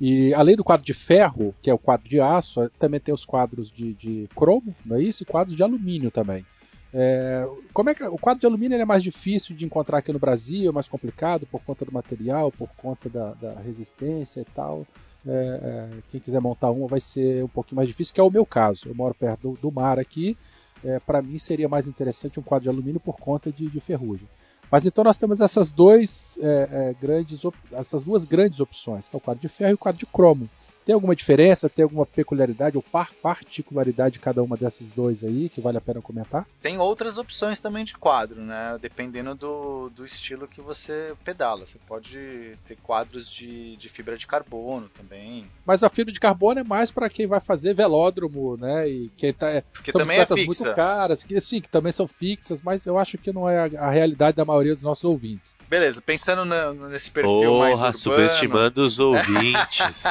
E 0.00 0.34
além 0.34 0.56
do 0.56 0.64
quadro 0.64 0.84
de 0.84 0.92
ferro, 0.92 1.54
que 1.62 1.70
é 1.70 1.74
o 1.74 1.78
quadro 1.78 2.08
de 2.08 2.20
aço, 2.20 2.70
também 2.78 3.00
tem 3.00 3.14
os 3.14 3.24
quadros 3.24 3.70
de, 3.70 3.94
de 3.94 4.28
cromo, 4.34 4.74
não 4.84 4.96
é 4.96 5.02
isso? 5.02 5.22
E 5.22 5.26
quadros 5.26 5.56
de 5.56 5.62
alumínio 5.62 6.10
também. 6.10 6.44
É, 6.92 7.46
como 7.72 7.90
é 7.90 7.94
que 7.94 8.04
o 8.04 8.18
quadro 8.18 8.40
de 8.40 8.46
alumínio 8.46 8.78
é 8.78 8.84
mais 8.84 9.02
difícil 9.02 9.56
de 9.56 9.64
encontrar 9.64 9.98
aqui 9.98 10.12
no 10.12 10.18
Brasil, 10.18 10.70
é 10.70 10.72
mais 10.72 10.88
complicado 10.88 11.46
por 11.46 11.62
conta 11.62 11.84
do 11.84 11.92
material, 11.92 12.52
por 12.52 12.68
conta 12.76 13.08
da, 13.08 13.32
da 13.34 13.60
resistência 13.60 14.40
e 14.40 14.44
tal. 14.44 14.86
É, 15.26 15.30
é, 15.30 15.88
quem 16.10 16.20
quiser 16.20 16.40
montar 16.40 16.70
uma 16.70 16.86
vai 16.86 17.00
ser 17.00 17.42
um 17.42 17.48
pouquinho 17.48 17.76
mais 17.76 17.88
difícil, 17.88 18.14
que 18.14 18.20
é 18.20 18.24
o 18.24 18.30
meu 18.30 18.46
caso. 18.46 18.82
Eu 18.86 18.94
moro 18.94 19.14
perto 19.14 19.52
do, 19.52 19.60
do 19.60 19.72
mar 19.72 19.98
aqui. 19.98 20.36
É, 20.84 20.98
Para 21.00 21.20
mim 21.20 21.38
seria 21.38 21.68
mais 21.68 21.88
interessante 21.88 22.38
um 22.38 22.42
quadro 22.42 22.64
de 22.64 22.68
alumínio 22.68 23.00
por 23.00 23.16
conta 23.16 23.50
de, 23.50 23.66
de 23.68 23.80
ferrugem. 23.80 24.28
Mas 24.70 24.84
então 24.84 25.04
nós 25.04 25.16
temos 25.16 25.40
essas, 25.40 25.70
dois, 25.70 26.38
é, 26.40 26.68
é, 26.70 26.94
grandes, 27.00 27.40
essas 27.72 28.02
duas 28.02 28.24
grandes 28.24 28.60
opções, 28.60 29.08
que 29.08 29.14
é 29.14 29.18
o 29.18 29.20
quadro 29.20 29.40
de 29.40 29.48
ferro 29.48 29.70
e 29.70 29.74
o 29.74 29.78
quadro 29.78 29.98
de 29.98 30.06
cromo. 30.06 30.48
Tem 30.86 30.94
alguma 30.94 31.16
diferença, 31.16 31.68
tem 31.68 31.82
alguma 31.82 32.06
peculiaridade 32.06 32.76
ou 32.76 32.82
par 32.82 33.10
particularidade 33.20 34.14
de 34.14 34.18
cada 34.20 34.40
uma 34.42 34.56
desses 34.56 34.92
dois 34.92 35.24
aí 35.24 35.48
que 35.48 35.60
vale 35.60 35.76
a 35.78 35.80
pena 35.80 36.00
comentar? 36.00 36.46
Tem 36.62 36.78
outras 36.78 37.18
opções 37.18 37.58
também 37.58 37.84
de 37.84 37.94
quadro, 37.98 38.40
né? 38.40 38.78
Dependendo 38.80 39.34
do, 39.34 39.90
do 39.90 40.06
estilo 40.06 40.46
que 40.46 40.60
você 40.60 41.12
pedala. 41.24 41.66
Você 41.66 41.78
pode 41.88 42.52
ter 42.64 42.76
quadros 42.84 43.28
de, 43.28 43.76
de 43.76 43.88
fibra 43.88 44.16
de 44.16 44.28
carbono 44.28 44.88
também. 44.90 45.44
Mas 45.66 45.82
a 45.82 45.88
fibra 45.88 46.12
de 46.12 46.20
carbono 46.20 46.60
é 46.60 46.64
mais 46.64 46.92
para 46.92 47.10
quem 47.10 47.26
vai 47.26 47.40
fazer 47.40 47.74
velódromo, 47.74 48.56
né? 48.56 48.88
E 48.88 49.08
quem 49.16 49.32
tá, 49.32 49.50
é, 49.50 49.62
Porque 49.72 49.90
são 49.90 50.00
também 50.02 50.20
é 50.20 50.26
fixa. 50.26 50.44
muito 50.64 50.76
caras, 50.76 51.24
que 51.24 51.40
sim, 51.40 51.60
que 51.60 51.68
também 51.68 51.90
são 51.90 52.06
fixas, 52.06 52.60
mas 52.60 52.86
eu 52.86 52.96
acho 52.96 53.18
que 53.18 53.32
não 53.32 53.48
é 53.50 53.58
a, 53.76 53.86
a 53.86 53.90
realidade 53.90 54.36
da 54.36 54.44
maioria 54.44 54.74
dos 54.74 54.84
nossos 54.84 55.02
ouvintes. 55.04 55.56
Beleza, 55.68 56.00
pensando 56.00 56.44
na- 56.44 56.72
nesse 56.72 57.10
perfil 57.10 57.58
mais 57.58 57.78
Porra, 57.78 57.88
urbano. 57.88 57.94
subestimando 57.98 58.82
os 58.84 58.98
ouvintes. 59.00 60.04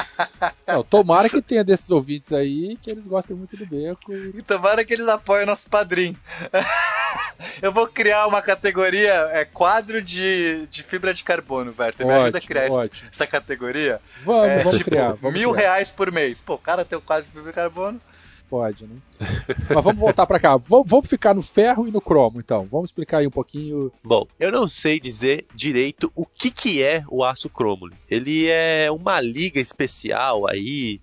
Não, 0.66 0.82
tomara 0.82 1.28
que 1.28 1.40
tenha 1.40 1.62
desses 1.62 1.90
ouvintes 1.90 2.32
aí 2.32 2.76
que 2.82 2.90
eles 2.90 3.06
gostem 3.06 3.36
muito 3.36 3.56
do 3.56 3.64
beco. 3.64 4.12
e- 4.12 4.42
tomara 4.42 4.84
que 4.84 4.92
eles 4.92 5.06
apoiem 5.06 5.46
nosso 5.46 5.68
padrinho. 5.70 6.16
Eu 7.62 7.70
vou 7.70 7.86
criar 7.86 8.26
uma 8.26 8.42
categoria, 8.42 9.28
é 9.32 9.44
quadro 9.44 10.00
de, 10.02 10.66
de 10.70 10.82
fibra 10.82 11.12
de 11.14 11.22
carbono, 11.22 11.72
Werther. 11.78 12.06
Me 12.06 12.12
ajuda 12.12 12.38
a 12.38 12.40
criar 12.40 12.64
essa, 12.64 12.90
essa 13.12 13.26
categoria. 13.26 14.00
Vamos, 14.24 14.48
é, 14.48 14.58
vamos 14.58 14.78
tipo, 14.78 14.90
criar. 14.90 15.12
Vamos 15.14 15.38
mil 15.38 15.52
criar. 15.52 15.62
reais 15.68 15.92
por 15.92 16.10
mês. 16.10 16.40
Pô, 16.40 16.54
o 16.54 16.58
cara 16.58 16.84
tem 16.84 16.96
o 16.98 17.00
quadro 17.02 17.26
de 17.26 17.32
fibra 17.32 17.50
de 17.50 17.54
carbono. 17.54 18.00
Pode, 18.48 18.86
né? 18.86 18.96
Mas 19.74 19.84
vamos 19.84 20.00
voltar 20.00 20.26
para 20.26 20.38
cá. 20.38 20.56
Vamos, 20.56 20.86
vamos 20.88 21.08
ficar 21.08 21.34
no 21.34 21.42
ferro 21.42 21.88
e 21.88 21.90
no 21.90 22.00
cromo, 22.00 22.38
então. 22.38 22.66
Vamos 22.70 22.90
explicar 22.90 23.18
aí 23.18 23.26
um 23.26 23.30
pouquinho. 23.30 23.92
Bom, 24.04 24.26
eu 24.38 24.52
não 24.52 24.68
sei 24.68 25.00
dizer 25.00 25.46
direito 25.54 26.12
o 26.14 26.24
que, 26.24 26.50
que 26.50 26.82
é 26.82 27.02
o 27.08 27.24
aço 27.24 27.50
cromo. 27.50 27.90
Ele 28.08 28.46
é 28.48 28.90
uma 28.90 29.20
liga 29.20 29.60
especial 29.60 30.48
aí 30.48 31.00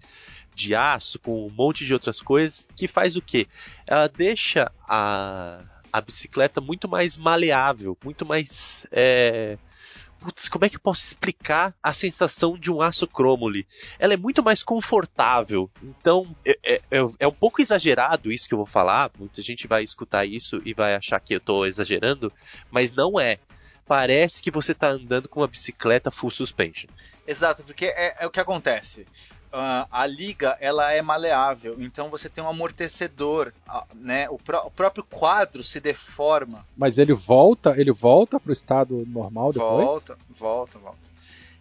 de 0.56 0.76
aço 0.76 1.20
com 1.20 1.48
um 1.48 1.50
monte 1.52 1.86
de 1.86 1.94
outras 1.94 2.22
coisas 2.22 2.68
que 2.78 2.88
faz 2.88 3.16
o 3.16 3.22
quê? 3.22 3.48
Ela 3.88 4.08
deixa 4.08 4.72
a, 4.88 5.64
a 5.92 6.02
bicicleta 6.02 6.62
muito 6.62 6.88
mais 6.88 7.18
maleável, 7.18 7.98
muito 8.04 8.26
mais. 8.26 8.86
É... 8.92 9.58
Putz, 10.24 10.48
como 10.48 10.64
é 10.64 10.70
que 10.70 10.78
eu 10.78 10.80
posso 10.80 11.04
explicar 11.06 11.76
a 11.84 11.92
sensação 11.92 12.58
de 12.58 12.72
um 12.72 12.82
aço 12.82 13.06
cromole? 13.06 13.68
Ela 14.00 14.14
é 14.14 14.18
muito 14.18 14.42
mais 14.42 14.64
confortável. 14.64 15.70
Então, 15.82 16.34
é, 16.46 16.58
é- 16.64 16.82
é- 16.92 17.10
é 17.20 17.28
um 17.28 17.34
pouco 17.34 17.62
exagerado 17.62 18.32
isso 18.32 18.48
que 18.48 18.54
eu 18.54 18.58
vou 18.58 18.66
falar. 18.66 19.12
Muita 19.20 19.42
gente 19.42 19.68
vai 19.68 19.84
escutar 19.84 20.26
isso 20.26 20.62
e 20.64 20.74
vai 20.74 20.96
achar 20.96 21.20
que 21.20 21.34
eu 21.34 21.40
estou 21.40 21.68
exagerando, 21.68 22.32
mas 22.72 22.94
não 22.94 23.20
é. 23.20 23.38
Parece 23.86 24.42
que 24.42 24.50
você 24.50 24.72
está 24.72 24.92
andando 24.92 25.28
com 25.28 25.42
uma 25.42 25.48
bicicleta 25.48 26.10
full 26.10 26.32
suspension. 26.32 26.90
Exato, 27.28 27.62
porque 27.64 27.88
é, 27.88 28.16
é 28.24 28.26
o 28.26 28.32
que 28.32 28.40
acontece. 28.40 29.06
Ah, 29.56 29.88
a 29.92 30.08
liga 30.08 30.58
ela 30.60 30.92
é 30.92 31.00
maleável, 31.00 31.76
então 31.78 32.10
você 32.10 32.28
tem 32.28 32.44
um 32.44 32.50
amortecedor, 32.50 33.54
ah, 33.68 33.86
né? 33.94 34.28
O, 34.30 34.40
pró- 34.40 34.64
o 34.66 34.72
próprio 34.72 35.04
quadro 35.04 35.64
se 35.64 35.80
deforma 35.80 36.66
Mas 36.76 36.98
ele 36.98 37.14
volta, 37.14 37.80
ele 37.80 37.92
volta 37.92 38.40
pro 38.40 38.52
estado 38.52 39.06
normal 39.08 39.54
depois? 39.54 39.86
Volta, 39.86 40.18
volta, 40.28 40.80
volta. 40.80 41.14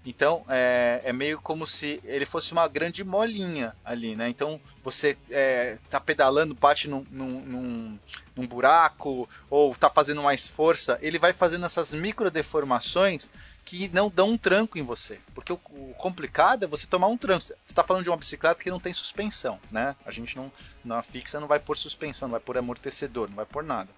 Então 0.05 0.45
é, 0.49 1.01
é, 1.05 1.13
meio 1.13 1.39
como 1.41 1.67
se 1.67 2.01
ele 2.05 2.25
fosse 2.25 2.53
uma 2.53 2.67
grande 2.67 3.05
molinha 3.05 3.75
ali, 3.85 4.17
né? 4.17 4.29
Então 4.29 4.61
você 4.83 5.17
é, 5.31 5.77
tá 5.89 6.01
pedalando, 6.01 6.55
bate 6.55 6.89
num, 6.89 7.05
num, 7.11 7.41
num, 7.43 7.99
num, 8.35 8.47
buraco 8.47 9.29
ou 9.49 9.75
tá 9.75 9.89
fazendo 9.89 10.23
mais 10.23 10.49
força, 10.49 10.99
ele 11.01 11.19
vai 11.19 11.33
fazendo 11.33 11.67
essas 11.67 11.93
micro 11.93 12.31
deformações 12.31 13.31
que 13.73 13.89
não 13.89 14.11
dão 14.11 14.33
um 14.33 14.37
tranco 14.37 14.79
em 14.79 14.83
você. 14.83 15.19
Porque 15.35 15.51
o, 15.51 15.59
o 15.71 15.95
complicado 15.97 16.65
é 16.65 16.67
você 16.67 16.87
tomar 16.87 17.07
um 17.07 17.17
tranco. 17.17 17.41
Você 17.41 17.57
está 17.67 17.83
falando 17.83 18.03
de 18.03 18.11
uma 18.11 18.19
bicicleta 18.19 18.63
que 18.63 18.71
não 18.71 18.79
tem 18.79 18.93
suspensão, 18.93 19.59
né? 19.71 19.97
A 20.05 20.11
gente 20.11 20.37
não, 20.37 20.53
na 20.85 21.03
fixa 21.03 21.41
não 21.41 21.49
vai 21.49 21.59
pôr 21.59 21.79
suspensão, 21.79 22.29
não 22.29 22.33
vai 22.33 22.41
pôr 22.41 22.59
amortecedor, 22.59 23.31
não 23.31 23.37
vai 23.37 23.47
pôr 23.47 23.65
nada. 23.65 23.89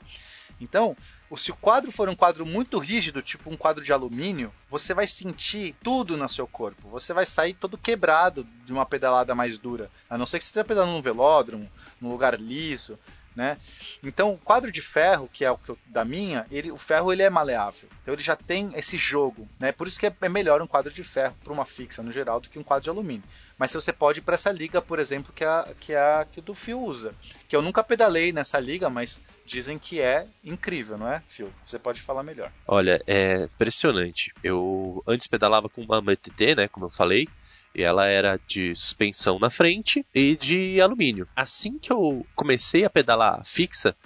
Então, 0.61 0.97
se 1.37 1.51
o 1.51 1.57
quadro 1.57 1.91
for 1.91 2.09
um 2.09 2.15
quadro 2.15 2.47
muito 2.47 2.79
rígido, 2.79 3.21
tipo 3.21 3.51
um 3.51 3.57
quadro 3.57 3.83
de 3.83 3.93
alumínio, 3.93 4.55
você 4.71 4.95
vai 4.95 5.09
sentir 5.09 5.75
tudo 5.83 6.17
no 6.17 6.29
seu 6.29 6.47
corpo. 6.47 6.89
Você 6.91 7.13
vai 7.13 7.27
sair 7.27 7.55
todo 7.55 7.77
quebrado 7.77 8.47
de 8.65 8.73
uma 8.73 8.87
pedalada 8.87 9.35
mais 9.35 9.59
dura. 9.59 9.91
A 10.09 10.17
não 10.17 10.25
ser 10.25 10.39
que 10.39 10.45
você 10.45 10.51
esteja 10.51 10.65
pedalando 10.65 10.93
num 10.93 11.03
velódromo, 11.03 11.69
num 12.01 12.11
lugar 12.11 12.41
liso 12.41 12.97
né? 13.35 13.59
Então, 14.03 14.33
o 14.33 14.39
quadro 14.39 14.71
de 14.71 14.81
ferro, 14.81 15.29
que 15.33 15.45
é 15.45 15.51
o 15.51 15.59
da 15.87 16.05
minha, 16.05 16.47
ele, 16.51 16.71
o 16.71 16.77
ferro 16.77 17.13
ele 17.13 17.23
é 17.23 17.31
maleável. 17.31 17.89
Então 18.03 18.15
ele 18.15 18.23
já 18.23 18.37
tem 18.37 18.73
esse 18.77 18.97
jogo, 18.97 19.49
né? 19.59 19.73
Por 19.73 19.87
isso 19.87 19.99
que 19.99 20.07
é, 20.07 20.15
é 20.21 20.29
melhor 20.29 20.63
um 20.63 20.67
quadro 20.67 20.93
de 20.93 21.03
ferro 21.03 21.35
para 21.43 21.53
uma 21.53 21.65
fixa 21.65 22.03
no 22.03 22.13
geral 22.13 22.41
do 22.41 22.49
que 22.49 22.59
um 22.59 22.63
quadro 22.63 22.85
de 22.85 22.91
alumínio. 22.91 23.25
Mas 23.59 23.71
se 23.71 23.77
você 23.77 23.93
pode 23.93 24.19
ir 24.19 24.23
para 24.23 24.35
essa 24.35 24.51
liga, 24.51 24.83
por 24.83 24.99
exemplo, 24.99 25.33
que 25.33 25.45
é 25.45 25.49
a 25.49 25.69
que, 25.79 25.93
é 25.93 25.99
a, 25.99 26.27
que 26.31 26.41
o 26.41 26.43
do 26.43 26.55
Fio 26.55 26.81
usa, 26.81 27.15
que 27.49 27.55
eu 27.55 27.63
nunca 27.63 27.85
pedalei 27.85 28.33
nessa 28.33 28.59
liga, 28.59 28.91
mas 28.91 29.21
dizem 29.45 29.79
que 29.79 30.01
é 30.01 30.27
incrível, 30.43 30.99
não 30.99 31.09
é, 31.09 31.23
Fio? 31.29 31.53
Você 31.67 31.79
pode 31.79 32.01
falar 32.03 32.23
melhor. 32.23 32.51
Olha, 32.67 33.01
é 33.07 33.45
impressionante. 33.45 34.33
Eu 34.43 35.03
antes 35.07 35.27
pedalava 35.27 35.69
com 35.69 35.83
uma 35.83 36.01
MTT, 36.01 36.55
né, 36.57 36.69
como 36.69 36.87
eu 36.87 36.91
falei, 36.91 37.29
e 37.75 37.83
ela 37.83 38.07
era 38.07 38.39
de 38.47 38.75
suspensão 38.77 39.39
na 39.39 39.51
frente 39.51 40.07
e 40.15 40.37
de 40.37 40.81
alumínio. 40.81 41.29
Assim 41.35 41.79
que 41.79 41.93
eu 41.93 42.25
comecei 42.35 42.85
a 42.85 42.91
pedalar 42.91 43.45
fixa, 43.45 43.97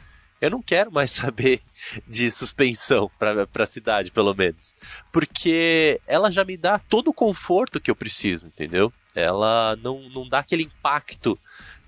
eu 0.40 0.50
não 0.50 0.62
quero 0.62 0.90
mais 0.90 1.10
saber 1.12 1.60
de 2.06 2.30
suspensão 2.30 3.10
para 3.18 3.46
a 3.54 3.66
cidade, 3.66 4.10
pelo 4.10 4.34
menos. 4.34 4.74
Porque 5.12 6.00
ela 6.06 6.30
já 6.30 6.44
me 6.44 6.56
dá 6.56 6.78
todo 6.78 7.08
o 7.08 7.14
conforto 7.14 7.80
que 7.80 7.90
eu 7.90 7.96
preciso, 7.96 8.46
entendeu? 8.46 8.92
Ela 9.14 9.76
não, 9.82 10.08
não 10.08 10.28
dá 10.28 10.38
aquele 10.38 10.62
impacto 10.62 11.38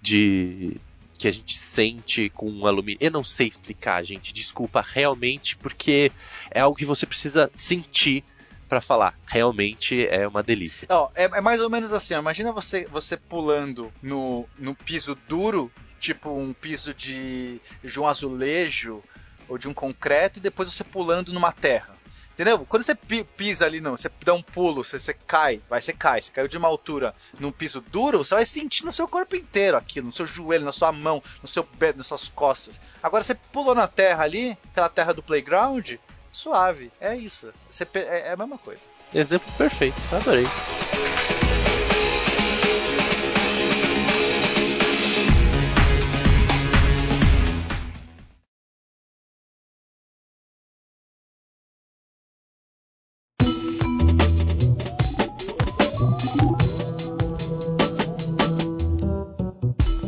de 0.02 0.77
que 1.16 1.28
a 1.28 1.31
gente 1.31 1.59
sente 1.59 2.31
com 2.31 2.66
alumínio. 2.66 2.98
Eu 2.98 3.11
não 3.11 3.23
sei 3.23 3.47
explicar, 3.47 4.02
gente. 4.02 4.32
Desculpa 4.32 4.85
realmente, 4.86 5.55
porque 5.57 6.11
é 6.51 6.61
algo 6.61 6.77
que 6.77 6.86
você 6.86 7.05
precisa 7.05 7.51
sentir 7.52 8.24
para 8.70 8.80
falar. 8.80 9.12
Realmente 9.26 10.06
é 10.06 10.26
uma 10.28 10.44
delícia. 10.44 10.86
Oh, 10.88 11.09
é, 11.16 11.24
é, 11.24 11.40
mais 11.40 11.60
ou 11.60 11.68
menos 11.68 11.92
assim. 11.92 12.14
Imagina 12.14 12.52
você, 12.52 12.84
você 12.84 13.16
pulando 13.16 13.92
no, 14.01 14.48
no 14.56 14.76
piso 14.76 15.18
duro, 15.28 15.70
tipo 15.98 16.30
um 16.30 16.52
piso 16.52 16.94
de, 16.94 17.60
de 17.82 18.01
um 18.01 18.06
azulejo 18.06 19.02
ou 19.48 19.59
de 19.59 19.68
um 19.68 19.74
concreto, 19.74 20.38
e 20.38 20.42
depois 20.42 20.72
você 20.72 20.84
pulando 20.84 21.32
numa 21.32 21.51
terra. 21.51 21.98
Entendeu? 22.32 22.64
Quando 22.64 22.84
você 22.84 22.94
pisa 22.94 23.66
ali, 23.66 23.80
não, 23.80 23.97
você 23.97 24.09
dá 24.24 24.32
um 24.32 24.42
pulo, 24.42 24.82
você, 24.82 24.98
você 24.98 25.12
cai, 25.12 25.60
vai, 25.68 25.82
você 25.82 25.92
cai, 25.92 26.22
você 26.22 26.30
caiu 26.30 26.48
de 26.48 26.56
uma 26.56 26.68
altura 26.68 27.14
num 27.38 27.52
piso 27.52 27.82
duro, 27.82 28.18
você 28.18 28.34
vai 28.34 28.47
sentir 28.47 28.84
no 28.84 28.92
seu 28.92 29.06
corpo 29.06 29.36
inteiro 29.36 29.76
aquilo, 29.76 30.06
no 30.06 30.12
seu 30.12 30.24
joelho, 30.24 30.64
na 30.64 30.72
sua 30.72 30.90
mão, 30.92 31.22
no 31.42 31.48
seu 31.48 31.64
pé, 31.64 31.92
nas 31.92 32.06
suas 32.06 32.28
costas. 32.28 32.80
Agora 33.02 33.24
você 33.24 33.34
pulou 33.34 33.74
na 33.74 33.86
terra 33.86 34.24
ali, 34.24 34.56
aquela 34.70 34.88
terra 34.88 35.12
do 35.12 35.22
playground, 35.22 35.97
suave. 36.32 36.90
É 37.01 37.16
isso. 37.16 37.52
É, 37.94 38.28
é 38.28 38.32
a 38.32 38.36
mesma 38.36 38.59
coisa. 38.59 38.86
Exemplo 39.12 39.52
perfeito. 39.57 40.15
Adorei. 40.15 40.47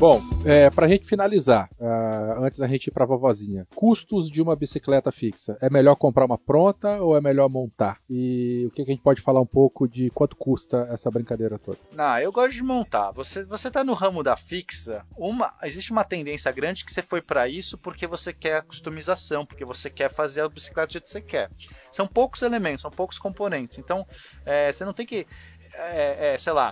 Bom, 0.02 0.20
é, 0.44 0.68
pra 0.68 0.88
gente 0.88 1.06
finalizar, 1.06 1.70
uh, 1.78 2.42
antes 2.42 2.58
da 2.58 2.66
gente 2.66 2.88
ir 2.88 2.90
pra 2.90 3.06
vovozinha, 3.06 3.68
custos 3.72 4.28
de 4.28 4.42
uma 4.42 4.56
bicicleta 4.56 5.12
fixa. 5.12 5.56
É 5.60 5.70
melhor 5.70 5.94
comprar 5.94 6.24
uma 6.24 6.36
pronta 6.36 7.00
ou 7.00 7.16
é 7.16 7.20
melhor 7.20 7.48
montar? 7.48 8.00
E 8.10 8.64
o 8.66 8.70
que, 8.72 8.84
que 8.84 8.90
a 8.90 8.94
gente 8.94 9.04
pode 9.04 9.20
falar 9.20 9.40
um 9.40 9.46
pouco 9.46 9.86
de 9.86 10.10
quanto 10.10 10.34
custa 10.34 10.88
essa 10.90 11.08
brincadeira 11.08 11.56
toda? 11.56 11.78
Não, 11.92 12.18
eu 12.18 12.32
gosto 12.32 12.56
de 12.56 12.64
montar. 12.64 13.12
Você, 13.12 13.44
você 13.44 13.70
tá 13.70 13.84
no 13.84 13.94
ramo 13.94 14.24
da 14.24 14.36
fixa, 14.36 15.06
uma, 15.16 15.54
existe 15.62 15.92
uma 15.92 16.02
tendência 16.02 16.50
grande 16.50 16.84
que 16.84 16.90
você 16.90 17.02
foi 17.02 17.22
para 17.22 17.46
isso 17.46 17.78
porque 17.78 18.04
você 18.04 18.32
quer 18.32 18.56
a 18.56 18.62
customização, 18.62 19.46
porque 19.46 19.64
você 19.64 19.88
quer 19.88 20.12
fazer 20.12 20.40
a 20.40 20.48
bicicleta 20.48 20.88
do 20.88 20.92
jeito 20.94 21.04
que 21.04 21.10
você 21.10 21.20
quer. 21.20 21.48
São 21.92 22.08
poucos 22.08 22.42
elementos, 22.42 22.82
são 22.82 22.90
poucos 22.90 23.20
componentes. 23.20 23.78
Então, 23.78 24.04
é, 24.44 24.72
você 24.72 24.84
não 24.84 24.92
tem 24.92 25.06
que 25.06 25.28
é, 25.74 26.34
é, 26.34 26.38
sei 26.38 26.52
lá, 26.52 26.70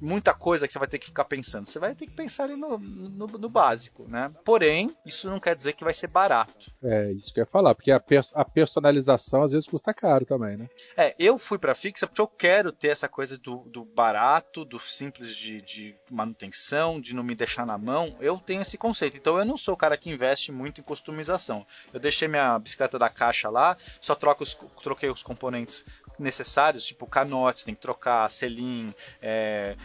muita 0.00 0.32
coisa 0.32 0.66
que 0.66 0.72
você 0.72 0.78
vai 0.78 0.88
ter 0.88 0.98
que 0.98 1.06
ficar 1.06 1.24
pensando. 1.24 1.66
Você 1.66 1.78
vai 1.78 1.94
ter 1.94 2.06
que 2.06 2.12
pensar 2.12 2.44
ali 2.44 2.56
no, 2.56 2.78
no, 2.78 3.26
no, 3.26 3.48
básico, 3.48 4.06
né? 4.08 4.30
Porém, 4.44 4.94
isso 5.04 5.28
não 5.28 5.40
quer 5.40 5.56
dizer 5.56 5.72
que 5.72 5.84
vai 5.84 5.92
ser 5.92 6.06
barato. 6.06 6.72
É, 6.82 7.12
isso 7.12 7.32
que 7.32 7.40
eu 7.40 7.42
ia 7.42 7.46
falar, 7.46 7.74
porque 7.74 7.90
a, 7.90 8.00
pers 8.00 8.34
a 8.34 8.44
personalização 8.44 9.42
às 9.42 9.52
vezes 9.52 9.68
custa 9.68 9.92
caro 9.92 10.24
também, 10.24 10.56
né? 10.56 10.68
É, 10.96 11.14
eu 11.18 11.36
fui 11.38 11.58
para 11.58 11.74
fixa 11.74 12.06
porque 12.06 12.20
eu 12.20 12.28
quero 12.28 12.72
ter 12.72 12.88
essa 12.88 13.08
coisa 13.08 13.36
do, 13.36 13.58
do 13.66 13.84
barato, 13.84 14.64
do 14.64 14.78
simples 14.78 15.34
de, 15.34 15.60
de, 15.60 15.94
manutenção, 16.10 17.00
de 17.00 17.14
não 17.14 17.22
me 17.22 17.34
deixar 17.34 17.66
na 17.66 17.78
mão. 17.78 18.16
Eu 18.20 18.38
tenho 18.38 18.62
esse 18.62 18.78
conceito. 18.78 19.16
Então 19.16 19.38
eu 19.38 19.44
não 19.44 19.56
sou 19.56 19.74
o 19.74 19.78
cara 19.78 19.96
que 19.96 20.10
investe 20.10 20.52
muito 20.52 20.80
em 20.80 20.84
customização. 20.84 21.66
Eu 21.92 22.00
deixei 22.00 22.28
minha 22.28 22.58
bicicleta 22.58 22.98
da 22.98 23.08
caixa 23.08 23.48
lá, 23.50 23.76
só 24.00 24.14
troco 24.14 24.42
os, 24.42 24.54
troquei 24.82 25.10
os 25.10 25.22
componentes 25.22 25.84
necessários, 26.18 26.84
tipo 26.84 27.06
canotes, 27.06 27.64
tem 27.64 27.74
que 27.74 27.80
trocar, 27.80 28.28
selim, 28.30 28.92
é, 29.22 29.76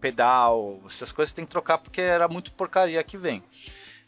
pedal, 0.00 0.80
essas 0.86 1.12
coisas 1.12 1.32
tem 1.32 1.44
que 1.44 1.50
trocar 1.50 1.78
porque 1.78 2.00
era 2.00 2.28
muito 2.28 2.52
porcaria 2.52 3.02
que 3.02 3.16
vem. 3.16 3.42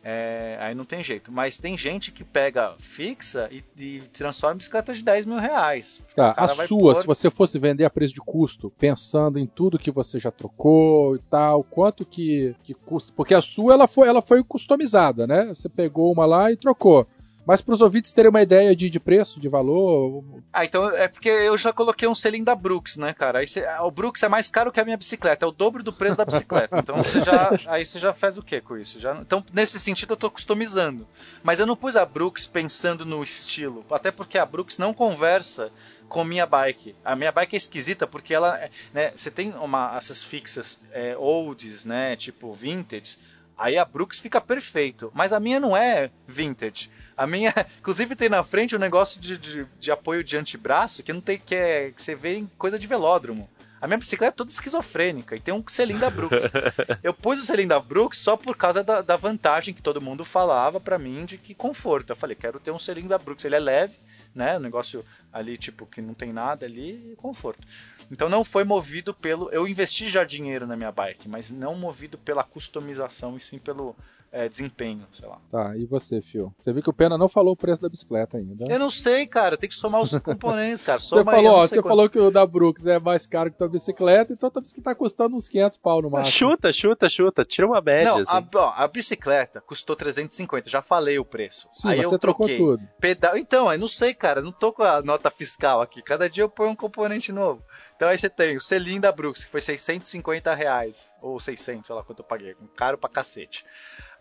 É, 0.02 0.56
aí 0.60 0.74
não 0.74 0.84
tem 0.84 1.04
jeito. 1.04 1.30
Mas 1.30 1.58
tem 1.58 1.76
gente 1.76 2.10
que 2.10 2.24
pega 2.24 2.74
fixa 2.78 3.48
e, 3.50 3.62
e 3.78 4.00
transforma 4.12 4.54
em 4.54 4.58
bicicleta 4.58 4.92
de 4.92 5.02
10 5.02 5.26
mil 5.26 5.38
reais. 5.38 6.02
Tá, 6.16 6.32
a 6.36 6.48
sua, 6.48 6.78
pôr... 6.78 6.94
se 6.94 7.06
você 7.06 7.30
fosse 7.30 7.58
vender 7.58 7.84
a 7.84 7.90
preço 7.90 8.14
de 8.14 8.20
custo, 8.20 8.72
pensando 8.78 9.38
em 9.38 9.46
tudo 9.46 9.78
que 9.78 9.90
você 9.90 10.18
já 10.18 10.30
trocou 10.30 11.16
e 11.16 11.18
tal, 11.30 11.62
quanto 11.62 12.04
que, 12.04 12.54
que 12.62 12.72
custa? 12.72 13.12
Porque 13.14 13.34
a 13.34 13.42
sua 13.42 13.74
ela 13.74 13.86
foi, 13.86 14.08
ela 14.08 14.22
foi 14.22 14.42
customizada, 14.42 15.26
né? 15.26 15.46
Você 15.48 15.68
pegou 15.68 16.12
uma 16.12 16.24
lá 16.24 16.50
e 16.50 16.56
trocou. 16.56 17.06
Mas 17.46 17.60
para 17.60 17.74
os 17.74 17.80
ouvintes 17.80 18.12
terem 18.12 18.30
uma 18.30 18.42
ideia 18.42 18.76
de, 18.76 18.90
de 18.90 19.00
preço, 19.00 19.40
de 19.40 19.48
valor. 19.48 20.22
Ah, 20.52 20.64
então 20.64 20.90
é 20.90 21.08
porque 21.08 21.28
eu 21.28 21.56
já 21.56 21.72
coloquei 21.72 22.06
um 22.06 22.14
selinho 22.14 22.44
da 22.44 22.54
Brooks, 22.54 22.96
né, 22.96 23.14
cara? 23.14 23.40
Aí 23.40 23.46
cê, 23.46 23.64
o 23.82 23.90
Brooks 23.90 24.22
é 24.22 24.28
mais 24.28 24.48
caro 24.48 24.70
que 24.70 24.80
a 24.80 24.84
minha 24.84 24.96
bicicleta, 24.96 25.44
é 25.44 25.48
o 25.48 25.52
dobro 25.52 25.82
do 25.82 25.92
preço 25.92 26.18
da 26.18 26.24
bicicleta. 26.24 26.78
Então 26.78 26.96
você 26.96 27.20
já. 27.20 27.50
Aí 27.66 27.84
você 27.84 27.98
já 27.98 28.12
faz 28.12 28.36
o 28.36 28.42
que 28.42 28.60
com 28.60 28.76
isso? 28.76 29.00
Já, 29.00 29.14
então, 29.16 29.44
nesse 29.52 29.80
sentido, 29.80 30.12
eu 30.12 30.14
estou 30.14 30.30
customizando. 30.30 31.06
Mas 31.42 31.58
eu 31.58 31.66
não 31.66 31.76
pus 31.76 31.96
a 31.96 32.04
Brooks 32.04 32.46
pensando 32.46 33.04
no 33.04 33.22
estilo. 33.22 33.84
Até 33.90 34.10
porque 34.10 34.38
a 34.38 34.46
Brooks 34.46 34.78
não 34.78 34.92
conversa 34.92 35.72
com 36.08 36.24
minha 36.24 36.44
bike. 36.44 36.94
A 37.04 37.16
minha 37.16 37.32
bike 37.32 37.56
é 37.56 37.58
esquisita 37.58 38.06
porque 38.06 38.34
ela. 38.34 38.60
Né, 38.92 39.12
você 39.16 39.30
tem 39.30 39.52
uma, 39.54 39.96
essas 39.96 40.22
fixas 40.22 40.78
é, 40.92 41.16
olds, 41.16 41.84
né? 41.84 42.16
Tipo 42.16 42.52
vintage. 42.52 43.18
Aí 43.56 43.76
a 43.76 43.84
Brooks 43.84 44.18
fica 44.18 44.40
perfeito. 44.40 45.10
Mas 45.14 45.32
a 45.32 45.40
minha 45.40 45.60
não 45.60 45.76
é 45.76 46.10
vintage. 46.26 46.90
A 47.20 47.26
minha, 47.26 47.52
inclusive 47.78 48.16
tem 48.16 48.30
na 48.30 48.42
frente 48.42 48.74
um 48.74 48.78
negócio 48.78 49.20
de, 49.20 49.36
de, 49.36 49.66
de 49.78 49.92
apoio 49.92 50.24
de 50.24 50.38
antebraço 50.38 51.02
que 51.02 51.12
não 51.12 51.20
tem 51.20 51.38
que 51.38 51.54
é 51.54 51.90
que 51.90 52.02
você 52.02 52.14
vê 52.14 52.36
em 52.36 52.46
coisa 52.56 52.78
de 52.78 52.86
velódromo. 52.86 53.46
A 53.78 53.86
minha 53.86 53.98
bicicleta 53.98 54.34
é 54.34 54.36
toda 54.36 54.50
esquizofrênica 54.50 55.36
e 55.36 55.40
tem 55.40 55.52
um 55.52 55.62
selinho 55.68 55.98
da 55.98 56.08
Brooks. 56.08 56.44
eu 57.04 57.12
pus 57.12 57.38
o 57.38 57.42
selinho 57.42 57.68
da 57.68 57.78
Brooks 57.78 58.18
só 58.18 58.38
por 58.38 58.56
causa 58.56 58.82
da, 58.82 59.02
da 59.02 59.16
vantagem 59.16 59.74
que 59.74 59.82
todo 59.82 60.00
mundo 60.00 60.24
falava 60.24 60.80
para 60.80 60.98
mim 60.98 61.26
de 61.26 61.36
que 61.36 61.54
conforto. 61.54 62.10
Eu 62.10 62.16
falei, 62.16 62.34
quero 62.34 62.58
ter 62.58 62.70
um 62.70 62.78
selinho 62.78 63.08
da 63.08 63.18
Brooks. 63.18 63.44
Ele 63.44 63.56
é 63.56 63.60
leve, 63.60 63.96
né? 64.34 64.56
Um 64.56 64.60
negócio 64.60 65.04
ali, 65.30 65.58
tipo, 65.58 65.84
que 65.84 66.00
não 66.00 66.14
tem 66.14 66.32
nada 66.32 66.64
ali, 66.64 67.14
conforto. 67.18 67.66
Então 68.10 68.28
não 68.30 68.44
foi 68.44 68.64
movido 68.64 69.12
pelo. 69.12 69.50
Eu 69.50 69.68
investi 69.68 70.08
já 70.08 70.24
dinheiro 70.24 70.66
na 70.66 70.76
minha 70.76 70.92
bike, 70.92 71.28
mas 71.28 71.50
não 71.50 71.74
movido 71.74 72.18
pela 72.18 72.42
customização 72.42 73.36
e 73.36 73.40
sim 73.40 73.58
pelo, 73.58 73.94
é, 74.32 74.48
desempenho, 74.48 75.06
sei 75.12 75.28
lá. 75.28 75.38
Tá, 75.50 75.76
e 75.76 75.84
você, 75.84 76.20
Fio? 76.20 76.54
Você 76.62 76.72
viu 76.72 76.82
que 76.82 76.90
o 76.90 76.92
Pena 76.92 77.18
não 77.18 77.28
falou 77.28 77.52
o 77.54 77.56
preço 77.56 77.82
da 77.82 77.88
bicicleta 77.88 78.38
ainda. 78.38 78.64
Eu 78.72 78.78
não 78.78 78.90
sei, 78.90 79.26
cara, 79.26 79.56
tem 79.56 79.68
que 79.68 79.74
somar 79.74 80.00
os 80.00 80.10
componentes, 80.18 80.84
cara. 80.84 81.00
Soma 81.00 81.24
você 81.24 81.36
falou, 81.36 81.52
ó, 81.52 81.66
você 81.66 81.76
quanto... 81.76 81.88
falou 81.88 82.08
que 82.08 82.18
o 82.18 82.30
da 82.30 82.46
Brooks 82.46 82.86
é 82.86 82.98
mais 82.98 83.26
caro 83.26 83.50
que 83.50 83.56
a 83.56 83.58
tua 83.58 83.68
bicicleta, 83.68 84.32
então 84.32 84.48
a 84.48 84.52
tua 84.52 84.62
bicicleta 84.62 84.90
tá 84.90 84.94
custando 84.94 85.36
uns 85.36 85.48
500 85.48 85.78
pau 85.78 86.02
no 86.02 86.10
máximo. 86.10 86.50
Chuta, 86.50 86.72
chuta, 86.72 87.08
chuta, 87.08 87.44
tira 87.44 87.66
uma 87.66 87.80
média, 87.80 88.12
não, 88.12 88.20
assim. 88.20 88.36
a, 88.36 88.58
ó, 88.58 88.72
a, 88.76 88.86
bicicleta 88.86 89.60
custou 89.60 89.96
350, 89.96 90.70
já 90.70 90.80
falei 90.80 91.18
o 91.18 91.24
preço. 91.24 91.68
Sim, 91.74 91.88
aí 91.88 91.96
você 91.98 92.14
eu 92.14 92.18
trocou 92.18 92.46
troquei 92.46 92.58
tudo. 92.58 92.88
Pedal, 93.00 93.36
então, 93.36 93.68
aí 93.68 93.78
não 93.78 93.88
sei, 93.88 94.14
cara. 94.14 94.40
Não 94.40 94.52
tô 94.52 94.72
com 94.72 94.82
a 94.82 95.02
nota 95.02 95.30
fiscal 95.30 95.82
aqui. 95.82 96.02
Cada 96.02 96.28
dia 96.28 96.44
eu 96.44 96.48
ponho 96.48 96.70
um 96.70 96.76
componente 96.76 97.32
novo. 97.32 97.62
Então 97.96 98.08
aí 98.08 98.16
você 98.16 98.30
tem 98.30 98.56
o 98.56 98.60
selim 98.60 99.00
da 99.00 99.12
Brooks, 99.12 99.44
que 99.44 99.50
foi 99.50 99.60
650 99.60 100.54
reais. 100.54 101.10
Ou 101.20 101.38
600, 101.38 101.86
sei 101.86 101.94
lá 101.94 102.02
quanto 102.02 102.20
eu 102.20 102.24
paguei. 102.24 102.56
Caro 102.76 102.96
pra 102.96 103.10
cacete. 103.10 103.64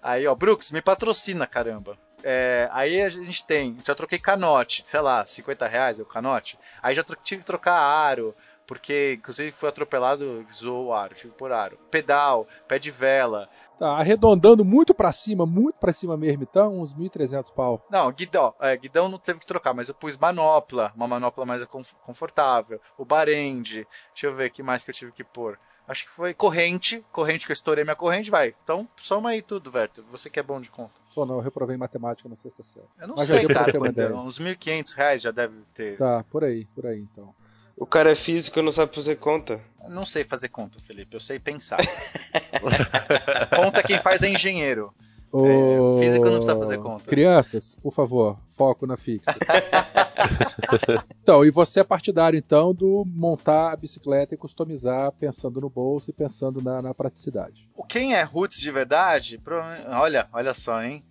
Aí, 0.02 0.26
ó, 0.28 0.36
Brooks, 0.36 0.72
me 0.72 0.82
patrocina, 0.82 1.46
caramba. 1.46 1.98
É, 2.24 2.70
aí 2.72 3.02
a 3.02 3.10
gente 3.10 3.46
tem, 3.46 3.78
já 3.86 3.96
troquei 3.96 4.20
canote, 4.20 4.82
sei 4.86 5.00
lá, 5.00 5.26
50 5.26 5.68
reais 5.68 6.00
é 6.00 6.04
o 6.04 6.06
canote. 6.06 6.60
Aí 6.82 6.94
já 6.94 7.04
tive 7.04 7.42
que 7.42 7.48
trocar 7.48 7.76
aro, 7.76 8.36
porque 8.68 9.16
inclusive 9.18 9.52
foi 9.52 9.70
atropelado, 9.70 10.46
zoou 10.54 10.88
o 10.88 10.94
aro, 10.94 11.16
tive 11.16 11.32
que 11.32 11.38
pôr 11.38 11.52
aro. 11.52 11.78
Pedal, 11.90 12.48
pé 12.68 12.78
de 12.78 12.92
vela. 12.92 13.50
Tá, 13.80 13.98
arredondando 13.98 14.66
muito 14.66 14.94
pra 14.94 15.12
cima, 15.12 15.46
muito 15.46 15.78
pra 15.80 15.94
cima 15.94 16.18
mesmo, 16.18 16.44
então, 16.44 16.82
uns 16.82 16.94
1.300 16.94 17.50
pau. 17.50 17.82
Não, 17.90 18.12
guidão, 18.12 18.54
é, 18.60 18.76
guidão 18.76 19.08
não 19.08 19.18
teve 19.18 19.40
que 19.40 19.46
trocar, 19.46 19.74
mas 19.74 19.88
eu 19.88 19.96
pus 19.96 20.18
manopla, 20.18 20.92
uma 20.96 21.08
manopla 21.08 21.46
mais 21.46 21.64
confortável, 22.02 22.82
o 22.98 23.06
barende, 23.06 23.88
deixa 24.14 24.28
eu 24.28 24.36
ver 24.36 24.50
o 24.50 24.54
que 24.54 24.62
mais 24.62 24.84
que 24.84 24.92
eu 24.92 24.96
tive 24.96 25.14
que 25.14 25.24
pôr. 25.24 25.58
Acho 25.90 26.06
que 26.06 26.12
foi 26.12 26.36
corrente, 26.36 27.04
corrente 27.12 27.48
que 27.48 27.52
eu 27.52 27.56
estourei 27.56 27.84
minha 27.84 27.96
corrente, 27.96 28.30
vai. 28.30 28.54
Então, 28.64 28.88
soma 28.96 29.32
aí 29.32 29.42
tudo, 29.42 29.72
Verto. 29.72 30.06
Você 30.12 30.30
que 30.30 30.40
é 30.40 30.44
bom 30.44 30.62
de 30.62 30.70
conta. 30.70 31.02
Só 31.10 31.26
não, 31.26 31.38
eu 31.38 31.42
reprovei 31.42 31.76
matemática 31.78 32.30
na 32.30 32.36
sexta 32.36 32.64
série. 32.64 32.86
Eu 33.02 33.08
não 33.08 33.16
Mas 33.16 33.28
sei, 33.28 33.48
cara. 33.48 34.16
uns 34.16 34.40
1.500 34.40 34.94
reais 34.96 35.22
já 35.24 35.32
deve 35.32 35.56
ter. 35.74 35.98
Tá, 35.98 36.24
por 36.30 36.44
aí, 36.44 36.66
por 36.76 36.86
aí 36.86 37.00
então. 37.00 37.34
O 37.76 37.88
cara 37.88 38.12
é 38.12 38.16
físico 38.16 38.60
e 38.60 38.62
não 38.62 38.72
sabe 38.72 38.94
fazer 38.94 39.16
conta. 39.16 39.60
Eu 39.84 39.90
não 39.90 40.06
sei 40.06 40.24
fazer 40.24 40.50
conta, 40.50 40.80
Felipe. 40.80 41.16
Eu 41.16 41.20
sei 41.20 41.40
pensar. 41.40 41.80
conta 43.56 43.82
quem 43.82 43.98
faz 43.98 44.22
é 44.22 44.30
engenheiro. 44.30 44.94
O... 45.32 45.46
É, 45.46 46.00
físico 46.00 46.26
não 46.26 46.34
precisa 46.34 46.58
fazer 46.58 46.80
conta. 46.80 47.04
Crianças, 47.06 47.76
por 47.76 47.94
favor, 47.94 48.38
foco 48.56 48.88
na 48.88 48.98
fixa. 48.98 49.30
então, 51.22 51.46
e 51.46 51.52
você 51.52 51.82
é 51.82 51.84
partidário, 51.84 52.38
então, 52.38 52.74
do 52.74 53.04
montar 53.06 53.74
a 53.74 53.76
bicicleta 53.76 54.34
e 54.34 54.38
customizar 54.38 55.12
pensando 55.12 55.62
no 55.62 55.70
bolso 55.70 56.10
e 56.10 56.14
pensando 56.14 56.62
na, 56.62 56.82
na 56.82 56.94
praticidade. 56.94 57.70
Quem 57.88 58.16
é 58.16 58.24
roots 58.24 58.60
de 58.60 58.72
verdade, 58.72 59.40
olha, 59.88 60.28
olha 60.34 60.54
só, 60.54 60.82
hein? 60.82 61.04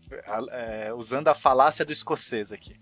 É, 0.51 0.93
usando 0.93 1.29
a 1.29 1.35
falácia 1.35 1.85
do 1.85 1.93
escocês 1.93 2.51
aqui. 2.51 2.75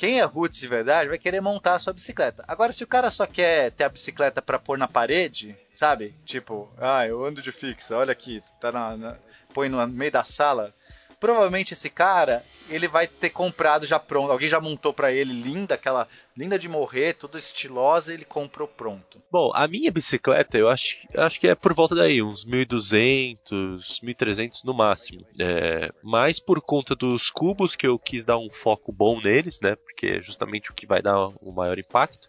Quem 0.00 0.18
é 0.18 0.24
roots 0.24 0.58
de 0.58 0.66
verdade 0.66 1.10
vai 1.10 1.18
querer 1.18 1.42
montar 1.42 1.74
a 1.74 1.78
sua 1.78 1.92
bicicleta. 1.92 2.42
Agora, 2.48 2.72
se 2.72 2.82
o 2.82 2.86
cara 2.86 3.10
só 3.10 3.26
quer 3.26 3.70
ter 3.72 3.84
a 3.84 3.88
bicicleta 3.90 4.40
para 4.40 4.58
pôr 4.58 4.78
na 4.78 4.88
parede, 4.88 5.54
sabe? 5.70 6.14
Tipo, 6.24 6.72
ah, 6.78 7.06
eu 7.06 7.22
ando 7.22 7.42
de 7.42 7.52
fixa, 7.52 7.98
olha 7.98 8.10
aqui, 8.10 8.42
tá 8.58 8.72
na, 8.72 8.96
na 8.96 9.16
põe 9.52 9.68
no 9.68 9.86
meio 9.86 10.10
da 10.10 10.24
sala, 10.24 10.72
provavelmente 11.20 11.74
esse 11.74 11.90
cara, 11.90 12.42
ele 12.68 12.88
vai 12.88 13.06
ter 13.06 13.30
comprado 13.30 13.84
já 13.84 13.98
pronto. 13.98 14.32
Alguém 14.32 14.48
já 14.48 14.58
montou 14.58 14.92
para 14.92 15.12
ele, 15.12 15.32
linda, 15.32 15.74
aquela 15.74 16.08
linda 16.36 16.58
de 16.58 16.68
morrer, 16.68 17.12
toda 17.12 17.38
estilosa, 17.38 18.14
ele 18.14 18.24
comprou 18.24 18.66
pronto. 18.66 19.22
Bom, 19.30 19.52
a 19.54 19.68
minha 19.68 19.92
bicicleta, 19.92 20.56
eu 20.56 20.68
acho, 20.68 20.96
acho 21.14 21.38
que 21.38 21.46
é 21.46 21.54
por 21.54 21.74
volta 21.74 21.94
daí, 21.94 22.22
uns 22.22 22.46
1.200, 22.46 24.00
1.300 24.02 24.64
no 24.64 24.72
máximo. 24.72 25.24
É, 25.38 25.92
mais 26.02 26.40
por 26.40 26.60
conta 26.62 26.96
dos 26.96 27.30
cubos 27.30 27.76
que 27.76 27.86
eu 27.86 27.98
quis 27.98 28.24
dar 28.24 28.38
um 28.38 28.50
foco 28.50 28.90
bom 28.90 29.20
neles, 29.20 29.60
né? 29.60 29.76
Porque 29.76 30.06
é 30.06 30.22
justamente 30.22 30.70
o 30.70 30.74
que 30.74 30.86
vai 30.86 31.02
dar 31.02 31.28
o 31.42 31.52
maior 31.52 31.78
impacto. 31.78 32.28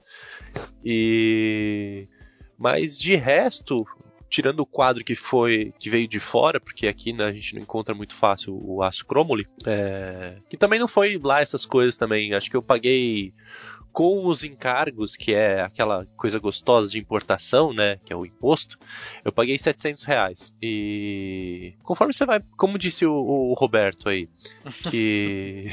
E 0.84 2.08
mas 2.58 2.96
de 3.00 3.16
resto, 3.16 3.88
tirando 4.32 4.62
o 4.62 4.66
quadro 4.66 5.04
que 5.04 5.14
foi 5.14 5.74
que 5.78 5.90
veio 5.90 6.08
de 6.08 6.20
fora, 6.20 6.60
porque 6.60 6.88
aqui 6.88 7.12
né, 7.12 7.26
a 7.26 7.34
gente 7.34 7.54
não 7.54 7.62
encontra 7.62 7.94
muito 7.94 8.16
fácil 8.16 8.58
o 8.64 8.82
aço 8.82 9.06
cromoli, 9.06 9.46
é, 9.68 10.38
que 10.50 10.56
também 10.56 10.80
não 10.80 10.88
foi 10.88 11.20
lá 11.22 11.42
essas 11.42 11.66
coisas 11.66 11.98
também. 11.98 12.34
Acho 12.34 12.50
que 12.50 12.56
eu 12.56 12.64
paguei 12.64 13.34
com 13.92 14.26
os 14.26 14.44
encargos, 14.44 15.16
que 15.16 15.34
é 15.34 15.62
aquela 15.62 16.06
coisa 16.16 16.40
gostosa 16.40 16.90
de 16.90 17.00
importação, 17.00 17.74
né, 17.74 17.98
que 18.06 18.14
é 18.14 18.16
o 18.16 18.26
imposto, 18.26 18.78
eu 19.24 19.32
paguei 19.32 19.58
700 19.58 20.04
reais. 20.06 20.54
E 20.62 21.74
conforme 21.84 22.14
você 22.14 22.26
vai, 22.26 22.42
como 22.58 22.78
disse 22.78 23.06
o, 23.06 23.14
o 23.14 23.54
Roberto 23.54 24.08
aí, 24.08 24.30
que 24.90 25.66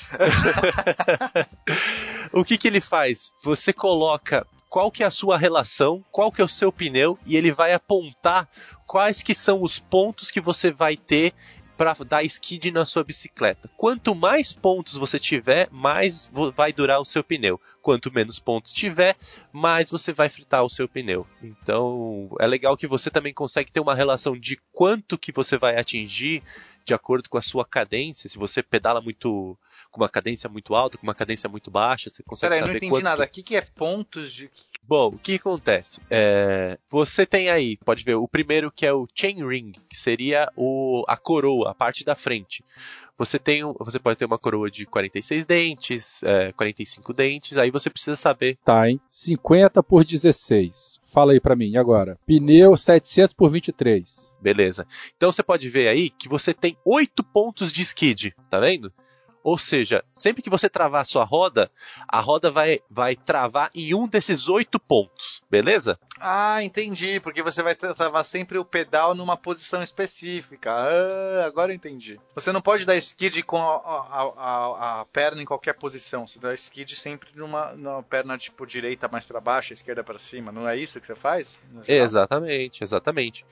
o 2.33 2.45
que, 2.45 2.59
que 2.59 2.69
ele 2.69 2.81
faz? 2.81 3.33
Você 3.43 3.73
coloca 3.73 4.47
qual 4.69 4.91
que 4.91 5.03
é 5.03 5.07
a 5.07 5.11
sua 5.11 5.39
relação, 5.39 6.05
qual 6.13 6.31
que 6.31 6.41
é 6.41 6.45
o 6.45 6.49
seu 6.49 6.71
pneu 6.71 7.19
e 7.27 7.37
ele 7.37 7.51
vai 7.51 7.73
apontar 7.73 8.49
quais 8.87 9.23
que 9.23 9.35
são 9.35 9.63
os 9.63 9.79
pontos 9.79 10.31
que 10.31 10.41
você 10.41 10.71
vai 10.71 10.97
ter 10.97 11.33
para 11.79 11.95
dar 12.05 12.25
skid 12.25 12.73
na 12.73 12.85
sua 12.85 13.05
bicicleta. 13.05 13.71
Quanto 13.77 14.13
mais 14.13 14.53
pontos 14.53 14.97
você 14.97 15.17
tiver, 15.17 15.69
mais 15.71 16.29
vai 16.57 16.73
durar 16.73 17.01
o 17.01 17.05
seu 17.05 17.23
pneu. 17.23 17.61
Quanto 17.81 18.13
menos 18.13 18.41
pontos 18.41 18.73
tiver, 18.73 19.17
mais 19.53 19.89
você 19.89 20.13
vai 20.13 20.29
fritar 20.29 20.65
o 20.65 20.69
seu 20.69 20.89
pneu. 20.89 21.25
Então, 21.41 22.29
é 22.41 22.47
legal 22.49 22.77
que 22.77 22.89
você 22.89 23.13
também 23.13 23.33
consegue 23.33 23.71
ter 23.71 23.79
uma 23.79 23.95
relação 23.95 24.37
de 24.37 24.59
quanto 24.73 25.17
que 25.17 25.31
você 25.31 25.57
vai 25.57 25.79
atingir 25.79 26.43
de 26.89 26.95
acordo 26.95 27.29
com 27.29 27.37
a 27.37 27.43
sua 27.43 27.67
cadência. 27.67 28.29
Se 28.29 28.39
você 28.39 28.63
pedala 28.63 29.01
muito 29.01 29.57
com 29.91 30.01
uma 30.01 30.09
cadência 30.09 30.49
muito 30.49 30.75
alta, 30.75 30.97
com 30.97 31.07
uma 31.07 31.15
cadência 31.15 31.49
muito 31.49 31.71
baixa, 31.71 32.09
você 32.09 32.23
consegue 32.23 32.51
Peraí, 32.51 32.67
saber 32.67 32.81
não 32.81 32.89
entendi 32.89 33.05
nada. 33.05 33.25
O 33.25 33.29
que, 33.29 33.43
que 33.43 33.57
é 33.57 33.61
pontos 33.61 34.33
de 34.33 34.51
Bom, 34.83 35.09
o 35.09 35.19
que 35.19 35.35
acontece? 35.35 36.01
É, 36.09 36.79
você 36.89 37.27
tem 37.27 37.51
aí, 37.51 37.77
pode 37.77 38.03
ver, 38.03 38.15
o 38.15 38.27
primeiro 38.27 38.73
que 38.73 38.87
é 38.87 38.93
o 38.93 39.07
chain 39.15 39.47
ring, 39.47 39.73
que 39.87 39.95
seria 39.95 40.51
o, 40.57 41.05
a 41.07 41.15
coroa, 41.15 41.71
a 41.71 41.75
parte 41.75 42.07
da 42.07 42.15
frente. 42.15 42.65
Você 43.19 43.37
tem, 43.37 43.63
você 43.81 43.99
pode 43.99 44.17
ter 44.17 44.25
uma 44.25 44.39
coroa 44.39 44.71
de 44.71 44.87
46 44.87 45.45
dentes, 45.45 46.23
é, 46.23 46.53
45 46.53 47.13
dentes, 47.13 47.59
aí 47.59 47.69
você 47.69 47.91
precisa 47.91 48.17
saber. 48.17 48.57
Tá, 48.65 48.89
hein? 48.89 49.01
50 49.09 49.83
por 49.83 50.05
16. 50.05 51.01
Fala 51.13 51.33
aí 51.33 51.41
para 51.41 51.57
mim 51.57 51.77
agora. 51.77 52.17
Pneu 52.25 52.77
700 52.77 53.35
por 53.35 53.51
23. 53.51 54.33
Beleza. 54.41 54.87
Então 55.17 55.33
você 55.33 55.43
pode 55.43 55.69
ver 55.69 55.89
aí 55.89 56.11
que 56.11 56.29
você 56.29 56.55
tem 56.55 56.77
8 56.85 57.25
pontos 57.25 57.73
de 57.73 57.83
skid, 57.83 58.35
tá 58.49 58.61
vendo? 58.61 58.93
Ou 59.49 59.57
seja, 59.57 60.05
sempre 60.13 60.43
que 60.43 60.51
você 60.51 60.69
travar 60.69 61.01
a 61.01 61.05
sua 61.07 61.25
roda, 61.25 61.69
a 62.07 62.21
roda 62.21 62.51
vai, 62.51 62.81
vai 62.91 63.17
travar 63.17 63.71
em 63.75 63.95
um 63.95 64.07
desses 64.07 64.47
oito 64.47 64.79
pontos, 64.79 65.41
beleza? 65.51 65.99
Ah, 66.21 66.63
entendi. 66.63 67.19
Porque 67.21 67.43
você 67.43 67.63
vai 67.63 67.75
tra- 67.75 67.95
travar 67.95 68.25
sempre 68.27 68.59
o 68.59 68.65
pedal 68.65 69.15
numa 69.15 69.39
posição 69.39 69.83
específica. 69.83 70.71
Ah, 70.71 71.47
agora 71.47 71.73
eu 71.73 71.77
entendi. 71.77 72.21
Você 72.35 72.53
não 72.53 72.61
pode 72.61 72.85
dar 72.85 72.95
skid 72.97 73.43
com 73.45 73.57
a, 73.57 73.77
a- 73.77 74.33
a- 74.37 75.01
a 75.01 75.05
perna 75.07 75.41
em 75.41 75.47
qualquer 75.47 75.73
posição. 75.73 76.27
Você 76.27 76.39
dá 76.39 76.53
skid 76.53 76.95
sempre 76.95 77.31
numa, 77.35 77.73
numa 77.73 78.03
perna 78.03 78.37
tipo 78.37 78.67
direita 78.67 79.09
mais 79.09 79.25
pra 79.25 79.41
baixo, 79.41 79.73
esquerda 79.73 80.05
pra 80.05 80.19
cima. 80.19 80.53
Não 80.53 80.69
é 80.69 80.77
isso 80.77 81.01
que 81.01 81.07
você 81.07 81.15
faz? 81.15 81.63
Exatamente, 81.87 82.85
exatamente. 82.85 83.47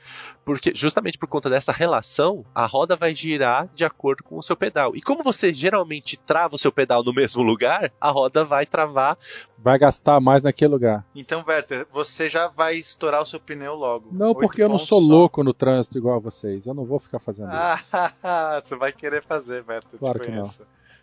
Porque 0.44 0.72
justamente 0.74 1.16
por 1.16 1.26
conta 1.28 1.48
dessa 1.48 1.72
relação, 1.72 2.44
a 2.54 2.66
roda 2.66 2.96
vai 2.96 3.14
girar 3.14 3.66
de 3.74 3.84
acordo 3.84 4.22
com 4.22 4.36
o 4.36 4.42
seu 4.42 4.56
pedal. 4.56 4.94
E 4.94 5.00
como 5.00 5.22
você 5.22 5.54
geralmente 5.54 5.85
trava 6.24 6.54
o 6.54 6.58
seu 6.58 6.72
pedal 6.72 7.02
no 7.02 7.12
mesmo 7.12 7.42
lugar, 7.42 7.92
a 8.00 8.10
roda 8.10 8.44
vai 8.44 8.66
travar. 8.66 9.16
Vai 9.58 9.78
gastar 9.78 10.20
mais 10.20 10.42
naquele 10.42 10.72
lugar. 10.72 11.04
Então, 11.14 11.42
Werther, 11.46 11.86
você 11.90 12.28
já 12.28 12.48
vai 12.48 12.76
estourar 12.76 13.22
o 13.22 13.26
seu 13.26 13.40
pneu 13.40 13.74
logo. 13.74 14.08
Não, 14.12 14.28
Oito 14.28 14.40
porque 14.40 14.62
eu 14.62 14.68
não 14.68 14.78
sou 14.78 15.00
só. 15.00 15.06
louco 15.08 15.42
no 15.42 15.54
trânsito 15.54 15.98
igual 15.98 16.16
a 16.16 16.20
vocês. 16.20 16.66
Eu 16.66 16.74
não 16.74 16.84
vou 16.84 16.98
ficar 16.98 17.18
fazendo 17.18 17.48
isso. 17.48 17.90
Ah, 18.22 18.60
você 18.62 18.76
vai 18.76 18.92
querer 18.92 19.22
fazer, 19.22 19.64
Werther. 19.66 19.94
eu 19.94 19.98
te 19.98 19.98
Claro 19.98 20.20
que 20.20 20.30
não. 20.30 20.42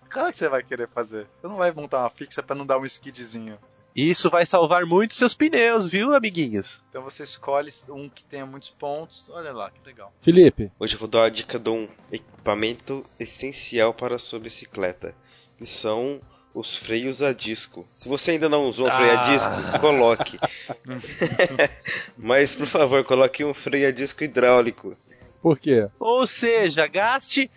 Claro 0.10 0.32
que 0.32 0.38
você 0.38 0.48
vai 0.50 0.62
querer 0.64 0.88
fazer. 0.90 1.28
Você 1.36 1.48
não 1.48 1.58
vai 1.58 1.72
montar 1.72 2.00
uma 2.00 2.10
fixa 2.10 2.42
pra 2.44 2.56
não 2.56 2.66
dar 2.66 2.78
um 2.78 2.86
skidzinho. 2.86 3.58
Isso 3.96 4.30
vai 4.30 4.46
salvar 4.46 4.86
muito 4.86 5.14
seus 5.14 5.34
pneus, 5.36 5.88
viu, 5.90 6.16
amiguinhos? 6.16 6.84
Então 6.90 7.04
você 7.04 7.22
escolhe 7.24 7.70
um 7.90 8.10
que 8.10 8.24
tenha 8.24 8.46
muitos 8.46 8.70
pontos. 8.72 9.30
Olha 9.30 9.52
lá, 9.52 9.70
que 9.70 9.80
legal. 9.86 10.12
Felipe, 10.22 10.72
Hoje 10.80 10.96
eu 10.96 11.00
vou 11.00 11.08
dar 11.08 11.26
a 11.26 11.30
dica 11.30 11.60
de 11.60 11.70
um 11.70 11.88
equipamento 12.12 13.06
essencial 13.20 13.94
para 13.94 14.16
a 14.16 14.20
sua 14.20 14.40
bicicleta, 14.40 15.16
que 15.58 15.66
são 15.68 16.20
os 16.56 16.76
freios 16.76 17.22
a 17.22 17.34
disco. 17.34 17.88
Se 17.96 18.08
você 18.10 18.32
ainda 18.32 18.50
não 18.50 18.66
usou 18.66 18.88
um 18.88 18.92
freio 18.92 19.12
a 19.12 19.22
Ah. 19.22 19.32
disco, 19.32 19.80
coloque. 19.80 20.40
Mas 22.18 22.56
por 22.56 22.68
favor, 22.68 23.04
coloque 23.04 23.44
um 23.44 23.54
freio 23.54 23.88
a 23.88 23.92
disco 23.92 24.24
hidráulico. 24.24 24.98
por 25.42 25.60
quê? 25.60 25.88
Ou 26.00 26.26
seja, 26.26 26.88
gaste. 26.88 27.50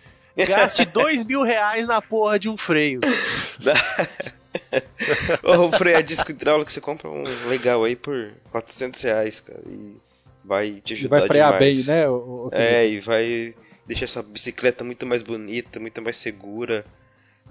Gaste 0.45 0.85
dois 0.85 1.23
mil 1.23 1.41
reais 1.43 1.87
na 1.87 2.01
porra 2.01 2.37
de 2.39 2.49
um 2.49 2.57
freio. 2.57 3.01
O 5.43 5.71
freio 5.77 5.97
a 5.97 6.01
disco 6.01 6.31
hidráulico 6.31 6.71
você 6.71 6.81
compra 6.81 7.09
um 7.09 7.23
legal 7.47 7.83
aí 7.83 7.95
por 7.95 8.31
400 8.51 9.01
reais, 9.03 9.39
cara, 9.39 9.59
e 9.67 9.95
vai 10.43 10.81
te 10.83 10.93
ajudar 10.93 11.19
vai 11.19 11.27
frear 11.27 11.53
demais. 11.53 11.85
bem, 11.85 11.95
né? 11.95 12.09
o- 12.09 12.47
o 12.47 12.49
É, 12.51 12.81
Felipe? 12.81 12.95
e 12.95 12.99
vai 13.01 13.55
deixar 13.85 14.07
sua 14.07 14.23
bicicleta 14.23 14.83
muito 14.83 15.05
mais 15.05 15.21
bonita, 15.21 15.79
muito 15.79 16.01
mais 16.01 16.17
segura. 16.17 16.83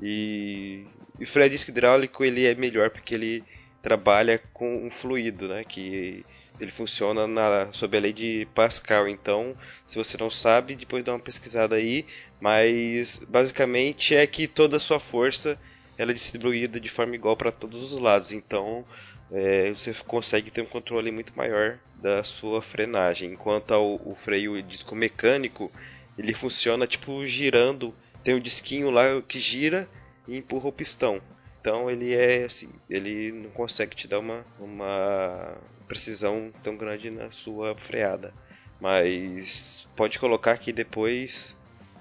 E, 0.02 0.84
e 1.18 1.24
o 1.24 1.26
freio 1.26 1.46
a 1.46 1.50
disco 1.50 1.70
hidráulico 1.70 2.24
ele 2.24 2.44
é 2.44 2.54
melhor 2.54 2.90
porque 2.90 3.14
ele 3.14 3.44
trabalha 3.82 4.40
com 4.52 4.84
um 4.86 4.90
fluido, 4.90 5.48
né? 5.48 5.64
Que 5.64 6.24
ele 6.60 6.70
funciona 6.70 7.26
na, 7.26 7.72
sob 7.72 7.96
a 7.96 8.00
lei 8.00 8.12
de 8.12 8.46
Pascal. 8.54 9.08
Então, 9.08 9.56
se 9.86 9.96
você 9.96 10.16
não 10.16 10.30
sabe, 10.30 10.74
depois 10.74 11.04
dá 11.04 11.12
uma 11.12 11.20
pesquisada 11.20 11.76
aí. 11.76 12.06
Mas 12.40 13.20
basicamente 13.28 14.14
é 14.14 14.26
que 14.26 14.46
toda 14.46 14.76
a 14.76 14.80
sua 14.80 14.98
força 14.98 15.58
ela 15.98 16.10
é 16.10 16.14
distribuída 16.14 16.78
de 16.78 16.88
forma 16.88 17.14
igual 17.14 17.36
para 17.36 17.52
todos 17.52 17.92
os 17.92 17.98
lados. 17.98 18.32
Então, 18.32 18.84
é, 19.30 19.70
você 19.72 19.92
consegue 20.06 20.50
ter 20.50 20.62
um 20.62 20.66
controle 20.66 21.10
muito 21.10 21.36
maior 21.36 21.78
da 22.00 22.22
sua 22.24 22.62
frenagem. 22.62 23.32
Enquanto 23.32 23.72
ao, 23.72 24.00
o 24.04 24.14
freio 24.14 24.62
disco 24.62 24.94
mecânico, 24.94 25.70
ele 26.18 26.34
funciona 26.34 26.86
tipo 26.86 27.26
girando. 27.26 27.94
Tem 28.22 28.34
um 28.34 28.40
disquinho 28.40 28.90
lá 28.90 29.04
que 29.26 29.38
gira 29.38 29.88
e 30.26 30.36
empurra 30.36 30.68
o 30.68 30.72
pistão. 30.72 31.20
Então 31.66 31.90
ele 31.90 32.14
é 32.14 32.44
assim, 32.44 32.70
ele 32.88 33.32
não 33.32 33.50
consegue 33.50 33.96
te 33.96 34.06
dar 34.06 34.20
uma, 34.20 34.46
uma 34.56 35.58
precisão 35.88 36.52
tão 36.62 36.76
grande 36.76 37.10
na 37.10 37.28
sua 37.32 37.74
freada. 37.74 38.32
Mas 38.80 39.84
pode 39.96 40.16
colocar 40.16 40.56
que 40.58 40.72
depois 40.72 41.56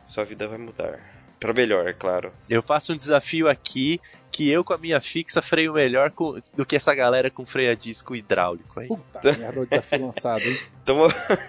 sua 0.06 0.24
vida 0.24 0.48
vai 0.48 0.60
mudar. 0.60 1.00
Pra 1.40 1.52
melhor, 1.52 1.88
é 1.88 1.94
claro. 1.94 2.32
Eu 2.48 2.62
faço 2.62 2.94
um 2.94 2.96
desafio 2.96 3.50
aqui 3.50 4.00
que 4.32 4.48
eu 4.48 4.64
com 4.64 4.74
a 4.74 4.78
minha 4.78 5.02
fixa 5.02 5.42
freio 5.42 5.74
melhor 5.74 6.12
com- 6.12 6.40
do 6.56 6.64
que 6.64 6.76
essa 6.76 6.94
galera 6.94 7.32
com 7.32 7.44
freio 7.44 7.72
a 7.72 7.76
disco 7.76 8.16
hidráulico 8.16 8.80
aí. 8.80 8.88
Puta 8.88 9.20
merda, 9.24 9.62
o 9.62 9.66
desafio 9.66 10.06
lançado, 10.06 10.44
hein? 10.48 10.58
Então 10.86 11.08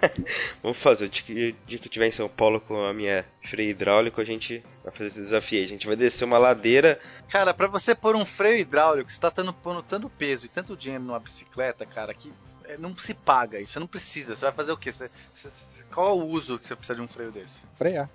vamos 0.63 0.79
fazer. 0.79 1.05
O 1.05 1.09
dia 1.11 1.23
que, 1.23 1.55
eu 1.69 1.77
estiver 1.77 2.07
em 2.07 2.11
São 2.13 2.27
Paulo 2.27 2.59
com 2.59 2.83
a 2.87 2.95
minha 2.95 3.23
freio 3.47 3.69
hidráulico, 3.69 4.19
a 4.19 4.25
gente 4.25 4.63
vai 4.83 4.91
fazer 4.91 5.09
esse 5.09 5.21
desafio. 5.21 5.59
aí. 5.59 5.65
A 5.67 5.69
gente 5.69 5.87
vai 5.87 5.95
descer 5.95 6.25
uma 6.25 6.39
ladeira. 6.39 6.99
Cara, 7.29 7.53
pra 7.53 7.67
você 7.69 7.95
pôr 7.95 8.17
um 8.17 8.25
freio 8.25 8.57
hidráulico, 8.59 9.13
você 9.13 9.21
tá 9.21 9.31
tando, 9.31 9.53
pondo 9.53 9.83
tanto 9.83 10.09
peso 10.09 10.47
e 10.47 10.49
tanto 10.49 10.75
dinheiro 10.75 11.05
numa 11.05 11.21
bicicleta, 11.21 11.85
cara, 11.85 12.15
que 12.15 12.33
é, 12.65 12.79
não 12.79 12.97
se 12.97 13.13
paga 13.13 13.61
isso. 13.61 13.75
Você 13.75 13.79
não 13.79 13.87
precisa. 13.87 14.35
Você 14.35 14.47
vai 14.47 14.55
fazer 14.55 14.73
o 14.73 14.77
quê? 14.77 14.91
Você- 14.91 15.11
você- 15.35 15.85
qual 15.93 16.07
é 16.09 16.13
o 16.23 16.25
uso 16.27 16.59
que 16.59 16.67
você 16.67 16.75
precisa 16.75 16.97
de 16.97 17.03
um 17.03 17.09
freio 17.09 17.31
desse? 17.31 17.63
Frear. 17.77 18.09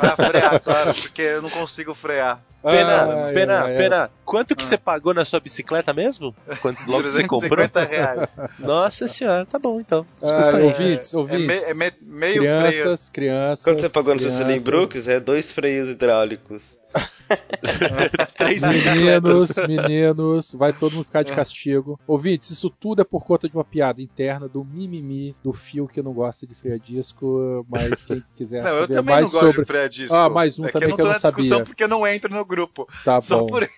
Ah, 0.00 0.16
frear, 0.24 0.60
claro, 0.60 0.94
porque 0.94 1.20
eu 1.22 1.42
não 1.42 1.50
consigo 1.50 1.94
frear. 1.94 2.40
Pena, 2.62 3.24
Ai, 3.24 3.32
pena, 3.32 3.62
ai, 3.64 3.70
ai. 3.72 3.76
pena. 3.78 4.10
Quanto 4.24 4.54
que 4.54 4.62
Ah. 4.62 4.66
você 4.66 4.76
pagou 4.76 5.14
na 5.14 5.24
sua 5.24 5.40
bicicleta 5.40 5.94
mesmo? 5.94 6.34
Quanto 6.60 6.84
logo 6.90 7.04
você 7.10 7.22
comprou? 7.26 7.56
350 7.56 7.84
reais. 7.84 8.36
Nossa 8.58 9.08
senhora, 9.08 9.46
tá 9.46 9.58
bom 9.58 9.80
então. 9.80 10.06
Desculpa 10.20 10.46
Ai, 10.48 10.56
aí. 10.56 10.62
ouvintes, 10.64 11.14
É, 11.14 11.16
ouvintes. 11.16 11.46
me- 11.46 11.70
é 11.70 11.74
me- 11.74 11.92
meio 12.02 12.42
freio. 12.42 12.60
crianças, 12.68 13.08
crianças. 13.08 13.64
Quanto 13.64 13.80
você 13.80 13.88
pagou 13.88 14.12
no 14.14 14.20
seu 14.20 14.30
crianças, 14.30 14.46
Brooks? 14.62 15.08
É 15.08 15.18
dois 15.18 15.50
freios 15.50 15.88
hidráulicos. 15.88 16.78
Três 18.36 18.62
Meninos, 18.62 19.54
meninos, 19.68 20.52
vai 20.54 20.72
todo 20.72 20.94
mundo 20.94 21.04
ficar 21.04 21.22
de 21.22 21.32
castigo. 21.32 21.98
Ouvintes, 22.06 22.50
isso 22.50 22.68
tudo 22.70 23.02
é 23.02 23.04
por 23.04 23.24
conta 23.24 23.48
de 23.48 23.54
uma 23.56 23.64
piada 23.64 24.02
interna 24.02 24.48
do 24.48 24.64
mimimi 24.64 25.36
do 25.42 25.52
fio 25.52 25.86
que 25.86 26.02
não 26.02 26.12
gosta 26.12 26.46
de 26.46 26.54
freio 26.54 26.76
a 26.76 26.78
disco, 26.78 27.64
mas 27.68 28.02
quem 28.02 28.22
quiser 28.36 28.62
Não, 28.64 28.70
saber 28.82 28.94
também 28.94 29.14
mais 29.14 29.24
não 29.26 29.30
gosto 29.32 29.46
sobre. 29.46 29.60
de 29.62 29.66
freio 29.66 29.84
a 29.84 29.88
disco. 29.88 30.14
Ah, 30.14 30.28
mais 30.28 30.58
um 30.58 30.66
é 30.66 30.72
também 30.72 30.88
que 30.88 30.92
eu 30.92 30.96
não 30.96 30.96
que 30.96 31.02
eu 31.02 31.06
não 31.06 31.12
na 31.12 31.18
discussão 31.18 31.48
sabia. 31.58 31.64
porque 31.64 31.84
eu 31.84 31.88
não 31.88 32.06
entro 32.06 32.34
no 32.34 32.44
grupo. 32.44 32.88
Tá 33.04 33.20
Só 33.20 33.40
bom. 33.40 33.46
por 33.46 33.68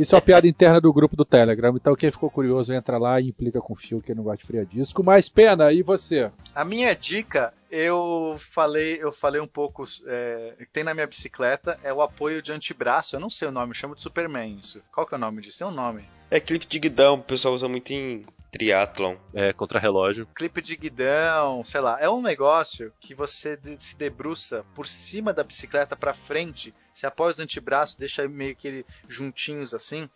Isso 0.00 0.14
é 0.14 0.16
uma 0.16 0.22
piada 0.22 0.46
interna 0.46 0.80
do 0.80 0.92
grupo 0.92 1.16
do 1.16 1.24
Telegram. 1.24 1.74
Então 1.76 1.96
quem 1.96 2.10
ficou 2.10 2.30
curioso 2.30 2.72
entra 2.72 2.98
lá 2.98 3.20
e 3.20 3.28
implica 3.28 3.60
com 3.60 3.72
o 3.72 3.76
fio 3.76 4.00
que 4.00 4.14
não 4.14 4.22
gosta 4.22 4.38
de 4.38 4.46
freio 4.46 4.62
a 4.62 4.66
disco. 4.66 5.02
Mas 5.02 5.28
pena, 5.28 5.72
e 5.72 5.82
você? 5.82 6.30
A 6.54 6.64
minha 6.64 6.94
dica, 6.94 7.52
eu 7.70 8.36
falei, 8.38 8.98
eu 9.00 9.12
falei 9.12 9.40
um 9.40 9.46
pouco, 9.46 9.84
é, 10.06 10.54
que 10.58 10.66
tem 10.66 10.84
na 10.84 10.92
minha 10.92 11.06
bicicleta, 11.06 11.78
é 11.82 11.92
o 11.92 12.02
apoio 12.02 12.42
de 12.42 12.52
antebraço. 12.52 13.14
Eu 13.14 13.20
não 13.20 13.30
sei 13.30 13.48
o 13.48 13.52
nome, 13.52 13.70
eu 13.70 13.74
chamo 13.74 13.94
de 13.94 14.02
Superman 14.02 14.58
isso. 14.58 14.82
Qual 14.92 15.06
que 15.06 15.14
é 15.14 15.16
o 15.16 15.20
nome 15.20 15.40
disso? 15.40 15.58
Tem 15.58 15.66
um 15.66 15.70
nome. 15.70 16.04
É 16.30 16.40
clipe 16.40 16.66
de 16.66 16.78
guidão, 16.78 17.14
o 17.14 17.22
pessoal 17.22 17.54
usa 17.54 17.68
muito 17.68 17.92
em 17.92 18.24
triatlon. 18.50 19.16
É, 19.32 19.52
contra-relógio. 19.52 20.26
Clipe 20.34 20.60
de 20.60 20.76
guidão, 20.76 21.64
sei 21.64 21.80
lá. 21.80 21.98
É 22.00 22.08
um 22.10 22.20
negócio 22.20 22.92
que 23.00 23.14
você 23.14 23.58
se 23.78 23.96
debruça 23.96 24.64
por 24.74 24.86
cima 24.86 25.32
da 25.32 25.44
bicicleta 25.44 25.96
pra 25.96 26.12
frente, 26.12 26.74
você 26.92 27.06
apoia 27.06 27.30
os 27.30 27.40
antebraços, 27.40 27.96
deixa 27.96 28.26
meio 28.26 28.56
que 28.56 28.68
ele 28.68 28.86
juntinhos 29.08 29.72
assim, 29.72 30.08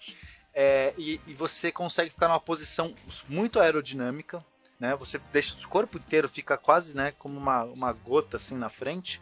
é, 0.52 0.92
e, 0.96 1.20
e 1.26 1.34
você 1.34 1.72
consegue 1.72 2.10
ficar 2.10 2.28
numa 2.28 2.40
posição 2.40 2.94
muito 3.28 3.58
aerodinâmica, 3.58 4.44
né? 4.78 4.94
Você 4.96 5.20
deixa 5.32 5.54
o 5.64 5.68
corpo 5.68 5.96
inteiro 5.98 6.28
fica 6.28 6.56
quase, 6.56 6.94
né, 6.96 7.12
como 7.18 7.38
uma, 7.38 7.64
uma 7.64 7.92
gota 7.92 8.36
assim 8.36 8.56
na 8.56 8.68
frente. 8.68 9.20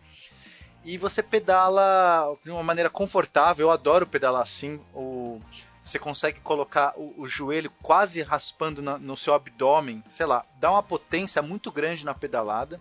E 0.84 0.98
você 0.98 1.22
pedala 1.22 2.36
de 2.44 2.50
uma 2.50 2.62
maneira 2.62 2.90
confortável. 2.90 3.66
Eu 3.66 3.70
adoro 3.70 4.06
pedalar 4.06 4.42
assim. 4.42 4.80
O, 4.94 5.38
você 5.84 5.98
consegue 5.98 6.40
colocar 6.40 6.92
o, 6.96 7.14
o 7.22 7.26
joelho 7.26 7.70
quase 7.82 8.22
raspando 8.22 8.82
na- 8.82 8.98
no 8.98 9.16
seu 9.16 9.34
abdômen, 9.34 10.02
sei 10.10 10.26
lá, 10.26 10.44
dá 10.58 10.70
uma 10.70 10.82
potência 10.82 11.40
muito 11.42 11.70
grande 11.70 12.04
na 12.04 12.14
pedalada. 12.14 12.80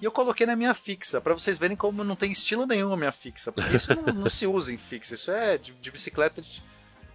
E 0.00 0.04
eu 0.04 0.10
coloquei 0.10 0.44
na 0.44 0.56
minha 0.56 0.74
fixa, 0.74 1.20
pra 1.20 1.32
vocês 1.34 1.56
verem 1.56 1.76
como 1.76 2.02
não 2.02 2.16
tem 2.16 2.32
estilo 2.32 2.66
nenhum 2.66 2.92
a 2.92 2.96
minha 2.96 3.12
fixa, 3.12 3.52
porque 3.52 3.76
isso 3.76 3.94
não, 3.94 4.12
não 4.12 4.28
se 4.28 4.44
usa 4.44 4.74
em 4.74 4.76
fixa, 4.76 5.14
isso 5.14 5.30
é 5.30 5.56
de, 5.56 5.70
de 5.72 5.90
bicicleta 5.92 6.42
de, 6.42 6.60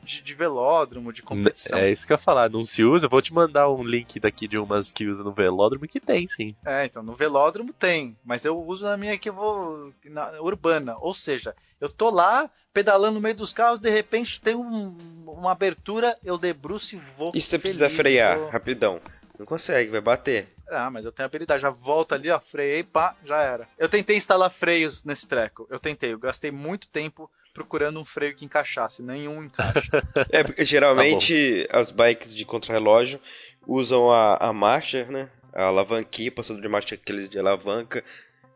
de, 0.03 0.21
de 0.21 0.33
velódromo, 0.33 1.11
de 1.13 1.21
competição. 1.21 1.77
É 1.77 1.89
isso 1.91 2.05
que 2.05 2.13
eu 2.13 2.15
ia 2.15 2.21
falar, 2.21 2.49
não 2.49 2.63
se 2.63 2.83
usa. 2.83 3.05
Eu 3.05 3.09
vou 3.09 3.21
te 3.21 3.33
mandar 3.33 3.69
um 3.69 3.83
link 3.83 4.19
daqui 4.19 4.47
de 4.47 4.57
umas 4.57 4.91
que 4.91 5.07
usa 5.07 5.23
no 5.23 5.33
velódromo 5.33 5.87
que 5.87 5.99
tem, 5.99 6.27
sim. 6.27 6.55
É, 6.65 6.85
então, 6.85 7.01
no 7.03 7.13
velódromo 7.15 7.73
tem, 7.73 8.17
mas 8.23 8.45
eu 8.45 8.57
uso 8.57 8.85
na 8.85 8.97
minha 8.97 9.17
que 9.17 9.29
eu 9.29 9.33
vou 9.33 9.93
na 10.05 10.41
urbana, 10.41 10.95
ou 10.99 11.13
seja, 11.13 11.55
eu 11.79 11.89
tô 11.89 12.09
lá 12.09 12.49
pedalando 12.73 13.15
no 13.15 13.21
meio 13.21 13.35
dos 13.35 13.51
carros, 13.53 13.79
de 13.79 13.89
repente 13.89 14.39
tem 14.41 14.55
um- 14.55 14.95
uma 15.27 15.51
abertura, 15.51 16.17
eu 16.23 16.37
debruço 16.37 16.95
e 16.95 16.99
vou. 17.17 17.31
E 17.35 17.41
você 17.41 17.57
precisa 17.57 17.89
frear, 17.89 18.37
vou- 18.37 18.49
rapidão. 18.49 18.99
Não 19.37 19.45
consegue, 19.45 19.89
vai 19.89 20.01
bater. 20.01 20.49
Ah, 20.69 20.89
mas 20.91 21.05
eu 21.05 21.13
tenho 21.13 21.25
habilidade, 21.25 21.61
já 21.61 21.69
volto 21.69 22.13
ali, 22.13 22.29
ó, 22.29 22.39
freiei, 22.41 22.83
pá, 22.83 23.15
já 23.23 23.41
era. 23.41 23.65
Eu 23.77 23.87
tentei 23.87 24.17
instalar 24.17 24.49
freios 24.51 25.05
nesse 25.05 25.25
treco, 25.25 25.65
eu 25.69 25.79
tentei, 25.79 26.11
eu 26.11 26.19
gastei 26.19 26.51
muito 26.51 26.89
tempo 26.89 27.31
procurando 27.53 27.99
um 27.99 28.05
freio 28.05 28.35
que 28.35 28.45
encaixasse, 28.45 29.01
nenhum 29.01 29.43
encaixa. 29.43 30.03
É, 30.31 30.43
porque 30.43 30.65
geralmente 30.65 31.67
as 31.71 31.91
bikes 31.91 32.35
de 32.35 32.45
contrarrelógio 32.45 33.19
usam 33.67 34.11
a, 34.11 34.35
a 34.35 34.53
marcha, 34.53 35.05
né? 35.05 35.29
A 35.53 35.65
alavanquinha, 35.65 36.31
passando 36.31 36.61
de 36.61 36.67
marcha 36.67 36.95
aquele 36.95 37.27
de 37.27 37.39
alavanca. 37.39 38.03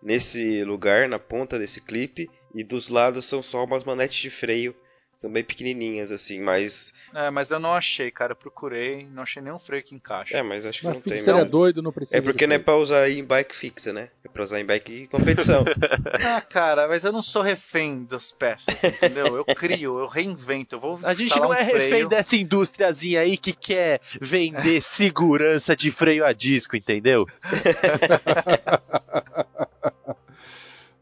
nesse 0.01 0.63
lugar, 0.63 1.07
na 1.07 1.17
ponta 1.17 1.57
desse 1.57 1.81
clipe, 1.81 2.29
e 2.53 2.63
dos 2.63 2.89
lados 2.89 3.25
são 3.25 3.41
só 3.41 3.63
umas 3.63 3.83
manetes 3.83 4.17
de 4.17 4.29
freio 4.29 4.75
são 5.23 5.31
bem 5.31 5.43
pequenininhas, 5.43 6.11
assim, 6.11 6.39
mas. 6.41 6.93
É, 7.13 7.29
mas 7.29 7.49
eu 7.49 7.59
não 7.59 7.73
achei, 7.73 8.11
cara. 8.11 8.33
Eu 8.33 8.35
procurei, 8.35 9.07
não 9.13 9.23
achei 9.23 9.41
nenhum 9.41 9.57
freio 9.57 9.81
que 9.81 9.95
encaixa. 9.95 10.37
É, 10.37 10.43
mas 10.43 10.65
acho 10.65 10.81
que 10.81 10.85
Mas 10.85 10.95
não 10.95 11.01
tem. 11.01 11.13
fixer 11.13 11.33
é 11.35 11.45
doido, 11.45 11.81
não 11.81 11.93
precisa. 11.93 12.17
É 12.17 12.21
porque 12.21 12.45
não 12.45 12.55
é 12.55 12.59
pra 12.59 12.75
usar 12.75 13.09
em 13.09 13.23
bike 13.23 13.55
fixa, 13.55 13.93
né? 13.93 14.09
É 14.23 14.27
pra 14.27 14.43
usar 14.43 14.59
em 14.59 14.65
bike 14.65 15.07
competição. 15.07 15.63
Ah, 16.25 16.41
cara, 16.41 16.87
mas 16.87 17.03
eu 17.03 17.11
não 17.11 17.21
sou 17.21 17.41
refém 17.41 18.03
das 18.05 18.31
peças, 18.31 18.83
entendeu? 18.83 19.35
Eu 19.37 19.45
crio, 19.45 19.99
eu 19.99 20.07
reinvento. 20.07 20.75
Eu 20.75 20.79
vou 20.79 20.99
A 21.03 21.13
gente 21.13 21.37
não 21.39 21.49
um 21.49 21.53
é 21.53 21.61
refém 21.61 21.89
freio. 21.89 22.09
dessa 22.09 22.35
indústriazinha 22.35 23.21
aí 23.21 23.37
que 23.37 23.53
quer 23.53 23.99
vender 24.19 24.81
segurança 24.83 25.75
de 25.75 25.91
freio 25.91 26.25
a 26.25 26.33
disco, 26.33 26.75
entendeu? 26.75 27.25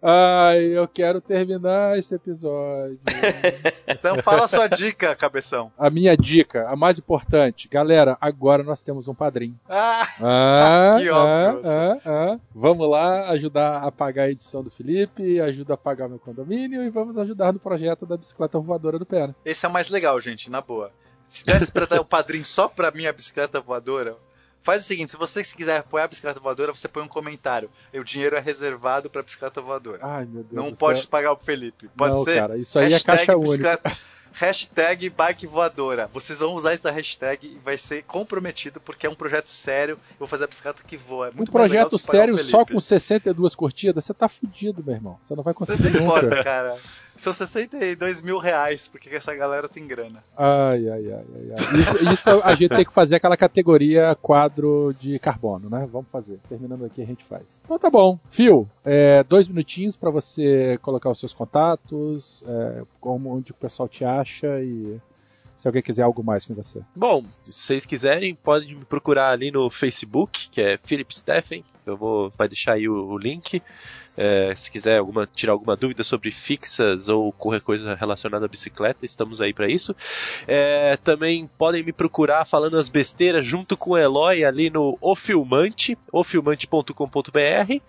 Ai, 0.01 0.63
eu 0.75 0.87
quero 0.87 1.21
terminar 1.21 1.97
esse 1.97 2.15
episódio. 2.15 2.99
Então 3.87 4.17
fala 4.23 4.45
a 4.45 4.47
sua 4.47 4.67
dica, 4.67 5.13
cabeção. 5.15 5.69
a 5.77 5.89
minha 5.89 6.15
dica, 6.15 6.67
a 6.69 6.75
mais 6.77 6.97
importante, 6.97 7.67
galera, 7.67 8.17
agora 8.21 8.63
nós 8.63 8.81
temos 8.81 9.07
um 9.07 9.13
padrinho. 9.13 9.59
Ah, 9.69 10.07
Ah, 10.21 10.97
Que 10.97 11.09
óbvio, 11.09 11.61
ah, 11.69 11.97
ah, 12.05 12.31
ah. 12.33 12.39
Vamos 12.55 12.89
lá 12.89 13.29
ajudar 13.31 13.83
a 13.83 13.91
pagar 13.91 14.23
a 14.23 14.31
edição 14.31 14.63
do 14.63 14.71
Felipe, 14.71 15.39
ajuda 15.41 15.73
a 15.73 15.77
pagar 15.77 16.07
meu 16.07 16.17
condomínio 16.19 16.83
e 16.83 16.89
vamos 16.89 17.17
ajudar 17.17 17.51
no 17.51 17.59
projeto 17.59 18.05
da 18.05 18.15
bicicleta 18.17 18.57
voadora 18.59 18.97
do 18.97 19.05
Pena. 19.05 19.35
esse 19.43 19.65
é 19.65 19.69
o 19.69 19.71
mais 19.71 19.89
legal, 19.89 20.19
gente, 20.21 20.49
na 20.49 20.61
boa. 20.61 20.89
Se 21.25 21.45
desse 21.45 21.71
pra 21.71 21.85
dar 21.85 21.99
o 22.01 22.05
padrinho 22.05 22.45
só 22.45 22.67
pra 22.67 22.91
minha 22.91 23.11
bicicleta 23.13 23.59
voadora, 23.59 24.15
faz 24.61 24.83
o 24.83 24.87
seguinte: 24.87 25.11
se 25.11 25.17
você 25.17 25.41
quiser 25.43 25.77
apoiar 25.79 26.05
a 26.05 26.07
bicicleta 26.07 26.39
voadora, 26.39 26.73
você 26.73 26.87
põe 26.87 27.03
um 27.03 27.07
comentário. 27.07 27.69
O 27.93 28.03
dinheiro 28.03 28.35
é 28.35 28.39
reservado 28.39 29.09
pra 29.09 29.21
bicicleta 29.23 29.61
voadora. 29.61 29.99
Ai, 30.01 30.25
meu 30.25 30.43
Deus. 30.43 30.53
não 30.53 30.73
pode 30.75 31.07
pagar 31.07 31.33
o 31.33 31.37
Felipe. 31.37 31.89
Pode 31.95 32.15
não, 32.15 32.23
ser? 32.23 32.39
cara, 32.39 32.57
isso 32.57 32.77
aí 32.79 32.85
é 32.85 32.89
Hashtag 32.89 33.17
caixa 33.17 33.35
única. 33.37 33.51
bicicleta- 33.51 33.97
Hashtag 34.33 35.09
bike 35.09 35.45
voadora. 35.45 36.09
Vocês 36.13 36.39
vão 36.39 36.53
usar 36.55 36.71
essa 36.71 36.89
hashtag 36.89 37.45
e 37.47 37.59
vai 37.59 37.77
ser 37.77 38.03
comprometido 38.03 38.79
porque 38.79 39.05
é 39.05 39.09
um 39.09 39.13
projeto 39.13 39.49
sério. 39.49 39.95
Eu 40.11 40.15
vou 40.19 40.27
fazer 40.27 40.45
a 40.45 40.47
bicicleta 40.47 40.81
que 40.87 40.95
voa. 40.95 41.27
É 41.27 41.29
Um 41.31 41.33
muito 41.35 41.49
legal 41.53 41.67
projeto 41.89 41.99
sério 41.99 42.39
só 42.39 42.65
com 42.65 42.79
62 42.79 43.53
curtidas, 43.55 44.05
você 44.05 44.13
tá 44.13 44.29
fudido, 44.29 44.81
meu 44.85 44.95
irmão. 44.95 45.19
Você 45.21 45.35
não 45.35 45.43
vai 45.43 45.53
Você 45.53 45.65
conseguir 45.75 45.97
foda, 46.05 46.21
nunca. 46.29 46.43
cara. 46.45 46.77
São 47.21 47.31
62 47.33 48.23
mil 48.23 48.39
reais, 48.39 48.87
porque 48.87 49.07
essa 49.09 49.35
galera 49.35 49.69
tem 49.69 49.85
grana. 49.85 50.23
Ai, 50.35 50.89
ai, 50.89 51.11
ai, 51.11 51.25
ai, 51.35 51.51
ai. 51.51 51.79
Isso, 51.79 52.13
isso 52.13 52.29
a 52.43 52.55
gente 52.55 52.75
tem 52.75 52.83
que 52.83 52.91
fazer 52.91 53.17
aquela 53.17 53.37
categoria 53.37 54.15
quadro 54.15 54.91
de 54.99 55.19
carbono, 55.19 55.69
né? 55.69 55.87
Vamos 55.91 56.07
fazer. 56.11 56.39
Terminando 56.49 56.83
aqui 56.83 56.99
a 56.99 57.05
gente 57.05 57.23
faz. 57.25 57.43
Então 57.63 57.77
tá 57.77 57.91
bom. 57.91 58.17
Phil, 58.31 58.67
é, 58.83 59.23
dois 59.23 59.47
minutinhos 59.47 59.95
pra 59.95 60.09
você 60.09 60.79
colocar 60.81 61.11
os 61.11 61.19
seus 61.19 61.31
contatos, 61.31 62.43
é, 62.47 62.81
como, 62.99 63.37
onde 63.37 63.51
o 63.51 63.55
pessoal 63.55 63.87
te 63.87 64.03
acha 64.03 64.59
e 64.59 64.99
se 65.55 65.67
alguém 65.67 65.83
quiser 65.83 66.01
algo 66.01 66.23
mais 66.23 66.43
com 66.43 66.55
você. 66.55 66.81
Bom, 66.95 67.23
se 67.43 67.53
vocês 67.53 67.85
quiserem, 67.85 68.33
podem 68.33 68.73
me 68.73 68.83
procurar 68.83 69.29
ali 69.29 69.51
no 69.51 69.69
Facebook, 69.69 70.49
que 70.49 70.59
é 70.59 70.75
Philip 70.75 71.15
Steffen. 71.15 71.63
Eu 71.85 71.95
vou 71.95 72.33
vai 72.35 72.47
deixar 72.47 72.73
aí 72.73 72.89
o, 72.89 72.95
o 72.95 73.15
link. 73.15 73.61
É, 74.17 74.53
se 74.55 74.69
quiser 74.69 74.97
alguma, 74.99 75.25
tirar 75.25 75.53
alguma 75.53 75.75
dúvida 75.75 76.03
sobre 76.03 76.31
fixas 76.31 77.07
ou 77.07 77.31
qualquer 77.31 77.61
coisa 77.61 77.95
relacionada 77.95 78.45
à 78.45 78.47
bicicleta, 78.47 79.05
estamos 79.05 79.39
aí 79.39 79.53
para 79.53 79.67
isso. 79.67 79.95
É, 80.47 80.97
também 80.97 81.49
podem 81.57 81.83
me 81.83 81.93
procurar 81.93 82.45
falando 82.45 82.77
as 82.77 82.89
besteiras 82.89 83.45
junto 83.45 83.77
com 83.77 83.91
o 83.91 83.97
Eloy 83.97 84.43
ali 84.43 84.69
no 84.69 84.97
O 84.99 85.15
Filmante, 85.15 85.97
ofilmante.com.br 86.11 87.81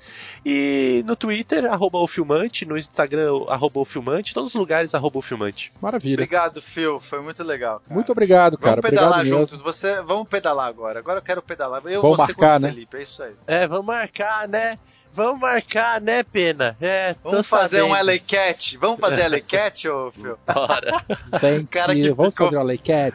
e 0.44 1.02
no 1.06 1.16
Twitter, 1.16 1.66
arroba 1.66 1.98
o 1.98 2.06
Filmante, 2.06 2.64
no 2.64 2.76
Instagram, 2.76 3.44
arroba 3.48 3.80
o 3.80 3.84
Filmante, 3.84 4.34
todos 4.34 4.54
os 4.54 4.58
lugares, 4.58 4.94
arroba 4.94 5.18
o 5.18 5.22
Filmante. 5.22 5.72
Maravilha. 5.80 6.14
Obrigado, 6.14 6.62
Phil. 6.62 7.00
Foi 7.00 7.20
muito 7.20 7.42
legal. 7.42 7.80
Cara. 7.80 7.94
Muito 7.94 8.12
obrigado, 8.12 8.58
cara. 8.58 8.80
Vamos 8.80 8.90
pedalar 8.90 9.18
obrigado 9.18 9.40
mesmo. 9.40 9.58
junto. 9.58 9.64
Você, 9.64 10.00
vamos 10.02 10.28
pedalar 10.28 10.68
agora. 10.68 10.98
Agora 11.00 11.18
eu 11.18 11.22
quero 11.22 11.42
pedalar. 11.42 11.82
Eu 11.86 12.00
Vamos 12.00 12.16
vou 12.16 12.26
ser 12.26 12.32
marcar, 12.32 12.50
com 12.52 12.56
o 12.56 12.60
né? 12.60 12.68
Felipe. 12.70 12.96
É 12.96 13.02
isso 13.02 13.22
aí. 13.22 13.34
É, 13.46 13.66
vamos 13.66 13.86
marcar, 13.86 14.48
né? 14.48 14.78
Vamos 15.14 15.40
marcar, 15.40 16.00
né, 16.00 16.22
Pena? 16.22 16.76
É, 16.80 17.14
Vamos 17.22 17.46
fazer 17.48 17.82
um. 17.82 17.90
LA 17.92 18.18
Cat. 18.18 18.78
Vamos 18.78 18.98
fazer 18.98 19.28
LA 19.28 19.40
Cat, 19.40 19.88
ô 19.88 20.10
Phil? 20.10 20.38
Bora. 20.52 21.04
Tem 21.40 21.64
Cara 21.66 21.94
que... 21.94 22.10
Vamos 22.12 22.34
ficou- 22.34 22.46
fazer 22.48 22.56
o 22.58 22.62
Lay 22.62 22.78
Cat. 22.78 23.14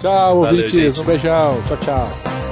Tchau, 0.00 0.40
Valeu, 0.42 0.56
ouvintes. 0.64 0.72
gente. 0.72 1.00
Um 1.00 1.04
beijão. 1.04 1.62
Tchau, 1.68 1.76
tchau. 1.78 2.51